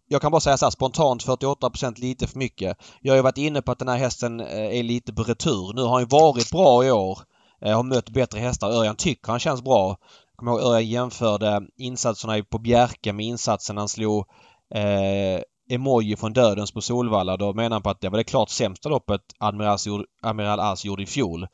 jag 0.08 0.22
kan 0.22 0.30
bara 0.30 0.40
säga 0.40 0.56
så 0.56 0.66
här 0.66 0.70
spontant 0.70 1.24
48% 1.26 2.00
lite 2.00 2.26
för 2.26 2.38
mycket. 2.38 2.76
Jag 3.00 3.12
har 3.12 3.16
ju 3.16 3.22
varit 3.22 3.38
inne 3.38 3.62
på 3.62 3.72
att 3.72 3.78
den 3.78 3.88
här 3.88 3.96
hästen 3.96 4.40
eh, 4.40 4.78
är 4.78 4.82
lite 4.82 5.12
på 5.12 5.22
retur. 5.22 5.72
Nu 5.74 5.82
har 5.82 5.90
han 5.90 6.02
ju 6.02 6.06
varit 6.06 6.50
bra 6.50 6.84
i 6.84 6.90
år. 6.90 7.18
Eh, 7.60 7.76
har 7.76 7.82
mött 7.82 8.10
bättre 8.10 8.38
hästar. 8.38 8.70
Örjan 8.70 8.96
tycker 8.96 9.30
han 9.30 9.40
känns 9.40 9.62
bra. 9.62 9.88
Jag 9.88 10.36
kommer 10.36 10.52
ihåg 10.52 10.60
Örjan 10.60 10.88
jämförde 10.88 11.62
insatserna 11.76 12.42
på 12.50 12.58
Bjerke 12.58 13.12
med 13.12 13.26
insatsen 13.26 13.76
han 13.76 13.88
slog 13.88 14.26
eh, 14.74 15.42
Emoji 15.68 16.16
från 16.16 16.32
Dödens 16.32 16.72
på 16.72 16.80
Solvalla. 16.80 17.36
Då 17.36 17.54
menar 17.54 17.70
han 17.70 17.82
på 17.82 17.90
att 17.90 18.00
det 18.00 18.08
var 18.08 18.18
det 18.18 18.24
klart 18.24 18.50
sämsta 18.50 18.88
loppet 18.88 19.20
Admiral 19.38 19.74
As 19.74 19.86
gjorde, 19.86 20.04
Admiral 20.22 20.60
As 20.60 20.84
gjorde 20.84 21.02
i 21.02 21.06
fjol. 21.06 21.46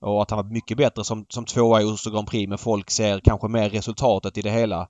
Och 0.00 0.22
att 0.22 0.30
han 0.30 0.36
var 0.36 0.52
mycket 0.52 0.76
bättre 0.76 1.04
som, 1.04 1.26
som 1.28 1.44
tvåa 1.44 1.82
i 1.82 1.84
Oslo 1.84 2.12
Grand 2.12 2.28
Prix 2.28 2.48
men 2.48 2.58
folk 2.58 2.90
ser 2.90 3.20
kanske 3.20 3.48
mer 3.48 3.70
resultatet 3.70 4.38
i 4.38 4.42
det 4.42 4.50
hela. 4.50 4.88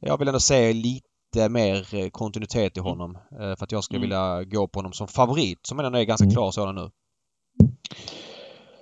Jag 0.00 0.18
vill 0.18 0.28
ändå 0.28 0.40
se 0.40 0.72
lite 0.72 1.48
mer 1.50 1.94
eh, 1.94 2.08
kontinuitet 2.10 2.76
i 2.76 2.80
honom. 2.80 3.16
eh, 3.40 3.56
För 3.56 3.64
att 3.64 3.72
jag 3.72 3.84
skulle 3.84 3.98
Mm. 3.98 4.08
vilja 4.10 4.44
gå 4.44 4.68
på 4.68 4.78
honom 4.78 4.92
som 4.92 5.08
favorit 5.08 5.58
som 5.66 5.80
ändå 5.80 5.98
är 5.98 6.04
ganska 6.04 6.24
Mm. 6.24 6.34
klar 6.34 6.50
sådan 6.50 6.74
nu. 6.74 6.90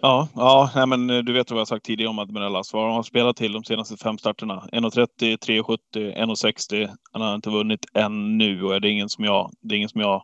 Ja, 0.01 0.29
ja 0.35 0.71
nej, 0.75 0.87
men 0.87 1.11
eh, 1.11 1.19
du 1.19 1.33
vet 1.33 1.51
vad 1.51 1.61
jag 1.61 1.69
sagt 1.69 1.85
tidigare 1.85 2.11
om 2.11 2.19
Admirellas. 2.19 2.69
As. 2.69 2.75
Vad 2.75 2.83
har 2.83 2.95
han 2.95 3.05
spelat 3.05 3.37
till 3.37 3.53
de 3.53 3.65
senaste 3.65 3.97
fem 3.97 4.19
starterna? 4.19 4.65
1.30, 4.73 5.39
3.70, 5.39 5.79
1.60. 6.17 6.89
Han 7.13 7.23
har 7.23 7.35
inte 7.35 7.51
vunnit 7.51 7.87
ännu 7.95 8.63
och 8.63 8.81
det 8.81 8.89
är 8.89 8.93
ingen 8.93 9.09
som 9.09 9.25
jag, 9.25 9.51
det 9.61 9.75
är 9.75 9.77
ingen 9.77 9.89
som 9.89 10.01
jag 10.01 10.23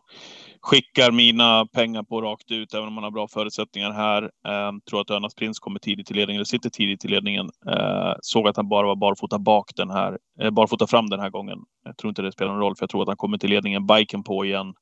skickar 0.61 1.11
mina 1.11 1.65
pengar 1.65 2.03
på 2.03 2.21
rakt 2.21 2.51
ut, 2.51 2.73
även 2.73 2.87
om 2.87 2.93
man 2.93 3.03
har 3.03 3.11
bra 3.11 3.27
förutsättningar 3.27 3.91
här. 3.91 4.23
Ehm, 4.47 4.81
tror 4.89 5.01
att 5.01 5.11
Önas 5.11 5.35
Prins 5.35 5.59
kommer 5.59 5.79
tidigt 5.79 6.07
till 6.07 6.15
ledningen, 6.15 6.37
eller 6.39 6.45
sitter 6.45 6.69
tidigt 6.69 7.05
i 7.05 7.07
ledningen. 7.07 7.49
Ehm, 7.69 8.15
såg 8.21 8.47
att 8.47 8.57
han 8.57 8.69
bara 8.69 8.87
var 8.87 8.95
barfota 8.95 9.39
bak 9.39 9.71
den 9.75 9.89
här, 9.89 10.17
eh, 10.41 10.49
barfota 10.49 10.87
fram 10.87 11.09
den 11.09 11.19
här 11.19 11.29
gången. 11.29 11.57
Jag 11.85 11.97
tror 11.97 12.09
inte 12.09 12.21
det 12.21 12.31
spelar 12.31 12.51
någon 12.51 12.61
roll, 12.61 12.75
för 12.75 12.83
jag 12.83 12.89
tror 12.89 13.01
att 13.01 13.07
han 13.07 13.17
kommer 13.17 13.37
till 13.37 13.49
ledningen, 13.49 13.87
biken 13.87 14.23
på 14.23 14.45
igen. 14.45 14.73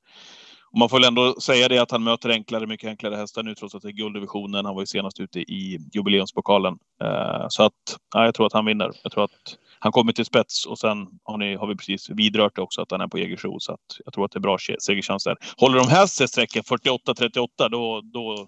Och 0.73 0.79
man 0.79 0.89
får 0.89 0.97
väl 0.97 1.07
ändå 1.07 1.35
säga 1.41 1.67
det 1.67 1.77
att 1.77 1.91
han 1.91 2.03
möter 2.03 2.29
enklare, 2.29 2.67
mycket 2.67 2.89
enklare 2.89 3.15
hästar 3.15 3.43
nu 3.43 3.55
trots 3.55 3.75
att 3.75 3.81
det 3.81 3.87
är 3.87 3.91
gulddivisionen. 3.91 4.65
Han 4.65 4.75
var 4.75 4.81
ju 4.81 4.85
senast 4.85 5.19
ute 5.19 5.39
i 5.39 5.79
jubileumspokalen. 5.93 6.73
Eh, 7.03 7.45
så 7.49 7.63
att, 7.63 7.97
ja, 8.13 8.25
jag 8.25 8.35
tror 8.35 8.45
att 8.45 8.53
han 8.53 8.65
vinner. 8.65 8.91
Jag 9.03 9.11
tror 9.11 9.23
att 9.23 9.57
han 9.79 9.91
kommer 9.91 10.13
till 10.13 10.25
spets 10.25 10.65
och 10.65 10.79
sen 10.79 11.07
har, 11.23 11.37
ni, 11.37 11.55
har 11.55 11.67
vi 11.67 11.75
precis 11.75 12.09
vidrört 12.09 12.55
det 12.55 12.61
också 12.61 12.81
att 12.81 12.91
han 12.91 13.01
är 13.01 13.07
på 13.07 13.17
Jägersro. 13.17 13.59
Så 13.59 13.73
att 13.73 13.79
jag 14.05 14.13
tror 14.13 14.25
att 14.25 14.31
det 14.31 14.37
är 14.37 14.41
bra 14.41 14.57
segerchanser. 14.57 14.91
segerchans 14.93 15.23
där. 15.23 15.37
Håller 15.57 15.77
de 15.77 15.87
här 15.87 16.07
sig 16.07 16.27
sträcken 16.27 16.63
48-38 16.63 17.47
då, 17.71 18.01
då, 18.13 18.47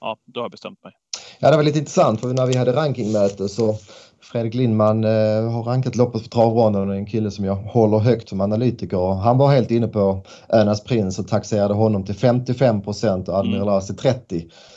ja, 0.00 0.16
då 0.24 0.40
har 0.40 0.44
jag 0.44 0.50
bestämt 0.50 0.84
mig. 0.84 0.92
Ja, 1.38 1.50
det 1.50 1.56
var 1.56 1.64
lite 1.64 1.78
intressant 1.78 2.20
för 2.20 2.28
när 2.28 2.46
vi 2.46 2.56
hade 2.56 2.72
rankingmöte 2.72 3.48
så 3.48 3.78
Fredrik 4.22 4.54
Lindman 4.54 5.04
eh, 5.04 5.50
har 5.50 5.62
rankat 5.62 5.96
loppet 5.96 6.22
för 6.22 6.28
travronden 6.28 6.88
och 6.88 6.94
är 6.94 6.98
en 6.98 7.06
kille 7.06 7.30
som 7.30 7.44
jag 7.44 7.54
håller 7.54 7.98
högt 7.98 8.28
som 8.28 8.40
analytiker. 8.40 9.14
Han 9.14 9.38
var 9.38 9.52
helt 9.52 9.70
inne 9.70 9.88
på 9.88 10.24
Önas 10.48 10.84
Prins 10.84 11.18
och 11.18 11.28
taxerade 11.28 11.74
honom 11.74 12.04
till 12.04 12.14
55 12.14 12.82
procent 12.82 13.28
och 13.28 13.34
Admiral 13.34 13.68
As 13.68 13.86
till 13.86 13.96
30. 13.96 14.34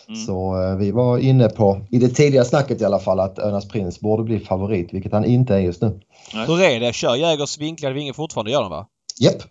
Mm. 0.08 0.20
Så 0.26 0.62
eh, 0.62 0.76
vi 0.76 0.92
var 0.92 1.18
inne 1.18 1.50
på, 1.50 1.82
i 1.92 1.98
det 2.00 2.10
tidiga 2.10 2.46
snacket 2.46 2.82
i 2.82 2.86
alla 2.86 3.00
fall, 3.00 3.20
att 3.20 3.40
Önas 3.40 3.68
Prins 3.68 4.00
borde 4.00 4.24
bli 4.24 4.40
favorit, 4.40 4.94
vilket 4.94 5.12
han 5.12 5.26
inte 5.26 5.56
är 5.56 5.60
just 5.60 5.82
nu. 5.82 6.00
Nej. 6.34 6.48
Hur 6.48 6.62
är 6.62 6.80
det? 6.80 6.94
Kör 6.94 7.16
Jägers 7.16 7.58
vinklade 7.58 7.96
vinge 7.96 8.14
fortfarande? 8.14 8.52
Gör 8.52 8.62
de 8.62 8.72
va? 8.72 8.88
Japp, 9.20 9.44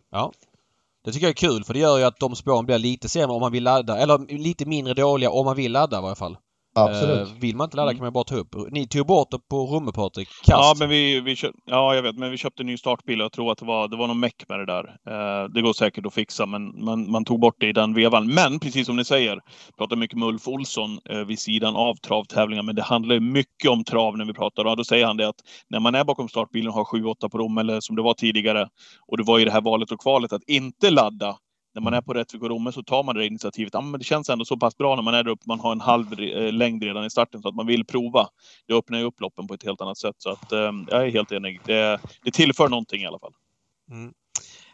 Det 1.05 1.13
tycker 1.13 1.27
jag 1.27 1.31
är 1.31 1.49
kul 1.49 1.65
för 1.65 1.75
det 1.75 1.81
gör 1.81 1.99
ju 1.99 2.05
att 2.05 2.21
de 2.21 2.37
spåren 2.37 2.67
blir 2.67 2.79
lite 2.79 3.09
sämre 3.09 3.35
om 3.35 3.41
man 3.41 3.53
vill 3.53 3.65
ladda. 3.65 3.99
Eller 3.99 4.39
lite 4.39 4.67
mindre 4.67 4.95
dåliga 4.95 5.31
om 5.31 5.45
man 5.45 5.57
vill 5.57 5.73
ladda 5.73 5.99
i 5.99 6.03
varje 6.03 6.15
fall. 6.15 6.37
Absolut. 6.75 7.29
Eh, 7.29 7.35
vill 7.41 7.57
man 7.57 7.65
inte 7.65 7.77
ladda 7.77 7.91
Mm. 7.91 7.99
kan 7.99 8.05
man 8.05 8.13
bara 8.13 8.25
ta 8.25 8.35
upp. 8.37 8.55
Ni 8.71 8.89
tog 8.89 9.07
bort 9.07 9.31
det 9.31 9.39
på 9.51 9.67
rummet 9.67 9.95
Patrik. 9.95 10.29
Kast. 10.29 10.49
Ja, 10.49 10.75
men 10.79 10.89
vi, 10.89 11.21
vi 11.21 11.37
köp, 11.37 11.55
ja, 11.67 11.95
jag 11.95 12.03
vet, 12.03 12.17
men 12.19 12.31
vi 12.31 12.37
köpte 12.37 12.63
en 12.63 12.67
ny 12.67 12.77
startbil 12.77 13.21
och 13.21 13.25
jag 13.25 13.33
tror 13.33 13.53
att 13.53 13.59
det 13.59 13.65
var, 13.65 13.89
det 13.89 13.97
var 13.97 14.07
någon 14.07 14.21
meck 14.21 14.45
med 14.49 14.59
det 14.59 14.67
där. 14.67 14.85
Eh, 14.85 15.49
det 15.49 15.63
går 15.63 15.73
säkert 15.73 16.07
att 16.07 16.15
fixa, 16.15 16.47
men 16.47 16.85
man, 16.85 17.11
man 17.11 17.25
tog 17.25 17.41
bort 17.41 17.55
det 17.59 17.69
i 17.69 17.73
den 17.73 17.95
vevan. 17.95 18.35
Men 18.35 18.61
precis 18.61 18.87
som 18.87 18.97
ni 18.97 19.05
säger, 19.05 19.41
pratar 19.79 19.97
mycket 19.97 20.19
med 20.19 20.29
Ulf 20.29 20.49
Olsson 20.49 20.99
eh, 21.11 21.19
vid 21.19 21.39
sidan 21.39 21.77
av 21.77 21.95
travtävlingar, 21.97 22.63
men 22.63 22.75
det 22.75 22.83
handlar 22.83 23.15
ju 23.15 23.21
mycket 23.21 23.71
om 23.71 23.85
trav 23.85 24.19
när 24.19 24.25
vi 24.25 24.33
pratar. 24.35 24.65
Och 24.65 24.77
då 24.77 24.85
säger 24.85 25.07
han 25.07 25.17
det 25.17 25.29
att 25.29 25.41
när 25.71 25.81
man 25.81 25.95
är 25.95 26.05
bakom 26.05 26.29
startbilen 26.29 26.69
och 26.69 26.75
har 26.75 26.85
7-8 26.85 27.29
på 27.29 27.39
rom, 27.39 27.59
eller 27.59 27.81
som 27.81 27.97
det 27.97 28.03
var 28.03 28.15
tidigare, 28.15 28.69
och 29.09 29.17
det 29.17 29.23
var 29.23 29.39
ju 29.39 29.45
det 29.45 29.51
här 29.51 29.61
valet 29.61 29.91
och 29.91 30.01
kvalet, 30.01 30.33
att 30.33 30.43
inte 30.47 30.91
ladda 30.91 31.37
när 31.75 31.83
man 31.83 31.95
är 31.95 32.01
på 32.01 32.15
Rättvik 32.15 32.43
och 32.43 32.49
Romme 32.49 32.73
så 32.73 32.83
tar 32.83 33.03
man 33.03 33.15
det 33.15 33.27
initiativet. 33.27 33.75
Ja, 33.75 33.81
men 33.81 33.99
det 33.99 34.05
känns 34.05 34.29
ändå 34.31 34.45
så 34.45 34.57
pass 34.57 34.77
bra 34.77 34.97
när 34.97 35.03
man 35.03 35.15
är 35.15 35.25
där 35.25 35.31
uppe. 35.31 35.43
Man 35.47 35.61
har 35.61 35.73
en 35.73 35.81
halv 35.81 36.21
eh, 36.21 36.53
längd 36.53 36.83
redan 36.83 37.05
i 37.05 37.11
starten 37.11 37.43
så 37.43 37.49
att 37.49 37.55
man 37.55 37.67
vill 37.67 37.85
prova. 37.85 38.29
Det 38.67 38.75
öppnar 38.75 38.99
ju 38.99 39.05
upp 39.05 39.21
loppen 39.21 39.47
på 39.47 39.55
ett 39.55 39.65
helt 39.65 39.81
annat 39.81 39.99
sätt. 39.99 40.17
Så 40.19 40.31
att, 40.31 40.53
eh, 40.53 40.73
jag 40.89 41.07
är 41.07 41.11
helt 41.11 41.33
enig. 41.33 41.61
Det, 41.67 42.01
det 42.25 42.31
tillför 42.31 42.69
någonting 42.69 43.03
i 43.03 43.07
alla 43.07 43.19
fall. 43.19 43.33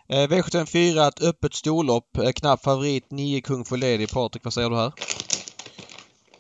Eh, 0.09 0.29
V754, 0.29 1.09
ett 1.09 1.23
öppet 1.23 1.55
storlopp. 1.55 2.19
Eh, 2.19 2.33
knapp 2.33 2.63
favorit 2.65 3.11
9 3.11 3.41
Kung 3.41 3.65
for 3.65 3.77
Lady. 3.77 4.07
Patrik, 4.07 4.45
vad 4.45 4.53
säger 4.53 4.71
du 4.71 4.77
här? 4.77 4.93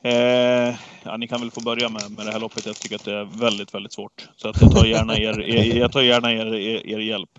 Eh, 0.03 0.75
ja, 1.03 1.17
ni 1.17 1.29
kan 1.29 1.41
väl 1.41 1.51
få 1.51 1.61
börja 1.61 1.89
med, 1.89 2.11
med 2.17 2.27
det 2.27 2.33
här 2.33 2.41
loppet. 2.41 2.67
Jag 2.67 2.77
tycker 2.77 2.97
att 2.97 3.05
det 3.05 3.15
är 3.15 3.25
väldigt, 3.25 3.75
väldigt 3.75 3.93
svårt. 3.93 4.29
Så 4.37 4.49
att 4.49 4.63
jag 4.63 4.73
tar 4.73 4.87
gärna 4.87 5.19
er, 5.19 5.41
er, 5.57 5.77
jag 5.77 5.93
tar 5.93 6.03
gärna 6.03 6.33
er, 6.33 6.55
er, 6.55 6.87
er 6.87 6.99
hjälp. 6.99 7.31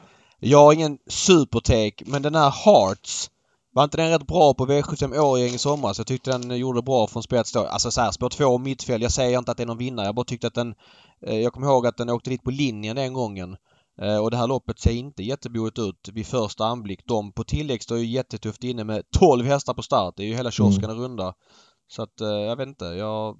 Jag 0.43 0.57
har 0.57 0.73
ingen 0.73 0.97
supertake, 1.07 2.03
men 2.05 2.21
den 2.21 2.35
här 2.35 2.51
Hearts. 2.65 3.29
Var 3.73 3.83
inte 3.83 3.97
den 3.97 4.09
rätt 4.09 4.27
bra 4.27 4.53
på 4.53 4.65
V75 4.65 5.19
Årgäng 5.19 5.53
i 5.53 5.57
somras? 5.57 5.97
Jag 5.97 6.07
tyckte 6.07 6.37
den 6.37 6.57
gjorde 6.57 6.81
bra 6.81 7.07
från 7.07 7.23
spets 7.23 7.51
då. 7.51 7.59
Alltså 7.59 7.91
så 7.91 8.01
här, 8.01 8.11
spår 8.11 8.29
2 8.29 8.57
mittfält. 8.57 9.03
Jag 9.03 9.11
säger 9.11 9.37
inte 9.37 9.51
att 9.51 9.57
det 9.57 9.63
är 9.63 9.67
någon 9.67 9.77
vinnare. 9.77 10.05
Jag 10.05 10.15
bara 10.15 10.25
tyckte 10.25 10.47
att 10.47 10.53
den... 10.53 10.75
Eh, 11.27 11.39
jag 11.39 11.53
kommer 11.53 11.67
ihåg 11.67 11.87
att 11.87 11.97
den 11.97 12.09
åkte 12.09 12.29
dit 12.29 12.43
på 12.43 12.51
linjen 12.51 12.95
den 12.95 13.13
gången. 13.13 13.57
Eh, 14.01 14.17
och 14.17 14.31
det 14.31 14.37
här 14.37 14.47
loppet 14.47 14.79
ser 14.79 14.91
inte 14.91 15.23
jätteboigt 15.23 15.79
ut 15.79 16.09
vid 16.13 16.27
första 16.27 16.65
anblick. 16.65 16.99
De 17.05 17.31
på 17.31 17.43
tillägg 17.43 17.83
står 17.83 17.97
ju 17.97 18.05
jättetufft 18.05 18.63
inne 18.63 18.83
med 18.83 19.03
12 19.19 19.45
hästar 19.45 19.73
på 19.73 19.81
start. 19.81 20.13
Det 20.17 20.23
är 20.23 20.27
ju 20.27 20.35
hela 20.35 20.51
kiosken 20.51 20.89
att 20.89 20.97
runda. 20.97 21.33
Så 21.87 22.03
att 22.03 22.21
eh, 22.21 22.27
jag 22.27 22.55
vet 22.55 22.67
inte. 22.67 22.85
Jag... 22.85 23.37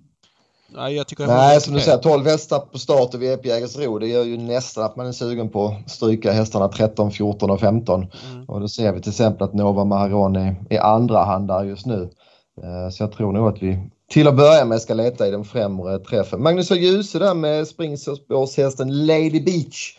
Nej, 0.75 0.95
jag 0.95 1.07
tycker... 1.07 1.27
Nej, 1.27 1.61
som 1.61 1.73
du 1.73 1.79
säger, 1.79 1.97
12 1.97 2.25
hästar 2.25 2.59
på 2.59 2.79
start 2.79 3.13
och 3.13 3.21
VP 3.21 3.49
Jägersro. 3.49 3.99
Det 3.99 4.07
gör 4.07 4.23
ju 4.23 4.37
nästan 4.37 4.83
att 4.83 4.95
man 4.95 5.07
är 5.07 5.11
sugen 5.11 5.49
på 5.49 5.65
att 5.65 5.91
stryka 5.91 6.31
hästarna 6.31 6.67
13, 6.67 7.11
14 7.11 7.49
och 7.49 7.59
15. 7.59 7.99
Mm. 8.31 8.45
Och 8.45 8.61
då 8.61 8.67
ser 8.67 8.93
vi 8.93 9.01
till 9.01 9.09
exempel 9.09 9.47
att 9.47 9.53
Nova 9.53 9.85
Maharon 9.85 10.35
är, 10.35 10.55
är 10.69 10.79
andra 10.79 11.23
hand 11.23 11.47
där 11.47 11.63
just 11.63 11.85
nu. 11.85 12.09
Eh, 12.63 12.89
Så 12.91 13.03
jag 13.03 13.11
tror 13.11 13.31
nog 13.31 13.47
att 13.47 13.63
vi 13.63 13.79
till 14.09 14.27
att 14.27 14.37
börja 14.37 14.65
med 14.65 14.81
ska 14.81 14.93
leta 14.93 15.27
i 15.27 15.31
den 15.31 15.43
främre 15.43 15.99
träffen. 15.99 16.43
Magnus 16.43 16.71
och 16.71 16.77
Djuse 16.77 17.19
där 17.19 17.33
med 17.33 17.67
springspårshästen 17.67 19.05
Lady 19.05 19.41
Beach. 19.41 19.97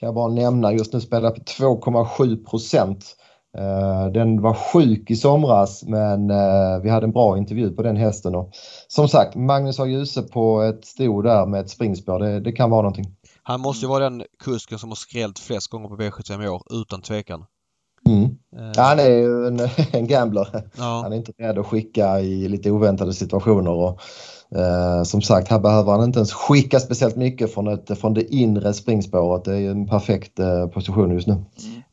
Kan 0.00 0.06
jag 0.06 0.14
bara 0.14 0.28
nämna. 0.28 0.72
Just 0.72 0.92
nu 0.92 1.00
spelar 1.00 1.30
på 1.30 1.40
2,7 1.40 2.44
procent. 2.44 3.16
Eh, 3.58 4.06
Den 4.12 4.40
var 4.42 4.54
sjuk 4.54 5.10
i 5.10 5.16
somras 5.16 5.82
men 5.82 6.30
eh, 6.30 6.78
vi 6.82 6.90
hade 6.90 7.06
en 7.06 7.12
bra 7.12 7.38
intervju 7.38 7.70
på 7.70 7.82
den 7.82 7.96
hästen. 7.96 8.34
Och 8.34 8.50
som 8.88 9.08
sagt, 9.08 9.34
Magnus 9.34 9.78
har 9.78 9.86
Djuse 9.86 10.22
på 10.22 10.62
ett 10.62 10.84
sto 10.84 11.22
där 11.22 11.46
med 11.46 11.60
ett 11.60 11.70
springspår. 11.70 12.18
Det, 12.18 12.40
det 12.40 12.52
kan 12.52 12.70
vara 12.70 12.82
någonting. 12.82 13.06
Han 13.42 13.60
måste 13.60 13.84
ju 13.84 13.88
vara 13.88 14.04
den 14.04 14.22
kusken 14.44 14.78
som 14.78 14.88
har 14.90 14.96
skrällt 14.96 15.38
flest 15.38 15.70
gånger 15.70 15.88
på 15.88 15.96
V75 15.96 16.44
i 16.44 16.48
år, 16.48 16.62
utan 16.70 17.00
tvekan. 17.02 17.44
Mm. 18.08 18.28
Ja, 18.74 18.82
han 18.82 18.98
är 18.98 19.08
ju 19.10 19.46
en, 19.46 19.60
en 19.92 20.06
gambler. 20.06 20.48
ja. 20.78 21.00
Han 21.02 21.12
är 21.12 21.16
inte 21.16 21.32
rädd 21.38 21.58
att 21.58 21.66
skicka 21.66 22.20
i 22.20 22.48
lite 22.48 22.70
oväntade 22.70 23.12
situationer. 23.12 23.70
Och, 23.70 24.00
eh, 24.58 25.02
som 25.02 25.22
sagt, 25.22 25.48
här 25.48 25.58
behöver 25.58 25.92
han 25.92 26.04
inte 26.04 26.18
ens 26.18 26.32
skicka 26.32 26.80
speciellt 26.80 27.16
mycket 27.16 27.54
från, 27.54 27.68
ett, 27.68 27.98
från 27.98 28.14
det 28.14 28.34
inre 28.34 28.74
springspåret. 28.74 29.44
Det 29.44 29.52
är 29.52 29.58
ju 29.58 29.70
en 29.70 29.86
perfekt 29.88 30.38
eh, 30.38 30.66
position 30.66 31.10
just 31.10 31.26
nu. 31.26 31.44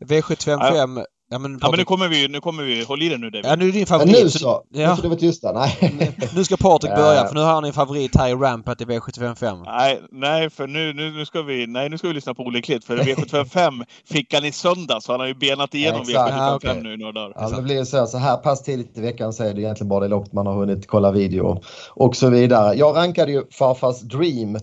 V755. 0.06 0.58
Ja 0.60 1.06
men, 1.40 1.60
Ja, 1.62 1.70
men 1.70 1.78
nu 1.80 1.84
kommer 1.86 2.08
vi, 2.08 2.28
nu 2.28 2.40
kommer 2.40 2.64
vi, 2.64 2.84
håll 2.84 3.02
i 3.04 3.10
dig 3.10 3.18
nu 3.18 3.30
David. 3.30 3.46
ja, 3.46 3.56
nu 3.56 3.68
är 3.68 3.72
din 3.72 3.80
Men 3.80 3.86
favorit. 3.88 4.24
nu 4.24 4.30
så- 4.30 4.40
så! 4.40 4.64
Ja. 4.70 4.82
Jag 4.82 4.90
trodde 4.96 5.02
det 5.02 5.10
var 5.10 5.16
tysta. 5.32 5.52
Nej. 5.52 6.12
Nu 6.36 6.44
ska 6.44 6.58
Patrik 6.58 6.96
börja 6.96 7.22
Eh. 7.22 7.28
för 7.28 7.36
nu 7.36 7.42
har 7.42 7.54
han 7.54 7.66
en 7.66 7.74
favorit 7.74 8.16
här 8.18 8.30
i 8.30 8.34
Rampart 8.34 8.82
i 8.82 8.86
V755. 8.86 9.64
Nej, 9.66 10.02
nej, 10.12 10.50
för 10.50 10.68
nu, 10.68 10.94
nu, 10.94 11.12
nu, 11.12 11.26
ska 11.26 11.42
vi, 11.42 11.68
nej, 11.68 11.90
nu 11.90 11.98
ska 11.98 12.08
vi 12.08 12.14
lyssna 12.14 12.34
på 12.34 12.44
Olle 12.44 12.62
Klitt. 12.62 12.86
För 12.86 12.98
V755 12.98 13.84
fick 14.10 14.34
han 14.34 14.46
i 14.46 14.52
söndags. 14.52 15.06
så 15.06 15.12
Han 15.14 15.20
har 15.20 15.28
ju 15.28 15.34
benat 15.34 15.74
igenom 15.76 16.02
Exakt. 16.02 16.32
V755 16.34 16.38
Ja, 16.38 16.56
okej. 16.56 16.80
nu 16.84 16.94
i 16.94 16.98
några 16.98 17.12
dagar. 17.12 17.34
Ja, 17.40 17.50
det 17.50 17.62
blir 17.62 17.84
så 17.84 17.98
här, 17.98 18.06
så 18.06 18.18
här 18.18 18.38
pass 18.38 18.64
tidigt 18.64 18.98
i 18.98 19.02
veckan 19.02 19.34
så 19.34 19.44
är 19.44 19.54
det 19.54 19.62
egentligen 19.62 19.90
bara 19.90 20.00
det 20.00 20.08
loppet 20.08 20.34
man 20.34 20.46
har 20.48 20.54
hunnit 20.54 20.88
kolla 20.88 21.12
video 21.12 21.62
och, 21.96 22.16
så 22.16 22.30
vidare. 22.30 22.76
Jag 22.76 22.96
rankade 22.96 23.32
ju 23.32 23.44
farfars 23.52 24.02
Dream. 24.02 24.56
Eh, 24.56 24.62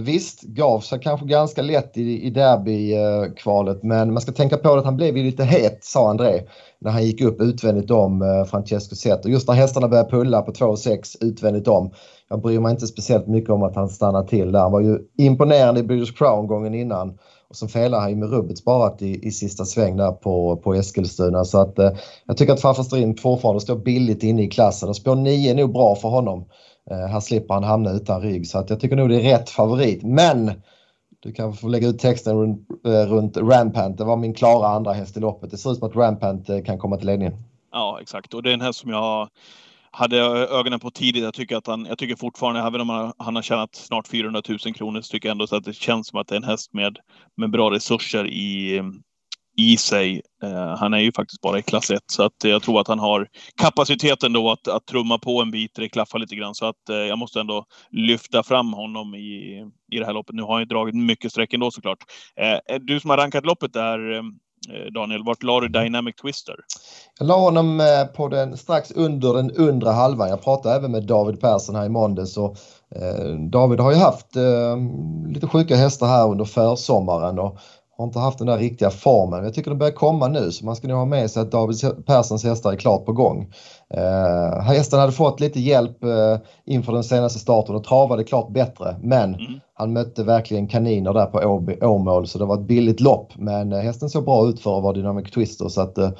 visst, 0.00 0.42
gav 0.42 0.80
sig 0.80 1.00
kanske 1.00 1.26
ganska 1.26 1.62
lätt 1.62 1.96
i, 1.96 2.22
i 2.26 2.30
derby-kvalet 2.30 3.82
men 3.82 4.12
man 4.12 4.20
ska 4.22 4.32
tänka 4.32 4.56
på 4.56 4.74
att 4.74 4.84
han 4.84 4.96
blev 4.96 5.16
ju 5.16 5.22
lite 5.24 5.44
het, 5.44 5.78
sa 5.84 6.09
André, 6.10 6.42
när 6.78 6.90
han 6.90 7.04
gick 7.04 7.20
upp 7.20 7.40
utvändigt 7.40 7.90
om 7.90 8.22
eh, 8.22 8.44
Francesco 8.44 8.96
Zet. 8.96 9.24
Och 9.24 9.30
just 9.30 9.48
när 9.48 9.54
hästarna 9.54 9.88
började 9.88 10.10
pulla 10.10 10.42
på 10.42 10.52
2,6 10.52 11.16
utvändigt 11.20 11.68
om. 11.68 11.90
Jag 12.28 12.42
bryr 12.42 12.60
mig 12.60 12.70
inte 12.70 12.86
speciellt 12.86 13.26
mycket 13.26 13.50
om 13.50 13.62
att 13.62 13.76
han 13.76 13.88
stannar 13.88 14.22
till 14.22 14.52
där. 14.52 14.60
Han 14.60 14.72
var 14.72 14.80
ju 14.80 14.98
imponerande 15.18 15.80
i 15.80 15.82
British 15.82 16.18
Crown 16.18 16.46
gången 16.46 16.74
innan. 16.74 17.18
Och 17.50 17.56
så 17.56 17.68
felar 17.68 18.00
han 18.00 18.10
ju 18.10 18.16
med 18.16 18.30
rubbet 18.30 18.58
sparat 18.58 19.02
i, 19.02 19.26
i 19.26 19.30
sista 19.30 19.64
sväng 19.64 19.96
där 19.96 20.12
på, 20.12 20.56
på 20.56 20.74
Eskilstuna. 20.74 21.44
Så 21.44 21.60
att 21.60 21.78
eh, 21.78 21.90
jag 22.26 22.36
tycker 22.36 22.52
att 22.52 22.60
farfar 22.60 22.82
Strin 22.82 23.16
fortfarande 23.16 23.60
står 23.60 23.76
billigt 23.76 24.22
inne 24.22 24.42
i 24.42 24.48
klassen 24.48 24.88
och 24.88 24.96
spår 24.96 25.16
9 25.16 25.50
är 25.50 25.54
nog 25.54 25.72
bra 25.72 25.94
för 25.94 26.08
honom. 26.08 26.44
Eh, 26.90 27.06
här 27.06 27.20
slipper 27.20 27.54
han 27.54 27.64
hamna 27.64 27.90
utan 27.90 28.22
rygg 28.22 28.46
så 28.46 28.58
att 28.58 28.70
jag 28.70 28.80
tycker 28.80 28.96
nog 28.96 29.08
det 29.08 29.16
är 29.16 29.38
rätt 29.38 29.50
favorit. 29.50 30.02
Men 30.02 30.52
du 31.20 31.32
kan 31.32 31.54
få 31.54 31.68
lägga 31.68 31.88
ut 31.88 31.98
texten 31.98 32.36
runt, 32.36 32.68
eh, 32.86 32.90
runt 32.90 33.36
Rampant. 33.36 33.98
Det 33.98 34.04
var 34.04 34.16
min 34.16 34.34
klara 34.34 34.68
andra 34.68 34.92
häst 34.92 35.16
i 35.16 35.20
loppet. 35.20 35.50
Det 35.50 35.58
ser 35.58 35.72
ut 35.72 35.78
som 35.78 35.88
att 35.88 35.96
Rampant 35.96 36.48
eh, 36.48 36.62
kan 36.62 36.78
komma 36.78 36.96
till 36.96 37.06
ledningen. 37.06 37.34
Ja, 37.72 37.98
exakt. 38.00 38.34
Och 38.34 38.42
det 38.42 38.50
är 38.50 38.54
en 38.54 38.60
häst 38.60 38.78
som 38.78 38.90
jag 38.90 39.28
hade 39.90 40.16
ögonen 40.26 40.80
på 40.80 40.90
tidigt. 40.90 41.22
Jag 41.22 41.34
tycker 41.34 41.56
att 41.56 41.66
han, 41.66 41.86
jag 41.86 41.98
tycker 41.98 42.16
fortfarande, 42.16 42.60
även 42.60 42.80
om 42.80 42.88
han, 42.88 43.12
han 43.18 43.36
har 43.36 43.42
tjänat 43.42 43.74
snart 43.74 44.08
400 44.08 44.42
000 44.48 44.58
kronor, 44.58 45.00
så 45.00 45.10
tycker 45.10 45.28
jag 45.28 45.34
ändå 45.34 45.46
så 45.46 45.56
att 45.56 45.64
det 45.64 45.72
känns 45.72 46.08
som 46.08 46.18
att 46.18 46.28
det 46.28 46.34
är 46.34 46.36
en 46.36 46.44
häst 46.44 46.72
med, 46.72 46.98
med 47.36 47.50
bra 47.50 47.70
resurser 47.70 48.26
i, 48.26 48.82
i 49.56 49.76
sig. 49.76 50.22
Eh, 50.42 50.76
han 50.76 50.94
är 50.94 50.98
ju 50.98 51.12
faktiskt 51.12 51.40
bara 51.40 51.58
i 51.58 51.62
klass 51.62 51.90
1, 51.90 52.00
så 52.06 52.22
att 52.22 52.44
jag 52.44 52.62
tror 52.62 52.80
att 52.80 52.88
han 52.88 52.98
har 52.98 53.28
kapaciteten 53.60 54.32
då 54.32 54.50
att, 54.50 54.68
att 54.68 54.86
trumma 54.86 55.18
på 55.18 55.42
en 55.42 55.50
bit, 55.50 55.70
det 55.74 55.88
klaffar 55.88 56.18
lite 56.18 56.34
grann. 56.34 56.54
Så 56.54 56.66
att 56.66 56.88
eh, 56.90 56.96
jag 56.96 57.18
måste 57.18 57.40
ändå 57.40 57.64
lyfta 57.90 58.42
fram 58.42 58.72
honom 58.72 59.14
i, 59.14 59.64
i 59.92 59.98
det 59.98 60.06
här 60.06 60.12
loppet. 60.12 60.34
Nu 60.34 60.42
har 60.42 60.52
han 60.52 60.62
ju 60.62 60.66
dragit 60.66 60.94
mycket 60.94 61.30
streck 61.30 61.52
ändå 61.52 61.70
såklart. 61.70 61.98
Eh, 62.36 62.74
eh 62.74 62.80
du 62.80 63.00
som 63.00 63.10
har 63.10 63.16
rankat 63.16 63.46
loppet 63.46 63.72
där, 63.72 64.12
eh, 64.12 64.22
eh, 64.74 64.92
Daniel, 64.94 65.24
vart 65.24 65.42
la 65.42 65.60
du 65.60 65.68
Dynamic 65.68 66.16
Twister? 66.16 66.54
Jag 67.18 67.26
la 67.26 67.36
honom 67.36 67.80
eh, 67.80 68.04
på 68.16 68.28
den 68.28 68.56
strax 68.56 68.90
under 68.90 69.34
den 69.34 69.50
undre 69.50 69.90
halvan. 69.90 70.28
Jag 70.28 70.44
pratade 70.44 70.74
även 70.74 70.92
med 70.92 71.06
David 71.06 71.40
Persson 71.40 71.74
här 71.74 71.86
i 71.86 71.88
måndags. 71.88 72.36
Och, 72.36 72.56
David 73.50 73.80
har 73.80 73.92
ju 73.92 73.98
haft 73.98 74.36
eh, 74.36 74.76
lite 75.28 75.46
sjuka 75.46 75.76
hästar 75.76 76.06
här 76.06 76.28
under 76.28 76.44
försommaren 76.44 77.38
och 77.38 77.58
har 78.00 78.06
inte 78.06 78.18
haft 78.18 78.38
den 78.38 78.46
där 78.46 78.58
riktiga 78.58 78.90
formen. 78.90 79.44
Jag 79.44 79.54
tycker 79.54 79.70
det 79.70 79.76
börjar 79.76 79.92
komma 79.92 80.28
nu 80.28 80.52
så 80.52 80.64
man 80.64 80.76
ska 80.76 80.88
nog 80.88 80.96
ha 80.96 81.04
med 81.04 81.30
sig 81.30 81.42
att 81.42 81.50
David 81.52 81.76
Perssons 82.06 82.44
hästar 82.44 82.72
är 82.72 82.76
klart 82.76 83.04
på 83.04 83.12
gång. 83.12 83.52
Eh, 83.94 84.60
hästen 84.62 85.00
hade 85.00 85.12
fått 85.12 85.40
lite 85.40 85.60
hjälp 85.60 86.04
eh, 86.04 86.38
inför 86.66 86.92
den 86.92 87.04
senaste 87.04 87.38
starten 87.38 87.74
och 87.74 87.84
travade 87.84 88.24
klart 88.24 88.52
bättre 88.52 88.96
men 89.02 89.34
Mm. 89.34 89.60
han 89.74 89.92
mötte 89.92 90.24
verkligen 90.24 90.68
kaniner 90.68 91.12
där 91.12 91.26
på 91.26 91.38
Åmål 91.82 92.26
så 92.26 92.38
det 92.38 92.44
var 92.44 92.54
ett 92.54 92.66
billigt 92.66 93.00
lopp 93.00 93.32
men 93.36 93.72
eh, 93.72 93.78
hästen 93.78 94.10
såg 94.10 94.24
bra 94.24 94.48
ut 94.48 94.60
för 94.60 94.76
att 94.76 94.82
vara 94.82 94.92
Dynamic 94.92 95.30
Twister 95.30 95.68
så 95.68 95.80
att 95.80 95.98
eh, 95.98 96.10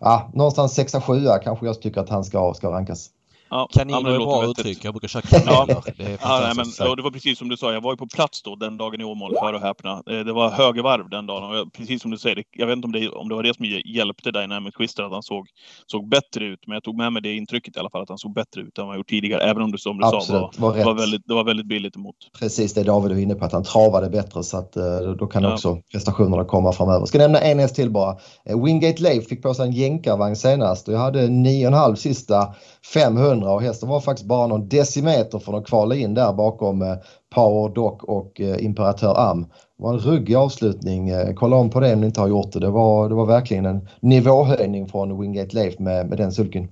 ja, 0.00 0.30
någonstans 0.34 0.78
6-7 0.78 1.38
kanske 1.44 1.66
jag 1.66 1.82
tycker 1.82 2.00
att 2.00 2.08
han 2.08 2.24
ska, 2.24 2.54
ska 2.54 2.70
rankas. 2.70 3.08
Ja, 3.52 3.58
ja, 3.58 3.78
Kaniner 3.78 4.02
det 4.10 4.14
är 4.14 4.18
bra 4.18 4.40
vettigt. 4.40 4.58
uttryck. 4.58 4.84
Jag 4.84 4.94
brukar 4.94 5.08
köra 5.08 5.22
kaniner. 5.22 5.82
Det 5.96 6.04
är 6.04 6.18
Ja, 6.22 6.40
nej, 6.42 6.52
men, 6.78 6.88
och 6.90 6.96
det 6.96 7.02
var 7.02 7.10
precis 7.10 7.38
som 7.38 7.48
du 7.48 7.56
sa, 7.56 7.72
jag 7.72 7.80
var 7.80 7.92
ju 7.92 7.96
på 7.96 8.06
plats 8.06 8.42
då 8.42 8.56
den 8.56 8.76
dagen 8.76 9.00
i 9.00 9.04
Åmål, 9.04 9.34
för 9.40 9.54
att 9.54 9.62
häpna. 9.62 9.90
Eh, 10.10 10.18
Det 10.24 10.32
var 10.32 10.50
högervarv 10.50 11.08
den 11.10 11.26
dagen 11.26 11.50
och 11.50 11.56
jag, 11.56 11.72
precis 11.72 12.02
som 12.02 12.10
du 12.10 12.18
säger, 12.18 12.44
jag 12.56 12.66
vet 12.66 12.76
inte 12.76 12.86
om 12.86 12.92
det, 12.92 13.08
om 13.08 13.28
det 13.28 13.34
var 13.34 13.42
det 13.42 13.56
som 13.56 13.64
hjälpte 13.94 14.30
Dynamic 14.30 14.74
Twister, 14.74 15.02
att 15.02 15.12
han 15.12 15.22
såg, 15.22 15.46
såg 15.86 16.08
bättre 16.08 16.44
ut. 16.44 16.60
Men 16.66 16.74
jag 16.74 16.82
tog 16.82 16.96
med 16.96 17.12
mig 17.12 17.22
det 17.22 17.34
intrycket 17.36 17.76
i 17.76 17.78
alla 17.80 17.90
fall, 17.90 18.02
att 18.02 18.08
han 18.08 18.18
såg 18.18 18.34
bättre 18.34 18.60
ut 18.60 18.78
än 18.78 18.84
vad 18.84 18.88
han 18.88 18.96
gjort 18.98 19.08
tidigare. 19.08 19.42
Även 19.42 19.62
om 19.62 19.72
det 19.72 19.78
som 19.78 19.96
du 19.98 20.02
sa 20.02 20.16
Absolut, 20.16 20.40
var, 20.58 20.68
var 20.70 20.74
rätt. 20.76 20.86
var 20.86 20.94
väldigt, 20.94 21.22
det 21.26 21.34
var 21.34 21.44
väldigt 21.44 21.66
billigt 21.66 21.96
emot. 21.96 22.16
Precis 22.38 22.74
det 22.74 22.82
David 22.82 23.12
är 23.12 23.20
inne 23.20 23.34
på 23.34 23.44
att 23.44 23.52
han 23.52 23.64
travade 23.64 24.10
bättre 24.10 24.42
så 24.42 24.56
att 24.56 24.76
eh, 24.76 24.82
då 25.18 25.26
kan 25.26 25.42
Ja. 25.42 25.52
också 25.52 25.78
prestationerna 25.92 26.44
komma 26.44 26.72
framöver. 26.72 27.06
Ska 27.06 27.18
nämna 27.18 27.38
en 27.40 27.58
häst 27.58 27.74
till 27.74 27.90
bara. 27.90 28.16
Eh, 28.44 28.64
Wingate 28.64 29.02
Leif 29.02 29.28
fick 29.28 29.42
på 29.42 29.54
sig 29.54 29.66
en 29.66 29.72
jänkarvagn 29.72 30.36
senast 30.36 30.88
och 30.88 30.94
jag 30.94 30.98
hade 31.00 31.26
9,5 31.28 31.94
sista 31.94 32.54
500 32.86 33.52
och 33.52 33.62
hästen 33.62 33.88
var 33.88 34.00
faktiskt 34.00 34.28
bara 34.28 34.46
någon 34.46 34.68
decimeter 34.68 35.38
från 35.38 35.54
att 35.54 35.66
kvala 35.66 35.94
in 35.94 36.14
där 36.14 36.32
bakom 36.32 36.82
eh, 36.82 36.94
Power 37.34 37.74
Doc 37.74 38.02
och 38.02 38.40
eh, 38.40 38.64
Imperatör 38.64 39.30
Am. 39.30 39.42
Det 39.42 39.82
var 39.82 39.92
en 39.92 39.98
ruggig 39.98 40.34
avslutning. 40.34 41.08
Eh, 41.08 41.34
kolla 41.34 41.56
om 41.56 41.70
på 41.70 41.80
det 41.80 41.94
om 41.94 42.00
ni 42.00 42.06
inte 42.06 42.20
har 42.20 42.28
gjort 42.28 42.52
det. 42.52 42.60
Det 42.60 42.70
var, 42.70 43.08
det 43.08 43.14
var 43.14 43.26
verkligen 43.26 43.66
en 43.66 43.88
nivåhöjning 44.00 44.88
från 44.88 45.20
Wingate 45.20 45.54
Leif 45.54 45.78
med, 45.78 46.06
med 46.06 46.18
den 46.18 46.32
sulken. 46.32 46.68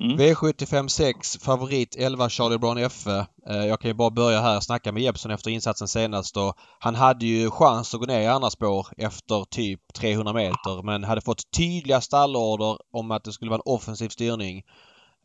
Mm. 0.00 0.16
V75 0.16 0.88
6 0.88 1.38
favorit 1.38 1.96
11 1.98 2.28
Charlie 2.28 2.58
Brown. 2.58 2.78
Eh, 2.78 2.86
Jag 3.66 3.80
kan 3.80 3.90
ju 3.90 3.94
bara 3.94 4.10
börja 4.10 4.40
här 4.40 4.56
och 4.56 4.62
snacka 4.62 4.92
med 4.92 5.02
Jeppson 5.02 5.30
efter 5.30 5.50
insatsen 5.50 5.88
senast 5.88 6.36
och 6.36 6.54
han 6.78 6.94
hade 6.94 7.26
ju 7.26 7.50
chans 7.50 7.94
att 7.94 8.00
gå 8.00 8.06
ner 8.06 8.20
i 8.20 8.26
andra 8.26 8.50
spår 8.50 8.86
efter 8.96 9.44
typ 9.44 9.80
300 9.94 10.32
meter 10.32 10.82
men 10.82 11.04
hade 11.04 11.20
fått 11.20 11.50
tydliga 11.56 12.00
stallorder 12.00 12.78
om 12.92 13.10
att 13.10 13.24
det 13.24 13.32
skulle 13.32 13.50
vara 13.50 13.60
en 13.66 13.72
offensiv 13.74 14.08
styrning. 14.08 14.62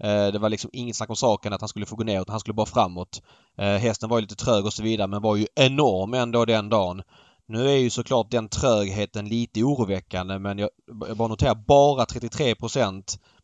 Eh, 0.03 0.27
det 0.27 0.39
var 0.39 0.49
liksom 0.49 0.69
inget 0.73 0.95
snack 0.95 1.09
om 1.09 1.15
saken 1.15 1.53
att 1.53 1.61
han 1.61 1.67
skulle 1.67 1.85
få 1.85 1.95
gå 1.95 2.03
ner 2.03 2.21
utan 2.21 2.33
han 2.33 2.39
skulle 2.39 2.53
bara 2.53 2.65
framåt. 2.65 3.21
Eh, 3.57 3.65
hästen 3.65 4.09
var 4.09 4.17
ju 4.17 4.21
lite 4.21 4.35
trög 4.35 4.65
och 4.65 4.73
så 4.73 4.83
vidare 4.83 5.07
men 5.07 5.21
var 5.21 5.35
ju 5.35 5.47
enorm 5.55 6.13
ändå 6.13 6.45
den 6.45 6.69
dagen. 6.69 7.01
Nu 7.47 7.69
är 7.69 7.77
ju 7.77 7.89
såklart 7.89 8.31
den 8.31 8.49
trögheten 8.49 9.27
lite 9.27 9.63
oroväckande 9.63 10.39
men 10.39 10.57
jag, 10.57 10.69
jag 11.07 11.17
bara 11.17 11.27
noterar 11.27 11.55
bara 11.55 12.05
33 12.05 12.55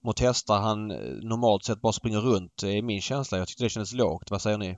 mot 0.03 0.19
hästar 0.19 0.59
han 0.59 0.91
eh, 0.91 0.97
normalt 1.21 1.63
sett 1.63 1.81
bara 1.81 1.93
springer 1.93 2.19
runt 2.19 2.51
det 2.61 2.77
är 2.77 2.81
min 2.81 3.01
känsla. 3.01 3.37
Jag 3.37 3.47
tyckte 3.47 3.63
det 3.63 3.69
kändes 3.69 3.93
lågt. 3.93 4.31
Vad 4.31 4.41
säger 4.41 4.57
ni? 4.57 4.77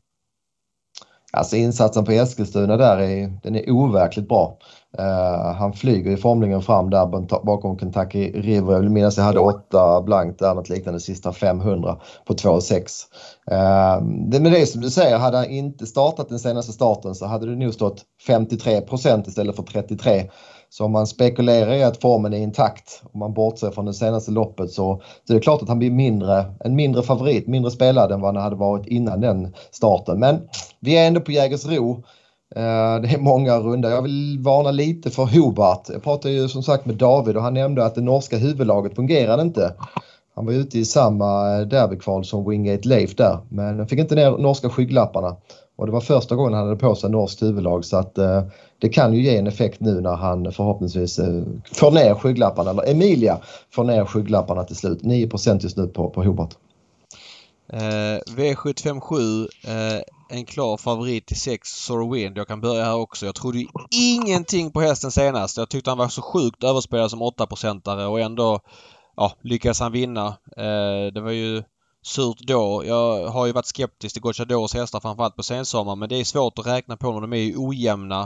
Alltså 1.31 1.55
insatsen 1.55 2.05
på 2.05 2.11
Eskilstuna 2.11 2.77
där 2.77 2.97
är, 2.97 3.39
den 3.43 3.55
är 3.55 3.69
overkligt 3.71 4.27
bra. 4.27 4.57
Eh, 4.97 5.53
han 5.55 5.73
flyger 5.73 6.11
i 6.11 6.17
formlingen 6.17 6.61
fram 6.61 6.89
där 6.89 7.05
bakom 7.45 7.79
Kentucky 7.79 8.31
River. 8.31 8.73
Jag 8.73 8.79
vill 8.79 8.89
minnas 8.89 9.17
jag 9.17 9.23
hade 9.23 9.39
åtta 9.39 10.01
blankt 10.01 10.39
där, 10.39 10.55
något 10.55 10.69
liknande 10.69 10.99
sista 10.99 11.33
500 11.33 11.97
på 12.25 12.33
2,6. 12.33 13.05
Uh, 13.51 13.57
eh, 13.57 14.01
det 14.29 14.39
med 14.39 14.51
det 14.51 14.65
som 14.65 14.81
du 14.81 14.89
säger, 14.89 15.17
hade 15.17 15.37
han 15.37 15.49
inte 15.49 15.85
startat 15.85 16.29
den 16.29 16.39
senaste 16.39 16.71
starten 16.71 17.15
så 17.15 17.25
hade 17.25 17.45
det 17.45 17.55
nog 17.55 17.73
stått 17.73 18.01
53 18.27 18.81
procent 18.81 19.27
istället 19.27 19.55
för 19.55 19.63
33. 19.63 20.29
Så 20.69 20.85
om 20.85 20.91
man 20.91 21.07
spekulerar 21.07 21.73
i 21.73 21.83
att 21.83 22.01
formen 22.01 22.33
är 22.33 22.37
intakt, 22.37 23.01
om 23.13 23.19
man 23.19 23.33
bortser 23.33 23.71
från 23.71 23.85
det 23.85 23.93
senaste 23.93 24.31
loppet 24.31 24.71
så, 24.71 25.01
så 25.27 25.33
är 25.33 25.35
det 25.35 25.41
klart 25.43 25.61
att 25.61 25.69
han 25.69 25.79
blir 25.79 25.91
mindre, 25.91 26.45
en 26.59 26.75
mindre 26.75 27.03
favorit, 27.03 27.47
mindre 27.47 27.71
spelad 27.71 28.11
än 28.11 28.21
vad 28.21 28.35
han 28.35 28.43
hade 28.43 28.55
varit 28.55 28.87
innan 28.87 29.21
den 29.21 29.53
starten. 29.71 30.19
Men 30.19 30.39
vi 30.79 30.97
är 30.97 31.07
ändå 31.07 31.21
på 31.21 31.31
Jägersro. 31.31 32.03
Eh, 32.55 33.01
det 33.01 33.07
är 33.07 33.19
många 33.19 33.59
runda. 33.59 33.89
Jag 33.89 34.01
vill 34.01 34.39
varna 34.39 34.71
lite 34.71 35.09
för 35.09 35.25
Hobart. 35.25 35.89
Jag 35.89 36.03
pratade 36.03 36.33
ju 36.33 36.47
som 36.47 36.63
sagt 36.63 36.85
med 36.85 36.95
David 36.95 37.37
och 37.37 37.43
han 37.43 37.53
nämnde 37.53 37.85
att 37.85 37.95
det 37.95 38.01
norska 38.01 38.37
huvudlaget 38.37 38.95
fungerade 38.95 39.41
inte. 39.41 39.73
Han 40.35 40.45
var 40.45 40.53
ute 40.53 40.79
i 40.79 40.85
samma 40.85 41.57
eh, 41.57 41.67
derbykval 41.67 42.25
som 42.25 42.49
Wingate 42.49 42.87
Leif 42.87 43.15
där 43.15 43.37
men 43.49 43.87
fick 43.87 43.99
inte 43.99 44.15
ner 44.15 44.37
norska 44.37 44.69
skygglapparna. 44.69 45.35
Och 45.75 45.85
det 45.85 45.91
var 45.91 46.01
första 46.01 46.35
gången 46.35 46.53
han 46.53 46.67
hade 46.67 46.79
på 46.79 46.95
sig 46.95 47.09
norskt 47.09 47.41
huvudlag 47.41 47.85
så 47.85 47.97
att 47.97 48.17
eh, 48.17 48.43
det 48.79 48.89
kan 48.89 49.13
ju 49.13 49.23
ge 49.23 49.37
en 49.37 49.47
effekt 49.47 49.79
nu 49.79 50.01
när 50.01 50.15
han 50.15 50.51
förhoppningsvis 50.51 51.19
eh, 51.19 51.43
får 51.71 51.91
ner 51.91 52.15
skygglapparna, 52.15 52.69
eller 52.69 52.91
Emilia 52.91 53.37
får 53.71 53.83
ner 53.83 54.05
skygglapparna 54.05 54.63
till 54.63 54.75
slut. 54.75 55.03
9 55.03 55.29
just 55.61 55.77
nu 55.77 55.87
på, 55.87 56.09
på 56.09 56.23
Hobart. 56.23 56.53
Eh, 57.73 58.19
V757 58.37 59.47
eh, 59.67 60.01
en 60.29 60.45
klar 60.45 60.77
favorit 60.77 61.31
i 61.31 61.35
6 61.35 61.69
Sorwind. 61.69 62.37
Jag 62.37 62.47
kan 62.47 62.61
börja 62.61 62.83
här 62.85 62.95
också. 62.95 63.25
Jag 63.25 63.35
trodde 63.35 63.59
ju 63.59 63.67
ingenting 63.91 64.71
på 64.71 64.81
hästen 64.81 65.11
senast. 65.11 65.57
Jag 65.57 65.69
tyckte 65.69 65.89
han 65.91 65.97
var 65.97 66.07
så 66.07 66.21
sjukt 66.21 66.63
överspelad 66.63 67.11
som 67.11 67.23
8-procentare 67.23 68.05
och 68.05 68.19
ändå 68.19 68.59
ja, 69.15 69.33
lyckades 69.41 69.79
han 69.79 69.91
vinna. 69.91 70.27
Eh, 70.57 71.13
det 71.13 71.21
var 71.21 71.31
ju 71.31 71.63
surt 72.05 72.39
då. 72.39 72.83
Jag 72.85 73.27
har 73.27 73.45
ju 73.45 73.51
varit 73.51 73.65
skeptisk 73.65 74.13
till 74.13 74.21
Gocciadors 74.21 74.73
hästar 74.73 74.99
framförallt 74.99 75.35
på 75.35 75.43
sensommaren 75.43 75.99
men 75.99 76.09
det 76.09 76.19
är 76.19 76.23
svårt 76.23 76.59
att 76.59 76.67
räkna 76.67 76.97
på 76.97 77.11
när 77.11 77.21
de 77.21 77.33
är 77.33 77.37
ju 77.37 77.57
ojämna. 77.57 78.21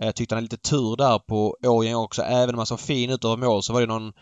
Eh, 0.00 0.06
Jag 0.06 0.14
tyckte 0.14 0.34
han 0.34 0.36
hade 0.36 0.54
lite 0.54 0.70
tur 0.70 0.96
där 0.96 1.18
på 1.18 1.56
Årjäng 1.66 1.94
också. 1.94 2.22
Även 2.22 2.54
om 2.54 2.58
han 2.58 2.66
såg 2.66 2.80
fin 2.80 3.10
ut 3.10 3.24
över 3.24 3.36
mål 3.36 3.62
så 3.62 3.72
var 3.72 3.80
det 3.80 3.86
någon 3.86 4.12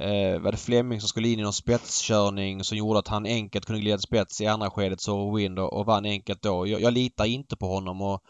eh, 0.00 0.40
var 0.40 0.52
det 0.52 0.58
Fleming 0.58 1.00
som 1.00 1.08
skulle 1.08 1.28
in 1.28 1.38
i 1.38 1.42
någon 1.42 1.52
spetskörning 1.52 2.64
som 2.64 2.78
gjorde 2.78 2.98
att 2.98 3.08
han 3.08 3.26
enkelt 3.26 3.66
kunde 3.66 3.80
glida 3.80 3.98
spets 3.98 4.40
i 4.40 4.46
andra 4.46 4.70
skedet 4.70 5.00
så 5.00 5.34
Wind 5.34 5.58
och, 5.58 5.72
och 5.72 5.86
vann 5.86 6.04
enkelt 6.04 6.42
då. 6.42 6.66
Jag, 6.66 6.80
jag 6.80 6.92
litar 6.92 7.24
inte 7.24 7.56
på 7.56 7.66
honom 7.66 8.02
och 8.02 8.22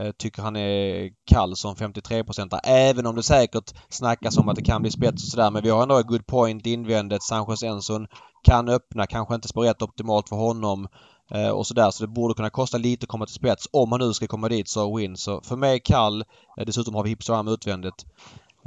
eh, 0.00 0.10
tycker 0.18 0.42
han 0.42 0.56
är 0.56 1.10
kall 1.30 1.56
som 1.56 1.76
53 1.76 2.24
procentare 2.24 2.60
Även 2.64 3.06
om 3.06 3.16
det 3.16 3.22
säkert 3.22 3.74
snackas 3.88 4.38
om 4.38 4.48
att 4.48 4.56
det 4.56 4.64
kan 4.64 4.82
bli 4.82 4.90
spets 4.90 5.22
och 5.22 5.30
sådär. 5.30 5.50
Men 5.50 5.62
vi 5.62 5.70
har 5.70 5.82
ändå 5.82 6.02
good 6.02 6.26
point 6.26 6.66
invändet. 6.66 7.22
Sanchez 7.22 7.62
Enson 7.62 8.06
kan 8.42 8.68
öppna, 8.68 9.06
kanske 9.06 9.34
inte 9.34 9.48
spår 9.48 9.64
rätt 9.64 9.82
optimalt 9.82 10.28
för 10.28 10.36
honom. 10.36 10.88
Eh, 11.30 11.50
och 11.50 11.66
sådär. 11.66 11.90
Så 11.90 12.04
det 12.04 12.08
borde 12.08 12.34
kunna 12.34 12.50
kosta 12.50 12.78
lite 12.78 13.04
att 13.04 13.08
komma 13.08 13.26
till 13.26 13.34
spets 13.34 13.68
om 13.72 13.92
han 13.92 14.00
nu 14.00 14.12
ska 14.12 14.26
komma 14.26 14.48
dit 14.48 14.68
så 14.68 14.96
Win. 14.96 15.16
Så 15.16 15.40
för 15.40 15.56
mig 15.56 15.80
kall. 15.80 16.20
Eh, 16.58 16.66
dessutom 16.66 16.94
har 16.94 17.02
vi 17.02 17.10
Hipster 17.10 17.54
utvändigt. 17.54 18.06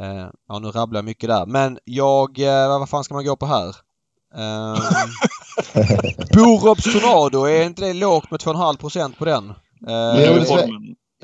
Eh, 0.02 0.28
ja, 0.48 0.60
nu 0.60 0.68
rabblar 0.68 0.98
jag 0.98 1.06
mycket 1.06 1.30
där. 1.30 1.45
Men 1.45 1.80
jag... 1.84 2.40
Eh, 2.40 2.80
vad 2.80 2.90
fan 2.90 3.03
ska 3.03 3.14
man 3.14 3.26
gå 3.26 3.36
på 3.36 3.45
här? 3.45 3.76
Um, 4.36 4.76
Borups 6.34 6.84
Tornado, 6.84 7.44
är 7.45 7.64
inte 7.65 7.82
det 7.86 7.94
lågt 7.94 8.32
med 8.32 8.40
2,5 8.40 8.78
procent 8.78 9.18
på 9.18 9.26
den? 9.26 9.49
Eh, 9.88 9.94
jag 9.94 10.34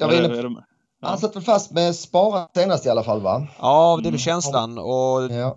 var 0.08 0.14
inne- 0.14 0.64
Ja. 1.02 1.08
Han 1.08 1.18
satt 1.18 1.36
väl 1.36 1.44
fast 1.44 1.72
med 1.72 1.96
sparat 1.96 2.52
senast 2.56 2.86
i 2.86 2.90
alla 2.90 3.04
fall 3.04 3.22
va? 3.22 3.48
ja, 3.60 4.00
det 4.04 4.08
är 4.08 4.10
Mm. 4.10 4.20
känslan 4.20 4.78
och 4.78 5.32
Ja. 5.32 5.56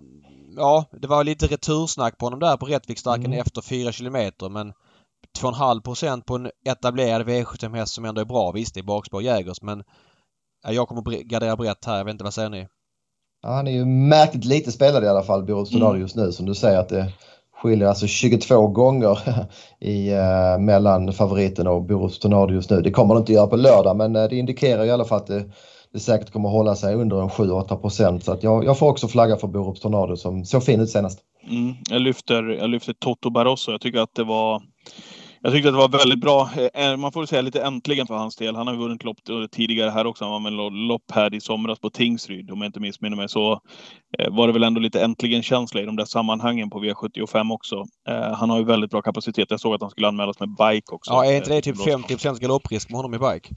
ja, 0.57 0.85
det 1.01 1.07
var 1.07 1.23
lite 1.23 1.47
retursnack 1.47 2.17
på 2.17 2.25
honom 2.25 2.39
där 2.39 2.57
på 2.57 2.65
Rättviksstarken 2.65 3.25
Mm. 3.25 3.39
efter 3.39 3.61
4 3.61 3.91
kilometer 3.91 4.49
men 4.49 4.73
2,5 5.39 5.81
procent 5.81 6.25
på 6.25 6.35
en 6.35 6.49
etablerad 6.65 7.29
V75-häst 7.29 7.93
som 7.93 8.05
ändå 8.05 8.21
är 8.21 8.25
bra. 8.25 8.51
Visst, 8.51 8.73
det 8.73 8.79
är 8.79 8.83
bakspår 8.83 9.21
Jägers 9.21 9.61
men 9.61 9.83
ja, 10.63 10.71
jag 10.71 10.87
kommer 10.87 11.23
gardera 11.23 11.55
brett 11.55 11.85
här. 11.85 11.97
Jag 11.97 12.05
vet 12.05 12.11
inte, 12.11 12.23
vad 12.23 12.33
säger 12.33 12.49
ni? 12.49 12.67
Han 13.43 13.67
är 13.67 13.71
ju 13.71 13.85
märkligt 13.85 14.45
lite 14.45 14.71
spelad 14.71 15.03
i 15.03 15.07
alla 15.07 15.23
fall, 15.23 15.47
Tornado 15.47 15.89
Mm. 15.89 16.01
just 16.01 16.15
nu. 16.15 16.31
Som 16.31 16.45
du 16.45 16.55
säger 16.55 16.79
att 16.79 16.89
det 16.89 17.11
skiljer 17.61 17.87
alltså 17.87 18.07
22 18.07 18.67
gånger 18.67 19.19
i, 19.79 20.11
eh, 20.11 20.59
mellan 20.59 21.13
favoriten 21.13 21.67
och 21.67 21.83
Boris 21.83 22.19
Tornado 22.19 22.53
just 22.53 22.69
nu. 22.69 22.81
Det 22.81 22.91
kommer 22.91 23.15
det 23.15 23.19
inte 23.19 23.33
göra 23.33 23.47
på 23.47 23.55
lördag 23.55 23.97
men 23.97 24.15
eh, 24.15 24.23
det 24.29 24.35
indikerar 24.35 24.85
i 24.85 24.91
alla 24.91 25.05
fall 25.05 25.17
att 25.17 25.27
det, 25.27 25.43
det 25.93 25.99
säkert 25.99 26.31
kommer 26.31 26.49
hålla 26.49 26.75
sig 26.75 26.95
under 26.95 27.21
en 27.21 27.29
7-8 27.29 27.75
procent. 27.75 28.23
Så 28.23 28.31
att 28.31 28.43
jag, 28.43 28.65
jag 28.65 28.79
får 28.79 28.89
också 28.89 29.07
flagga 29.07 29.37
för 29.37 29.47
Borups 29.47 29.79
Tornado 29.79 30.17
som 30.17 30.45
såg 30.45 30.63
fin 30.63 30.79
ut 30.79 30.89
senast. 30.89 31.19
Mm, 31.49 31.73
jag, 31.89 32.01
lyfter, 32.01 32.43
jag 32.43 32.69
lyfter 32.69 32.93
Toto 32.93 33.29
Barroso. 33.29 33.71
Jag 33.71 33.81
tycker 33.81 33.99
att 33.99 34.15
det 34.15 34.23
var 34.23 34.61
jag 35.41 35.53
tyckte 35.53 35.69
att 35.69 35.75
det 35.75 35.79
var 35.79 35.89
väldigt 35.89 36.19
bra. 36.19 36.49
Eh, 36.73 36.97
Man 36.97 37.11
får 37.11 37.25
säga 37.25 37.41
lite 37.41 37.61
äntligen 37.61 38.07
för 38.07 38.15
hans 38.15 38.35
del. 38.35 38.55
Han 38.55 38.67
har 38.67 38.75
vunnit 38.75 39.03
lopp 39.03 39.17
tidigare 39.51 39.89
här 39.89 40.07
också. 40.07 40.23
Han 40.25 40.31
var 40.31 40.39
med 40.39 40.53
lo- 40.53 40.69
lopp 40.69 41.11
här 41.11 41.33
i 41.33 41.41
somras 41.41 41.79
på 41.79 41.89
Tingsryd 41.89 42.51
om 42.51 42.61
jag 42.61 42.69
inte 42.69 42.79
missminner 42.79 43.17
mig. 43.17 43.29
Så 43.29 43.61
eh, 44.19 44.29
var 44.35 44.47
det 44.47 44.53
väl 44.53 44.63
ändå 44.63 44.79
lite 44.79 45.01
äntligen-känsla 45.03 45.81
i 45.81 45.85
de 45.85 45.95
där 45.95 46.05
sammanhangen 46.05 46.69
på 46.69 46.79
V75 46.83 47.53
också. 47.53 47.85
Eh, 48.07 48.33
Han 48.33 48.49
har 48.49 48.57
ju 48.57 48.63
väldigt 48.63 48.91
bra 48.91 49.01
kapacitet. 49.01 49.51
Jag 49.51 49.59
såg 49.59 49.73
att 49.75 49.81
han 49.81 49.89
skulle 49.91 50.07
anmälas 50.07 50.39
med 50.39 50.49
bike 50.49 50.91
också. 50.95 51.11
Ja, 51.11 51.25
är 51.25 51.35
inte 51.37 51.49
det 51.49 51.55
Eh, 51.57 51.61
typ 51.61 51.77
då- 51.77 51.83
50 51.83 52.39
galopprisk 52.41 52.89
med 52.89 52.97
honom 52.97 53.13
i 53.13 53.19
bike? 53.19 53.49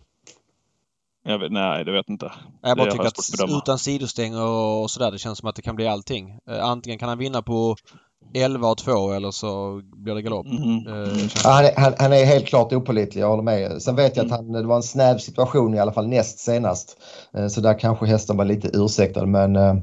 Vet, 1.26 1.52
nej, 1.52 1.84
det 1.84 1.92
vet 1.92 2.04
jag 2.08 2.14
inte. 2.14 2.32
Jag 2.62 2.76
bara 2.76 2.84
Det 2.84 2.90
tycker 2.92 3.04
jag 3.04 3.44
att 3.54 3.62
utan 3.62 3.78
sidostänger 3.78 4.42
och 4.46 4.90
sådär, 4.90 5.10
det 5.10 5.18
känns 5.18 5.38
som 5.38 5.48
att 5.48 5.56
det 5.56 5.62
kan 5.62 5.76
bli 5.76 5.86
allting. 5.86 6.38
Eh, 6.50 6.64
Antingen 6.64 6.98
kan 6.98 7.08
han 7.08 7.18
vinna 7.18 7.42
på 7.42 7.76
11 8.34 8.68
och 8.68 8.78
2 8.78 9.12
eller 9.12 9.30
så 9.30 9.80
blir 9.96 10.14
det 10.14 10.22
galopp. 10.22 10.46
Känns- 10.46 11.44
Ja, 11.44 11.50
han, 11.50 11.64
är, 11.64 11.72
han, 11.76 11.94
han 11.98 12.12
är 12.12 12.24
helt 12.24 12.46
klart 12.46 12.72
opålitlig, 12.72 13.22
jag 13.22 13.28
håller 13.28 13.42
med. 13.42 13.82
Sen 13.82 13.96
vet 13.96 14.16
jag 14.16 14.24
att 14.26 14.30
han, 14.32 14.52
det 14.52 14.62
var 14.66 14.76
en 14.76 14.82
snäv 14.82 15.18
situation 15.18 15.74
i 15.74 15.78
alla 15.78 15.92
fall 15.92 16.08
näst 16.08 16.38
senast. 16.38 16.96
Eh, 17.36 17.46
Så 17.46 17.60
där 17.60 17.78
kanske 17.78 18.06
hästen 18.06 18.36
var 18.36 18.44
lite 18.44 18.70
ursäktad 18.72 19.26
men 19.26 19.56
eh, 19.56 19.74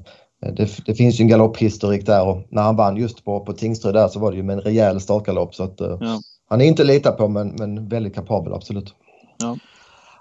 det, 0.55 0.85
det 0.85 0.95
finns 0.95 1.19
ju 1.19 1.21
en 1.21 1.27
galopphistorik 1.27 2.05
där 2.05 2.27
och 2.27 2.37
när 2.49 2.61
han 2.61 2.75
vann 2.75 2.97
just 2.97 3.25
på, 3.25 3.39
på 3.39 3.53
Tingsryd 3.53 3.93
där 3.93 4.07
så 4.07 4.19
var 4.19 4.31
det 4.31 4.37
ju 4.37 4.43
med 4.43 4.53
en 4.53 4.61
rejäl 4.61 5.01
startgalopp. 5.01 5.55
Så 5.55 5.63
att, 5.63 5.81
eh, 5.81 5.97
Ja. 5.99 6.19
Han 6.49 6.61
är 6.61 6.65
inte 6.65 6.81
att 6.81 6.87
lita 6.87 7.11
på 7.11 7.27
men, 7.27 7.47
men 7.59 7.89
väldigt 7.89 8.15
kapabel, 8.15 8.53
absolut. 8.53 8.93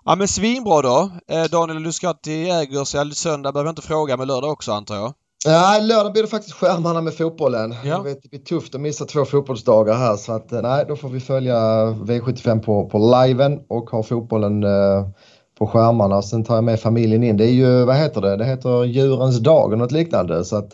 Ja 0.04 0.14
men 0.16 0.28
svinbra 0.28 0.82
då. 0.82 1.10
Eh, 1.28 1.44
Daniel, 1.44 1.82
du 1.82 1.92
ska 1.92 2.12
till 2.12 2.46
Jägers. 2.46 2.94
Ja, 2.94 3.04
söndag 3.14 3.52
behöver 3.52 3.68
jag 3.68 3.72
inte 3.72 3.82
fråga, 3.82 4.16
men 4.16 4.28
lördag 4.28 4.50
också 4.52 4.72
antar 4.72 4.94
jag. 4.96 5.12
Nej, 5.46 5.82
lördag 5.82 6.12
blir 6.12 6.22
det 6.22 6.28
faktiskt 6.28 6.54
skärmarna 6.54 7.00
med 7.00 7.14
fotbollen. 7.14 7.74
Ja. 7.84 7.88
Jag 7.88 8.02
vet, 8.02 8.22
det 8.22 8.28
blir 8.28 8.40
tufft 8.40 8.74
att 8.74 8.80
missa 8.80 9.04
två 9.04 9.24
fotbollsdagar 9.24 9.94
här 9.94 10.16
så 10.16 10.32
att 10.32 10.52
eh, 10.52 10.62
nej, 10.62 10.84
då 10.88 10.96
får 10.96 11.08
vi 11.08 11.20
följa 11.20 11.56
V75 11.86 12.62
på, 12.62 12.88
på 12.88 12.98
liven 12.98 13.60
och 13.68 13.90
ha 13.90 14.02
fotbollen 14.02 14.64
eh, 14.64 15.08
på 15.58 15.66
skärmarna. 15.66 16.22
Sen 16.22 16.44
tar 16.44 16.54
jag 16.54 16.64
med 16.64 16.80
familjen 16.80 17.22
in. 17.22 17.36
Det 17.36 17.44
är 17.44 17.52
ju, 17.52 17.84
vad 17.84 17.96
heter 17.96 18.20
det? 18.20 18.36
Det 18.36 18.44
heter 18.44 18.84
djurens 18.84 19.38
dag 19.38 19.72
och 19.72 19.78
något 19.78 19.92
liknande 19.92 20.44
så 20.44 20.56
att 20.56 20.72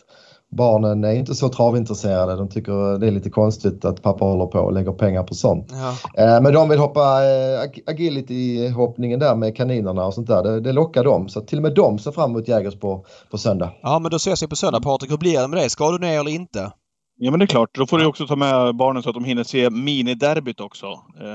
barnen 0.57 1.05
är 1.05 1.13
inte 1.13 1.35
så 1.35 1.49
travintresserade. 1.49 2.37
De 2.37 2.49
tycker 2.49 2.99
det 2.99 3.07
är 3.07 3.11
lite 3.11 3.31
konstigt 3.31 3.85
att 3.85 4.03
pappa 4.03 4.25
håller 4.25 4.47
på 4.47 4.59
och 4.59 4.73
lägger 4.73 4.93
pengar 4.93 5.23
på 5.23 5.35
sånt. 5.35 5.73
Ja. 5.73 6.25
Eh, 6.25 6.43
Men 6.43 6.53
de 6.53 6.69
vill 6.69 6.79
hoppa 6.79 7.01
eh, 7.01 7.61
ag- 7.61 7.81
agility-hoppningen 7.87 9.19
där 9.21 9.35
med 9.37 9.57
kaninerna 9.57 10.07
och 10.07 10.15
sånt 10.15 10.27
där. 10.27 10.43
Det, 10.43 10.61
det 10.61 10.73
lockar 10.73 11.05
dem. 11.05 11.29
Så 11.29 11.41
till 11.41 11.59
och 11.59 11.63
med 11.63 11.75
de 11.75 11.99
ser 11.99 12.11
fram 12.13 12.31
emot 12.31 12.49
Jägers 12.49 12.75
på, 12.81 13.05
på 13.31 13.39
söndag. 13.39 13.73
ja, 13.83 13.99
men 13.99 14.11
då 14.11 14.17
ses 14.17 14.43
vi 14.43 14.47
på 14.47 14.57
söndag 14.57 14.81
Patrik. 14.81 15.11
Hur 15.11 15.19
blir 15.19 15.41
det 15.41 15.49
med 15.49 15.59
det? 15.63 15.71
Ska 15.71 15.91
du 15.91 15.99
ner 15.99 16.21
eller 16.21 16.31
inte? 16.31 16.73
Ja, 17.19 17.31
men 17.31 17.39
det 17.41 17.45
är 17.45 17.47
klart. 17.47 17.71
Då 17.75 17.87
får 17.87 17.99
du 17.99 18.07
också 18.07 18.27
ta 18.27 18.37
med 18.37 18.77
barnen 18.77 19.03
så 19.03 19.09
att 19.09 19.15
de 19.15 19.25
hinner 19.25 19.45
se 19.45 19.71
miniderbyt 19.71 20.61
också. 20.61 20.87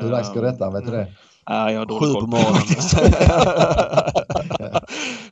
Hur 0.01 0.11
dags 0.11 0.33
går 0.33 0.41
detta? 0.41 0.69
Vet 0.71 0.85
du 0.85 0.91
det? 0.91 1.07
Nej, 1.51 1.73
jag 1.73 1.79
har 1.79 1.85
dålig 1.85 2.15
Sju 2.15 2.21
på 2.21 2.27
morgonen. 2.27 2.61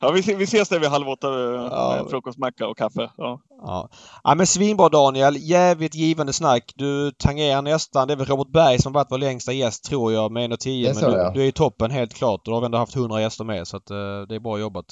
ja, 0.00 0.10
vi, 0.10 0.34
vi 0.34 0.44
ses 0.44 0.68
där 0.68 0.78
vid 0.78 0.88
halv 0.88 1.08
åtta 1.08 1.30
med 1.30 1.54
Ja. 1.54 2.06
frukostmacka 2.10 2.66
och 2.66 2.78
kaffe. 2.78 3.10
Ja. 3.16 3.40
Ja. 3.62 3.88
ja 4.24 4.34
men 4.34 4.46
svinbra 4.46 4.88
Daniel. 4.88 5.36
Jävligt 5.36 5.94
givande 5.94 6.32
snack. 6.32 6.72
Du 6.76 7.12
tangerar 7.12 7.62
nästan. 7.62 8.08
Det 8.08 8.14
är 8.14 8.16
väl 8.16 8.26
Robert 8.26 8.52
Berg 8.52 8.78
som 8.78 8.92
varit 8.92 9.06
vår 9.10 9.18
längsta 9.18 9.52
gäst 9.52 9.84
tror 9.84 10.12
jag 10.12 10.32
med 10.32 10.50
1.10. 10.50 10.56
Det 10.64 10.70
är 10.70 10.84
Men 10.84 10.94
så, 10.94 11.10
du, 11.10 11.16
ja. 11.16 11.30
du 11.34 11.42
är 11.42 11.46
i 11.46 11.52
toppen 11.52 11.90
helt 11.90 12.14
klart. 12.14 12.40
Du 12.44 12.50
har 12.50 12.64
ändå 12.64 12.78
haft 12.78 12.96
100 12.96 13.20
gäster 13.20 13.44
med 13.44 13.68
så 13.68 13.76
att, 13.76 13.90
eh, 13.90 13.96
det 14.28 14.34
är 14.34 14.40
bra 14.40 14.58
jobbat. 14.58 14.86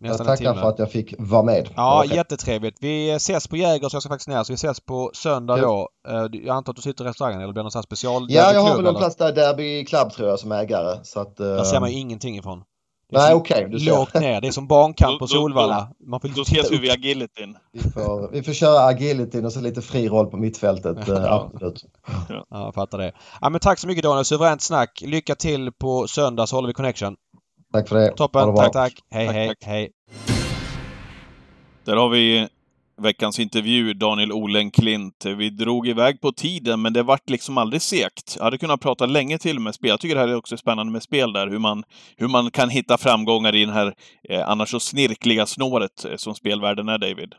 Jag 0.00 0.08
Nästan 0.08 0.26
en 0.26 0.36
tackar 0.36 0.54
för 0.54 0.68
att 0.68 0.78
jag 0.78 0.90
fick 0.90 1.14
vara 1.18 1.42
med. 1.42 1.68
Ja, 1.76 2.02
Okej. 2.04 2.16
jättetrevligt. 2.16 2.76
Vi 2.80 3.10
ses 3.10 3.48
på 3.48 3.56
Jägers. 3.56 3.92
Jag 3.92 4.02
ska 4.02 4.08
faktiskt 4.08 4.28
ner. 4.28 4.44
Så 4.44 4.52
vi 4.52 4.54
ses 4.54 4.80
på 4.80 5.10
söndag 5.14 5.56
då. 5.56 5.88
Eh, 6.08 6.14
Jag 6.32 6.56
antar 6.56 6.72
att 6.72 6.76
du 6.76 6.82
sitter 6.82 7.04
i 7.04 7.08
restaurangen 7.08 7.40
eller 7.40 7.52
blir 7.52 7.62
någon 7.62 7.70
sån 7.72 7.78
här 7.78 7.82
special 7.82 8.26
Ja, 8.28 8.52
jag 8.52 8.60
har 8.60 8.74
väl 8.74 8.84
någon 8.84 8.94
plats 8.94 9.16
där, 9.16 9.32
Derby 9.32 9.84
Club 9.84 10.12
tror 10.12 10.28
jag, 10.28 10.38
som 10.38 10.52
ägare. 10.52 10.98
Så 11.02 11.20
att, 11.20 11.40
eh, 11.40 11.46
Där 11.46 11.64
ser 11.64 11.80
man 11.80 11.90
ju 11.92 11.98
ingenting 11.98 12.38
ifrån. 12.38 12.62
Det 13.10 13.16
är 13.16 13.20
Nej, 13.20 13.34
okej. 13.34 13.68
du 13.70 13.80
ser. 13.80 13.86
Lågt 13.90 14.14
ner. 14.14 14.40
Det 14.40 14.46
är 14.48 14.52
som 14.52 14.66
barnkamp 14.66 15.18
på 15.18 15.26
Solvalla. 15.26 15.88
Man 16.06 16.20
får 16.20 16.28
Då 16.28 16.42
ses 16.42 16.48
titta 16.62 16.68
vi 16.70 16.78
vid 16.78 16.90
agilityn. 16.90 17.56
Vi 17.72 17.80
får, 17.80 18.30
vi 18.32 18.42
får 18.42 18.52
köra 18.52 18.80
agility 18.80 19.42
och 19.42 19.52
så 19.52 19.60
lite 19.60 19.82
fri 19.82 20.08
roll 20.08 20.26
på 20.26 20.36
mittfältet. 20.36 21.08
eh, 21.08 21.14
Ja. 21.14 21.50
Absolut. 21.54 21.84
Ja, 22.28 22.44
jag 22.50 22.74
fattar 22.74 22.98
det. 22.98 23.12
Ja, 23.40 23.48
men 23.50 23.60
tack 23.60 23.78
så 23.78 23.86
mycket 23.86 24.04
Daniel. 24.04 24.24
Suveränt 24.24 24.62
snack. 24.62 25.02
Lycka 25.06 25.34
till 25.34 25.72
på 25.72 26.06
söndag 26.08 26.46
så 26.46 26.56
håller 26.56 26.66
vi 26.68 26.74
connection. 26.74 27.16
Tack 27.76 27.88
för 27.88 27.96
det. 27.96 28.10
Toppen. 28.10 28.54
det. 28.54 28.56
Tack, 28.56 28.72
tack. 28.72 28.92
Hej, 29.10 29.26
Tack, 29.26 29.36
hej, 29.36 29.48
tack. 29.48 29.58
hej. 29.64 29.90
Där 31.84 31.96
har 31.96 32.08
vi 32.08 32.48
veckans 33.02 33.38
intervju, 33.38 33.94
Daniel 33.94 34.32
Olen 34.32 34.70
Klint. 34.70 35.24
Vi 35.24 35.50
drog 35.50 35.88
iväg 35.88 36.20
på 36.20 36.32
tiden, 36.32 36.82
men 36.82 36.92
det 36.92 37.02
vart 37.02 37.30
liksom 37.30 37.58
aldrig 37.58 37.82
segt. 37.82 38.34
Jag 38.36 38.44
hade 38.44 38.58
kunnat 38.58 38.80
prata 38.80 39.06
länge 39.06 39.38
till 39.38 39.60
med 39.60 39.74
spel. 39.74 39.88
Jag 39.88 40.00
tycker 40.00 40.14
det 40.14 40.20
här 40.20 40.28
är 40.28 40.36
också 40.36 40.56
spännande 40.56 40.92
med 40.92 41.02
spel 41.02 41.32
där, 41.32 41.46
hur 41.46 41.58
man, 41.58 41.84
hur 42.16 42.28
man 42.28 42.50
kan 42.50 42.70
hitta 42.70 42.98
framgångar 42.98 43.54
i 43.54 43.64
den 43.64 43.74
här 43.74 43.94
eh, 44.28 44.48
annars 44.48 44.70
så 44.70 44.80
snirkliga 44.80 45.46
snåret 45.46 46.04
eh, 46.04 46.16
som 46.16 46.34
spelvärlden 46.34 46.88
är, 46.88 46.98
David. 46.98 47.34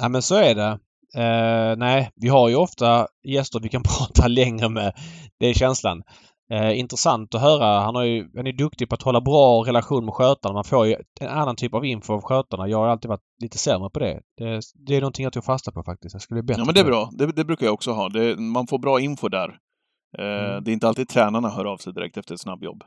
Ja, 0.00 0.08
men 0.08 0.22
så 0.22 0.34
är 0.34 0.54
det. 0.54 0.78
Eh, 1.22 1.76
nej, 1.76 2.10
vi 2.16 2.28
har 2.28 2.48
ju 2.48 2.56
ofta 2.56 3.06
gäster 3.24 3.60
vi 3.60 3.68
kan 3.68 3.82
prata 3.98 4.28
längre 4.28 4.68
med. 4.68 4.92
Det 5.40 5.46
är 5.46 5.54
känslan. 5.54 6.02
Eh, 6.52 6.78
intressant 6.78 7.34
att 7.34 7.40
höra. 7.40 7.80
Han, 7.80 7.94
har 7.94 8.02
ju, 8.04 8.28
han 8.36 8.46
är 8.46 8.52
duktig 8.52 8.88
på 8.88 8.94
att 8.94 9.02
hålla 9.02 9.20
bra 9.20 9.64
relation 9.66 10.04
med 10.04 10.14
skötarna. 10.14 10.54
Man 10.54 10.64
får 10.64 10.86
ju 10.86 10.96
en 11.20 11.28
annan 11.28 11.56
typ 11.56 11.74
av 11.74 11.84
info 11.84 12.12
av 12.14 12.22
skötarna. 12.22 12.68
Jag 12.68 12.78
har 12.78 12.86
alltid 12.88 13.08
varit 13.08 13.20
lite 13.42 13.58
sämre 13.58 13.90
på 13.90 13.98
det. 13.98 14.20
Det, 14.38 14.60
det 14.86 14.96
är 14.96 15.00
någonting 15.00 15.24
jag 15.24 15.32
tog 15.32 15.44
fasta 15.44 15.72
på 15.72 15.82
faktiskt. 15.82 16.14
Jag 16.14 16.22
skulle 16.22 16.42
bli 16.42 16.46
bättre 16.46 16.60
Ja, 16.60 16.64
men 16.64 16.74
det 16.74 16.80
är 16.80 16.84
bra. 16.84 17.10
Det, 17.12 17.26
det 17.26 17.44
brukar 17.44 17.66
jag 17.66 17.74
också 17.74 17.92
ha. 17.92 18.08
Det, 18.08 18.36
man 18.36 18.66
får 18.66 18.78
bra 18.78 19.00
info 19.00 19.28
där. 19.28 19.48
Eh, 20.18 20.24
Mm. 20.24 20.64
Det 20.64 20.70
är 20.70 20.72
inte 20.72 20.88
alltid 20.88 21.08
tränarna 21.08 21.48
hör 21.48 21.64
av 21.64 21.76
sig 21.76 21.92
direkt 21.92 22.16
efter 22.16 22.34
ett 22.34 22.40
snabbjobb. 22.40 22.82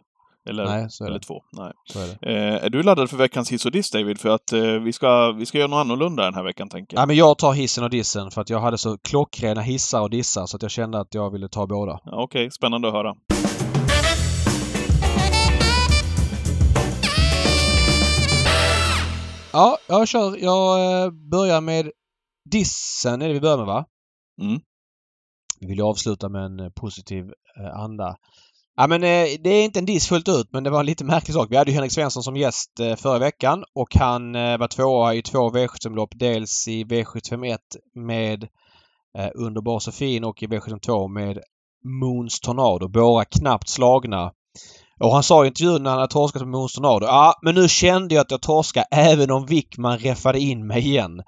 Eller, 0.49 0.65
Nej, 0.65 0.87
eller 1.07 1.19
två. 1.19 1.41
Nej. 1.57 1.71
Så 1.85 1.99
är 1.99 2.07
det. 2.07 2.33
Eh, 2.33 2.65
är 2.65 2.69
du 2.69 2.83
laddad 2.83 3.09
för 3.09 3.17
veckans 3.17 3.51
hiss 3.51 3.65
och 3.65 3.71
diss, 3.71 3.91
David? 3.91 4.19
För 4.19 4.29
att 4.29 4.53
eh, 4.53 4.61
vi, 4.61 4.93
ska, 4.93 5.31
vi 5.31 5.45
ska 5.45 5.57
göra 5.57 5.67
något 5.67 5.77
annorlunda 5.77 6.23
den 6.23 6.33
här 6.33 6.43
veckan, 6.43 6.69
tänker 6.69 6.97
jag. 6.97 7.01
Ja, 7.01 7.05
men 7.05 7.15
jag 7.15 7.37
tar 7.37 7.53
hissen 7.53 7.83
och 7.83 7.89
dissen 7.89 8.31
för 8.31 8.41
att 8.41 8.49
jag 8.49 8.59
hade 8.59 8.77
så 8.77 8.97
klockrena 8.97 9.61
hissar 9.61 10.01
och 10.01 10.09
dissar 10.09 10.45
så 10.45 10.55
att 10.57 10.61
jag 10.61 10.71
kände 10.71 10.99
att 10.99 11.13
jag 11.15 11.31
ville 11.31 11.47
ta 11.47 11.67
båda. 11.67 11.99
Ja, 12.05 12.23
Okej, 12.23 12.51
spännande 12.51 12.87
att 12.87 12.93
höra. 12.93 13.15
Ja, 19.53 19.77
jag 19.87 20.07
kör. 20.07 20.37
Jag 20.37 21.03
eh, 21.03 21.11
börjar 21.11 21.61
med 21.61 21.91
dissen. 22.49 23.21
är 23.21 23.27
det 23.27 23.33
vi 23.33 23.39
börjar 23.39 23.57
med 23.57 23.65
va? 23.65 23.85
Mm. 24.41 24.59
Vi 25.59 25.67
vill 25.67 25.77
ju 25.77 25.83
avsluta 25.83 26.29
med 26.29 26.45
en 26.45 26.59
eh, 26.59 26.69
positiv 26.69 27.25
eh, 27.59 27.79
anda. 27.79 28.15
Ja 28.75 28.87
men 28.87 29.01
det 29.01 29.49
är 29.49 29.65
inte 29.65 29.79
en 29.79 29.85
diss 29.85 30.07
fullt 30.07 30.27
ut 30.27 30.47
men 30.51 30.63
det 30.63 30.69
var 30.69 30.79
en 30.79 30.85
lite 30.85 31.05
märklig 31.13 31.33
sak. 31.33 31.47
Vi 31.51 31.57
hade 31.57 31.71
ju 31.71 31.75
Henrik 31.75 31.91
Svensson 31.91 32.23
som 32.23 32.37
gäst 32.37 32.71
förra 32.97 33.19
veckan 33.19 33.63
och 33.73 33.95
han 33.95 34.33
var 34.33 34.67
tvåa 34.67 35.13
i 35.13 35.21
två 35.21 35.49
V75-lopp. 35.49 36.09
Dels 36.15 36.67
i 36.67 36.83
V751 36.83 37.57
med 37.95 38.47
Underbar 39.35 39.79
så 39.79 39.91
fin 39.91 40.23
och 40.23 40.43
i 40.43 40.47
V752 40.47 41.07
med 41.07 41.39
Moons 41.83 42.39
Tornado. 42.39 42.87
Båda 42.87 43.25
knappt 43.25 43.69
slagna. 43.69 44.31
Och 44.99 45.13
han 45.13 45.23
sa 45.23 45.43
i 45.43 45.47
intervjun 45.47 45.83
när 45.83 45.89
han 45.89 45.99
hade 45.99 46.13
torskat 46.13 46.41
med 46.41 46.51
Monster 46.51 46.81
Tornado. 46.81 47.05
Ja, 47.05 47.33
men 47.41 47.55
nu 47.55 47.67
kände 47.67 48.15
jag 48.15 48.21
att 48.21 48.31
jag 48.31 48.41
torskade 48.41 48.85
även 48.91 49.31
om 49.31 49.45
Wickman 49.45 49.97
räffade 49.97 50.39
in 50.39 50.67
mig 50.67 50.87
igen. 50.87 51.21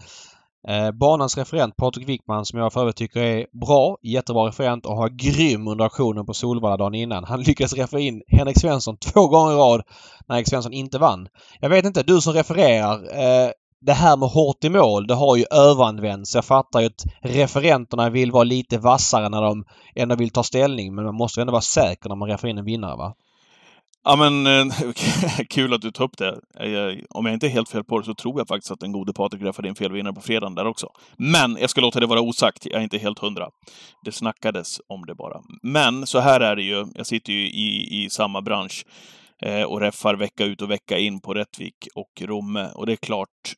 Eh, 0.68 0.92
banans 0.92 1.38
referent 1.38 1.76
Patrik 1.76 2.10
Wickman 2.10 2.46
som 2.46 2.60
jag 2.60 2.74
för 2.74 2.82
övrigt 2.82 2.96
tycker 2.96 3.22
är 3.22 3.46
bra, 3.66 3.98
jättebra 4.04 4.48
referent 4.48 4.86
och 4.86 4.96
har 4.96 5.10
grym 5.10 5.68
under 5.68 5.86
aktionen 5.86 6.26
på 6.26 6.34
Solvalla 6.34 6.78
dagen 6.78 6.96
innan. 6.96 7.24
Han 7.24 7.42
lyckades 7.48 7.74
referera 7.74 8.06
in 8.06 8.22
Henrik 8.28 8.60
Svensson 8.60 8.98
två 8.98 9.28
gånger 9.28 9.54
i 9.54 9.56
rad 9.56 9.82
när 10.28 10.36
Henrik 10.36 10.50
Svensson 10.50 10.74
inte 10.74 10.98
vann. 10.98 11.28
Jag 11.60 11.70
vet 11.70 11.86
inte, 11.86 12.04
du 12.04 12.22
som 12.22 12.34
refererar. 12.34 12.96
Eh, 12.96 13.52
det 13.82 13.94
här 13.94 14.18
med 14.18 14.30
hårt 14.30 14.64
i 14.64 14.70
mål, 14.70 15.08
det 15.08 15.14
har 15.14 15.36
ju 15.36 15.46
överanvänts. 15.52 16.36
Jag 16.36 16.46
fattar 16.46 16.80
ju 16.80 16.86
att 16.86 17.06
referenterna 17.22 18.10
vill 18.10 18.32
vara 18.32 18.44
lite 18.44 18.78
vassare 18.78 19.30
när 19.30 19.42
de 19.42 19.66
ändå 19.96 20.16
vill 20.16 20.30
ta 20.30 20.44
ställning 20.44 20.96
men 20.96 21.06
man 21.06 21.16
måste 21.16 21.42
ändå 21.42 21.52
vara 21.52 21.62
säker 21.62 22.10
när 22.10 22.16
man 22.16 22.30
refererar 22.30 22.52
in 22.52 22.58
en 22.58 22.66
vinnare 22.66 22.98
va? 22.98 23.16
Ja, 24.04 24.16
men 24.16 24.48
eh, 24.48 24.76
kul 25.50 25.74
att 25.74 25.82
du 25.82 25.92
tar 25.92 26.04
upp 26.04 26.18
det. 26.18 26.40
Eh, 26.60 27.04
om 27.10 27.26
jag 27.26 27.34
inte 27.34 27.48
är 27.48 27.50
helt 27.50 27.70
fel 27.70 27.84
på 27.84 28.00
det 28.00 28.06
så 28.06 28.14
tror 28.14 28.40
jag 28.40 28.48
faktiskt 28.48 28.72
att 28.72 28.80
den 28.80 28.92
gode 28.92 29.14
Patrik 29.14 29.42
räffade 29.42 29.68
in 29.68 29.76
fel 29.76 29.92
vinnare 29.92 30.14
på 30.14 30.22
fredagen 30.22 30.56
där 30.56 30.68
också. 30.68 30.88
Men 31.18 31.58
jag 31.62 31.70
ska 31.70 31.82
låta 31.82 32.00
det 32.00 32.06
vara 32.06 32.22
osagt. 32.22 32.66
Jag 32.66 32.80
är 32.80 32.84
inte 32.84 32.98
helt 32.98 33.20
hundra. 33.20 33.50
Det 34.06 34.12
snackades 34.12 34.82
om 34.88 35.06
det 35.06 35.16
bara. 35.16 35.42
Men 35.64 36.08
så 36.08 36.20
här 36.20 36.40
är 36.40 36.56
det 36.56 36.64
ju. 36.64 36.86
Jag 36.96 37.06
sitter 37.06 37.34
ju 37.34 37.48
i, 37.48 38.04
i 38.04 38.10
samma 38.10 38.42
bransch 38.42 38.86
eh, 39.42 39.64
och 39.64 39.80
räffar 39.80 40.16
vecka 40.16 40.46
ut 40.46 40.62
och 40.62 40.72
vecka 40.72 40.98
in 40.98 41.22
på 41.22 41.34
Rättvik 41.34 41.88
och 41.96 42.22
Romme. 42.22 42.70
Och 42.76 42.86
det 42.86 42.92
är 42.92 42.98
klart, 42.98 43.56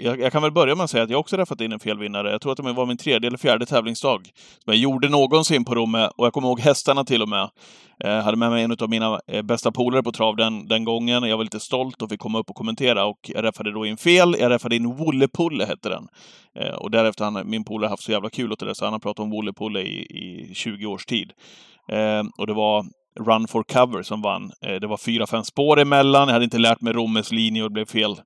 jag, 0.00 0.20
jag 0.20 0.32
kan 0.32 0.42
väl 0.42 0.52
börja 0.52 0.74
med 0.74 0.84
att 0.84 0.90
säga 0.90 1.04
att 1.04 1.10
jag 1.10 1.20
också 1.20 1.36
räffat 1.36 1.60
in 1.60 1.72
en 1.72 1.80
felvinnare. 1.80 2.30
Jag 2.30 2.40
tror 2.40 2.52
att 2.52 2.56
det 2.56 2.72
var 2.72 2.86
min 2.86 2.96
tredje 2.96 3.26
eller 3.26 3.38
fjärde 3.38 3.66
tävlingsdag 3.66 4.20
som 4.64 4.72
jag 4.72 4.76
gjorde 4.76 5.08
någonsin 5.08 5.64
på 5.64 5.74
Romme. 5.74 6.10
Och 6.16 6.26
jag 6.26 6.32
kommer 6.32 6.48
ihåg 6.48 6.60
hästarna 6.60 7.04
till 7.04 7.22
och 7.22 7.28
med. 7.28 7.50
Jag 7.98 8.22
hade 8.22 8.36
med 8.36 8.50
mig 8.50 8.64
en 8.64 8.76
av 8.80 8.90
mina 8.90 9.20
eh, 9.26 9.42
bästa 9.42 9.72
polare 9.72 10.02
på 10.02 10.12
trav 10.12 10.36
den, 10.36 10.68
den 10.68 10.84
gången. 10.84 11.22
Jag 11.22 11.36
var 11.36 11.44
lite 11.44 11.60
stolt 11.60 12.02
och 12.02 12.08
fick 12.08 12.20
komma 12.20 12.38
upp 12.38 12.50
och 12.50 12.56
kommentera 12.56 13.04
och 13.04 13.18
jag 13.34 13.44
räffade 13.44 13.72
då 13.72 13.86
in 13.86 13.96
fel. 13.96 14.36
Jag 14.40 14.50
räffade 14.50 14.76
in 14.76 14.96
Wollepulle 14.96 15.64
hette 15.64 15.88
den. 15.88 16.08
Eh, 16.58 16.74
och 16.74 16.90
därefter 16.90 17.24
har 17.24 17.44
min 17.44 17.64
polare 17.64 17.88
haft 17.88 18.02
så 18.02 18.12
jävla 18.12 18.30
kul 18.30 18.52
åt 18.52 18.58
det 18.58 18.66
där, 18.66 18.74
så 18.74 18.84
han 18.84 18.92
har 18.92 19.00
pratat 19.00 19.22
om 19.22 19.30
Wollepulle 19.30 19.80
i, 19.80 20.00
i 20.00 20.54
20 20.54 20.86
års 20.86 21.06
tid. 21.06 21.32
Och 22.38 22.46
det 22.46 22.54
var 22.54 22.86
Run 23.20 23.48
for 23.48 23.62
cover 23.62 24.02
som 24.02 24.22
vann. 24.22 24.52
Det 24.60 24.86
var 24.86 24.96
fyra, 24.96 25.26
fem 25.26 25.44
spår 25.44 25.80
emellan. 25.80 26.28
Jag 26.28 26.32
hade 26.32 26.44
inte 26.44 26.58
lärt 26.58 26.80
mig 26.80 26.92
Rommes 26.92 27.32
linje 27.32 27.62
och 27.62 27.68
det 27.68 27.72
blev 27.72 27.86
fel. 27.86 28.16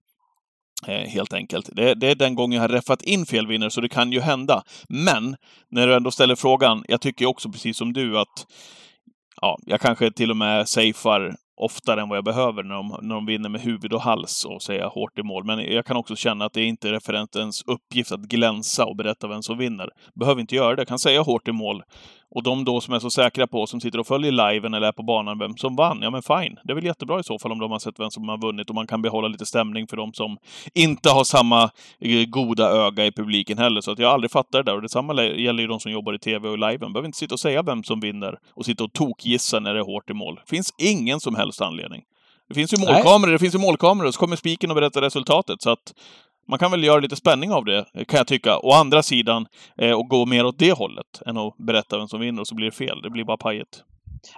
Eh, 0.87 1.09
helt 1.09 1.33
enkelt. 1.33 1.69
Det, 1.73 1.95
det 1.95 2.11
är 2.11 2.15
den 2.15 2.35
gången 2.35 2.57
jag 2.57 2.63
har 2.63 2.69
räffat 2.69 3.03
in 3.03 3.27
fel 3.27 3.47
vinnare, 3.47 3.71
så 3.71 3.81
det 3.81 3.89
kan 3.89 4.13
ju 4.13 4.21
hända. 4.21 4.63
Men, 4.89 5.37
när 5.71 5.87
du 5.87 5.95
ändå 5.95 6.11
ställer 6.11 6.35
frågan, 6.35 6.85
jag 6.89 7.01
tycker 7.01 7.27
också 7.27 7.49
precis 7.49 7.77
som 7.77 7.93
du 7.93 8.19
att 8.19 8.47
ja, 9.41 9.59
jag 9.67 9.81
kanske 9.81 10.11
till 10.11 10.31
och 10.31 10.37
med 10.37 10.69
safear 10.69 11.37
oftare 11.57 12.01
än 12.01 12.09
vad 12.09 12.17
jag 12.17 12.25
behöver 12.25 12.63
när 12.63 12.75
de, 12.75 12.99
när 13.03 13.15
de 13.15 13.27
vinner 13.27 13.49
med 13.49 13.61
huvud 13.61 13.93
och 13.93 14.03
hals 14.03 14.45
och 14.45 14.63
säga 14.63 14.87
hårt 14.87 15.19
i 15.19 15.23
mål. 15.23 15.45
Men 15.45 15.73
jag 15.73 15.87
kan 15.87 15.97
också 15.97 16.17
känna 16.17 16.45
att 16.45 16.53
det 16.53 16.61
är 16.61 16.67
inte 16.67 16.93
referentens 16.93 17.63
uppgift 17.67 18.13
att 18.13 18.21
glänsa 18.21 18.85
och 18.85 18.97
berätta 18.97 19.29
vem 19.29 19.43
som 19.43 19.59
vinner. 19.59 19.89
Behöver 20.15 20.41
inte 20.41 20.55
göra 20.55 20.75
det. 20.77 20.81
Jag 20.81 20.89
kan 20.89 20.99
säga 20.99 21.23
hårt 21.23 21.49
i 21.49 21.53
mål. 21.53 21.83
Och 22.35 22.43
de 22.43 22.65
då 22.65 22.81
som 22.81 22.95
är 22.95 22.99
så 22.99 23.11
säkra 23.11 23.47
på, 23.47 23.67
som 23.67 23.81
sitter 23.81 23.99
och 24.01 24.07
följer 24.07 24.33
liven 24.33 24.75
eller 24.75 24.87
är 24.87 24.93
på 24.93 25.03
banan, 25.03 25.39
vem 25.39 25.57
som 25.57 25.77
vann, 25.77 25.99
ja 26.03 26.11
men 26.11 26.23
fine. 26.23 26.59
Det 26.65 26.73
är 26.73 26.75
väl 26.75 26.85
jättebra 26.85 27.21
i 27.21 27.25
så 27.25 27.39
fall 27.39 27.53
om 27.53 27.59
de 27.59 27.71
har 27.71 27.79
sett 27.79 28.01
vem 28.01 28.11
som 28.11 28.29
har 28.29 28.39
vunnit 28.39 28.69
och 28.69 28.75
man 28.75 28.87
kan 28.87 29.03
behålla 29.03 29.29
lite 29.29 29.47
stämning 29.47 29.87
för 29.87 29.97
de 29.97 30.13
som 30.13 30.39
inte 30.75 31.11
har 31.11 31.25
samma 31.25 31.71
eh, 32.01 32.25
goda 32.25 32.71
öga 32.71 33.07
i 33.07 33.13
publiken 33.13 33.59
heller. 33.59 33.81
Så 33.81 33.91
att 33.91 33.99
jag 33.99 34.13
aldrig 34.13 34.31
fattar 34.31 34.63
det 34.63 34.71
där. 34.71 34.77
Och 34.77 34.83
detsamma 34.83 35.23
gäller 35.25 35.63
ju 35.63 35.67
de 35.67 35.81
som 35.81 35.93
jobbar 35.93 36.15
i 36.15 36.19
TV 36.19 36.49
och 36.49 36.59
liven. 36.59 36.93
Behöver 36.93 37.07
inte 37.07 37.19
sitta 37.19 37.35
och 37.35 37.41
säga 37.41 37.63
vem 37.63 37.85
som 37.85 38.01
vinner 38.01 38.39
och 38.55 38.65
sitta 38.65 38.85
och 38.85 38.93
tokgissa 38.93 39.61
när 39.61 39.75
det 39.75 39.81
är 39.81 39.85
hårt 39.85 40.11
i 40.11 40.13
mål. 40.13 40.41
Finns 40.47 40.75
ingen 40.79 41.21
som 41.21 41.35
helst 41.35 41.61
anledning. 41.61 42.03
Det 42.49 42.55
finns 42.55 42.73
ju 42.73 42.77
Nej. 42.77 42.95
målkameror, 42.95 43.33
det 43.33 43.39
finns 43.39 43.55
ju 43.55 43.59
målkameror, 43.59 44.11
så 44.11 44.19
kommer 44.19 44.37
spiken 44.37 44.71
och 44.71 44.75
berättar 44.75 45.01
resultatet. 45.01 45.63
Så 45.63 45.71
att 45.71 45.95
man 46.49 46.59
kan 46.59 46.71
väl 46.71 46.85
göra 46.85 47.01
lite 47.01 47.17
spänning 47.17 47.53
av 47.53 47.65
det, 47.65 47.85
kan 48.09 48.19
jag 48.19 48.27
tycka. 48.27 48.59
Å 48.59 48.73
andra 48.73 49.03
sidan, 49.03 49.47
eh, 49.81 49.91
och 49.93 50.09
gå 50.09 50.27
mer 50.27 50.47
åt 50.47 50.59
det 50.59 50.73
hållet, 50.73 51.23
än 51.27 51.37
att 51.39 51.57
berätta 51.57 51.99
vem 51.99 52.09
som 52.09 52.21
vinner 52.21 52.41
och 52.41 52.47
så 52.47 52.55
blir 52.55 52.67
det 52.67 52.73
fel. 52.77 53.03
Det 53.03 53.11
blir 53.11 53.25
bara 53.25 53.37
pajet. 53.37 53.69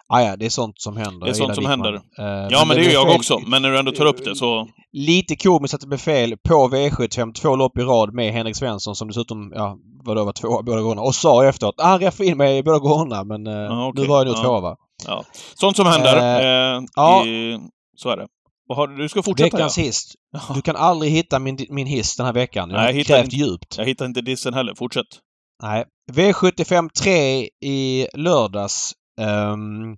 Ah, 0.08 0.20
ja, 0.20 0.36
det 0.36 0.46
är 0.46 0.50
sånt 0.50 0.80
som 0.80 0.96
händer. 0.96 1.26
Det 1.26 1.30
är 1.32 1.34
sånt 1.34 1.54
som 1.54 1.62
Wickman. 1.64 1.80
händer. 1.84 1.94
Eh, 2.18 2.48
Ja, 2.50 2.64
men, 2.64 2.68
det 2.68 2.74
blev 2.74 2.88
är 2.88 2.92
jag 2.92 3.06
fel- 3.06 3.16
också. 3.16 3.38
Men 3.46 3.62
när 3.62 3.70
du 3.70 3.78
ändå 3.78 3.92
tar 3.92 4.06
upp 4.06 4.24
det 4.24 4.36
så... 4.36 4.68
Lite 4.92 5.36
komiskt 5.36 5.74
att 5.74 5.80
det 5.80 5.86
blev 5.86 5.98
fel 5.98 6.36
på 6.48 6.54
V75 6.68 7.32
två 7.32 7.56
lopp 7.56 7.78
i 7.78 7.80
rad 7.82 8.14
med 8.14 8.32
Henrik 8.32 8.56
Svensson 8.56 8.94
som 8.96 9.08
dessutom, 9.08 9.52
ja, 9.54 9.76
vadå, 10.04 10.24
var 10.24 10.32
tvåa 10.32 10.62
båda 10.62 10.80
gångerna. 10.82 11.02
Och 11.02 11.14
sa 11.14 11.44
efteråt, 11.44 11.74
ah, 11.78 11.86
han 11.86 12.00
räffade 12.00 12.28
in 12.28 12.36
mig 12.36 12.62
båda 12.62 12.78
gångerna 12.78 13.24
men 13.24 13.46
eh, 13.46 13.52
Ja, 13.52 13.86
okej. 13.88 14.02
nu 14.02 14.08
var 14.08 14.16
jag 14.18 14.26
nog 14.26 14.36
tvåa 14.44 14.60
va? 14.60 14.76
Ja. 15.06 15.24
Sånt 15.54 15.76
som 15.76 15.86
händer. 15.86 16.16
Eh, 16.76 16.82
ja. 16.96 17.26
i, 17.26 17.58
så 17.96 18.08
är 18.10 18.16
det. 18.16 18.26
Har, 18.68 18.86
du 18.88 19.08
ska 19.08 19.22
fortsätta, 19.22 19.56
Veckans 19.56 19.78
ja. 19.78 19.84
hiss. 19.84 20.04
Du 20.54 20.62
kan 20.62 20.76
aldrig 20.76 21.12
hitta 21.12 21.38
min, 21.38 21.58
min 21.70 21.86
hiss 21.86 22.16
den 22.16 22.26
här 22.26 22.32
veckan. 22.32 22.70
Jag 22.70 22.76
Nej, 22.76 22.86
jag 22.86 22.92
hittar 22.94 23.24
inte- 23.24 23.36
djupt. 23.36 23.78
Jag 23.78 23.84
hittar 23.84 24.04
inte 24.06 24.20
dissen 24.20 24.54
heller. 24.54 24.74
Fortsätt. 24.74 25.06
Nej. 25.62 25.84
V75 26.12 26.88
3 27.02 27.48
i 27.64 28.06
lördags. 28.14 28.92
Ehm, 29.20 29.96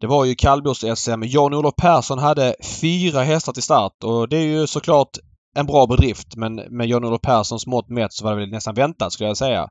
Det 0.00 0.06
var 0.06 0.24
ju 0.24 0.34
kallblods-SM. 0.34 1.24
Jan-Olof 1.26 1.74
Persson 1.76 2.18
hade 2.18 2.54
fyra 2.80 3.22
hästar 3.22 3.52
till 3.52 3.62
start 3.62 4.04
och 4.04 4.28
det 4.28 4.36
är 4.36 4.44
ju 4.44 4.66
såklart 4.66 5.08
en 5.56 5.66
bra 5.66 5.86
bedrift 5.86 6.36
men 6.36 6.54
med 6.54 6.86
Jan-Olof 6.88 7.20
Perssons 7.20 7.66
mått 7.66 7.88
mätt 7.88 8.12
så 8.12 8.24
var 8.24 8.30
det 8.34 8.40
väl 8.40 8.50
nästan 8.50 8.74
väntat 8.74 9.12
skulle 9.12 9.28
jag 9.28 9.36
säga. 9.36 9.68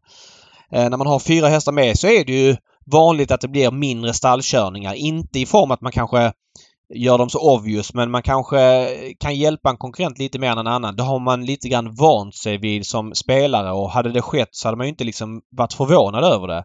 Eh, 0.72 0.90
när 0.90 0.98
man 0.98 1.08
har 1.08 1.20
fyra 1.20 1.48
hästar 1.48 1.72
med 1.72 2.00
så 2.00 2.08
är 2.08 2.26
det 2.26 2.34
ju 2.34 2.56
vanligt 2.92 3.32
att 3.32 3.42
det 3.42 3.48
blir 3.48 3.72
mindre 3.72 4.14
stallkörningar. 4.14 4.94
Inte 4.94 5.40
i 5.40 5.46
form 5.46 5.72
att 5.72 5.82
man 5.82 5.92
kanske 5.92 6.34
gör 6.96 7.18
dem 7.18 7.30
så 7.30 7.56
obvious 7.56 7.94
men 7.94 8.12
man 8.12 8.24
kanske 8.24 8.88
kan 9.20 9.36
hjälpa 9.36 9.70
en 9.70 9.78
konkurrent 9.78 10.20
lite 10.20 10.40
mer 10.40 10.52
än 10.52 10.58
en 10.58 10.68
annan. 10.68 10.96
Det 10.96 11.04
har 11.04 11.20
man 11.20 11.46
lite 11.46 11.70
grann 11.70 11.96
vant 11.96 12.36
sig 12.36 12.58
vid 12.58 12.86
som 12.86 13.16
spelare 13.16 13.72
och 13.72 13.92
hade 13.92 14.12
det 14.12 14.22
skett 14.22 14.50
så 14.52 14.68
hade 14.68 14.78
man 14.78 14.88
inte 14.88 15.04
liksom 15.04 15.42
varit 15.58 15.74
förvånad 15.74 16.24
över 16.24 16.48
det. 16.48 16.64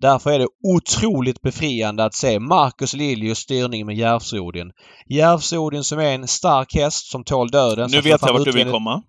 Därför 0.00 0.30
är 0.30 0.38
det 0.38 0.48
otroligt 0.62 1.42
befriande 1.42 2.04
att 2.04 2.14
se 2.14 2.38
Marcus 2.38 2.94
Liljus 2.94 3.38
styrning 3.38 3.86
med 3.86 3.96
Järvsodin. 3.96 4.72
Järvsodin 5.08 5.84
som 5.84 5.98
är 5.98 6.14
en 6.14 6.28
stark 6.28 6.74
häst 6.74 7.10
som 7.10 7.24
tål 7.24 7.50
döden. 7.50 7.90
Nu 7.92 8.00
vet 8.00 8.22
jag 8.22 8.32
vart 8.32 8.44
du 8.44 8.52
vill 8.52 8.70
komma. 8.70 9.02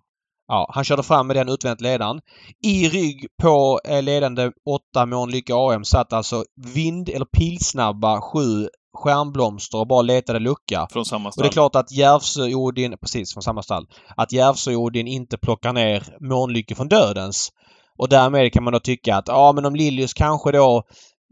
Ja, 0.48 0.70
han 0.74 0.84
körde 0.84 1.02
fram 1.02 1.26
med 1.26 1.36
den 1.36 1.48
utvänt 1.48 1.80
ledaren. 1.80 2.20
I 2.64 2.88
rygg 2.88 3.26
på 3.42 3.80
eh, 3.88 4.02
ledande 4.02 4.50
8 4.92 5.06
Månlycke 5.06 5.54
AM 5.54 5.84
satt 5.84 6.12
alltså 6.12 6.44
vind 6.74 7.08
eller 7.08 7.26
pilsnabba 7.26 8.20
7 8.20 8.68
Stjärnblomster 8.96 9.78
och 9.78 9.86
bara 9.86 10.02
letade 10.02 10.38
lucka. 10.38 10.86
Från 10.92 11.04
samma 11.04 11.32
stall. 11.32 11.42
Och 11.42 11.44
det 11.44 11.50
är 11.50 11.52
klart 11.52 11.76
att 11.76 11.92
Järvsöodin, 11.92 12.96
precis 13.00 13.32
från 13.32 13.42
samma 13.42 13.62
stall, 13.62 13.86
att 14.16 14.32
Järvsöodin 14.32 15.06
inte 15.06 15.38
plockar 15.38 15.72
ner 15.72 16.02
Månlycke 16.20 16.74
från 16.74 16.88
dödens. 16.88 17.52
Och 17.98 18.08
därmed 18.08 18.52
kan 18.52 18.64
man 18.64 18.72
då 18.72 18.80
tycka 18.80 19.16
att 19.16 19.28
ja 19.28 19.52
men 19.52 19.64
om 19.64 19.74
Liljus 19.74 20.14
kanske 20.14 20.52
då 20.52 20.82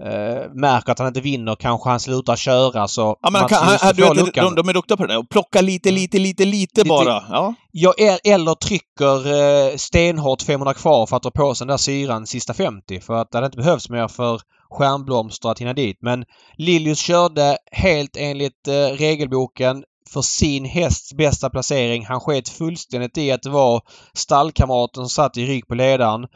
eh, 0.03 0.51
märker 0.55 0.93
att 0.93 0.99
han 0.99 1.09
inte 1.09 1.21
vinner 1.21 1.57
kanske 1.57 1.91
han 1.91 2.01
slutar 2.01 2.37
köra 2.37 2.89
så... 2.89 3.17
Ja, 3.23 3.31
men 3.31 3.41
han 3.41 3.49
kan, 3.49 3.59
han, 3.59 3.79
han, 3.81 3.95
du 3.95 4.03
vet, 4.03 4.35
de, 4.35 4.55
de 4.55 4.69
är 4.69 4.73
duktiga 4.73 4.97
på 4.97 5.07
det 5.07 5.13
där. 5.13 5.19
Och 5.19 5.29
plocka 5.29 5.61
lite, 5.61 5.91
lite, 5.91 6.19
lite, 6.19 6.45
lite, 6.45 6.79
lite 6.79 6.89
bara. 6.89 7.25
Ja. 7.31 7.55
ja 7.71 7.93
eller 8.25 8.55
trycker 8.55 9.33
eh, 9.33 9.77
stenhårt 9.77 10.43
500 10.43 10.75
kvar 10.75 11.07
för 11.07 11.17
att 11.17 11.23
dra 11.23 11.31
på 11.31 11.55
sig 11.55 11.67
den 11.67 11.73
där 11.73 11.79
syran 11.79 12.27
sista 12.27 12.55
50. 12.55 13.01
För 13.01 13.15
att 13.15 13.31
det 13.31 13.39
hade 13.39 13.47
inte 13.47 13.59
behövts 13.59 13.91
mer 13.91 14.09
för 14.09 14.41
Stjärnblomster 14.75 15.49
att 15.49 15.61
hinna 15.61 15.73
dit. 15.73 15.99
Men 16.01 16.25
Liljus 16.59 16.99
körde 16.99 17.57
helt 17.73 18.17
enligt 18.17 18.69
eh, 18.69 18.73
regelboken 18.73 19.85
för 20.13 20.23
sin 20.23 20.65
hästs 20.65 21.15
bästa 21.15 21.51
placering. 21.51 22.07
Han 22.07 22.21
sket 22.21 22.49
fullständigt 22.49 23.19
i 23.19 23.33
att 23.33 23.43
det 23.43 23.51
var 23.51 23.83
stallkamraten 24.15 25.03
som 25.03 25.11
satt 25.11 25.37
i 25.37 25.47
rygg 25.47 25.69
på 25.69 25.75
ledaren. 25.75 26.27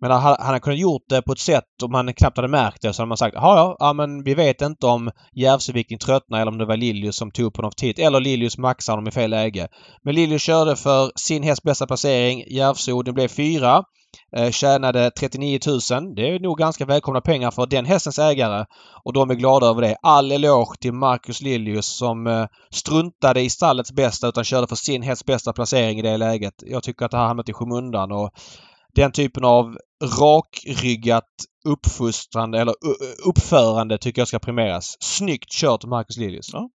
Men 0.00 0.10
han 0.10 0.36
hade 0.40 0.60
kunnat 0.60 0.78
gjort 0.78 1.02
det 1.08 1.22
på 1.22 1.32
ett 1.32 1.38
sätt 1.38 1.82
om 1.82 1.94
han 1.94 2.14
knappt 2.14 2.36
hade 2.36 2.48
märkt 2.48 2.82
det 2.82 2.92
så 2.92 3.02
hade 3.02 3.08
man 3.08 3.16
sagt 3.16 3.34
ja, 3.34 3.76
ja, 3.78 3.92
men 3.92 4.22
vi 4.22 4.34
vet 4.34 4.62
inte 4.62 4.86
om 4.86 5.10
Järvsöviking 5.36 5.98
tröttnade 5.98 6.42
eller 6.42 6.52
om 6.52 6.58
det 6.58 6.64
var 6.64 6.76
Liljus 6.76 7.16
som 7.16 7.30
tog 7.30 7.54
på 7.54 7.62
för 7.62 7.70
tidigt. 7.70 7.98
eller 7.98 8.20
Liljus 8.20 8.58
maxade 8.58 8.96
honom 8.96 9.08
i 9.08 9.10
fel 9.10 9.30
läge. 9.30 9.68
Men 10.04 10.14
Liljus 10.14 10.42
körde 10.42 10.76
för 10.76 11.12
sin 11.16 11.42
hästs 11.42 11.62
bästa 11.62 11.86
placering. 11.86 12.44
Järvsöodin 12.50 13.14
blev 13.14 13.28
fyra. 13.28 13.84
Eh, 14.36 14.50
tjänade 14.50 15.10
39 15.10 15.58
000. 15.66 16.14
Det 16.14 16.28
är 16.28 16.40
nog 16.40 16.58
ganska 16.58 16.84
välkomna 16.84 17.20
pengar 17.20 17.50
för 17.50 17.66
den 17.66 17.84
hästens 17.84 18.18
ägare. 18.18 18.64
Och 19.04 19.12
de 19.12 19.30
är 19.30 19.34
glada 19.34 19.66
över 19.66 19.82
det. 19.82 19.96
All 20.02 20.32
eloge 20.32 20.76
till 20.80 20.92
Marcus 20.92 21.40
Liljus 21.40 21.86
som 21.86 22.26
eh, 22.26 22.46
struntade 22.70 23.40
i 23.40 23.50
stallets 23.50 23.92
bästa 23.92 24.28
utan 24.28 24.44
körde 24.44 24.66
för 24.66 24.76
sin 24.76 25.02
hästs 25.02 25.24
bästa 25.24 25.52
placering 25.52 25.98
i 25.98 26.02
det 26.02 26.16
läget. 26.16 26.54
Jag 26.66 26.82
tycker 26.82 27.04
att 27.04 27.10
det 27.10 27.16
har 27.16 27.26
hamnat 27.26 27.48
i 27.48 27.52
skymundan 27.52 28.12
och 28.12 28.30
den 28.94 29.12
typen 29.12 29.44
av 29.44 29.78
rakryggat 30.20 31.24
uppfostrande 31.64 32.60
eller 32.60 32.74
uppförande 33.26 33.98
tycker 33.98 34.20
jag 34.20 34.28
ska 34.28 34.38
premieras. 34.38 34.96
Snyggt 35.00 35.50
kört 35.50 35.84
Marcus 35.84 36.16
Liljus. 36.16 36.50
Ja. 36.52 36.68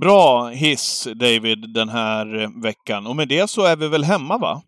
Bra 0.00 0.48
hiss 0.48 1.08
David 1.14 1.74
den 1.74 1.88
här 1.88 2.42
eh, 2.42 2.48
veckan 2.62 3.06
och 3.06 3.16
med 3.16 3.28
det 3.28 3.50
så 3.50 3.62
är 3.62 3.76
vi 3.76 3.88
väl 3.88 4.04
hemma 4.04 4.38
va? 4.38 4.62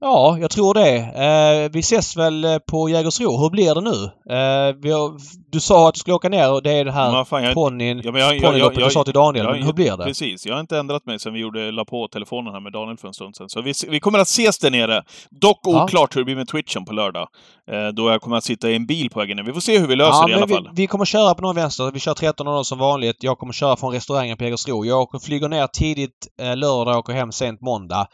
Ja, 0.00 0.38
jag 0.40 0.50
tror 0.50 0.74
det. 0.74 0.96
Eh, 0.98 1.70
vi 1.72 1.80
ses 1.80 2.16
väl 2.16 2.44
eh, 2.44 2.58
på 2.58 2.88
Jägersro. 2.88 3.38
Hur 3.42 3.50
blir 3.50 3.74
det 3.74 3.80
nu? 3.80 4.10
Eh, 4.34 4.94
har, 4.94 5.18
du 5.52 5.60
sa 5.60 5.88
att 5.88 5.94
du 5.94 6.00
skulle 6.00 6.14
åka 6.14 6.28
ner 6.28 6.52
och 6.52 6.62
det 6.62 6.72
är 6.72 6.84
det 6.84 6.92
här 6.92 7.54
ponnyn, 7.54 8.02
ja, 8.04 8.12
ponnyloppet 8.42 8.84
du 8.84 8.90
sa 8.90 9.04
till 9.04 9.12
Daniel. 9.12 9.44
Jag, 9.44 9.54
men 9.54 9.62
hur 9.62 9.72
blir 9.72 9.96
det? 9.96 10.04
Precis. 10.04 10.46
Jag 10.46 10.54
har 10.54 10.60
inte 10.60 10.78
ändrat 10.78 11.06
mig 11.06 11.18
sen 11.18 11.32
vi 11.32 11.40
gjorde, 11.40 11.70
la 11.70 11.84
på 11.84 12.08
telefonen 12.08 12.52
här 12.52 12.60
med 12.60 12.72
Daniel 12.72 12.96
för 12.96 13.08
en 13.08 13.14
stund 13.14 13.36
sedan. 13.36 13.48
Så 13.48 13.60
vi, 13.60 13.72
vi 13.88 14.00
kommer 14.00 14.18
att 14.18 14.28
ses 14.28 14.58
där 14.58 14.70
nere. 14.70 15.02
Dock 15.30 15.66
oklart 15.66 16.16
hur 16.16 16.20
det 16.20 16.24
blir 16.24 16.36
med 16.36 16.48
Twitchen 16.48 16.84
på 16.84 16.92
lördag. 16.92 17.28
Eh, 17.70 17.88
då 17.88 18.10
jag 18.10 18.20
kommer 18.20 18.36
att 18.36 18.44
sitta 18.44 18.70
i 18.70 18.76
en 18.76 18.86
bil 18.86 19.10
på 19.10 19.20
vägen 19.20 19.36
ner. 19.36 19.44
Vi 19.44 19.52
får 19.52 19.60
se 19.60 19.78
hur 19.78 19.86
vi 19.86 19.96
löser 19.96 20.20
ja, 20.20 20.26
det 20.26 20.32
i 20.32 20.34
alla 20.34 20.46
vi, 20.46 20.54
fall. 20.54 20.70
Vi 20.72 20.86
kommer 20.86 21.04
köra 21.04 21.34
på 21.34 21.42
någon 21.42 21.56
vänster. 21.56 21.90
Vi 21.92 22.00
kör 22.00 22.14
13.00 22.14 22.62
som 22.62 22.78
vanligt. 22.78 23.16
Jag 23.20 23.38
kommer 23.38 23.52
köra 23.52 23.76
från 23.76 23.92
restaurangen 23.92 24.36
på 24.36 24.44
Jägersro. 24.44 24.84
Jag 24.84 25.22
flyger 25.22 25.48
ner 25.48 25.66
tidigt 25.66 26.28
eh, 26.40 26.56
lördag 26.56 26.94
och 26.94 26.98
åker 26.98 27.12
hem 27.12 27.32
sent 27.32 27.60
måndag. 27.60 28.06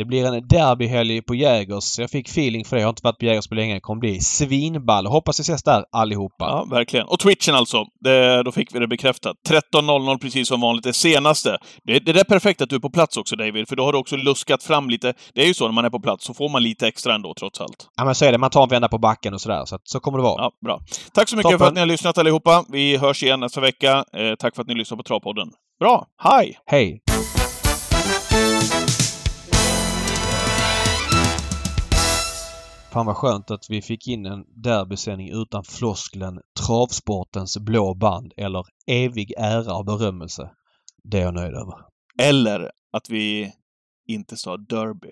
Det 0.00 0.04
blir 0.04 0.26
en 0.26 0.48
derbyhelg 0.48 1.22
på 1.22 1.34
Jägers. 1.34 1.98
Jag 1.98 2.10
fick 2.10 2.28
feeling 2.28 2.64
för 2.64 2.76
det. 2.76 2.82
Jag 2.82 2.86
har 2.86 2.92
inte 2.92 3.00
varit 3.04 3.18
på 3.18 3.24
Jägers 3.24 3.48
på 3.48 3.54
länge. 3.54 3.74
Det 3.74 3.80
kommer 3.80 4.00
bli 4.00 4.20
svinball. 4.20 5.06
Hoppas 5.06 5.40
vi 5.40 5.42
ses 5.42 5.62
där 5.62 5.84
allihopa. 5.92 6.44
Ja, 6.44 6.66
verkligen. 6.70 7.06
Och 7.06 7.18
Twitchen 7.18 7.54
alltså. 7.54 7.84
Det, 8.00 8.42
då 8.42 8.52
fick 8.52 8.74
vi 8.74 8.78
det 8.78 8.86
bekräftat. 8.86 9.36
13.00 9.48 10.18
precis 10.18 10.48
som 10.48 10.60
vanligt. 10.60 10.84
Det 10.84 10.92
senaste. 10.92 11.58
Det, 11.84 11.98
det 11.98 12.20
är 12.20 12.24
perfekt 12.24 12.60
att 12.60 12.70
du 12.70 12.76
är 12.76 12.80
på 12.80 12.90
plats 12.90 13.16
också 13.16 13.36
David, 13.36 13.68
för 13.68 13.76
då 13.76 13.84
har 13.84 13.92
du 13.92 13.98
också 13.98 14.16
luskat 14.16 14.62
fram 14.62 14.90
lite. 14.90 15.14
Det 15.34 15.42
är 15.42 15.46
ju 15.46 15.54
så 15.54 15.64
när 15.64 15.72
man 15.72 15.84
är 15.84 15.90
på 15.90 16.00
plats, 16.00 16.24
så 16.24 16.34
får 16.34 16.48
man 16.48 16.62
lite 16.62 16.86
extra 16.88 17.14
ändå 17.14 17.34
trots 17.38 17.60
allt. 17.60 17.88
Ja 17.96 18.04
men 18.04 18.14
så 18.14 18.24
är 18.24 18.32
det. 18.32 18.38
Man 18.38 18.50
tar 18.50 18.62
en 18.62 18.68
vända 18.68 18.88
på 18.88 18.98
backen 18.98 19.34
och 19.34 19.40
sådär. 19.40 19.64
Så, 19.64 19.74
att, 19.74 19.88
så 19.88 20.00
kommer 20.00 20.18
det 20.18 20.24
vara. 20.24 20.42
Ja, 20.42 20.50
bra. 20.64 20.80
Tack 21.14 21.28
så 21.28 21.36
mycket 21.36 21.44
Toppen. 21.44 21.58
för 21.58 21.66
att 21.66 21.74
ni 21.74 21.80
har 21.80 21.86
lyssnat 21.86 22.18
allihopa. 22.18 22.64
Vi 22.68 22.96
hörs 22.96 23.22
igen 23.22 23.40
nästa 23.40 23.60
vecka. 23.60 24.04
Eh, 24.16 24.34
tack 24.38 24.54
för 24.54 24.62
att 24.62 24.68
ni 24.68 24.74
lyssnar 24.74 24.96
på 24.96 25.02
Travpodden. 25.02 25.48
Bra! 25.80 26.06
Hej! 26.22 26.58
Hej! 26.66 27.00
Fan 32.92 33.06
vad 33.06 33.16
skönt 33.16 33.50
att 33.50 33.70
vi 33.70 33.82
fick 33.82 34.08
in 34.08 34.26
en 34.26 34.44
derbysändning 34.62 35.30
utan 35.42 35.64
flosklen 35.64 36.40
travsportens 36.66 37.58
blå 37.58 37.94
band 37.94 38.32
eller 38.36 38.66
evig 38.86 39.32
ära 39.38 39.74
och 39.74 39.84
berömmelse. 39.84 40.50
Det 41.04 41.18
är 41.18 41.22
jag 41.22 41.34
nöjd 41.34 41.54
över. 41.54 41.74
Eller 42.22 42.70
att 42.92 43.10
vi 43.10 43.52
inte 44.08 44.36
sa 44.36 44.56
derby. 44.56 45.10